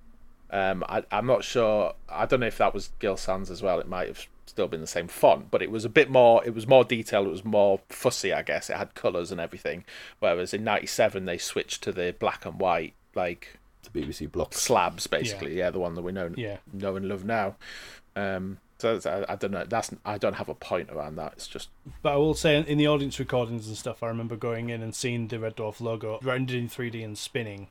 Um, 0.51 0.84
I, 0.88 1.03
I'm 1.11 1.26
not 1.26 1.42
sure. 1.45 1.95
I 2.09 2.26
don't 2.26 2.40
know 2.40 2.47
if 2.47 2.59
that 2.59 2.74
was 2.74 2.90
Gill 3.01 3.16
Sans 3.16 3.51
as 3.51 3.62
well. 3.62 3.80
It 3.80 3.88
might 3.88 4.09
have 4.09 4.26
still 4.47 4.68
been 4.68 4.80
the 4.80 4.86
same 4.86 5.09
font, 5.09 5.51
but 5.51 5.62
it 5.62 5.70
was 5.70 5.84
a 5.84 5.88
bit 5.88 6.09
more. 6.11 6.45
It 6.45 6.55
was 6.55 6.66
more 6.66 6.84
detailed. 6.84 7.26
It 7.26 7.30
was 7.30 7.45
more 7.45 7.80
fussy, 7.88 8.32
I 8.32 8.42
guess. 8.42 8.70
It 8.70 8.76
had 8.76 8.95
colours 8.95 9.32
and 9.32 9.40
everything. 9.40 9.84
Whereas 10.20 10.55
in 10.55 10.62
'97 10.64 11.24
they 11.24 11.38
switched 11.38 11.82
to 11.84 11.92
the 11.92 12.14
black 12.18 12.45
and 12.47 12.61
white, 12.61 12.95
like 13.14 13.59
the 13.82 13.90
bbc 14.01 14.30
blocks 14.30 14.61
slabs, 14.61 15.07
basically. 15.07 15.57
Yeah, 15.59 15.70
the 15.70 15.80
one 15.80 15.95
that 15.95 16.03
we 16.03 16.12
know, 16.12 16.30
Yeah. 16.36 16.59
know 16.72 16.95
and 16.97 17.09
love 17.09 17.24
now. 17.24 17.57
Um, 18.16 18.59
so 18.78 18.97
it's- 18.97 19.07
I, 19.28 19.32
I 19.32 19.36
don't 19.36 19.51
know. 19.51 19.64
That's 19.64 19.90
I 20.05 20.18
don't 20.18 20.34
have 20.34 20.49
a 20.49 20.55
point 20.55 20.90
around 20.90 21.16
that. 21.16 21.32
It's 21.34 21.49
just 21.49 21.68
But 22.03 22.12
I 22.14 22.16
will 22.16 22.34
say, 22.34 22.57
in 22.57 22.78
the 22.78 22.86
audience 22.86 23.18
recordings 23.18 23.66
and 23.66 23.76
stuff, 23.76 24.03
I 24.03 24.07
remember 24.09 24.36
going 24.36 24.70
in 24.70 24.82
and 24.82 24.95
seeing 24.95 25.28
the 25.28 25.38
Red 25.40 25.57
Dwarf 25.57 25.80
logo 25.80 26.18
rendered 26.22 26.57
in 26.57 26.68
3D 26.68 27.05
and 27.05 27.18
spinning, 27.18 27.68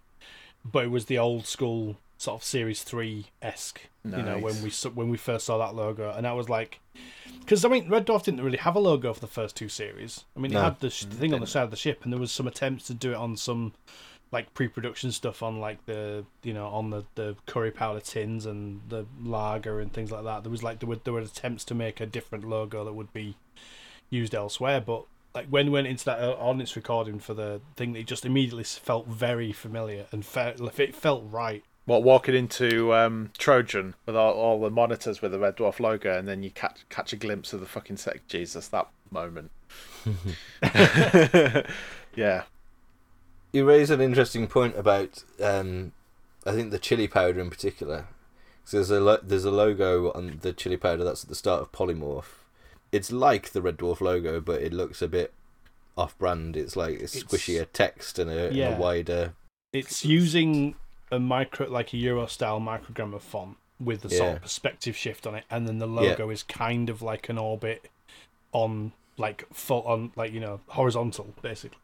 but 0.65 0.83
it 0.85 0.91
was 0.91 1.05
the 1.05 1.17
old 1.17 1.45
school 1.47 1.97
sort 2.23 2.41
of 2.41 2.43
Series 2.43 2.83
Three 2.83 3.27
esque. 3.41 3.81
You 4.17 4.23
know, 4.23 4.37
when 4.39 4.61
we 4.61 4.69
when 4.93 5.09
we 5.09 5.17
first 5.17 5.45
saw 5.45 5.57
that 5.59 5.75
logo, 5.75 6.11
and 6.11 6.27
I 6.27 6.33
was 6.33 6.49
like, 6.49 6.79
because 7.39 7.63
I 7.63 7.69
mean, 7.69 7.89
Red 7.89 8.05
Dwarf 8.05 8.23
didn't 8.23 8.43
really 8.43 8.57
have 8.57 8.75
a 8.75 8.79
logo 8.79 9.13
for 9.13 9.19
the 9.19 9.27
first 9.27 9.55
two 9.55 9.69
series. 9.69 10.25
I 10.35 10.39
mean, 10.39 10.51
it 10.51 10.55
had 10.59 10.79
the, 10.79 10.89
sh- 10.89 11.05
the 11.05 11.15
thing 11.15 11.33
on 11.33 11.39
the 11.39 11.47
side 11.47 11.63
of 11.63 11.71
the 11.71 11.77
ship, 11.77 12.03
and 12.03 12.11
there 12.11 12.19
was 12.19 12.31
some 12.31 12.47
attempts 12.47 12.87
to 12.87 12.93
do 12.93 13.11
it 13.11 13.15
on 13.15 13.37
some 13.37 13.73
like 14.31 14.53
pre-production 14.55 15.11
stuff 15.11 15.43
on 15.43 15.59
like 15.59 15.85
the 15.85 16.25
you 16.41 16.53
know 16.53 16.65
on 16.67 16.89
the, 16.89 17.05
the 17.13 17.35
curry 17.45 17.69
powder 17.69 17.99
tins 17.99 18.47
and 18.47 18.81
the 18.89 19.05
lager 19.21 19.79
and 19.79 19.93
things 19.93 20.11
like 20.11 20.23
that. 20.23 20.43
There 20.43 20.51
was 20.51 20.63
like 20.63 20.79
there 20.79 20.89
were 20.89 20.97
there 21.03 21.13
were 21.13 21.19
attempts 21.19 21.63
to 21.65 21.75
make 21.75 22.01
a 22.01 22.05
different 22.05 22.43
logo 22.43 22.83
that 22.83 22.93
would 22.93 23.13
be 23.13 23.37
used 24.09 24.33
elsewhere, 24.33 24.81
but 24.81 25.05
like 25.35 25.47
when 25.47 25.67
we 25.67 25.71
went 25.71 25.87
into 25.87 26.05
that 26.05 26.19
uh, 26.19 26.31
audience 26.33 26.75
recording 26.75 27.19
for 27.19 27.33
the 27.33 27.61
thing, 27.75 27.95
it 27.95 28.07
just 28.07 28.25
immediately 28.25 28.63
felt 28.63 29.07
very 29.07 29.51
familiar 29.51 30.05
and 30.11 30.25
felt 30.25 30.59
it 30.79 30.95
felt 30.95 31.23
right. 31.29 31.63
What 31.85 32.03
walking 32.03 32.33
into 32.35 32.93
um, 32.93 33.31
Trojan 33.37 33.95
with 34.05 34.15
all, 34.15 34.33
all 34.33 34.61
the 34.61 34.69
monitors 34.69 35.21
with 35.21 35.31
the 35.33 35.39
Red 35.39 35.57
Dwarf 35.57 35.79
logo, 35.81 36.17
and 36.17 36.27
then 36.27 36.41
you 36.41 36.49
catch 36.51 36.85
catch 36.89 37.11
a 37.11 37.17
glimpse 37.17 37.51
of 37.51 37.59
the 37.59 37.65
fucking 37.65 37.97
sec 37.97 38.25
Jesus 38.27 38.67
that 38.69 38.87
moment. 39.11 39.51
yeah, 42.15 42.43
You 43.51 43.65
raise 43.65 43.89
an 43.89 44.01
interesting 44.01 44.47
point 44.47 44.77
about, 44.77 45.23
um, 45.41 45.91
I 46.45 46.51
think 46.53 46.71
the 46.71 46.79
chili 46.79 47.07
powder 47.07 47.39
in 47.39 47.49
particular. 47.49 48.07
So 48.65 48.77
there's 48.77 48.89
a 48.91 48.99
lo- 49.01 49.19
there's 49.21 49.45
a 49.45 49.51
logo 49.51 50.11
on 50.13 50.39
the 50.41 50.53
chili 50.53 50.77
powder 50.77 51.03
that's 51.03 51.23
at 51.23 51.29
the 51.29 51.35
start 51.35 51.61
of 51.61 51.71
Polymorph. 51.71 52.45
It's 52.91 53.11
like 53.11 53.49
the 53.51 53.61
Red 53.61 53.77
Dwarf 53.77 53.99
logo, 54.01 54.39
but 54.39 54.61
it 54.61 54.71
looks 54.73 55.01
a 55.01 55.07
bit 55.07 55.33
off-brand. 55.97 56.55
It's 56.55 56.75
like 56.75 56.99
it's 56.99 57.15
It's- 57.15 57.23
squishier 57.31 57.67
text 57.73 58.19
and 58.19 58.29
a, 58.31 58.47
and 58.49 58.75
a 58.75 58.77
wider. 58.77 59.33
It's 59.73 60.05
using 60.05 60.75
a 61.15 61.19
micro 61.19 61.67
like 61.67 61.93
a 61.93 61.97
Euro 61.97 62.25
style 62.27 62.59
microgramma 62.59 63.21
font 63.21 63.57
with 63.79 64.01
the 64.01 64.09
sort 64.09 64.29
Yeah. 64.29 64.35
of 64.35 64.41
perspective 64.41 64.95
shift 64.95 65.25
on 65.27 65.35
it, 65.35 65.43
and 65.49 65.67
then 65.67 65.79
the 65.79 65.87
logo 65.87 66.29
is 66.29 66.43
kind 66.43 66.89
of 66.89 67.01
like 67.01 67.29
an 67.29 67.37
orbit 67.37 67.89
on 68.51 68.91
like 69.17 69.45
full 69.53 69.81
on 69.83 70.11
like 70.15 70.31
you 70.31 70.39
know 70.39 70.59
horizontal 70.67 71.33
basically. 71.41 71.77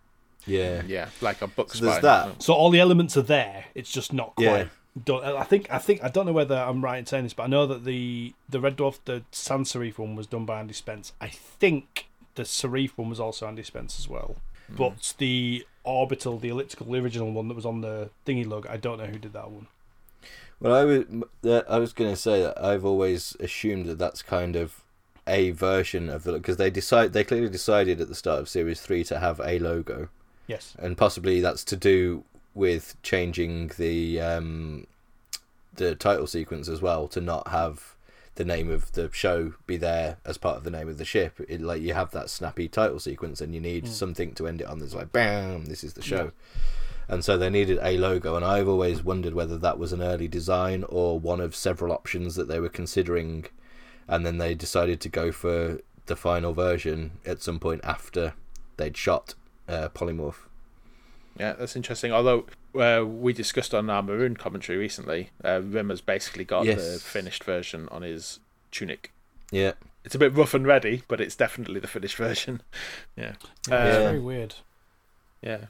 Yeah, 0.46 0.84
yeah, 0.88 1.10
like 1.22 1.42
a 1.42 1.48
book. 1.48 1.74
So 1.74 1.86
there's 1.86 2.02
that. 2.02 2.42
So 2.42 2.54
all 2.54 2.70
the 2.70 2.80
elements 2.80 3.18
are 3.18 3.22
there. 3.22 3.66
It's 3.76 3.92
just 3.92 4.14
not 4.14 4.36
quite. 4.36 4.46
Yeah. 4.46 4.66
Done. 5.06 5.24
I 5.24 5.44
think 5.44 5.72
I 5.72 5.78
think 5.78 6.04
I 6.04 6.10
don't 6.10 6.26
know 6.26 6.32
whether 6.34 6.56
I'm 6.56 6.84
right 6.84 6.98
in 6.98 7.06
saying 7.06 7.24
this, 7.26 7.34
but 7.34 7.44
I 7.44 7.48
know 7.48 7.68
that 7.68 7.86
the 7.86 8.34
the 8.50 8.60
Red 8.60 8.78
Dwarf, 8.78 9.00
the 9.06 9.24
Sans 9.32 9.72
Serif 9.72 9.98
one 9.98 10.16
was 10.16 10.28
done 10.28 10.46
by 10.46 10.60
Andy 10.60 10.74
Spence. 10.74 11.14
I 11.22 11.28
think 11.28 12.08
the 12.36 12.44
Serif 12.44 12.92
one 12.96 13.10
was 13.10 13.20
also 13.20 13.48
Andy 13.48 13.64
Spence 13.64 14.00
as 14.00 14.08
well. 14.10 14.38
Hmm. 14.68 14.76
But 14.76 15.14
the 15.20 15.66
orbital, 15.90 16.38
the 16.40 16.50
elliptical, 16.50 16.86
the 16.88 17.00
original 17.00 17.32
one 17.32 17.48
that 17.48 17.56
was 17.56 17.66
on 17.66 17.82
the 17.82 18.10
thingy 18.26 18.48
logo, 18.48 18.70
I 18.70 18.78
don't 18.78 18.98
know 18.98 19.06
who 19.06 19.18
did 19.20 19.34
that 19.34 19.50
one. 19.52 19.68
Well, 20.60 20.76
I 20.76 20.84
was 20.84 21.06
I 21.70 21.80
was 21.80 21.94
going 21.94 22.12
to 22.12 22.18
say 22.18 22.42
that 22.42 22.62
I've 22.64 22.84
always 22.86 23.36
assumed 23.40 23.86
that 23.88 23.98
that's 23.98 24.22
kind 24.22 24.56
of 24.56 24.82
a 25.26 25.52
version 25.52 26.10
of 26.10 26.24
the 26.24 26.34
because 26.34 26.58
they 26.58 26.70
decide 26.70 27.14
they 27.14 27.24
clearly 27.24 27.50
decided 27.50 28.02
at 28.02 28.08
the 28.10 28.16
start 28.16 28.40
of 28.40 28.50
series 28.50 28.82
three 28.82 29.04
to 29.06 29.20
have 29.20 29.40
a 29.40 29.60
logo, 29.60 30.10
Yes. 30.48 30.76
and 30.80 30.98
possibly 30.98 31.40
that's 31.40 31.64
to 31.66 31.78
do 31.78 32.24
with 32.56 32.96
changing 33.04 33.72
the 33.78 34.20
um, 34.20 34.86
the 35.76 35.96
title 35.96 36.28
sequence 36.28 36.68
as 36.68 36.82
well 36.82 37.08
to 37.08 37.22
not 37.22 37.48
have 37.50 37.96
the 38.40 38.46
name 38.46 38.72
of 38.72 38.94
the 38.94 39.10
show 39.12 39.54
be 39.68 39.76
there 39.76 40.16
as 40.24 40.38
part 40.38 40.56
of 40.56 40.64
the 40.64 40.72
name 40.72 40.88
of 40.88 40.98
the 40.98 41.04
ship. 41.04 41.42
It, 41.50 41.60
like 41.60 41.82
you 41.82 41.94
have 41.94 42.12
that 42.12 42.30
snappy 42.30 42.70
title 42.70 42.98
sequence, 42.98 43.42
and 43.42 43.54
you 43.54 43.60
need 43.60 43.86
something 43.86 44.34
to 44.36 44.48
end 44.48 44.62
it 44.62 44.68
on. 44.68 44.80
That's 44.80 44.94
like 44.96 45.12
bam, 45.12 45.66
this 45.66 45.84
is 45.84 45.94
the 45.94 46.02
show. 46.02 46.32
And 47.10 47.26
so 47.26 47.38
they 47.38 47.50
needed 47.50 47.80
a 47.82 47.98
logo, 47.98 48.38
and 48.38 48.46
I've 48.46 48.70
always 48.70 49.04
wondered 49.04 49.34
whether 49.34 49.58
that 49.58 49.78
was 49.78 49.92
an 49.92 50.02
early 50.02 50.30
design 50.30 50.86
or 50.88 51.20
one 51.20 51.42
of 51.42 51.54
several 51.54 51.92
options 51.92 52.36
that 52.36 52.48
they 52.48 52.62
were 52.62 52.70
considering, 52.70 53.46
and 54.08 54.26
then 54.26 54.38
they 54.38 54.56
decided 54.56 55.02
to 55.02 55.10
go 55.10 55.34
for 55.34 55.82
the 56.06 56.16
final 56.16 56.54
version 56.54 57.12
at 57.26 57.42
some 57.42 57.60
point 57.60 57.82
after 57.84 58.36
they'd 58.78 58.96
shot 58.96 59.36
uh, 59.68 59.90
Polymorph. 59.90 60.48
Yeah, 61.38 61.54
that's 61.54 61.76
interesting. 61.76 62.14
Although 62.14 62.46
uh, 62.76 63.04
we 63.06 63.34
discussed 63.34 63.74
on 63.74 63.90
our 63.90 64.02
Maroon 64.04 64.36
commentary 64.36 64.78
recently, 64.78 65.30
uh, 65.44 65.60
Rimmer's 65.62 66.02
basically 66.02 66.46
got 66.46 66.66
the 66.66 67.00
finished 67.02 67.44
version 67.44 67.88
on 67.92 68.02
his 68.02 68.40
tunic. 68.72 69.12
Yeah, 69.52 69.74
It's 70.06 70.16
a 70.16 70.20
bit 70.20 70.34
rough 70.36 70.54
and 70.54 70.66
ready, 70.68 71.04
but 71.08 71.20
it's 71.20 71.36
definitely 71.36 71.80
the 71.80 71.88
finished 71.88 72.16
version. 72.28 72.62
Yeah, 73.16 73.34
It's 73.60 73.70
Uh, 73.70 74.00
very 74.04 74.20
weird. 74.20 74.56
yeah. 75.42 75.66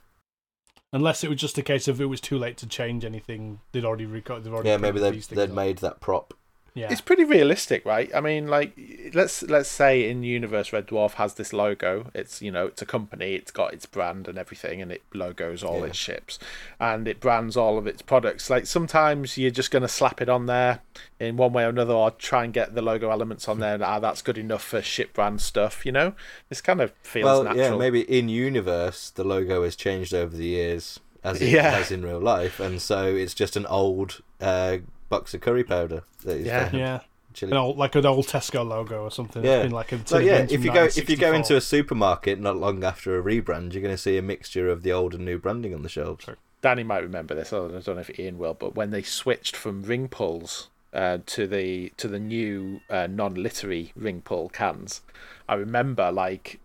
Unless 0.92 1.24
it 1.24 1.30
was 1.30 1.40
just 1.40 1.58
a 1.58 1.62
case 1.62 1.88
of 1.88 2.02
it 2.02 2.06
was 2.06 2.20
too 2.20 2.38
late 2.38 2.58
to 2.58 2.68
change 2.68 3.06
anything. 3.06 3.60
They'd 3.72 3.86
already 3.86 4.08
recorded. 4.08 4.44
They'd 4.46 4.52
already 4.54 4.70
yeah. 4.70 4.78
Maybe 4.78 5.00
they'd 5.00 5.22
they'd 5.22 5.50
up. 5.52 5.56
made 5.56 5.78
that 5.80 6.00
prop. 6.02 6.34
Yeah. 6.74 6.88
It's 6.92 7.02
pretty 7.02 7.24
realistic, 7.24 7.86
right? 7.86 8.10
I 8.14 8.22
mean, 8.22 8.48
like 8.48 8.78
let's 9.14 9.42
let's 9.44 9.70
say 9.70 10.10
in 10.10 10.24
universe 10.24 10.72
Red 10.72 10.88
Dwarf 10.88 11.14
has 11.14 11.34
this 11.34 11.52
logo. 11.52 12.12
It's 12.14 12.42
you 12.42 12.52
know 12.52 12.68
it's 12.68 12.82
a 12.82 12.86
company. 12.86 13.34
It's 13.36 13.52
got 13.52 13.74
its 13.74 13.86
brand 13.86 14.28
and 14.28 14.38
everything, 14.38 14.82
and 14.82 14.92
it 14.92 15.02
logos 15.14 15.64
all 15.64 15.80
Yeah. 15.80 15.86
its 15.88 15.98
ships, 15.98 16.40
and 16.80 17.08
it 17.08 17.20
brands 17.20 17.58
all 17.58 17.78
of 17.78 17.88
its 17.88 18.02
products. 18.02 18.50
Like 18.50 18.66
sometimes 18.68 19.38
you're 19.38 19.52
just 19.52 19.72
gonna 19.72 19.88
slap 19.88 20.22
it 20.22 20.30
on 20.30 20.46
there 20.46 20.82
in 21.20 21.38
one 21.38 21.54
way 21.54 21.64
or 21.66 21.70
another, 21.70 21.94
or 21.94 22.12
try 22.12 22.44
and 22.44 22.54
get 22.54 22.76
the 22.76 22.82
logo 22.82 23.10
elements 23.10 23.48
on 23.48 23.60
there. 23.60 23.74
And, 23.74 23.84
ah, 23.84 24.00
that's 24.00 24.22
good 24.22 24.38
enough 24.38 24.64
for 24.64 24.82
ship 24.82 25.14
brand 25.14 25.42
stuff. 25.42 25.86
You 25.86 25.92
know, 25.92 26.14
this 26.50 26.62
kind 26.62 26.82
of 26.82 26.92
feels 27.02 27.26
well, 27.26 27.44
natural. 27.44 27.64
yeah, 27.72 27.76
maybe 27.78 28.02
in 28.02 28.30
universe 28.30 29.10
the 29.10 29.24
logo 29.24 29.64
has 29.64 29.76
changed 29.76 30.14
over 30.14 30.36
the 30.36 30.46
years 30.46 31.00
as 31.24 31.42
it 31.42 31.50
Yeah. 31.50 31.72
has 31.72 31.92
in 31.92 32.04
real 32.06 32.20
life, 32.22 32.60
and 32.60 32.82
so 32.82 33.06
it's 33.16 33.34
just 33.34 33.58
an 33.58 33.66
old 33.66 34.22
uh, 34.40 34.78
box 35.10 35.34
of 35.34 35.42
curry 35.42 35.64
powder 35.64 36.04
that 36.24 36.38
is 36.38 36.46
Yeah. 36.48 36.70
there. 36.70 36.80
yeah. 36.80 37.00
Chili 37.34 37.52
An 37.52 37.58
old, 37.58 37.78
like 37.78 37.94
an 37.96 38.06
old 38.06 38.26
Tesco 38.26 38.68
logo 38.68 39.04
or 39.04 39.12
something. 39.12 39.44
Yeah. 39.44 39.62
Been 39.64 39.72
like 39.72 39.94
So 40.06 40.18
yeah, 40.18 40.48
if 40.50 40.64
you 40.64 40.74
go 40.74 40.86
if 40.86 41.10
you 41.10 41.16
go 41.18 41.32
into 41.34 41.56
a 41.56 41.62
supermarket 41.62 42.40
not 42.40 42.58
long 42.58 42.84
after 42.84 43.18
a 43.20 43.24
rebrand, 43.24 43.74
you're 43.74 43.84
going 43.84 43.94
to 43.94 43.98
see 44.02 44.18
a 44.18 44.22
mixture 44.22 44.68
of 44.68 44.82
the 44.84 44.92
old 44.92 45.14
and 45.14 45.26
new 45.26 45.38
branding 45.38 45.74
on 45.76 45.84
the 45.84 45.90
shelves. 45.90 46.26
Danny 46.62 46.84
might 46.84 47.04
remember 47.04 47.36
this. 47.36 47.54
I 47.54 47.58
don't 47.58 47.88
know 47.88 47.98
if 48.00 48.20
Ian 48.20 48.38
will, 48.40 48.54
but 48.56 48.76
when 48.76 48.90
they 48.92 49.04
switched 49.04 49.56
from 49.56 49.84
ring 49.84 50.08
pulls 50.08 50.70
uh, 50.92 51.20
to 51.28 51.46
the 51.46 51.94
to 51.98 52.08
the 52.08 52.20
new 52.20 52.82
uh, 52.90 53.06
non-littery 53.08 53.94
ring 53.96 54.22
pull 54.22 54.50
cans, 54.50 55.02
I 55.48 55.54
remember 55.54 56.12
like 56.12 56.60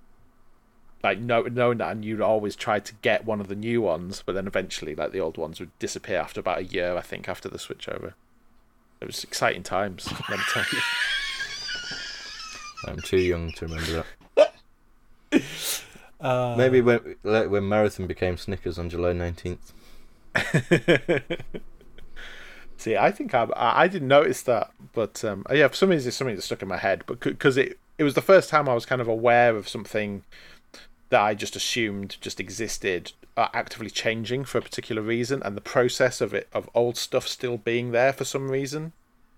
like 1.04 1.18
know, 1.20 1.42
knowing 1.42 1.78
that, 1.78 1.92
and 1.92 2.04
you'd 2.04 2.22
always 2.22 2.56
try 2.56 2.80
to 2.80 2.94
get 3.02 3.26
one 3.26 3.38
of 3.40 3.48
the 3.48 3.54
new 3.54 3.82
ones, 3.82 4.22
but 4.24 4.34
then 4.34 4.46
eventually, 4.46 4.94
like 4.94 5.12
the 5.12 5.20
old 5.20 5.36
ones 5.36 5.60
would 5.60 5.78
disappear 5.78 6.18
after 6.18 6.40
about 6.40 6.58
a 6.60 6.64
year, 6.64 6.96
I 6.96 7.02
think, 7.02 7.28
after 7.28 7.48
the 7.50 7.58
switchover. 7.58 8.14
It 9.04 9.08
was 9.08 9.22
exciting 9.22 9.62
times. 9.62 10.10
Let 10.30 10.38
me 10.38 10.44
tell 10.50 10.64
you. 10.72 10.78
I'm 12.88 13.00
too 13.02 13.18
young 13.18 13.52
to 13.52 13.66
remember 13.66 14.04
that. 14.40 14.54
Uh, 16.20 16.54
Maybe 16.56 16.80
when 16.80 17.16
when 17.22 17.68
Marathon 17.68 18.06
became 18.06 18.38
Snickers 18.38 18.78
on 18.78 18.88
July 18.88 19.12
19th. 19.12 19.74
See, 22.78 22.96
I 22.96 23.10
think 23.10 23.34
I 23.34 23.46
I 23.54 23.88
didn't 23.88 24.08
notice 24.08 24.40
that, 24.42 24.70
but 24.94 25.22
um, 25.22 25.44
yeah, 25.52 25.68
for 25.68 25.74
some 25.74 25.90
reason 25.90 26.08
it's 26.08 26.16
something 26.16 26.34
that 26.34 26.40
stuck 26.40 26.62
in 26.62 26.68
my 26.68 26.78
head. 26.78 27.02
But 27.04 27.20
because 27.20 27.58
it 27.58 27.78
it 27.98 28.04
was 28.04 28.14
the 28.14 28.22
first 28.22 28.48
time 28.48 28.70
I 28.70 28.74
was 28.74 28.86
kind 28.86 29.02
of 29.02 29.08
aware 29.08 29.54
of 29.54 29.68
something 29.68 30.22
that 31.10 31.20
I 31.20 31.34
just 31.34 31.56
assumed 31.56 32.16
just 32.20 32.40
existed, 32.40 33.12
are 33.36 33.50
actively 33.52 33.90
changing 33.90 34.44
for 34.44 34.58
a 34.58 34.62
particular 34.62 35.02
reason, 35.02 35.42
and 35.42 35.56
the 35.56 35.60
process 35.60 36.20
of 36.20 36.32
it 36.34 36.48
of 36.52 36.68
old 36.74 36.96
stuff 36.96 37.26
still 37.28 37.58
being 37.58 37.90
there 37.92 38.12
for 38.12 38.24
some 38.24 38.50
reason, 38.50 38.92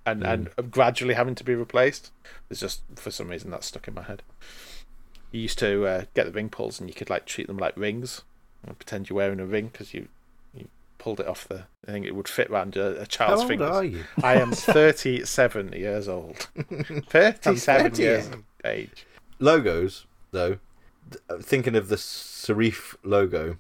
and 0.04 0.22
and 0.24 0.50
gradually 0.70 1.14
having 1.14 1.34
to 1.34 1.44
be 1.44 1.54
replaced. 1.54 2.10
It's 2.50 2.60
just 2.60 2.82
for 2.94 3.10
some 3.10 3.28
reason 3.28 3.50
that's 3.50 3.66
stuck 3.66 3.88
in 3.88 3.94
my 3.94 4.02
head. 4.02 4.22
You 5.32 5.40
used 5.40 5.58
to 5.58 5.86
uh, 5.86 6.04
get 6.14 6.24
the 6.26 6.32
ring 6.32 6.48
pulls, 6.48 6.78
and 6.80 6.88
you 6.88 6.94
could 6.94 7.10
like 7.10 7.26
treat 7.26 7.46
them 7.48 7.58
like 7.58 7.76
rings, 7.76 8.22
and 8.66 8.78
pretend 8.78 9.08
you're 9.10 9.16
wearing 9.16 9.40
a 9.40 9.46
ring 9.46 9.68
because 9.72 9.92
you 9.92 10.08
you 10.54 10.68
pulled 10.98 11.20
it 11.20 11.26
off 11.26 11.48
the. 11.48 11.64
I 11.88 11.92
think 11.92 12.06
it 12.06 12.14
would 12.14 12.28
fit 12.28 12.48
around 12.50 12.76
a, 12.76 12.96
a 12.96 12.98
How 13.00 13.04
child's 13.04 13.40
old 13.42 13.48
fingers. 13.48 13.70
are 13.70 13.84
you? 13.84 14.04
I 14.22 14.36
am 14.36 14.52
37 14.52 15.72
years 15.72 16.08
old. 16.08 16.36
37 17.08 17.90
30. 17.90 18.02
years 18.02 18.26
of 18.28 18.42
age. 18.64 19.06
Logos, 19.38 20.06
though, 20.30 20.48
th- 20.48 20.60
thinking 21.40 21.76
of 21.76 21.88
the 21.88 21.96
Serif 21.96 22.94
logo, 23.04 23.58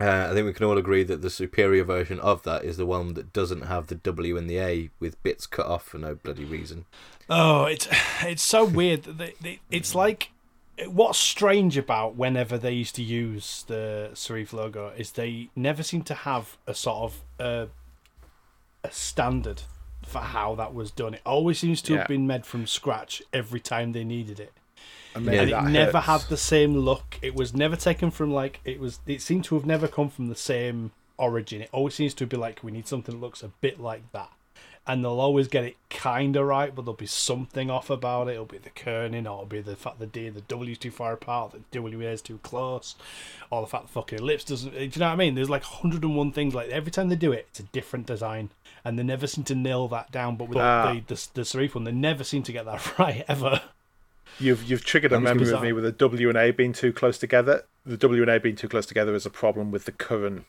uh, 0.00 0.28
I 0.30 0.34
think 0.34 0.46
we 0.46 0.52
can 0.52 0.66
all 0.66 0.78
agree 0.78 1.02
that 1.04 1.22
the 1.22 1.30
superior 1.30 1.84
version 1.84 2.20
of 2.20 2.42
that 2.44 2.64
is 2.64 2.76
the 2.76 2.86
one 2.86 3.14
that 3.14 3.32
doesn't 3.32 3.62
have 3.62 3.88
the 3.88 3.96
W 3.96 4.36
and 4.36 4.48
the 4.48 4.58
A 4.58 4.90
with 5.00 5.20
bits 5.22 5.46
cut 5.46 5.66
off 5.66 5.84
for 5.84 5.98
no 5.98 6.14
bloody 6.14 6.44
reason. 6.44 6.84
Oh, 7.28 7.64
it's 7.64 7.88
it's 8.22 8.42
so 8.42 8.64
weird. 8.64 9.02
that 9.04 9.18
they, 9.18 9.34
they, 9.40 9.60
it's 9.70 9.94
like 9.94 10.30
what's 10.86 11.18
strange 11.18 11.76
about 11.76 12.14
whenever 12.14 12.56
they 12.56 12.70
used 12.72 12.94
to 12.94 13.02
use 13.02 13.64
the 13.66 14.10
Serif 14.14 14.52
logo 14.52 14.92
is 14.96 15.12
they 15.12 15.50
never 15.56 15.82
seem 15.82 16.02
to 16.02 16.14
have 16.14 16.56
a 16.68 16.74
sort 16.74 16.98
of 16.98 17.20
uh, 17.40 17.66
a 18.84 18.90
standard 18.92 19.62
for 20.06 20.20
how 20.20 20.54
that 20.54 20.72
was 20.72 20.92
done. 20.92 21.14
It 21.14 21.22
always 21.26 21.58
seems 21.58 21.82
to 21.82 21.92
Yeah. 21.94 21.98
have 22.00 22.08
been 22.08 22.26
made 22.28 22.46
from 22.46 22.66
scratch 22.68 23.20
every 23.32 23.58
time 23.58 23.90
they 23.92 24.04
needed 24.04 24.38
it. 24.38 24.52
And 25.26 25.48
it 25.48 25.50
that 25.50 25.64
never 25.64 26.00
hurts. 26.00 26.22
had 26.22 26.30
the 26.30 26.36
same 26.36 26.76
look. 26.76 27.18
It 27.22 27.34
was 27.34 27.54
never 27.54 27.74
taken 27.76 28.10
from 28.10 28.32
like 28.32 28.60
it 28.64 28.78
was. 28.78 29.00
It 29.06 29.22
seemed 29.22 29.44
to 29.46 29.54
have 29.56 29.66
never 29.66 29.88
come 29.88 30.10
from 30.10 30.28
the 30.28 30.36
same 30.36 30.92
origin. 31.16 31.62
It 31.62 31.70
always 31.72 31.94
seems 31.94 32.14
to 32.14 32.26
be 32.26 32.36
like 32.36 32.60
we 32.62 32.70
need 32.70 32.86
something 32.86 33.14
that 33.16 33.20
looks 33.20 33.42
a 33.42 33.48
bit 33.60 33.80
like 33.80 34.10
that, 34.12 34.30
and 34.86 35.02
they'll 35.04 35.18
always 35.20 35.48
get 35.48 35.64
it 35.64 35.76
kind 35.90 36.36
of 36.36 36.46
right, 36.46 36.72
but 36.74 36.82
there'll 36.84 36.94
be 36.96 37.06
something 37.06 37.70
off 37.70 37.90
about 37.90 38.28
it. 38.28 38.32
It'll 38.32 38.44
be 38.44 38.58
the 38.58 38.70
kerning, 38.70 39.22
or 39.26 39.42
it'll 39.42 39.46
be 39.46 39.60
the 39.60 39.74
fact 39.76 39.98
the 39.98 40.06
D 40.06 40.28
the 40.28 40.42
W's 40.42 40.78
too 40.78 40.90
far 40.92 41.12
apart, 41.14 41.52
the 41.52 41.60
W 41.72 42.00
is 42.02 42.22
too 42.22 42.38
close, 42.44 42.94
or 43.50 43.60
the 43.62 43.66
fact 43.66 43.86
the 43.88 43.92
fucking 43.92 44.18
ellipse 44.20 44.44
doesn't. 44.44 44.72
Do 44.72 44.78
you 44.80 44.90
know 44.98 45.06
what 45.06 45.12
I 45.12 45.16
mean? 45.16 45.34
There's 45.34 45.50
like 45.50 45.64
101 45.64 46.32
things. 46.32 46.54
Like 46.54 46.68
every 46.68 46.92
time 46.92 47.08
they 47.08 47.16
do 47.16 47.32
it, 47.32 47.46
it's 47.50 47.60
a 47.60 47.64
different 47.64 48.06
design, 48.06 48.50
and 48.84 48.96
they 48.98 49.02
never 49.02 49.26
seem 49.26 49.42
to 49.44 49.54
nail 49.56 49.88
that 49.88 50.12
down. 50.12 50.36
But 50.36 50.48
with 50.50 50.58
Ah. 50.58 50.92
the, 50.92 51.14
the 51.14 51.28
the 51.34 51.40
Serif 51.42 51.74
one, 51.74 51.84
they 51.84 51.92
never 51.92 52.22
seem 52.22 52.42
to 52.44 52.52
get 52.52 52.64
that 52.66 52.98
right 53.00 53.24
ever. 53.28 53.60
You've 54.40 54.64
you've 54.64 54.84
triggered 54.84 55.12
a 55.12 55.16
That 55.16 55.22
was 55.22 55.30
memory 55.48 55.52
with 55.52 55.62
me 55.62 55.72
with 55.72 55.84
the 55.84 55.92
W 55.92 56.28
and 56.28 56.38
A 56.38 56.50
being 56.52 56.72
too 56.72 56.92
close 56.92 57.18
together. 57.18 57.64
The 57.84 57.96
W 57.96 58.22
and 58.22 58.30
A 58.30 58.38
being 58.38 58.56
too 58.56 58.68
close 58.68 58.86
together 58.86 59.14
is 59.14 59.26
a 59.26 59.30
problem 59.30 59.70
with 59.70 59.84
the 59.84 59.92
current 59.92 60.44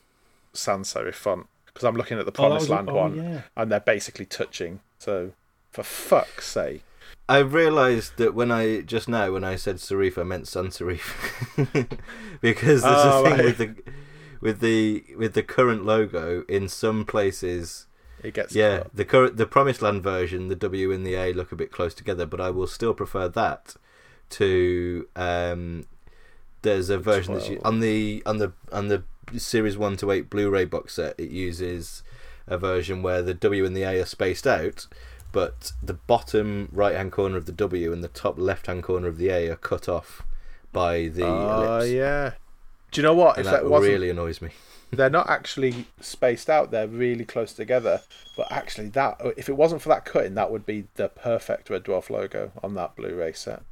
sans 0.52 0.92
serif 0.92 1.14
font 1.14 1.46
because 1.66 1.84
I'm 1.84 1.96
looking 1.96 2.18
at 2.18 2.24
the 2.26 2.32
Oh, 2.32 2.34
Promised 2.34 2.62
was- 2.64 2.70
Land 2.70 2.90
oh, 2.90 2.94
one 2.94 3.16
yeah. 3.16 3.42
and 3.56 3.70
they're 3.72 3.80
basically 3.80 4.26
touching. 4.26 4.80
So 4.98 5.32
for 5.70 5.82
fuck's 5.82 6.46
sake, 6.48 6.82
I 7.28 7.38
realised 7.38 8.16
that 8.18 8.34
when 8.34 8.50
I 8.52 8.80
just 8.82 9.08
now 9.08 9.32
when 9.32 9.44
I 9.44 9.56
said 9.56 9.76
serif, 9.76 10.18
I 10.18 10.24
meant 10.24 10.46
sans 10.48 10.78
serif 10.78 11.02
because 12.40 12.82
there's 12.82 13.04
Oh, 13.04 13.24
a 13.24 13.28
thing 13.28 13.32
right. 13.38 13.44
with 13.44 13.58
the 13.58 13.74
with 14.40 14.60
the 14.60 15.04
with 15.16 15.34
the 15.34 15.42
current 15.42 15.84
logo 15.84 16.44
in 16.48 16.68
some 16.68 17.04
places. 17.04 17.86
It 18.22 18.34
gets 18.34 18.54
Yeah, 18.54 18.84
the 18.94 19.04
current 19.04 19.36
the 19.36 19.46
Promised 19.46 19.82
Land 19.82 20.02
version, 20.02 20.48
the 20.48 20.56
W 20.56 20.92
and 20.92 21.06
the 21.06 21.14
A 21.14 21.32
look 21.32 21.52
a 21.52 21.56
bit 21.56 21.70
close 21.72 21.94
together, 21.94 22.26
but 22.26 22.40
I 22.40 22.50
will 22.50 22.66
still 22.66 22.94
prefer 22.94 23.28
that 23.28 23.76
to 24.30 25.08
um. 25.16 25.86
There's 26.62 26.90
a 26.90 26.98
version 26.98 27.32
that's 27.34 27.48
on 27.64 27.80
the 27.80 28.22
on 28.26 28.36
the 28.36 28.52
on 28.70 28.88
the 28.88 29.02
series 29.36 29.78
one 29.78 29.96
to 29.96 30.10
eight 30.10 30.28
Blu-ray 30.28 30.66
box 30.66 30.94
set. 30.94 31.14
It 31.18 31.30
uses 31.30 32.02
a 32.46 32.58
version 32.58 33.02
where 33.02 33.22
the 33.22 33.32
W 33.32 33.64
and 33.64 33.74
the 33.74 33.82
A 33.82 34.00
are 34.00 34.04
spaced 34.04 34.46
out, 34.46 34.86
but 35.32 35.72
the 35.82 35.94
bottom 35.94 36.68
right 36.70 36.94
hand 36.94 37.12
corner 37.12 37.38
of 37.38 37.46
the 37.46 37.52
W 37.52 37.92
and 37.94 38.04
the 38.04 38.08
top 38.08 38.38
left 38.38 38.66
hand 38.66 38.82
corner 38.82 39.08
of 39.08 39.16
the 39.16 39.30
A 39.30 39.48
are 39.48 39.56
cut 39.56 39.88
off 39.88 40.22
by 40.70 41.08
the 41.08 41.24
Oh 41.24 41.76
ellipse. 41.78 41.90
yeah. 41.92 42.32
Do 42.90 43.00
you 43.00 43.06
know 43.06 43.14
what? 43.14 43.38
And 43.38 43.46
if 43.46 43.52
that 43.52 43.62
that 43.62 43.80
really 43.80 44.10
annoys 44.10 44.42
me. 44.42 44.50
They're 44.96 45.10
not 45.10 45.28
actually 45.30 45.86
spaced 46.00 46.48
out; 46.50 46.70
they're 46.70 46.88
really 46.88 47.24
close 47.24 47.52
together. 47.52 48.02
But 48.36 48.50
actually, 48.50 48.88
that 48.90 49.20
if 49.36 49.48
it 49.48 49.56
wasn't 49.56 49.82
for 49.82 49.88
that 49.90 50.04
cutting, 50.04 50.34
that 50.34 50.50
would 50.50 50.66
be 50.66 50.86
the 50.94 51.08
perfect 51.08 51.70
Red 51.70 51.84
Dwarf 51.84 52.10
logo 52.10 52.52
on 52.62 52.74
that 52.74 52.96
Blu-ray 52.96 53.32
set. 53.32 53.62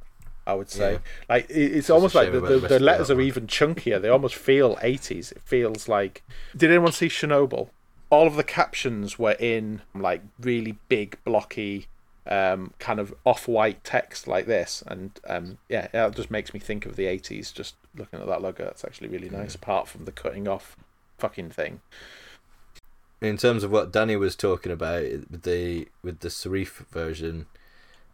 I 0.47 0.53
would 0.53 0.69
say, 0.69 0.93
Yeah. 0.93 0.99
like 1.29 1.49
it, 1.49 1.53
it's 1.75 1.89
almost 1.91 2.15
like 2.15 2.31
the, 2.31 2.39
the, 2.39 2.47
the 2.47 2.55
rest 2.57 2.69
the 2.69 2.75
of 2.77 2.81
letters 2.81 3.11
are 3.11 3.15
one. 3.15 3.23
even 3.25 3.47
chunkier. 3.47 4.01
They 4.01 4.09
almost 4.09 4.35
feel 4.35 4.77
80s. 4.77 5.31
It 5.31 5.41
feels 5.43 5.87
like. 5.87 6.23
Did 6.57 6.71
anyone 6.71 6.91
see 6.91 7.07
Chernobyl? 7.07 7.69
All 8.09 8.25
of 8.25 8.35
the 8.35 8.43
captions 8.43 9.19
were 9.19 9.35
in 9.39 9.81
like 9.93 10.23
really 10.39 10.79
big, 10.87 11.17
blocky, 11.23 11.85
um, 12.25 12.73
kind 12.79 12.99
of 12.99 13.13
off-white 13.25 13.83
text 13.83 14.27
like 14.27 14.47
this, 14.47 14.83
and 14.87 15.11
um, 15.27 15.59
yeah, 15.69 15.87
it 15.93 16.15
just 16.15 16.31
makes 16.31 16.51
me 16.53 16.59
think 16.59 16.87
of 16.87 16.95
the 16.95 17.05
80s. 17.05 17.53
Just 17.53 17.75
looking 17.95 18.19
at 18.19 18.25
that 18.25 18.41
logo, 18.41 18.65
it's 18.67 18.83
actually 18.83 19.09
really 19.09 19.29
nice. 19.29 19.53
Apart 19.53 19.87
from 19.87 20.05
the 20.05 20.11
cutting 20.11 20.47
off 20.47 20.75
fucking 21.19 21.51
thing. 21.51 21.81
in 23.21 23.37
terms 23.37 23.63
of 23.63 23.71
what 23.71 23.91
Danny 23.91 24.15
was 24.15 24.35
talking 24.35 24.71
about 24.71 25.03
with 25.03 25.41
the 25.43 25.87
with 26.01 26.19
the 26.19 26.29
serif 26.29 26.87
version 26.89 27.47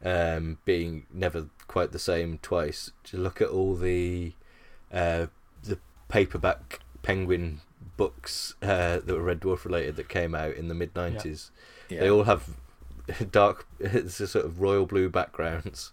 um, 0.03 0.57
being 0.65 1.05
never 1.13 1.47
quite 1.67 1.91
the 1.91 1.99
same 1.99 2.37
twice, 2.41 2.91
to 3.05 3.17
look 3.17 3.41
at 3.41 3.49
all 3.49 3.75
the 3.75 4.33
uh, 4.91 5.27
the 5.63 5.79
paperback 6.09 6.79
Penguin 7.01 7.61
books 7.97 8.55
uh, 8.61 8.99
that 8.99 9.07
were 9.07 9.21
Red 9.21 9.41
Dwarf 9.41 9.65
related 9.65 9.95
that 9.95 10.09
came 10.09 10.35
out 10.35 10.55
in 10.55 10.67
the 10.67 10.75
mid 10.75 10.95
nineties. 10.95 11.51
Yeah. 11.89 12.01
They 12.01 12.09
all 12.09 12.23
have 12.23 12.49
dark, 13.31 13.67
it's 13.79 14.19
a 14.21 14.27
sort 14.27 14.45
of 14.45 14.61
royal 14.61 14.85
blue 14.85 15.09
backgrounds, 15.09 15.91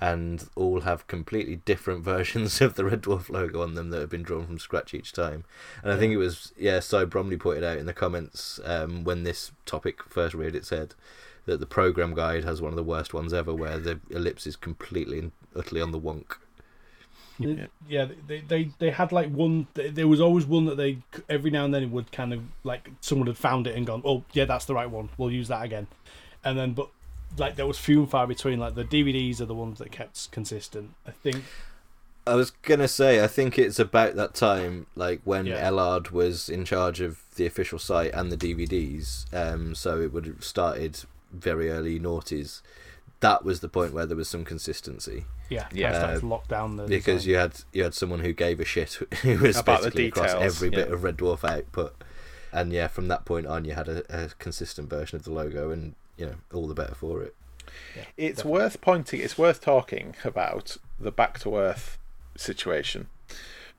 and 0.00 0.48
all 0.56 0.80
have 0.80 1.06
completely 1.06 1.56
different 1.56 2.02
versions 2.04 2.60
of 2.60 2.74
the 2.74 2.84
Red 2.84 3.02
Dwarf 3.02 3.28
logo 3.28 3.62
on 3.62 3.74
them 3.74 3.90
that 3.90 4.00
have 4.00 4.10
been 4.10 4.22
drawn 4.22 4.46
from 4.46 4.58
scratch 4.58 4.94
each 4.94 5.12
time. 5.12 5.44
And 5.82 5.92
I 5.92 5.96
think 5.96 6.12
it 6.12 6.18
was 6.18 6.52
yeah, 6.56 6.80
Cy 6.80 7.04
Bromley 7.04 7.36
pointed 7.36 7.64
out 7.64 7.78
in 7.78 7.86
the 7.86 7.92
comments 7.92 8.58
um, 8.64 9.04
when 9.04 9.24
this 9.24 9.52
topic 9.66 10.02
first 10.04 10.34
reared 10.34 10.56
its 10.56 10.70
head 10.70 10.94
that 11.46 11.60
the 11.60 11.66
program 11.66 12.14
guide 12.14 12.44
has 12.44 12.60
one 12.60 12.72
of 12.72 12.76
the 12.76 12.82
worst 12.82 13.14
ones 13.14 13.32
ever, 13.32 13.54
where 13.54 13.78
the 13.78 13.98
ellipse 14.10 14.46
is 14.46 14.56
completely 14.56 15.18
and 15.18 15.32
utterly 15.56 15.80
on 15.80 15.90
the 15.90 16.00
wonk. 16.00 16.36
Yeah, 17.38 17.66
yeah 17.88 18.06
they, 18.26 18.40
they 18.40 18.70
they 18.78 18.90
had 18.90 19.12
like 19.12 19.30
one. 19.30 19.66
There 19.74 20.06
was 20.06 20.20
always 20.20 20.44
one 20.44 20.66
that 20.66 20.76
they 20.76 20.98
every 21.28 21.50
now 21.50 21.64
and 21.64 21.72
then 21.72 21.82
it 21.82 21.90
would 21.90 22.12
kind 22.12 22.34
of 22.34 22.42
like 22.64 22.90
someone 23.00 23.26
had 23.26 23.38
found 23.38 23.66
it 23.66 23.74
and 23.74 23.86
gone, 23.86 24.02
oh 24.04 24.24
yeah, 24.32 24.44
that's 24.44 24.66
the 24.66 24.74
right 24.74 24.90
one. 24.90 25.08
We'll 25.16 25.30
use 25.30 25.48
that 25.48 25.64
again. 25.64 25.86
And 26.44 26.58
then, 26.58 26.72
but 26.72 26.90
like 27.38 27.56
there 27.56 27.66
was 27.66 27.78
few 27.78 28.00
and 28.00 28.10
far 28.10 28.26
between. 28.26 28.58
Like 28.58 28.74
the 28.74 28.84
DVDs 28.84 29.40
are 29.40 29.46
the 29.46 29.54
ones 29.54 29.78
that 29.78 29.90
kept 29.92 30.30
consistent. 30.32 30.90
I 31.06 31.10
think. 31.10 31.44
I 32.26 32.34
was 32.34 32.50
gonna 32.50 32.86
say, 32.88 33.24
I 33.24 33.26
think 33.26 33.58
it's 33.58 33.78
about 33.78 34.14
that 34.16 34.34
time, 34.34 34.86
like 34.94 35.20
when 35.24 35.46
Yeah. 35.46 35.68
Ellard 35.68 36.10
was 36.12 36.48
in 36.48 36.64
charge 36.64 37.00
of 37.00 37.18
the 37.36 37.46
official 37.46 37.78
site 37.78 38.12
and 38.12 38.30
the 38.30 38.36
DVDs. 38.36 39.24
Um, 39.34 39.74
so 39.74 40.00
it 40.00 40.12
would 40.12 40.26
have 40.26 40.44
started 40.44 41.00
very 41.32 41.70
early 41.70 41.98
noughties. 41.98 42.60
That 43.20 43.44
was 43.44 43.60
the 43.60 43.68
point 43.68 43.92
where 43.92 44.06
there 44.06 44.16
was 44.16 44.28
some 44.28 44.44
consistency 44.44 45.24
Yeah, 45.48 45.66
Yeah. 45.72 45.92
yeah. 45.92 45.98
Uh, 45.98 46.20
to 46.20 46.26
lock 46.26 46.48
down 46.48 46.76
the 46.76 46.84
because 46.86 47.24
design. 47.24 47.30
you 47.30 47.36
had 47.36 47.52
you 47.72 47.82
had 47.84 47.94
someone 47.94 48.20
who 48.20 48.32
gave 48.32 48.60
a 48.60 48.64
shit 48.64 48.92
who 49.22 49.38
was 49.38 49.56
About 49.58 49.80
the 49.80 49.86
basically 49.88 50.06
across 50.08 50.32
details, 50.32 50.42
every 50.56 50.70
bit 50.70 50.88
yeah. 50.88 50.94
of 50.94 51.02
Red 51.02 51.16
Dwarf 51.16 51.42
output, 51.42 51.94
and 52.52 52.72
yeah, 52.72 52.86
from 52.88 53.08
that 53.08 53.24
point 53.24 53.46
on, 53.46 53.64
you 53.64 53.72
had 53.72 53.88
a, 53.88 54.02
a 54.24 54.28
consistent 54.38 54.88
version 54.90 55.16
of 55.16 55.24
the 55.24 55.32
logo, 55.32 55.70
and 55.70 55.94
you 56.20 56.26
know, 56.26 56.36
all 56.52 56.68
the 56.68 56.74
better 56.74 56.94
for 56.94 57.22
it. 57.22 57.34
It's 58.16 58.44
worth 58.44 58.80
pointing. 58.80 59.20
It's 59.20 59.38
worth 59.38 59.60
talking 59.60 60.14
about 60.22 60.76
the 60.98 61.10
Back 61.10 61.38
to 61.40 61.56
Earth 61.56 61.98
situation 62.36 63.08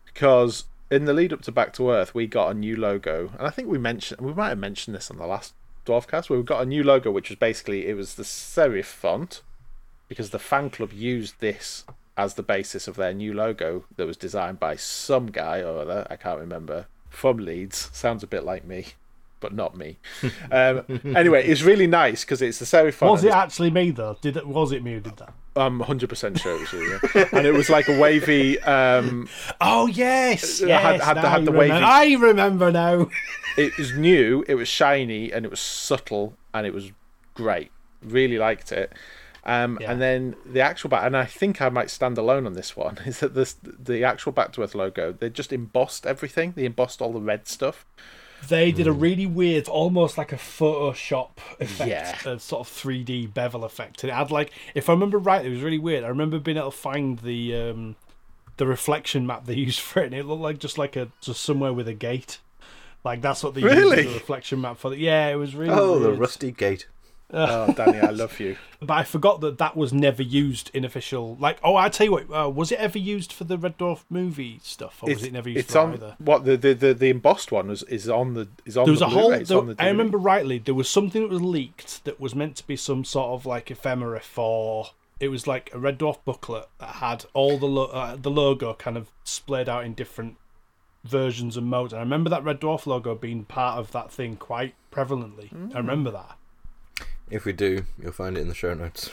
because 0.06 0.66
in 0.90 1.06
the 1.06 1.14
lead 1.14 1.32
up 1.32 1.42
to 1.44 1.52
Back 1.52 1.74
to 1.74 1.90
Earth, 1.90 2.14
we 2.14 2.28
got 2.28 2.52
a 2.52 2.54
new 2.54 2.76
logo, 2.76 3.32
and 3.38 3.48
I 3.48 3.50
think 3.50 3.68
we 3.68 3.78
mentioned 3.78 4.22
we 4.22 4.34
might 4.34 4.50
have 4.50 4.58
mentioned 4.58 4.96
this 4.96 5.12
on 5.12 5.18
the 5.18 5.26
last 5.26 5.54
Dwarfcast. 5.86 6.30
Where 6.30 6.40
we 6.40 6.46
got 6.46 6.62
a 6.62 6.66
new 6.66 6.84
logo, 6.84 7.12
which 7.12 7.30
was 7.30 7.38
basically 7.38 7.88
it 7.88 7.96
was 7.96 8.16
the 8.16 8.24
serif 8.24 8.86
font 8.86 9.42
because 10.08 10.32
the 10.32 10.40
fan 10.40 10.70
club 10.70 10.92
used 10.92 11.40
this 11.40 11.86
as 12.18 12.34
the 12.34 12.44
basis 12.44 12.88
of 12.88 12.98
their 12.98 13.14
new 13.14 13.34
logo 13.34 13.86
that 13.96 14.06
was 14.06 14.18
designed 14.18 14.60
by 14.60 14.76
some 14.76 15.28
guy 15.28 15.62
or 15.62 15.80
other. 15.80 16.06
I 16.10 16.18
can't 16.18 16.40
remember 16.40 16.88
from 17.10 17.38
Leeds. 17.38 17.90
Sounds 17.94 18.24
a 18.24 18.28
bit 18.28 18.44
like 18.44 18.66
me. 18.66 18.88
But 19.42 19.54
not 19.54 19.76
me. 19.76 19.98
Um, 20.52 20.84
anyway, 21.16 21.46
it's 21.48 21.62
really 21.64 21.88
nice 21.88 22.24
because 22.24 22.42
it's 22.42 22.60
the 22.60 22.66
serif 22.66 22.94
font. 22.94 23.12
Was 23.12 23.24
it 23.26 23.34
actually 23.34 23.72
me 23.72 23.92
though? 23.92 24.18
Did 24.22 24.38
it? 24.38 24.48
Was 24.48 24.72
it 24.72 24.84
me 24.84 24.94
who 24.94 25.00
did 25.02 25.18
that? 25.18 25.34
I'm 25.56 25.80
100% 25.82 26.40
sure 26.40 26.56
it 26.56 26.60
was 26.62 26.72
you. 26.72 27.00
Yeah. 27.16 27.28
and 27.34 27.46
it 27.46 27.54
was 27.54 27.70
like 27.70 27.90
a 27.90 28.00
wavy. 28.00 28.58
Um, 28.62 29.28
Oh 29.60 29.88
yes, 29.88 30.62
yes. 30.62 30.82
had- 30.82 31.02
had 31.02 31.18
the- 31.18 31.30
had 31.30 31.42
I 31.42 31.46
the 31.46 31.52
remember. 31.52 31.60
wavy- 31.60 31.72
I 31.86 32.14
remember 32.30 32.72
now. 32.72 33.10
it 33.58 33.78
was 33.78 33.94
new, 33.98 34.46
it 34.48 34.56
was 34.56 34.68
shiny, 34.70 35.32
and 35.34 35.44
it 35.46 35.50
was 35.52 35.60
subtle, 35.60 36.38
and 36.54 36.66
it 36.66 36.74
was 36.74 36.92
great. 37.34 37.72
Really 38.02 38.38
liked 38.38 38.72
it. 38.72 38.94
Um, 39.44 39.78
Yeah. 39.82 39.92
And 39.92 40.02
then 40.02 40.36
the 40.46 40.62
actual 40.62 40.90
back, 40.90 41.04
and 41.06 41.18
I 41.18 41.26
think 41.26 41.62
I 41.62 41.70
might 41.70 41.90
stand 41.90 42.18
alone 42.18 42.46
on 42.46 42.54
this 42.54 42.76
one, 42.78 42.98
is 43.06 43.20
that 43.20 43.34
this 43.34 43.54
the 43.64 44.04
actual 44.04 44.32
Back 44.32 44.54
to 44.54 44.62
Earth 44.64 44.76
logo, 44.76 45.12
they 45.12 45.30
just 45.30 45.52
embossed 45.52 46.06
everything. 46.06 46.54
They 46.56 46.66
embossed 46.66 47.02
all 47.02 47.12
the 47.14 47.20
red 47.22 47.48
stuff. 47.48 47.86
They 48.48 48.72
did 48.72 48.88
a 48.88 48.92
really 48.92 49.26
weird, 49.26 49.68
almost 49.68 50.18
like 50.18 50.32
a 50.32 50.38
Photoshop 50.38 51.30
effect, 51.60 51.90
Yeah. 52.26 52.30
a 52.34 52.40
sort 52.40 52.68
of 52.68 52.74
3D 52.74 53.34
bevel 53.34 53.64
effect. 53.64 54.04
And 54.04 54.10
it 54.12 54.14
had 54.16 54.32
like, 54.32 54.52
if 54.76 54.90
I 54.90 54.94
remember 54.94 55.18
right, 55.18 55.46
it 55.46 55.50
was 55.50 55.62
really 55.62 55.78
weird. 55.80 56.04
I 56.04 56.08
remember 56.08 56.40
being 56.40 56.58
able 56.58 56.72
to 56.72 56.78
find 56.78 57.20
the 57.20 57.56
um, 57.56 57.96
the 58.58 58.66
reflection 58.66 59.26
map 59.28 59.46
they 59.46 59.54
used 59.70 59.80
for 59.80 60.02
it, 60.02 60.06
and 60.08 60.16
it 60.16 60.26
looked 60.26 60.42
like 60.42 60.60
just 60.60 60.78
like 60.78 60.96
a 60.96 61.10
just 61.22 61.42
somewhere 61.42 61.74
with 61.74 61.88
a 61.88 61.94
gate. 61.94 62.40
Like 63.04 63.22
that's 63.22 63.44
what 63.44 63.56
they 63.56 63.62
used 63.62 63.76
Really? 63.76 64.00
as 64.02 64.06
the 64.08 64.14
reflection 64.14 64.62
map 64.62 64.78
for. 64.78 64.90
The, 64.92 64.98
yeah, 64.98 65.28
it 65.30 65.36
was 65.36 65.56
really. 65.56 65.74
Oh, 65.74 65.98
the 66.00 66.14
rusty 66.14 66.52
gate. 66.52 66.88
Oh, 67.34 67.72
Danny, 67.74 68.00
I 68.00 68.10
love 68.12 68.40
you. 68.40 68.58
But 68.84 68.96
I 68.96 69.04
forgot 69.04 69.42
that 69.42 69.60
that 69.60 69.78
was 69.78 69.94
never 69.94 70.24
used 70.24 70.72
in 70.74 70.84
official. 70.84 71.38
Like, 71.40 71.60
oh, 71.64 71.76
I 71.76 71.90
tell 71.90 72.06
you 72.06 72.12
what, 72.14 72.34
uh, 72.34 72.50
was 72.50 72.72
it 72.72 72.80
ever 72.80 72.98
used 72.98 73.32
for 73.32 73.44
the 73.44 73.56
Red 73.56 73.78
Dwarf 73.78 74.04
movie 74.10 74.60
stuff, 74.64 75.04
or 75.04 75.10
was 75.14 75.24
it 75.24 75.32
never 75.32 75.50
used 75.50 75.66
it's 75.66 75.74
for 75.74 75.80
on 75.82 75.94
either? 75.94 76.16
what 76.18 76.46
the, 76.46 76.58
the 76.58 76.74
the 76.74 76.94
the 76.96 77.10
embossed 77.10 77.52
one 77.52 77.68
was 77.68 77.84
is 77.84 78.10
on 78.10 78.34
the 78.34 78.48
is 78.66 78.78
on 78.78 78.86
There 78.86 78.92
was 78.94 79.02
the 79.02 79.06
a 79.06 79.10
whole. 79.10 79.32
It's 79.34 79.50
there- 79.50 79.60
on 79.60 79.68
the 79.68 79.76
I 79.78 79.88
remember 79.88 80.18
rightly. 80.18 80.58
There 80.58 80.74
was 80.74 80.90
something 80.90 81.22
that 81.22 81.30
was 81.30 81.44
leaked 81.44 82.04
that 82.06 82.20
was 82.20 82.34
meant 82.34 82.56
to 82.56 82.66
be 82.66 82.76
some 82.76 83.04
sort 83.06 83.30
of 83.40 83.46
like 83.46 83.70
ephemera 83.70 84.20
for. 84.22 84.88
It 85.20 85.28
was 85.28 85.46
like 85.46 85.70
a 85.76 85.78
Red 85.78 86.00
Dwarf 86.00 86.18
booklet 86.26 86.68
that 86.80 86.90
had 86.96 87.26
all 87.36 87.60
the 87.60 87.68
lo- 87.68 87.92
uh, 87.94 88.16
the 88.20 88.32
logo 88.32 88.74
kind 88.74 88.98
of 88.98 89.12
splayed 89.24 89.70
out 89.70 89.86
in 89.86 89.94
different 89.94 90.38
versions 91.04 91.56
and 91.56 91.68
modes. 91.68 91.94
And 91.94 92.00
I 92.00 92.04
remember 92.04 92.32
that 92.32 92.44
Red 92.44 92.60
Dwarf 92.62 92.88
logo 92.88 93.14
being 93.14 93.46
part 93.46 93.78
of 93.78 93.92
that 93.92 94.12
thing 94.12 94.38
quite 94.38 94.74
prevalently. 94.92 95.54
Mm. 95.54 95.76
I 95.76 95.78
remember 95.78 96.10
that. 96.10 96.38
If 97.32 97.46
we 97.46 97.54
do, 97.54 97.86
you'll 98.02 98.12
find 98.12 98.38
it 98.38 98.42
in 98.42 98.50
the 98.50 98.54
show 98.54 98.74
notes. 98.74 99.10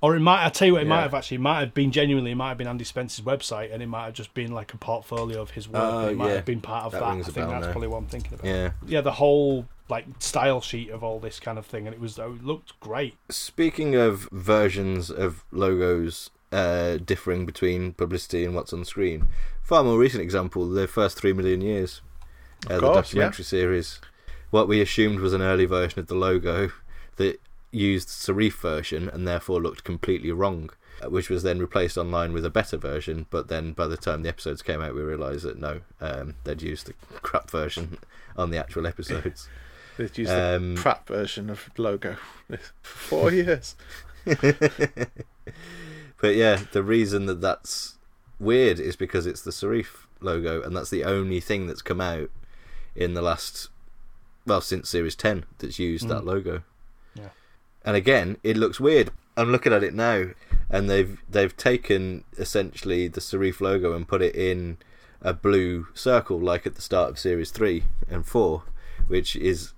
Or 0.00 0.14
it 0.14 0.20
might. 0.20 0.46
I 0.46 0.48
tell 0.48 0.66
you 0.66 0.74
what, 0.74 0.82
it 0.82 0.86
might 0.86 1.02
have 1.02 1.14
actually. 1.14 1.36
It 1.36 1.40
might 1.40 1.58
have 1.60 1.74
been 1.74 1.90
genuinely. 1.90 2.30
It 2.30 2.36
might 2.36 2.50
have 2.50 2.58
been 2.58 2.68
Andy 2.68 2.84
Spencer's 2.84 3.24
website, 3.24 3.74
and 3.74 3.82
it 3.82 3.86
might 3.86 4.04
have 4.04 4.14
just 4.14 4.32
been 4.32 4.52
like 4.52 4.72
a 4.72 4.76
portfolio 4.76 5.42
of 5.42 5.50
his 5.50 5.68
work. 5.68 5.82
Oh, 5.82 6.08
it 6.08 6.16
might 6.16 6.28
yeah. 6.28 6.34
have 6.34 6.44
been 6.44 6.60
part 6.60 6.84
of 6.84 6.92
That 6.92 7.00
that. 7.00 7.06
I 7.06 7.14
think 7.14 7.34
that's 7.34 7.66
now. 7.66 7.72
probably 7.72 7.88
what 7.88 7.98
I'm 7.98 8.06
thinking 8.06 8.34
about. 8.34 8.46
Yeah, 8.46 8.70
yeah, 8.86 9.00
the 9.00 9.12
whole 9.12 9.66
like 9.88 10.06
style 10.20 10.60
sheet 10.60 10.90
of 10.90 11.02
all 11.02 11.18
this 11.18 11.40
kind 11.40 11.58
of 11.58 11.66
thing, 11.66 11.86
and 11.86 11.94
it 11.94 12.00
was 12.00 12.16
it 12.16 12.44
looked 12.44 12.78
great. 12.78 13.16
Speaking 13.28 13.96
of 13.96 14.28
versions 14.30 15.10
of 15.10 15.44
logos 15.50 16.30
uh, 16.52 16.98
differing 16.98 17.44
between 17.44 17.92
publicity 17.92 18.44
and 18.44 18.54
what's 18.54 18.72
on 18.72 18.84
screen, 18.84 19.26
far 19.64 19.82
more 19.82 19.98
recent 19.98 20.22
example: 20.22 20.68
the 20.68 20.86
first 20.86 21.18
three 21.18 21.32
million 21.32 21.60
years, 21.60 22.02
uh, 22.70 22.74
the 22.74 22.80
course, 22.80 22.94
documentary 22.94 23.44
series. 23.44 24.00
What 24.50 24.68
we 24.68 24.80
assumed 24.80 25.18
was 25.18 25.32
an 25.32 25.42
early 25.42 25.66
version 25.66 25.98
of 25.98 26.06
the 26.06 26.14
logo 26.14 26.70
that 27.16 27.40
used 27.70 28.08
serif 28.08 28.54
version 28.54 29.08
and 29.08 29.26
therefore 29.26 29.60
looked 29.60 29.84
completely 29.84 30.32
wrong, 30.32 30.70
uh, 31.02 31.10
which 31.10 31.28
was 31.28 31.42
then 31.42 31.58
replaced 31.58 31.98
online 31.98 32.32
with 32.32 32.44
a 32.44 32.50
better 32.50 32.76
version. 32.76 33.26
But 33.30 33.48
then 33.48 33.72
by 33.72 33.86
the 33.86 33.96
time 33.96 34.22
the 34.22 34.28
episodes 34.28 34.62
came 34.62 34.80
out, 34.80 34.94
we 34.94 35.02
realised 35.02 35.44
that 35.44 35.58
no, 35.58 35.80
um, 36.00 36.34
they'd 36.44 36.62
used 36.62 36.86
the 36.86 36.92
crap 37.22 37.50
version 37.50 37.98
on 38.36 38.50
the 38.50 38.58
actual 38.58 38.86
episodes. 38.86 39.48
they'd 39.96 40.16
used 40.16 40.30
Um, 40.30 40.74
the 40.76 40.80
crap 40.80 41.06
version 41.08 41.50
of 41.50 41.70
logo 41.76 42.16
for 42.48 42.58
four 42.82 43.32
years. 43.32 43.74
But 46.20 46.34
yeah, 46.34 46.62
the 46.72 46.82
reason 46.82 47.26
that 47.26 47.40
that's 47.40 47.96
weird 48.40 48.80
is 48.80 48.96
because 48.96 49.26
it's 49.26 49.42
the 49.42 49.50
serif 49.52 50.06
logo, 50.20 50.60
and 50.62 50.76
that's 50.76 50.90
the 50.90 51.04
only 51.04 51.40
thing 51.40 51.66
that's 51.66 51.82
come 51.82 52.00
out 52.00 52.30
in 52.96 53.14
the 53.14 53.22
last, 53.22 53.68
well, 54.44 54.60
since 54.60 54.88
Series 54.88 55.14
10 55.14 55.44
that's 55.58 55.78
used 55.78 56.08
that 56.08 56.24
logo. 56.24 56.62
Yeah. 57.84 57.88
And 57.88 57.96
again, 57.96 58.36
it 58.42 58.56
looks 58.56 58.80
weird. 58.80 59.10
I'm 59.36 59.52
looking 59.52 59.72
at 59.72 59.84
it 59.84 59.94
now, 59.94 60.30
and 60.68 60.90
they've 60.90 61.18
they've 61.28 61.56
taken 61.56 62.24
essentially 62.36 63.08
the 63.08 63.20
serif 63.20 63.60
logo 63.60 63.94
and 63.94 64.06
put 64.06 64.22
it 64.22 64.34
in 64.34 64.78
a 65.22 65.32
blue 65.32 65.86
circle, 65.94 66.38
like 66.38 66.66
at 66.66 66.74
the 66.74 66.82
start 66.82 67.10
of 67.10 67.18
Series 67.18 67.50
3 67.50 67.84
and 68.08 68.26
4, 68.26 68.62
which 69.06 69.36
is 69.36 69.72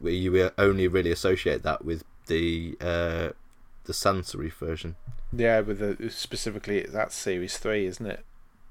where 0.00 0.12
you 0.12 0.50
only 0.58 0.88
really 0.88 1.10
associate 1.10 1.62
that 1.62 1.84
with 1.84 2.04
the 2.26 2.76
uh, 2.80 3.30
the 3.84 3.94
sans 3.94 4.32
serif 4.32 4.54
version. 4.54 4.96
Yeah, 5.32 5.60
with 5.60 5.78
the 5.78 6.10
specifically 6.10 6.82
that's 6.82 7.14
series 7.14 7.58
three, 7.58 7.86
isn't 7.86 8.06
it? 8.06 8.24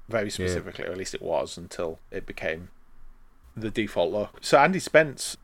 Very 0.08 0.30
specifically, 0.30 0.84
or 0.84 0.92
at 0.92 0.98
least 0.98 1.14
it 1.14 1.22
was 1.22 1.58
until 1.58 1.98
it 2.10 2.26
became 2.26 2.68
the 3.56 3.70
default 3.70 4.12
look. 4.12 4.38
So 4.40 4.58
Andy 4.58 4.78
Spence 4.78 5.36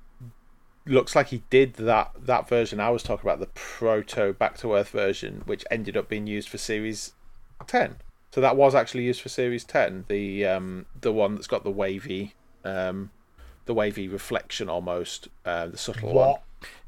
looks 0.86 1.14
like 1.14 1.28
he 1.28 1.42
did 1.50 1.74
that 1.74 2.12
that 2.18 2.48
version 2.48 2.80
I 2.80 2.90
was 2.90 3.02
talking 3.02 3.28
about, 3.28 3.40
the 3.40 3.46
proto 3.54 4.32
Back 4.32 4.58
to 4.58 4.74
Earth 4.74 4.90
version, 4.90 5.42
which 5.46 5.64
ended 5.70 5.96
up 5.96 6.08
being 6.08 6.26
used 6.26 6.48
for 6.48 6.58
series 6.58 7.12
ten. 7.66 7.96
So 8.30 8.40
that 8.40 8.56
was 8.56 8.74
actually 8.74 9.04
used 9.04 9.20
for 9.20 9.28
series 9.28 9.64
ten, 9.64 10.04
the 10.08 10.46
um 10.46 10.86
the 11.00 11.12
one 11.12 11.34
that's 11.34 11.46
got 11.46 11.64
the 11.64 11.70
wavy 11.70 12.34
um 12.64 13.10
the 13.64 13.74
wavy 13.74 14.08
reflection 14.08 14.68
almost, 14.68 15.28
uh, 15.44 15.68
the 15.68 15.78
subtle 15.78 16.12
one. 16.12 16.34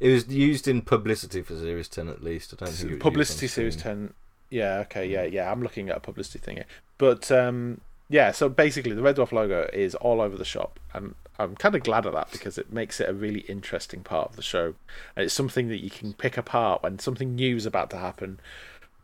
It 0.00 0.10
was 0.10 0.28
used 0.28 0.66
in 0.68 0.82
publicity 0.82 1.42
for 1.42 1.56
Series 1.56 1.88
10 1.88 2.08
at 2.08 2.22
least. 2.22 2.52
I 2.52 2.64
don't 2.64 2.72
think 2.72 2.90
it 2.90 2.94
was 2.94 3.02
publicity 3.02 3.48
series 3.48 3.76
10 3.76 4.12
yeah 4.50 4.78
okay 4.78 5.04
yeah 5.04 5.24
yeah 5.24 5.50
i'm 5.50 5.62
looking 5.62 5.88
at 5.88 5.96
a 5.96 6.00
publicity 6.00 6.38
thing 6.38 6.56
here 6.56 6.66
but 6.98 7.30
um 7.32 7.80
yeah 8.08 8.30
so 8.30 8.48
basically 8.48 8.94
the 8.94 9.02
red 9.02 9.16
dwarf 9.16 9.32
logo 9.32 9.68
is 9.72 9.94
all 9.96 10.20
over 10.20 10.36
the 10.36 10.44
shop 10.44 10.78
and 10.92 11.14
i'm 11.38 11.56
kind 11.56 11.74
of 11.74 11.82
glad 11.82 12.06
of 12.06 12.12
that 12.12 12.30
because 12.30 12.58
it 12.58 12.72
makes 12.72 13.00
it 13.00 13.08
a 13.08 13.14
really 13.14 13.40
interesting 13.40 14.02
part 14.02 14.30
of 14.30 14.36
the 14.36 14.42
show. 14.42 14.74
And 15.16 15.24
it's 15.24 15.34
something 15.34 15.68
that 15.68 15.82
you 15.82 15.90
can 15.90 16.12
pick 16.12 16.36
apart 16.36 16.82
when 16.82 16.98
something 16.98 17.34
new 17.34 17.56
is 17.56 17.66
about 17.66 17.90
to 17.90 17.98
happen. 17.98 18.40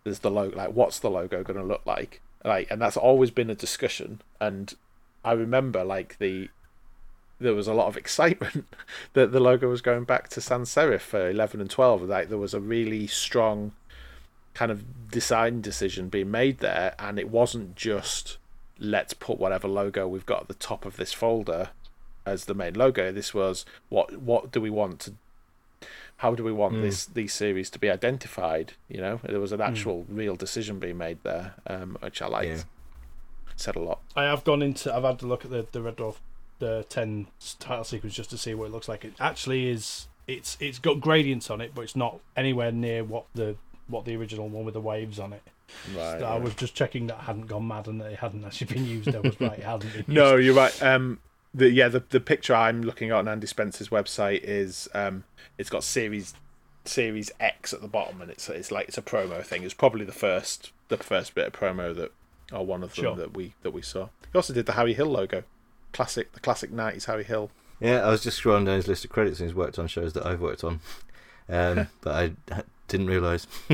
There's 0.05 0.20
the 0.20 0.31
logo 0.31 0.57
like 0.57 0.73
what's 0.73 0.98
the 0.98 1.11
logo 1.11 1.43
going 1.43 1.59
to 1.59 1.65
look 1.65 1.85
like? 1.85 2.20
Like 2.44 2.70
and 2.70 2.81
that's 2.81 2.97
always 2.97 3.31
been 3.31 3.51
a 3.51 3.55
discussion. 3.55 4.20
And 4.40 4.74
i 5.24 5.32
remember 5.32 5.85
like 5.85 6.16
the 6.19 6.48
there 7.39 7.55
was 7.55 7.69
a 7.69 7.74
lot 7.74 7.89
of 7.89 7.97
excitement 8.05 8.66
that 9.15 9.32
the 9.32 9.40
logo 9.40 9.69
was 9.69 9.82
going 9.82 10.05
back 10.05 10.28
to 10.28 10.40
sans 10.40 10.70
serif 10.70 11.01
for 11.01 11.31
11 11.31 11.61
and 11.61 11.70
12 11.70 12.02
like 12.02 12.28
there 12.28 12.39
was 12.39 12.55
a 12.55 12.61
really 12.61 13.07
strong 13.07 13.73
kind 14.55 14.70
of 14.70 15.11
design 15.11 15.61
decision 15.61 16.09
being 16.09 16.31
made 16.31 16.59
there. 16.59 16.94
And 16.98 17.19
it 17.19 17.31
wasn't 17.31 17.77
just 17.77 18.39
let's 18.78 19.12
put 19.12 19.39
whatever 19.39 19.69
logo 19.69 20.09
we've 20.09 20.27
got 20.27 20.43
at 20.43 20.48
the 20.48 20.55
top 20.55 20.86
of 20.86 20.97
this 20.97 21.12
folder 21.12 21.70
as 22.26 22.44
the 22.47 22.55
main 22.55 22.74
logo 22.74 23.10
this 23.12 23.32
was 23.34 23.64
what 23.88 24.16
what 24.18 24.52
do 24.52 24.60
we 24.60 24.70
want 24.70 25.01
to 25.01 25.14
how 26.18 26.34
do 26.34 26.44
we 26.44 26.52
want 26.52 26.82
this 26.82 27.06
these 27.06 27.32
series 27.32 27.70
to 27.70 27.78
be 27.78 27.88
identified 27.90 28.74
you 28.88 29.01
know 29.01 29.20
there 29.24 29.40
was 29.40 29.52
an 29.52 29.60
actual 29.60 30.05
real 30.09 30.36
decision 30.36 30.78
being 30.78 30.98
made 30.98 31.18
there 31.22 31.55
um, 31.66 31.97
which 32.01 32.20
i 32.20 32.26
liked 32.26 32.48
Yeah. 32.48 32.62
said 33.56 33.76
a 33.76 33.80
lot 33.80 34.01
I 34.16 34.24
have 34.24 34.44
gone 34.44 34.62
into. 34.62 34.94
I've 34.94 35.05
had 35.05 35.18
to 35.20 35.26
look 35.26 35.44
at 35.44 35.51
the 35.51 35.66
the 35.72 35.80
Red 35.82 35.97
Dwarf 35.97 36.16
the 36.59 36.84
ten 36.90 37.26
title 37.59 37.84
sequence 37.84 38.14
just 38.14 38.28
to 38.30 38.38
see 38.38 38.55
what 38.55 38.66
it 38.66 38.72
looks 38.72 38.86
like. 38.88 39.05
It 39.05 39.14
actually 39.18 39.68
is. 39.70 40.09
It's 40.26 40.56
it's 40.60 40.78
got 40.78 41.01
gradients 41.01 41.48
on 41.51 41.60
it, 41.62 41.72
but 41.74 41.82
it's 41.82 41.97
not 41.97 42.20
anywhere 42.36 42.70
near 42.72 43.02
what 43.02 43.24
the 43.34 43.56
what 43.88 44.05
the 44.05 44.14
original 44.16 44.48
one 44.48 44.64
with 44.64 44.74
the 44.74 44.80
waves 44.80 45.18
on 45.18 45.32
it. 45.32 45.42
right, 45.97 46.20
So 46.20 46.26
I 46.26 46.36
was 46.36 46.55
just 46.55 46.74
checking 46.74 47.06
that 47.09 47.18
I 47.18 47.22
hadn't 47.22 47.47
gone 47.47 47.66
mad 47.66 47.86
and 47.88 48.01
that 48.01 48.12
it 48.12 48.18
hadn't 48.18 48.44
actually 48.44 48.74
been 48.74 48.86
used. 48.86 49.14
I 49.14 49.20
was 49.20 49.40
right, 49.40 49.59
it 49.59 49.64
hadn't 49.64 49.92
been. 49.92 50.05
No, 50.14 50.36
used. 50.36 50.47
you're 50.47 50.55
right. 50.55 50.82
Um, 50.82 51.18
the 51.55 51.70
yeah, 51.70 51.89
the 51.89 52.02
the 52.10 52.20
picture 52.20 52.55
I'm 52.55 52.82
looking 52.82 53.10
at 53.10 53.16
on 53.16 53.28
Andy 53.28 53.47
Spencer's 53.47 53.89
website 53.89 54.40
is 54.43 54.89
um, 54.94 55.24
it's 55.59 55.70
got 55.70 55.85
series 55.85 56.35
series 56.85 57.31
X 57.40 57.72
at 57.72 57.81
the 57.82 57.89
bottom, 57.89 58.20
and 58.22 58.31
it's 58.31 58.48
it's 58.48 58.70
like 58.70 58.89
it's 58.89 58.98
a 58.98 59.02
promo 59.02 59.44
thing. 59.44 59.62
It's 59.64 59.74
probably 59.74 60.05
the 60.05 60.12
first 60.12 60.72
the 60.89 60.97
first 60.97 61.35
bit 61.35 61.47
of 61.47 61.52
promo 61.52 61.94
that 61.97 62.12
or 62.52 62.66
one 62.66 62.82
of 62.82 62.94
them 62.94 63.05
Sure. 63.05 63.16
that 63.16 63.35
we 63.35 63.55
that 63.62 63.72
we 63.72 63.82
saw. 63.82 64.09
He 64.32 64.36
also 64.36 64.52
did 64.52 64.66
the 64.66 64.72
Harry 64.72 64.94
Hill 64.94 65.06
logo, 65.06 65.43
classic 65.93 66.32
the 66.32 66.40
classic 66.40 66.70
'90s 66.72 67.05
Harry 67.06 67.24
Hill. 67.24 67.51
Yeah, 67.81 68.01
I 68.01 68.10
was 68.10 68.22
just 68.22 68.43
scrolling 68.43 68.66
down 68.66 68.77
his 68.77 68.89
list 68.89 69.05
of 69.05 69.10
credits 69.10 69.40
and 69.40 69.48
he's 69.48 69.55
worked 69.56 69.78
on 69.78 69.86
shows 69.86 70.12
that 70.12 70.27
I've 70.27 70.40
worked 70.40 70.62
on. 70.64 70.81
Um, 71.48 71.86
but 72.02 72.14
I 72.51 72.62
didn't 72.89 73.06
realise. 73.06 73.47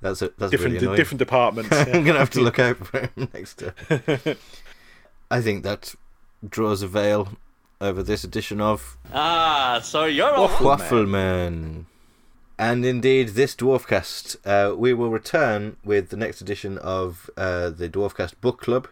that's 0.00 0.22
a, 0.22 0.30
that's 0.38 0.50
Different 0.50 0.74
really 0.74 0.78
annoying. 0.78 0.96
different 0.96 1.18
departments. 1.18 1.72
I'm 1.76 1.86
going 1.92 2.04
to 2.06 2.18
have 2.18 2.30
to 2.30 2.40
look 2.40 2.58
out 2.58 2.78
for 2.78 3.00
him 3.00 3.28
next 3.34 3.58
time. 3.58 4.36
I 5.30 5.40
think 5.40 5.64
that 5.64 5.94
draws 6.46 6.82
a 6.82 6.88
veil 6.88 7.30
over 7.80 8.02
this 8.02 8.24
edition 8.24 8.60
of 8.60 8.96
Ah, 9.12 9.80
so 9.82 10.04
you're 10.04 10.28
a 10.28 10.48
Waffleman. 10.48 11.86
And 12.58 12.86
indeed, 12.86 13.30
this 13.30 13.54
Dwarfcast, 13.54 14.36
uh, 14.46 14.74
we 14.74 14.94
will 14.94 15.10
return 15.10 15.76
with 15.84 16.08
the 16.08 16.16
next 16.16 16.40
edition 16.40 16.78
of 16.78 17.28
uh, 17.36 17.68
the 17.68 17.88
Dwarfcast 17.88 18.40
Book 18.40 18.62
Club, 18.62 18.88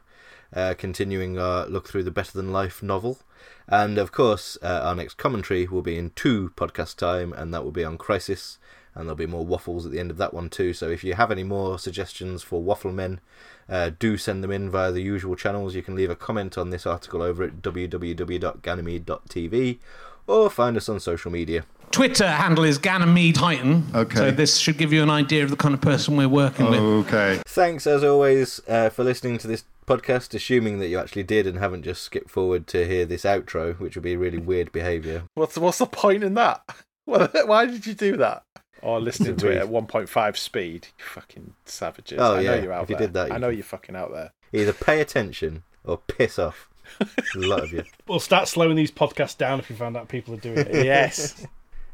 uh, 0.53 0.75
continuing 0.77 1.39
our 1.39 1.67
look 1.67 1.89
through 1.89 2.03
the 2.03 2.11
Better 2.11 2.33
Than 2.33 2.53
Life 2.53 2.83
novel. 2.83 3.21
And 3.67 3.97
of 3.97 4.13
course, 4.13 4.59
uh, 4.63 4.83
our 4.85 4.95
next 4.95 5.15
commentary 5.15 5.67
will 5.67 5.81
be 5.81 5.97
in 5.97 6.11
two 6.11 6.53
podcast 6.57 6.97
time, 6.97 7.33
and 7.33 7.55
that 7.55 7.65
will 7.65 7.73
be 7.73 7.85
on 7.85 7.97
Crisis. 7.97 8.59
And 8.95 9.05
there'll 9.07 9.17
be 9.17 9.27
more 9.27 9.47
waffles 9.47 9.87
at 9.87 9.93
the 9.93 9.99
end 9.99 10.11
of 10.11 10.19
that 10.19 10.35
one 10.35 10.51
too. 10.51 10.73
So 10.75 10.89
if 10.91 11.03
you 11.03 11.15
have 11.15 11.31
any 11.33 11.43
more 11.43 11.79
suggestions 11.79 12.43
for 12.43 12.63
Wafflemen, 12.63 13.19
uh, 13.69 13.91
do 13.99 14.17
send 14.17 14.43
them 14.43 14.51
in 14.51 14.71
via 14.71 14.91
the 14.93 15.03
usual 15.03 15.37
channels. 15.37 15.75
You 15.75 15.83
can 15.83 15.95
leave 15.95 16.09
a 16.11 16.17
comment 16.17 16.57
on 16.59 16.71
this 16.71 16.87
article 16.87 17.23
over 17.23 17.45
at 17.45 17.63
www.ganymede.tv 17.63 19.79
or 20.27 20.51
find 20.51 20.77
us 20.77 20.89
on 20.89 20.99
social 21.01 21.31
media. 21.31 21.65
Twitter 21.91 22.27
handle 22.27 22.65
is 22.65 22.79
Ganymede 22.79 23.37
Titan. 23.37 23.87
Okay. 23.95 24.17
So 24.17 24.31
this 24.33 24.57
should 24.57 24.79
give 24.79 24.93
you 24.93 25.03
an 25.03 25.11
idea 25.11 25.45
of 25.45 25.51
the 25.51 25.57
kind 25.57 25.75
of 25.75 25.81
person 25.81 26.17
we're 26.17 26.29
working 26.29 26.69
with. 26.69 26.81
Okay. 26.81 27.41
Thanks, 27.47 27.87
as 27.87 28.03
always, 28.03 28.61
uh, 28.67 28.91
for 28.91 29.05
listening 29.05 29.39
to 29.39 29.47
this 29.47 29.65
podcast, 29.87 30.35
assuming 30.35 30.81
that 30.81 30.89
you 30.89 30.99
actually 30.99 31.23
did 31.23 31.47
and 31.47 31.59
haven't 31.59 31.85
just 31.85 32.03
skipped 32.03 32.31
forward 32.31 32.67
to 32.69 32.87
hear 32.87 33.05
this 33.05 33.23
outro, 33.23 33.79
which 33.79 33.95
would 33.95 34.03
be 34.03 34.17
really 34.17 34.39
weird 34.39 34.73
behaviour. 34.73 35.25
What's 35.35 35.57
what's 35.57 35.79
the 35.79 35.87
point 35.87 36.25
in 36.25 36.35
that? 36.35 36.65
Why 37.05 37.67
did 37.67 37.87
you 37.87 37.95
do 37.95 38.17
that? 38.17 38.44
Or 38.85 39.01
listening 39.01 39.37
to 39.37 39.49
it 39.51 39.57
at 39.57 39.67
1.5 39.67 40.37
speed, 40.37 40.89
you 40.99 41.05
fucking 41.07 41.55
savages. 41.65 42.19
Oh, 42.21 42.35
I 42.35 42.43
know 42.43 42.55
yeah, 42.55 42.63
you're 42.63 42.73
out 42.73 42.85
if 42.85 42.91
you 42.91 42.97
did 42.97 43.15
that, 43.15 43.33
I 43.33 43.39
know 43.39 43.49
can- 43.49 43.57
you're 43.57 43.65
fucking 43.65 43.97
out 43.97 44.13
there. 44.13 44.33
Either 44.53 44.73
pay 44.73 45.01
attention 45.01 45.63
or 45.85 45.99
piss 45.99 46.39
off. 46.39 46.69
a 47.01 47.07
lot 47.39 47.65
of 47.65 47.73
you. 47.73 47.83
We'll 48.07 48.21
start 48.21 48.47
slowing 48.47 48.77
these 48.77 48.91
podcasts 48.91 49.37
down 49.39 49.59
if 49.59 49.71
you 49.71 49.75
find 49.77 49.97
out 49.97 50.09
people 50.09 50.35
are 50.35 50.39
doing 50.39 50.59
it. 50.59 50.75
Yes. 50.85 51.47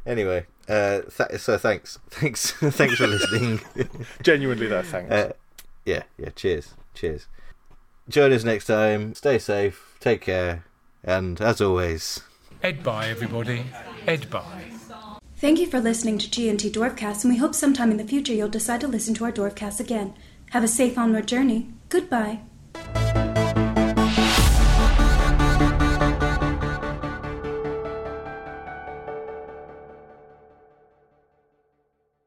Anyway, 0.05 0.45
uh, 0.67 1.01
th- 1.15 1.39
so 1.39 1.57
thanks. 1.57 1.97
Thanks 2.09 2.51
thanks 2.51 2.95
for 2.95 3.07
listening. 3.07 3.61
Genuinely 4.23 4.67
though, 4.67 4.81
thanks. 4.81 5.11
Uh, 5.11 5.31
yeah, 5.85 6.03
yeah, 6.17 6.29
cheers. 6.35 6.73
Cheers. 6.95 7.27
Join 8.09 8.33
us 8.33 8.43
next 8.43 8.65
time. 8.65 9.13
Stay 9.13 9.37
safe, 9.37 9.95
take 9.99 10.21
care, 10.21 10.65
and 11.03 11.39
as 11.39 11.61
always, 11.61 12.21
Ed 12.63 12.83
bye, 12.83 13.07
everybody. 13.09 13.65
Ed 14.07 14.29
bye. 14.29 14.71
Thank 15.41 15.59
you 15.59 15.65
for 15.65 15.79
listening 15.79 16.19
to 16.19 16.29
G&T 16.29 16.69
Dwarfcast, 16.69 17.23
and 17.23 17.33
we 17.33 17.39
hope 17.39 17.55
sometime 17.55 17.89
in 17.89 17.97
the 17.97 18.03
future 18.03 18.31
you'll 18.31 18.47
decide 18.47 18.79
to 18.81 18.87
listen 18.87 19.15
to 19.15 19.25
our 19.25 19.31
Dwarfcast 19.31 19.79
again. 19.79 20.13
Have 20.51 20.63
a 20.63 20.67
safe 20.67 20.99
onward 20.99 21.27
journey. 21.27 21.67
Goodbye. 21.89 22.41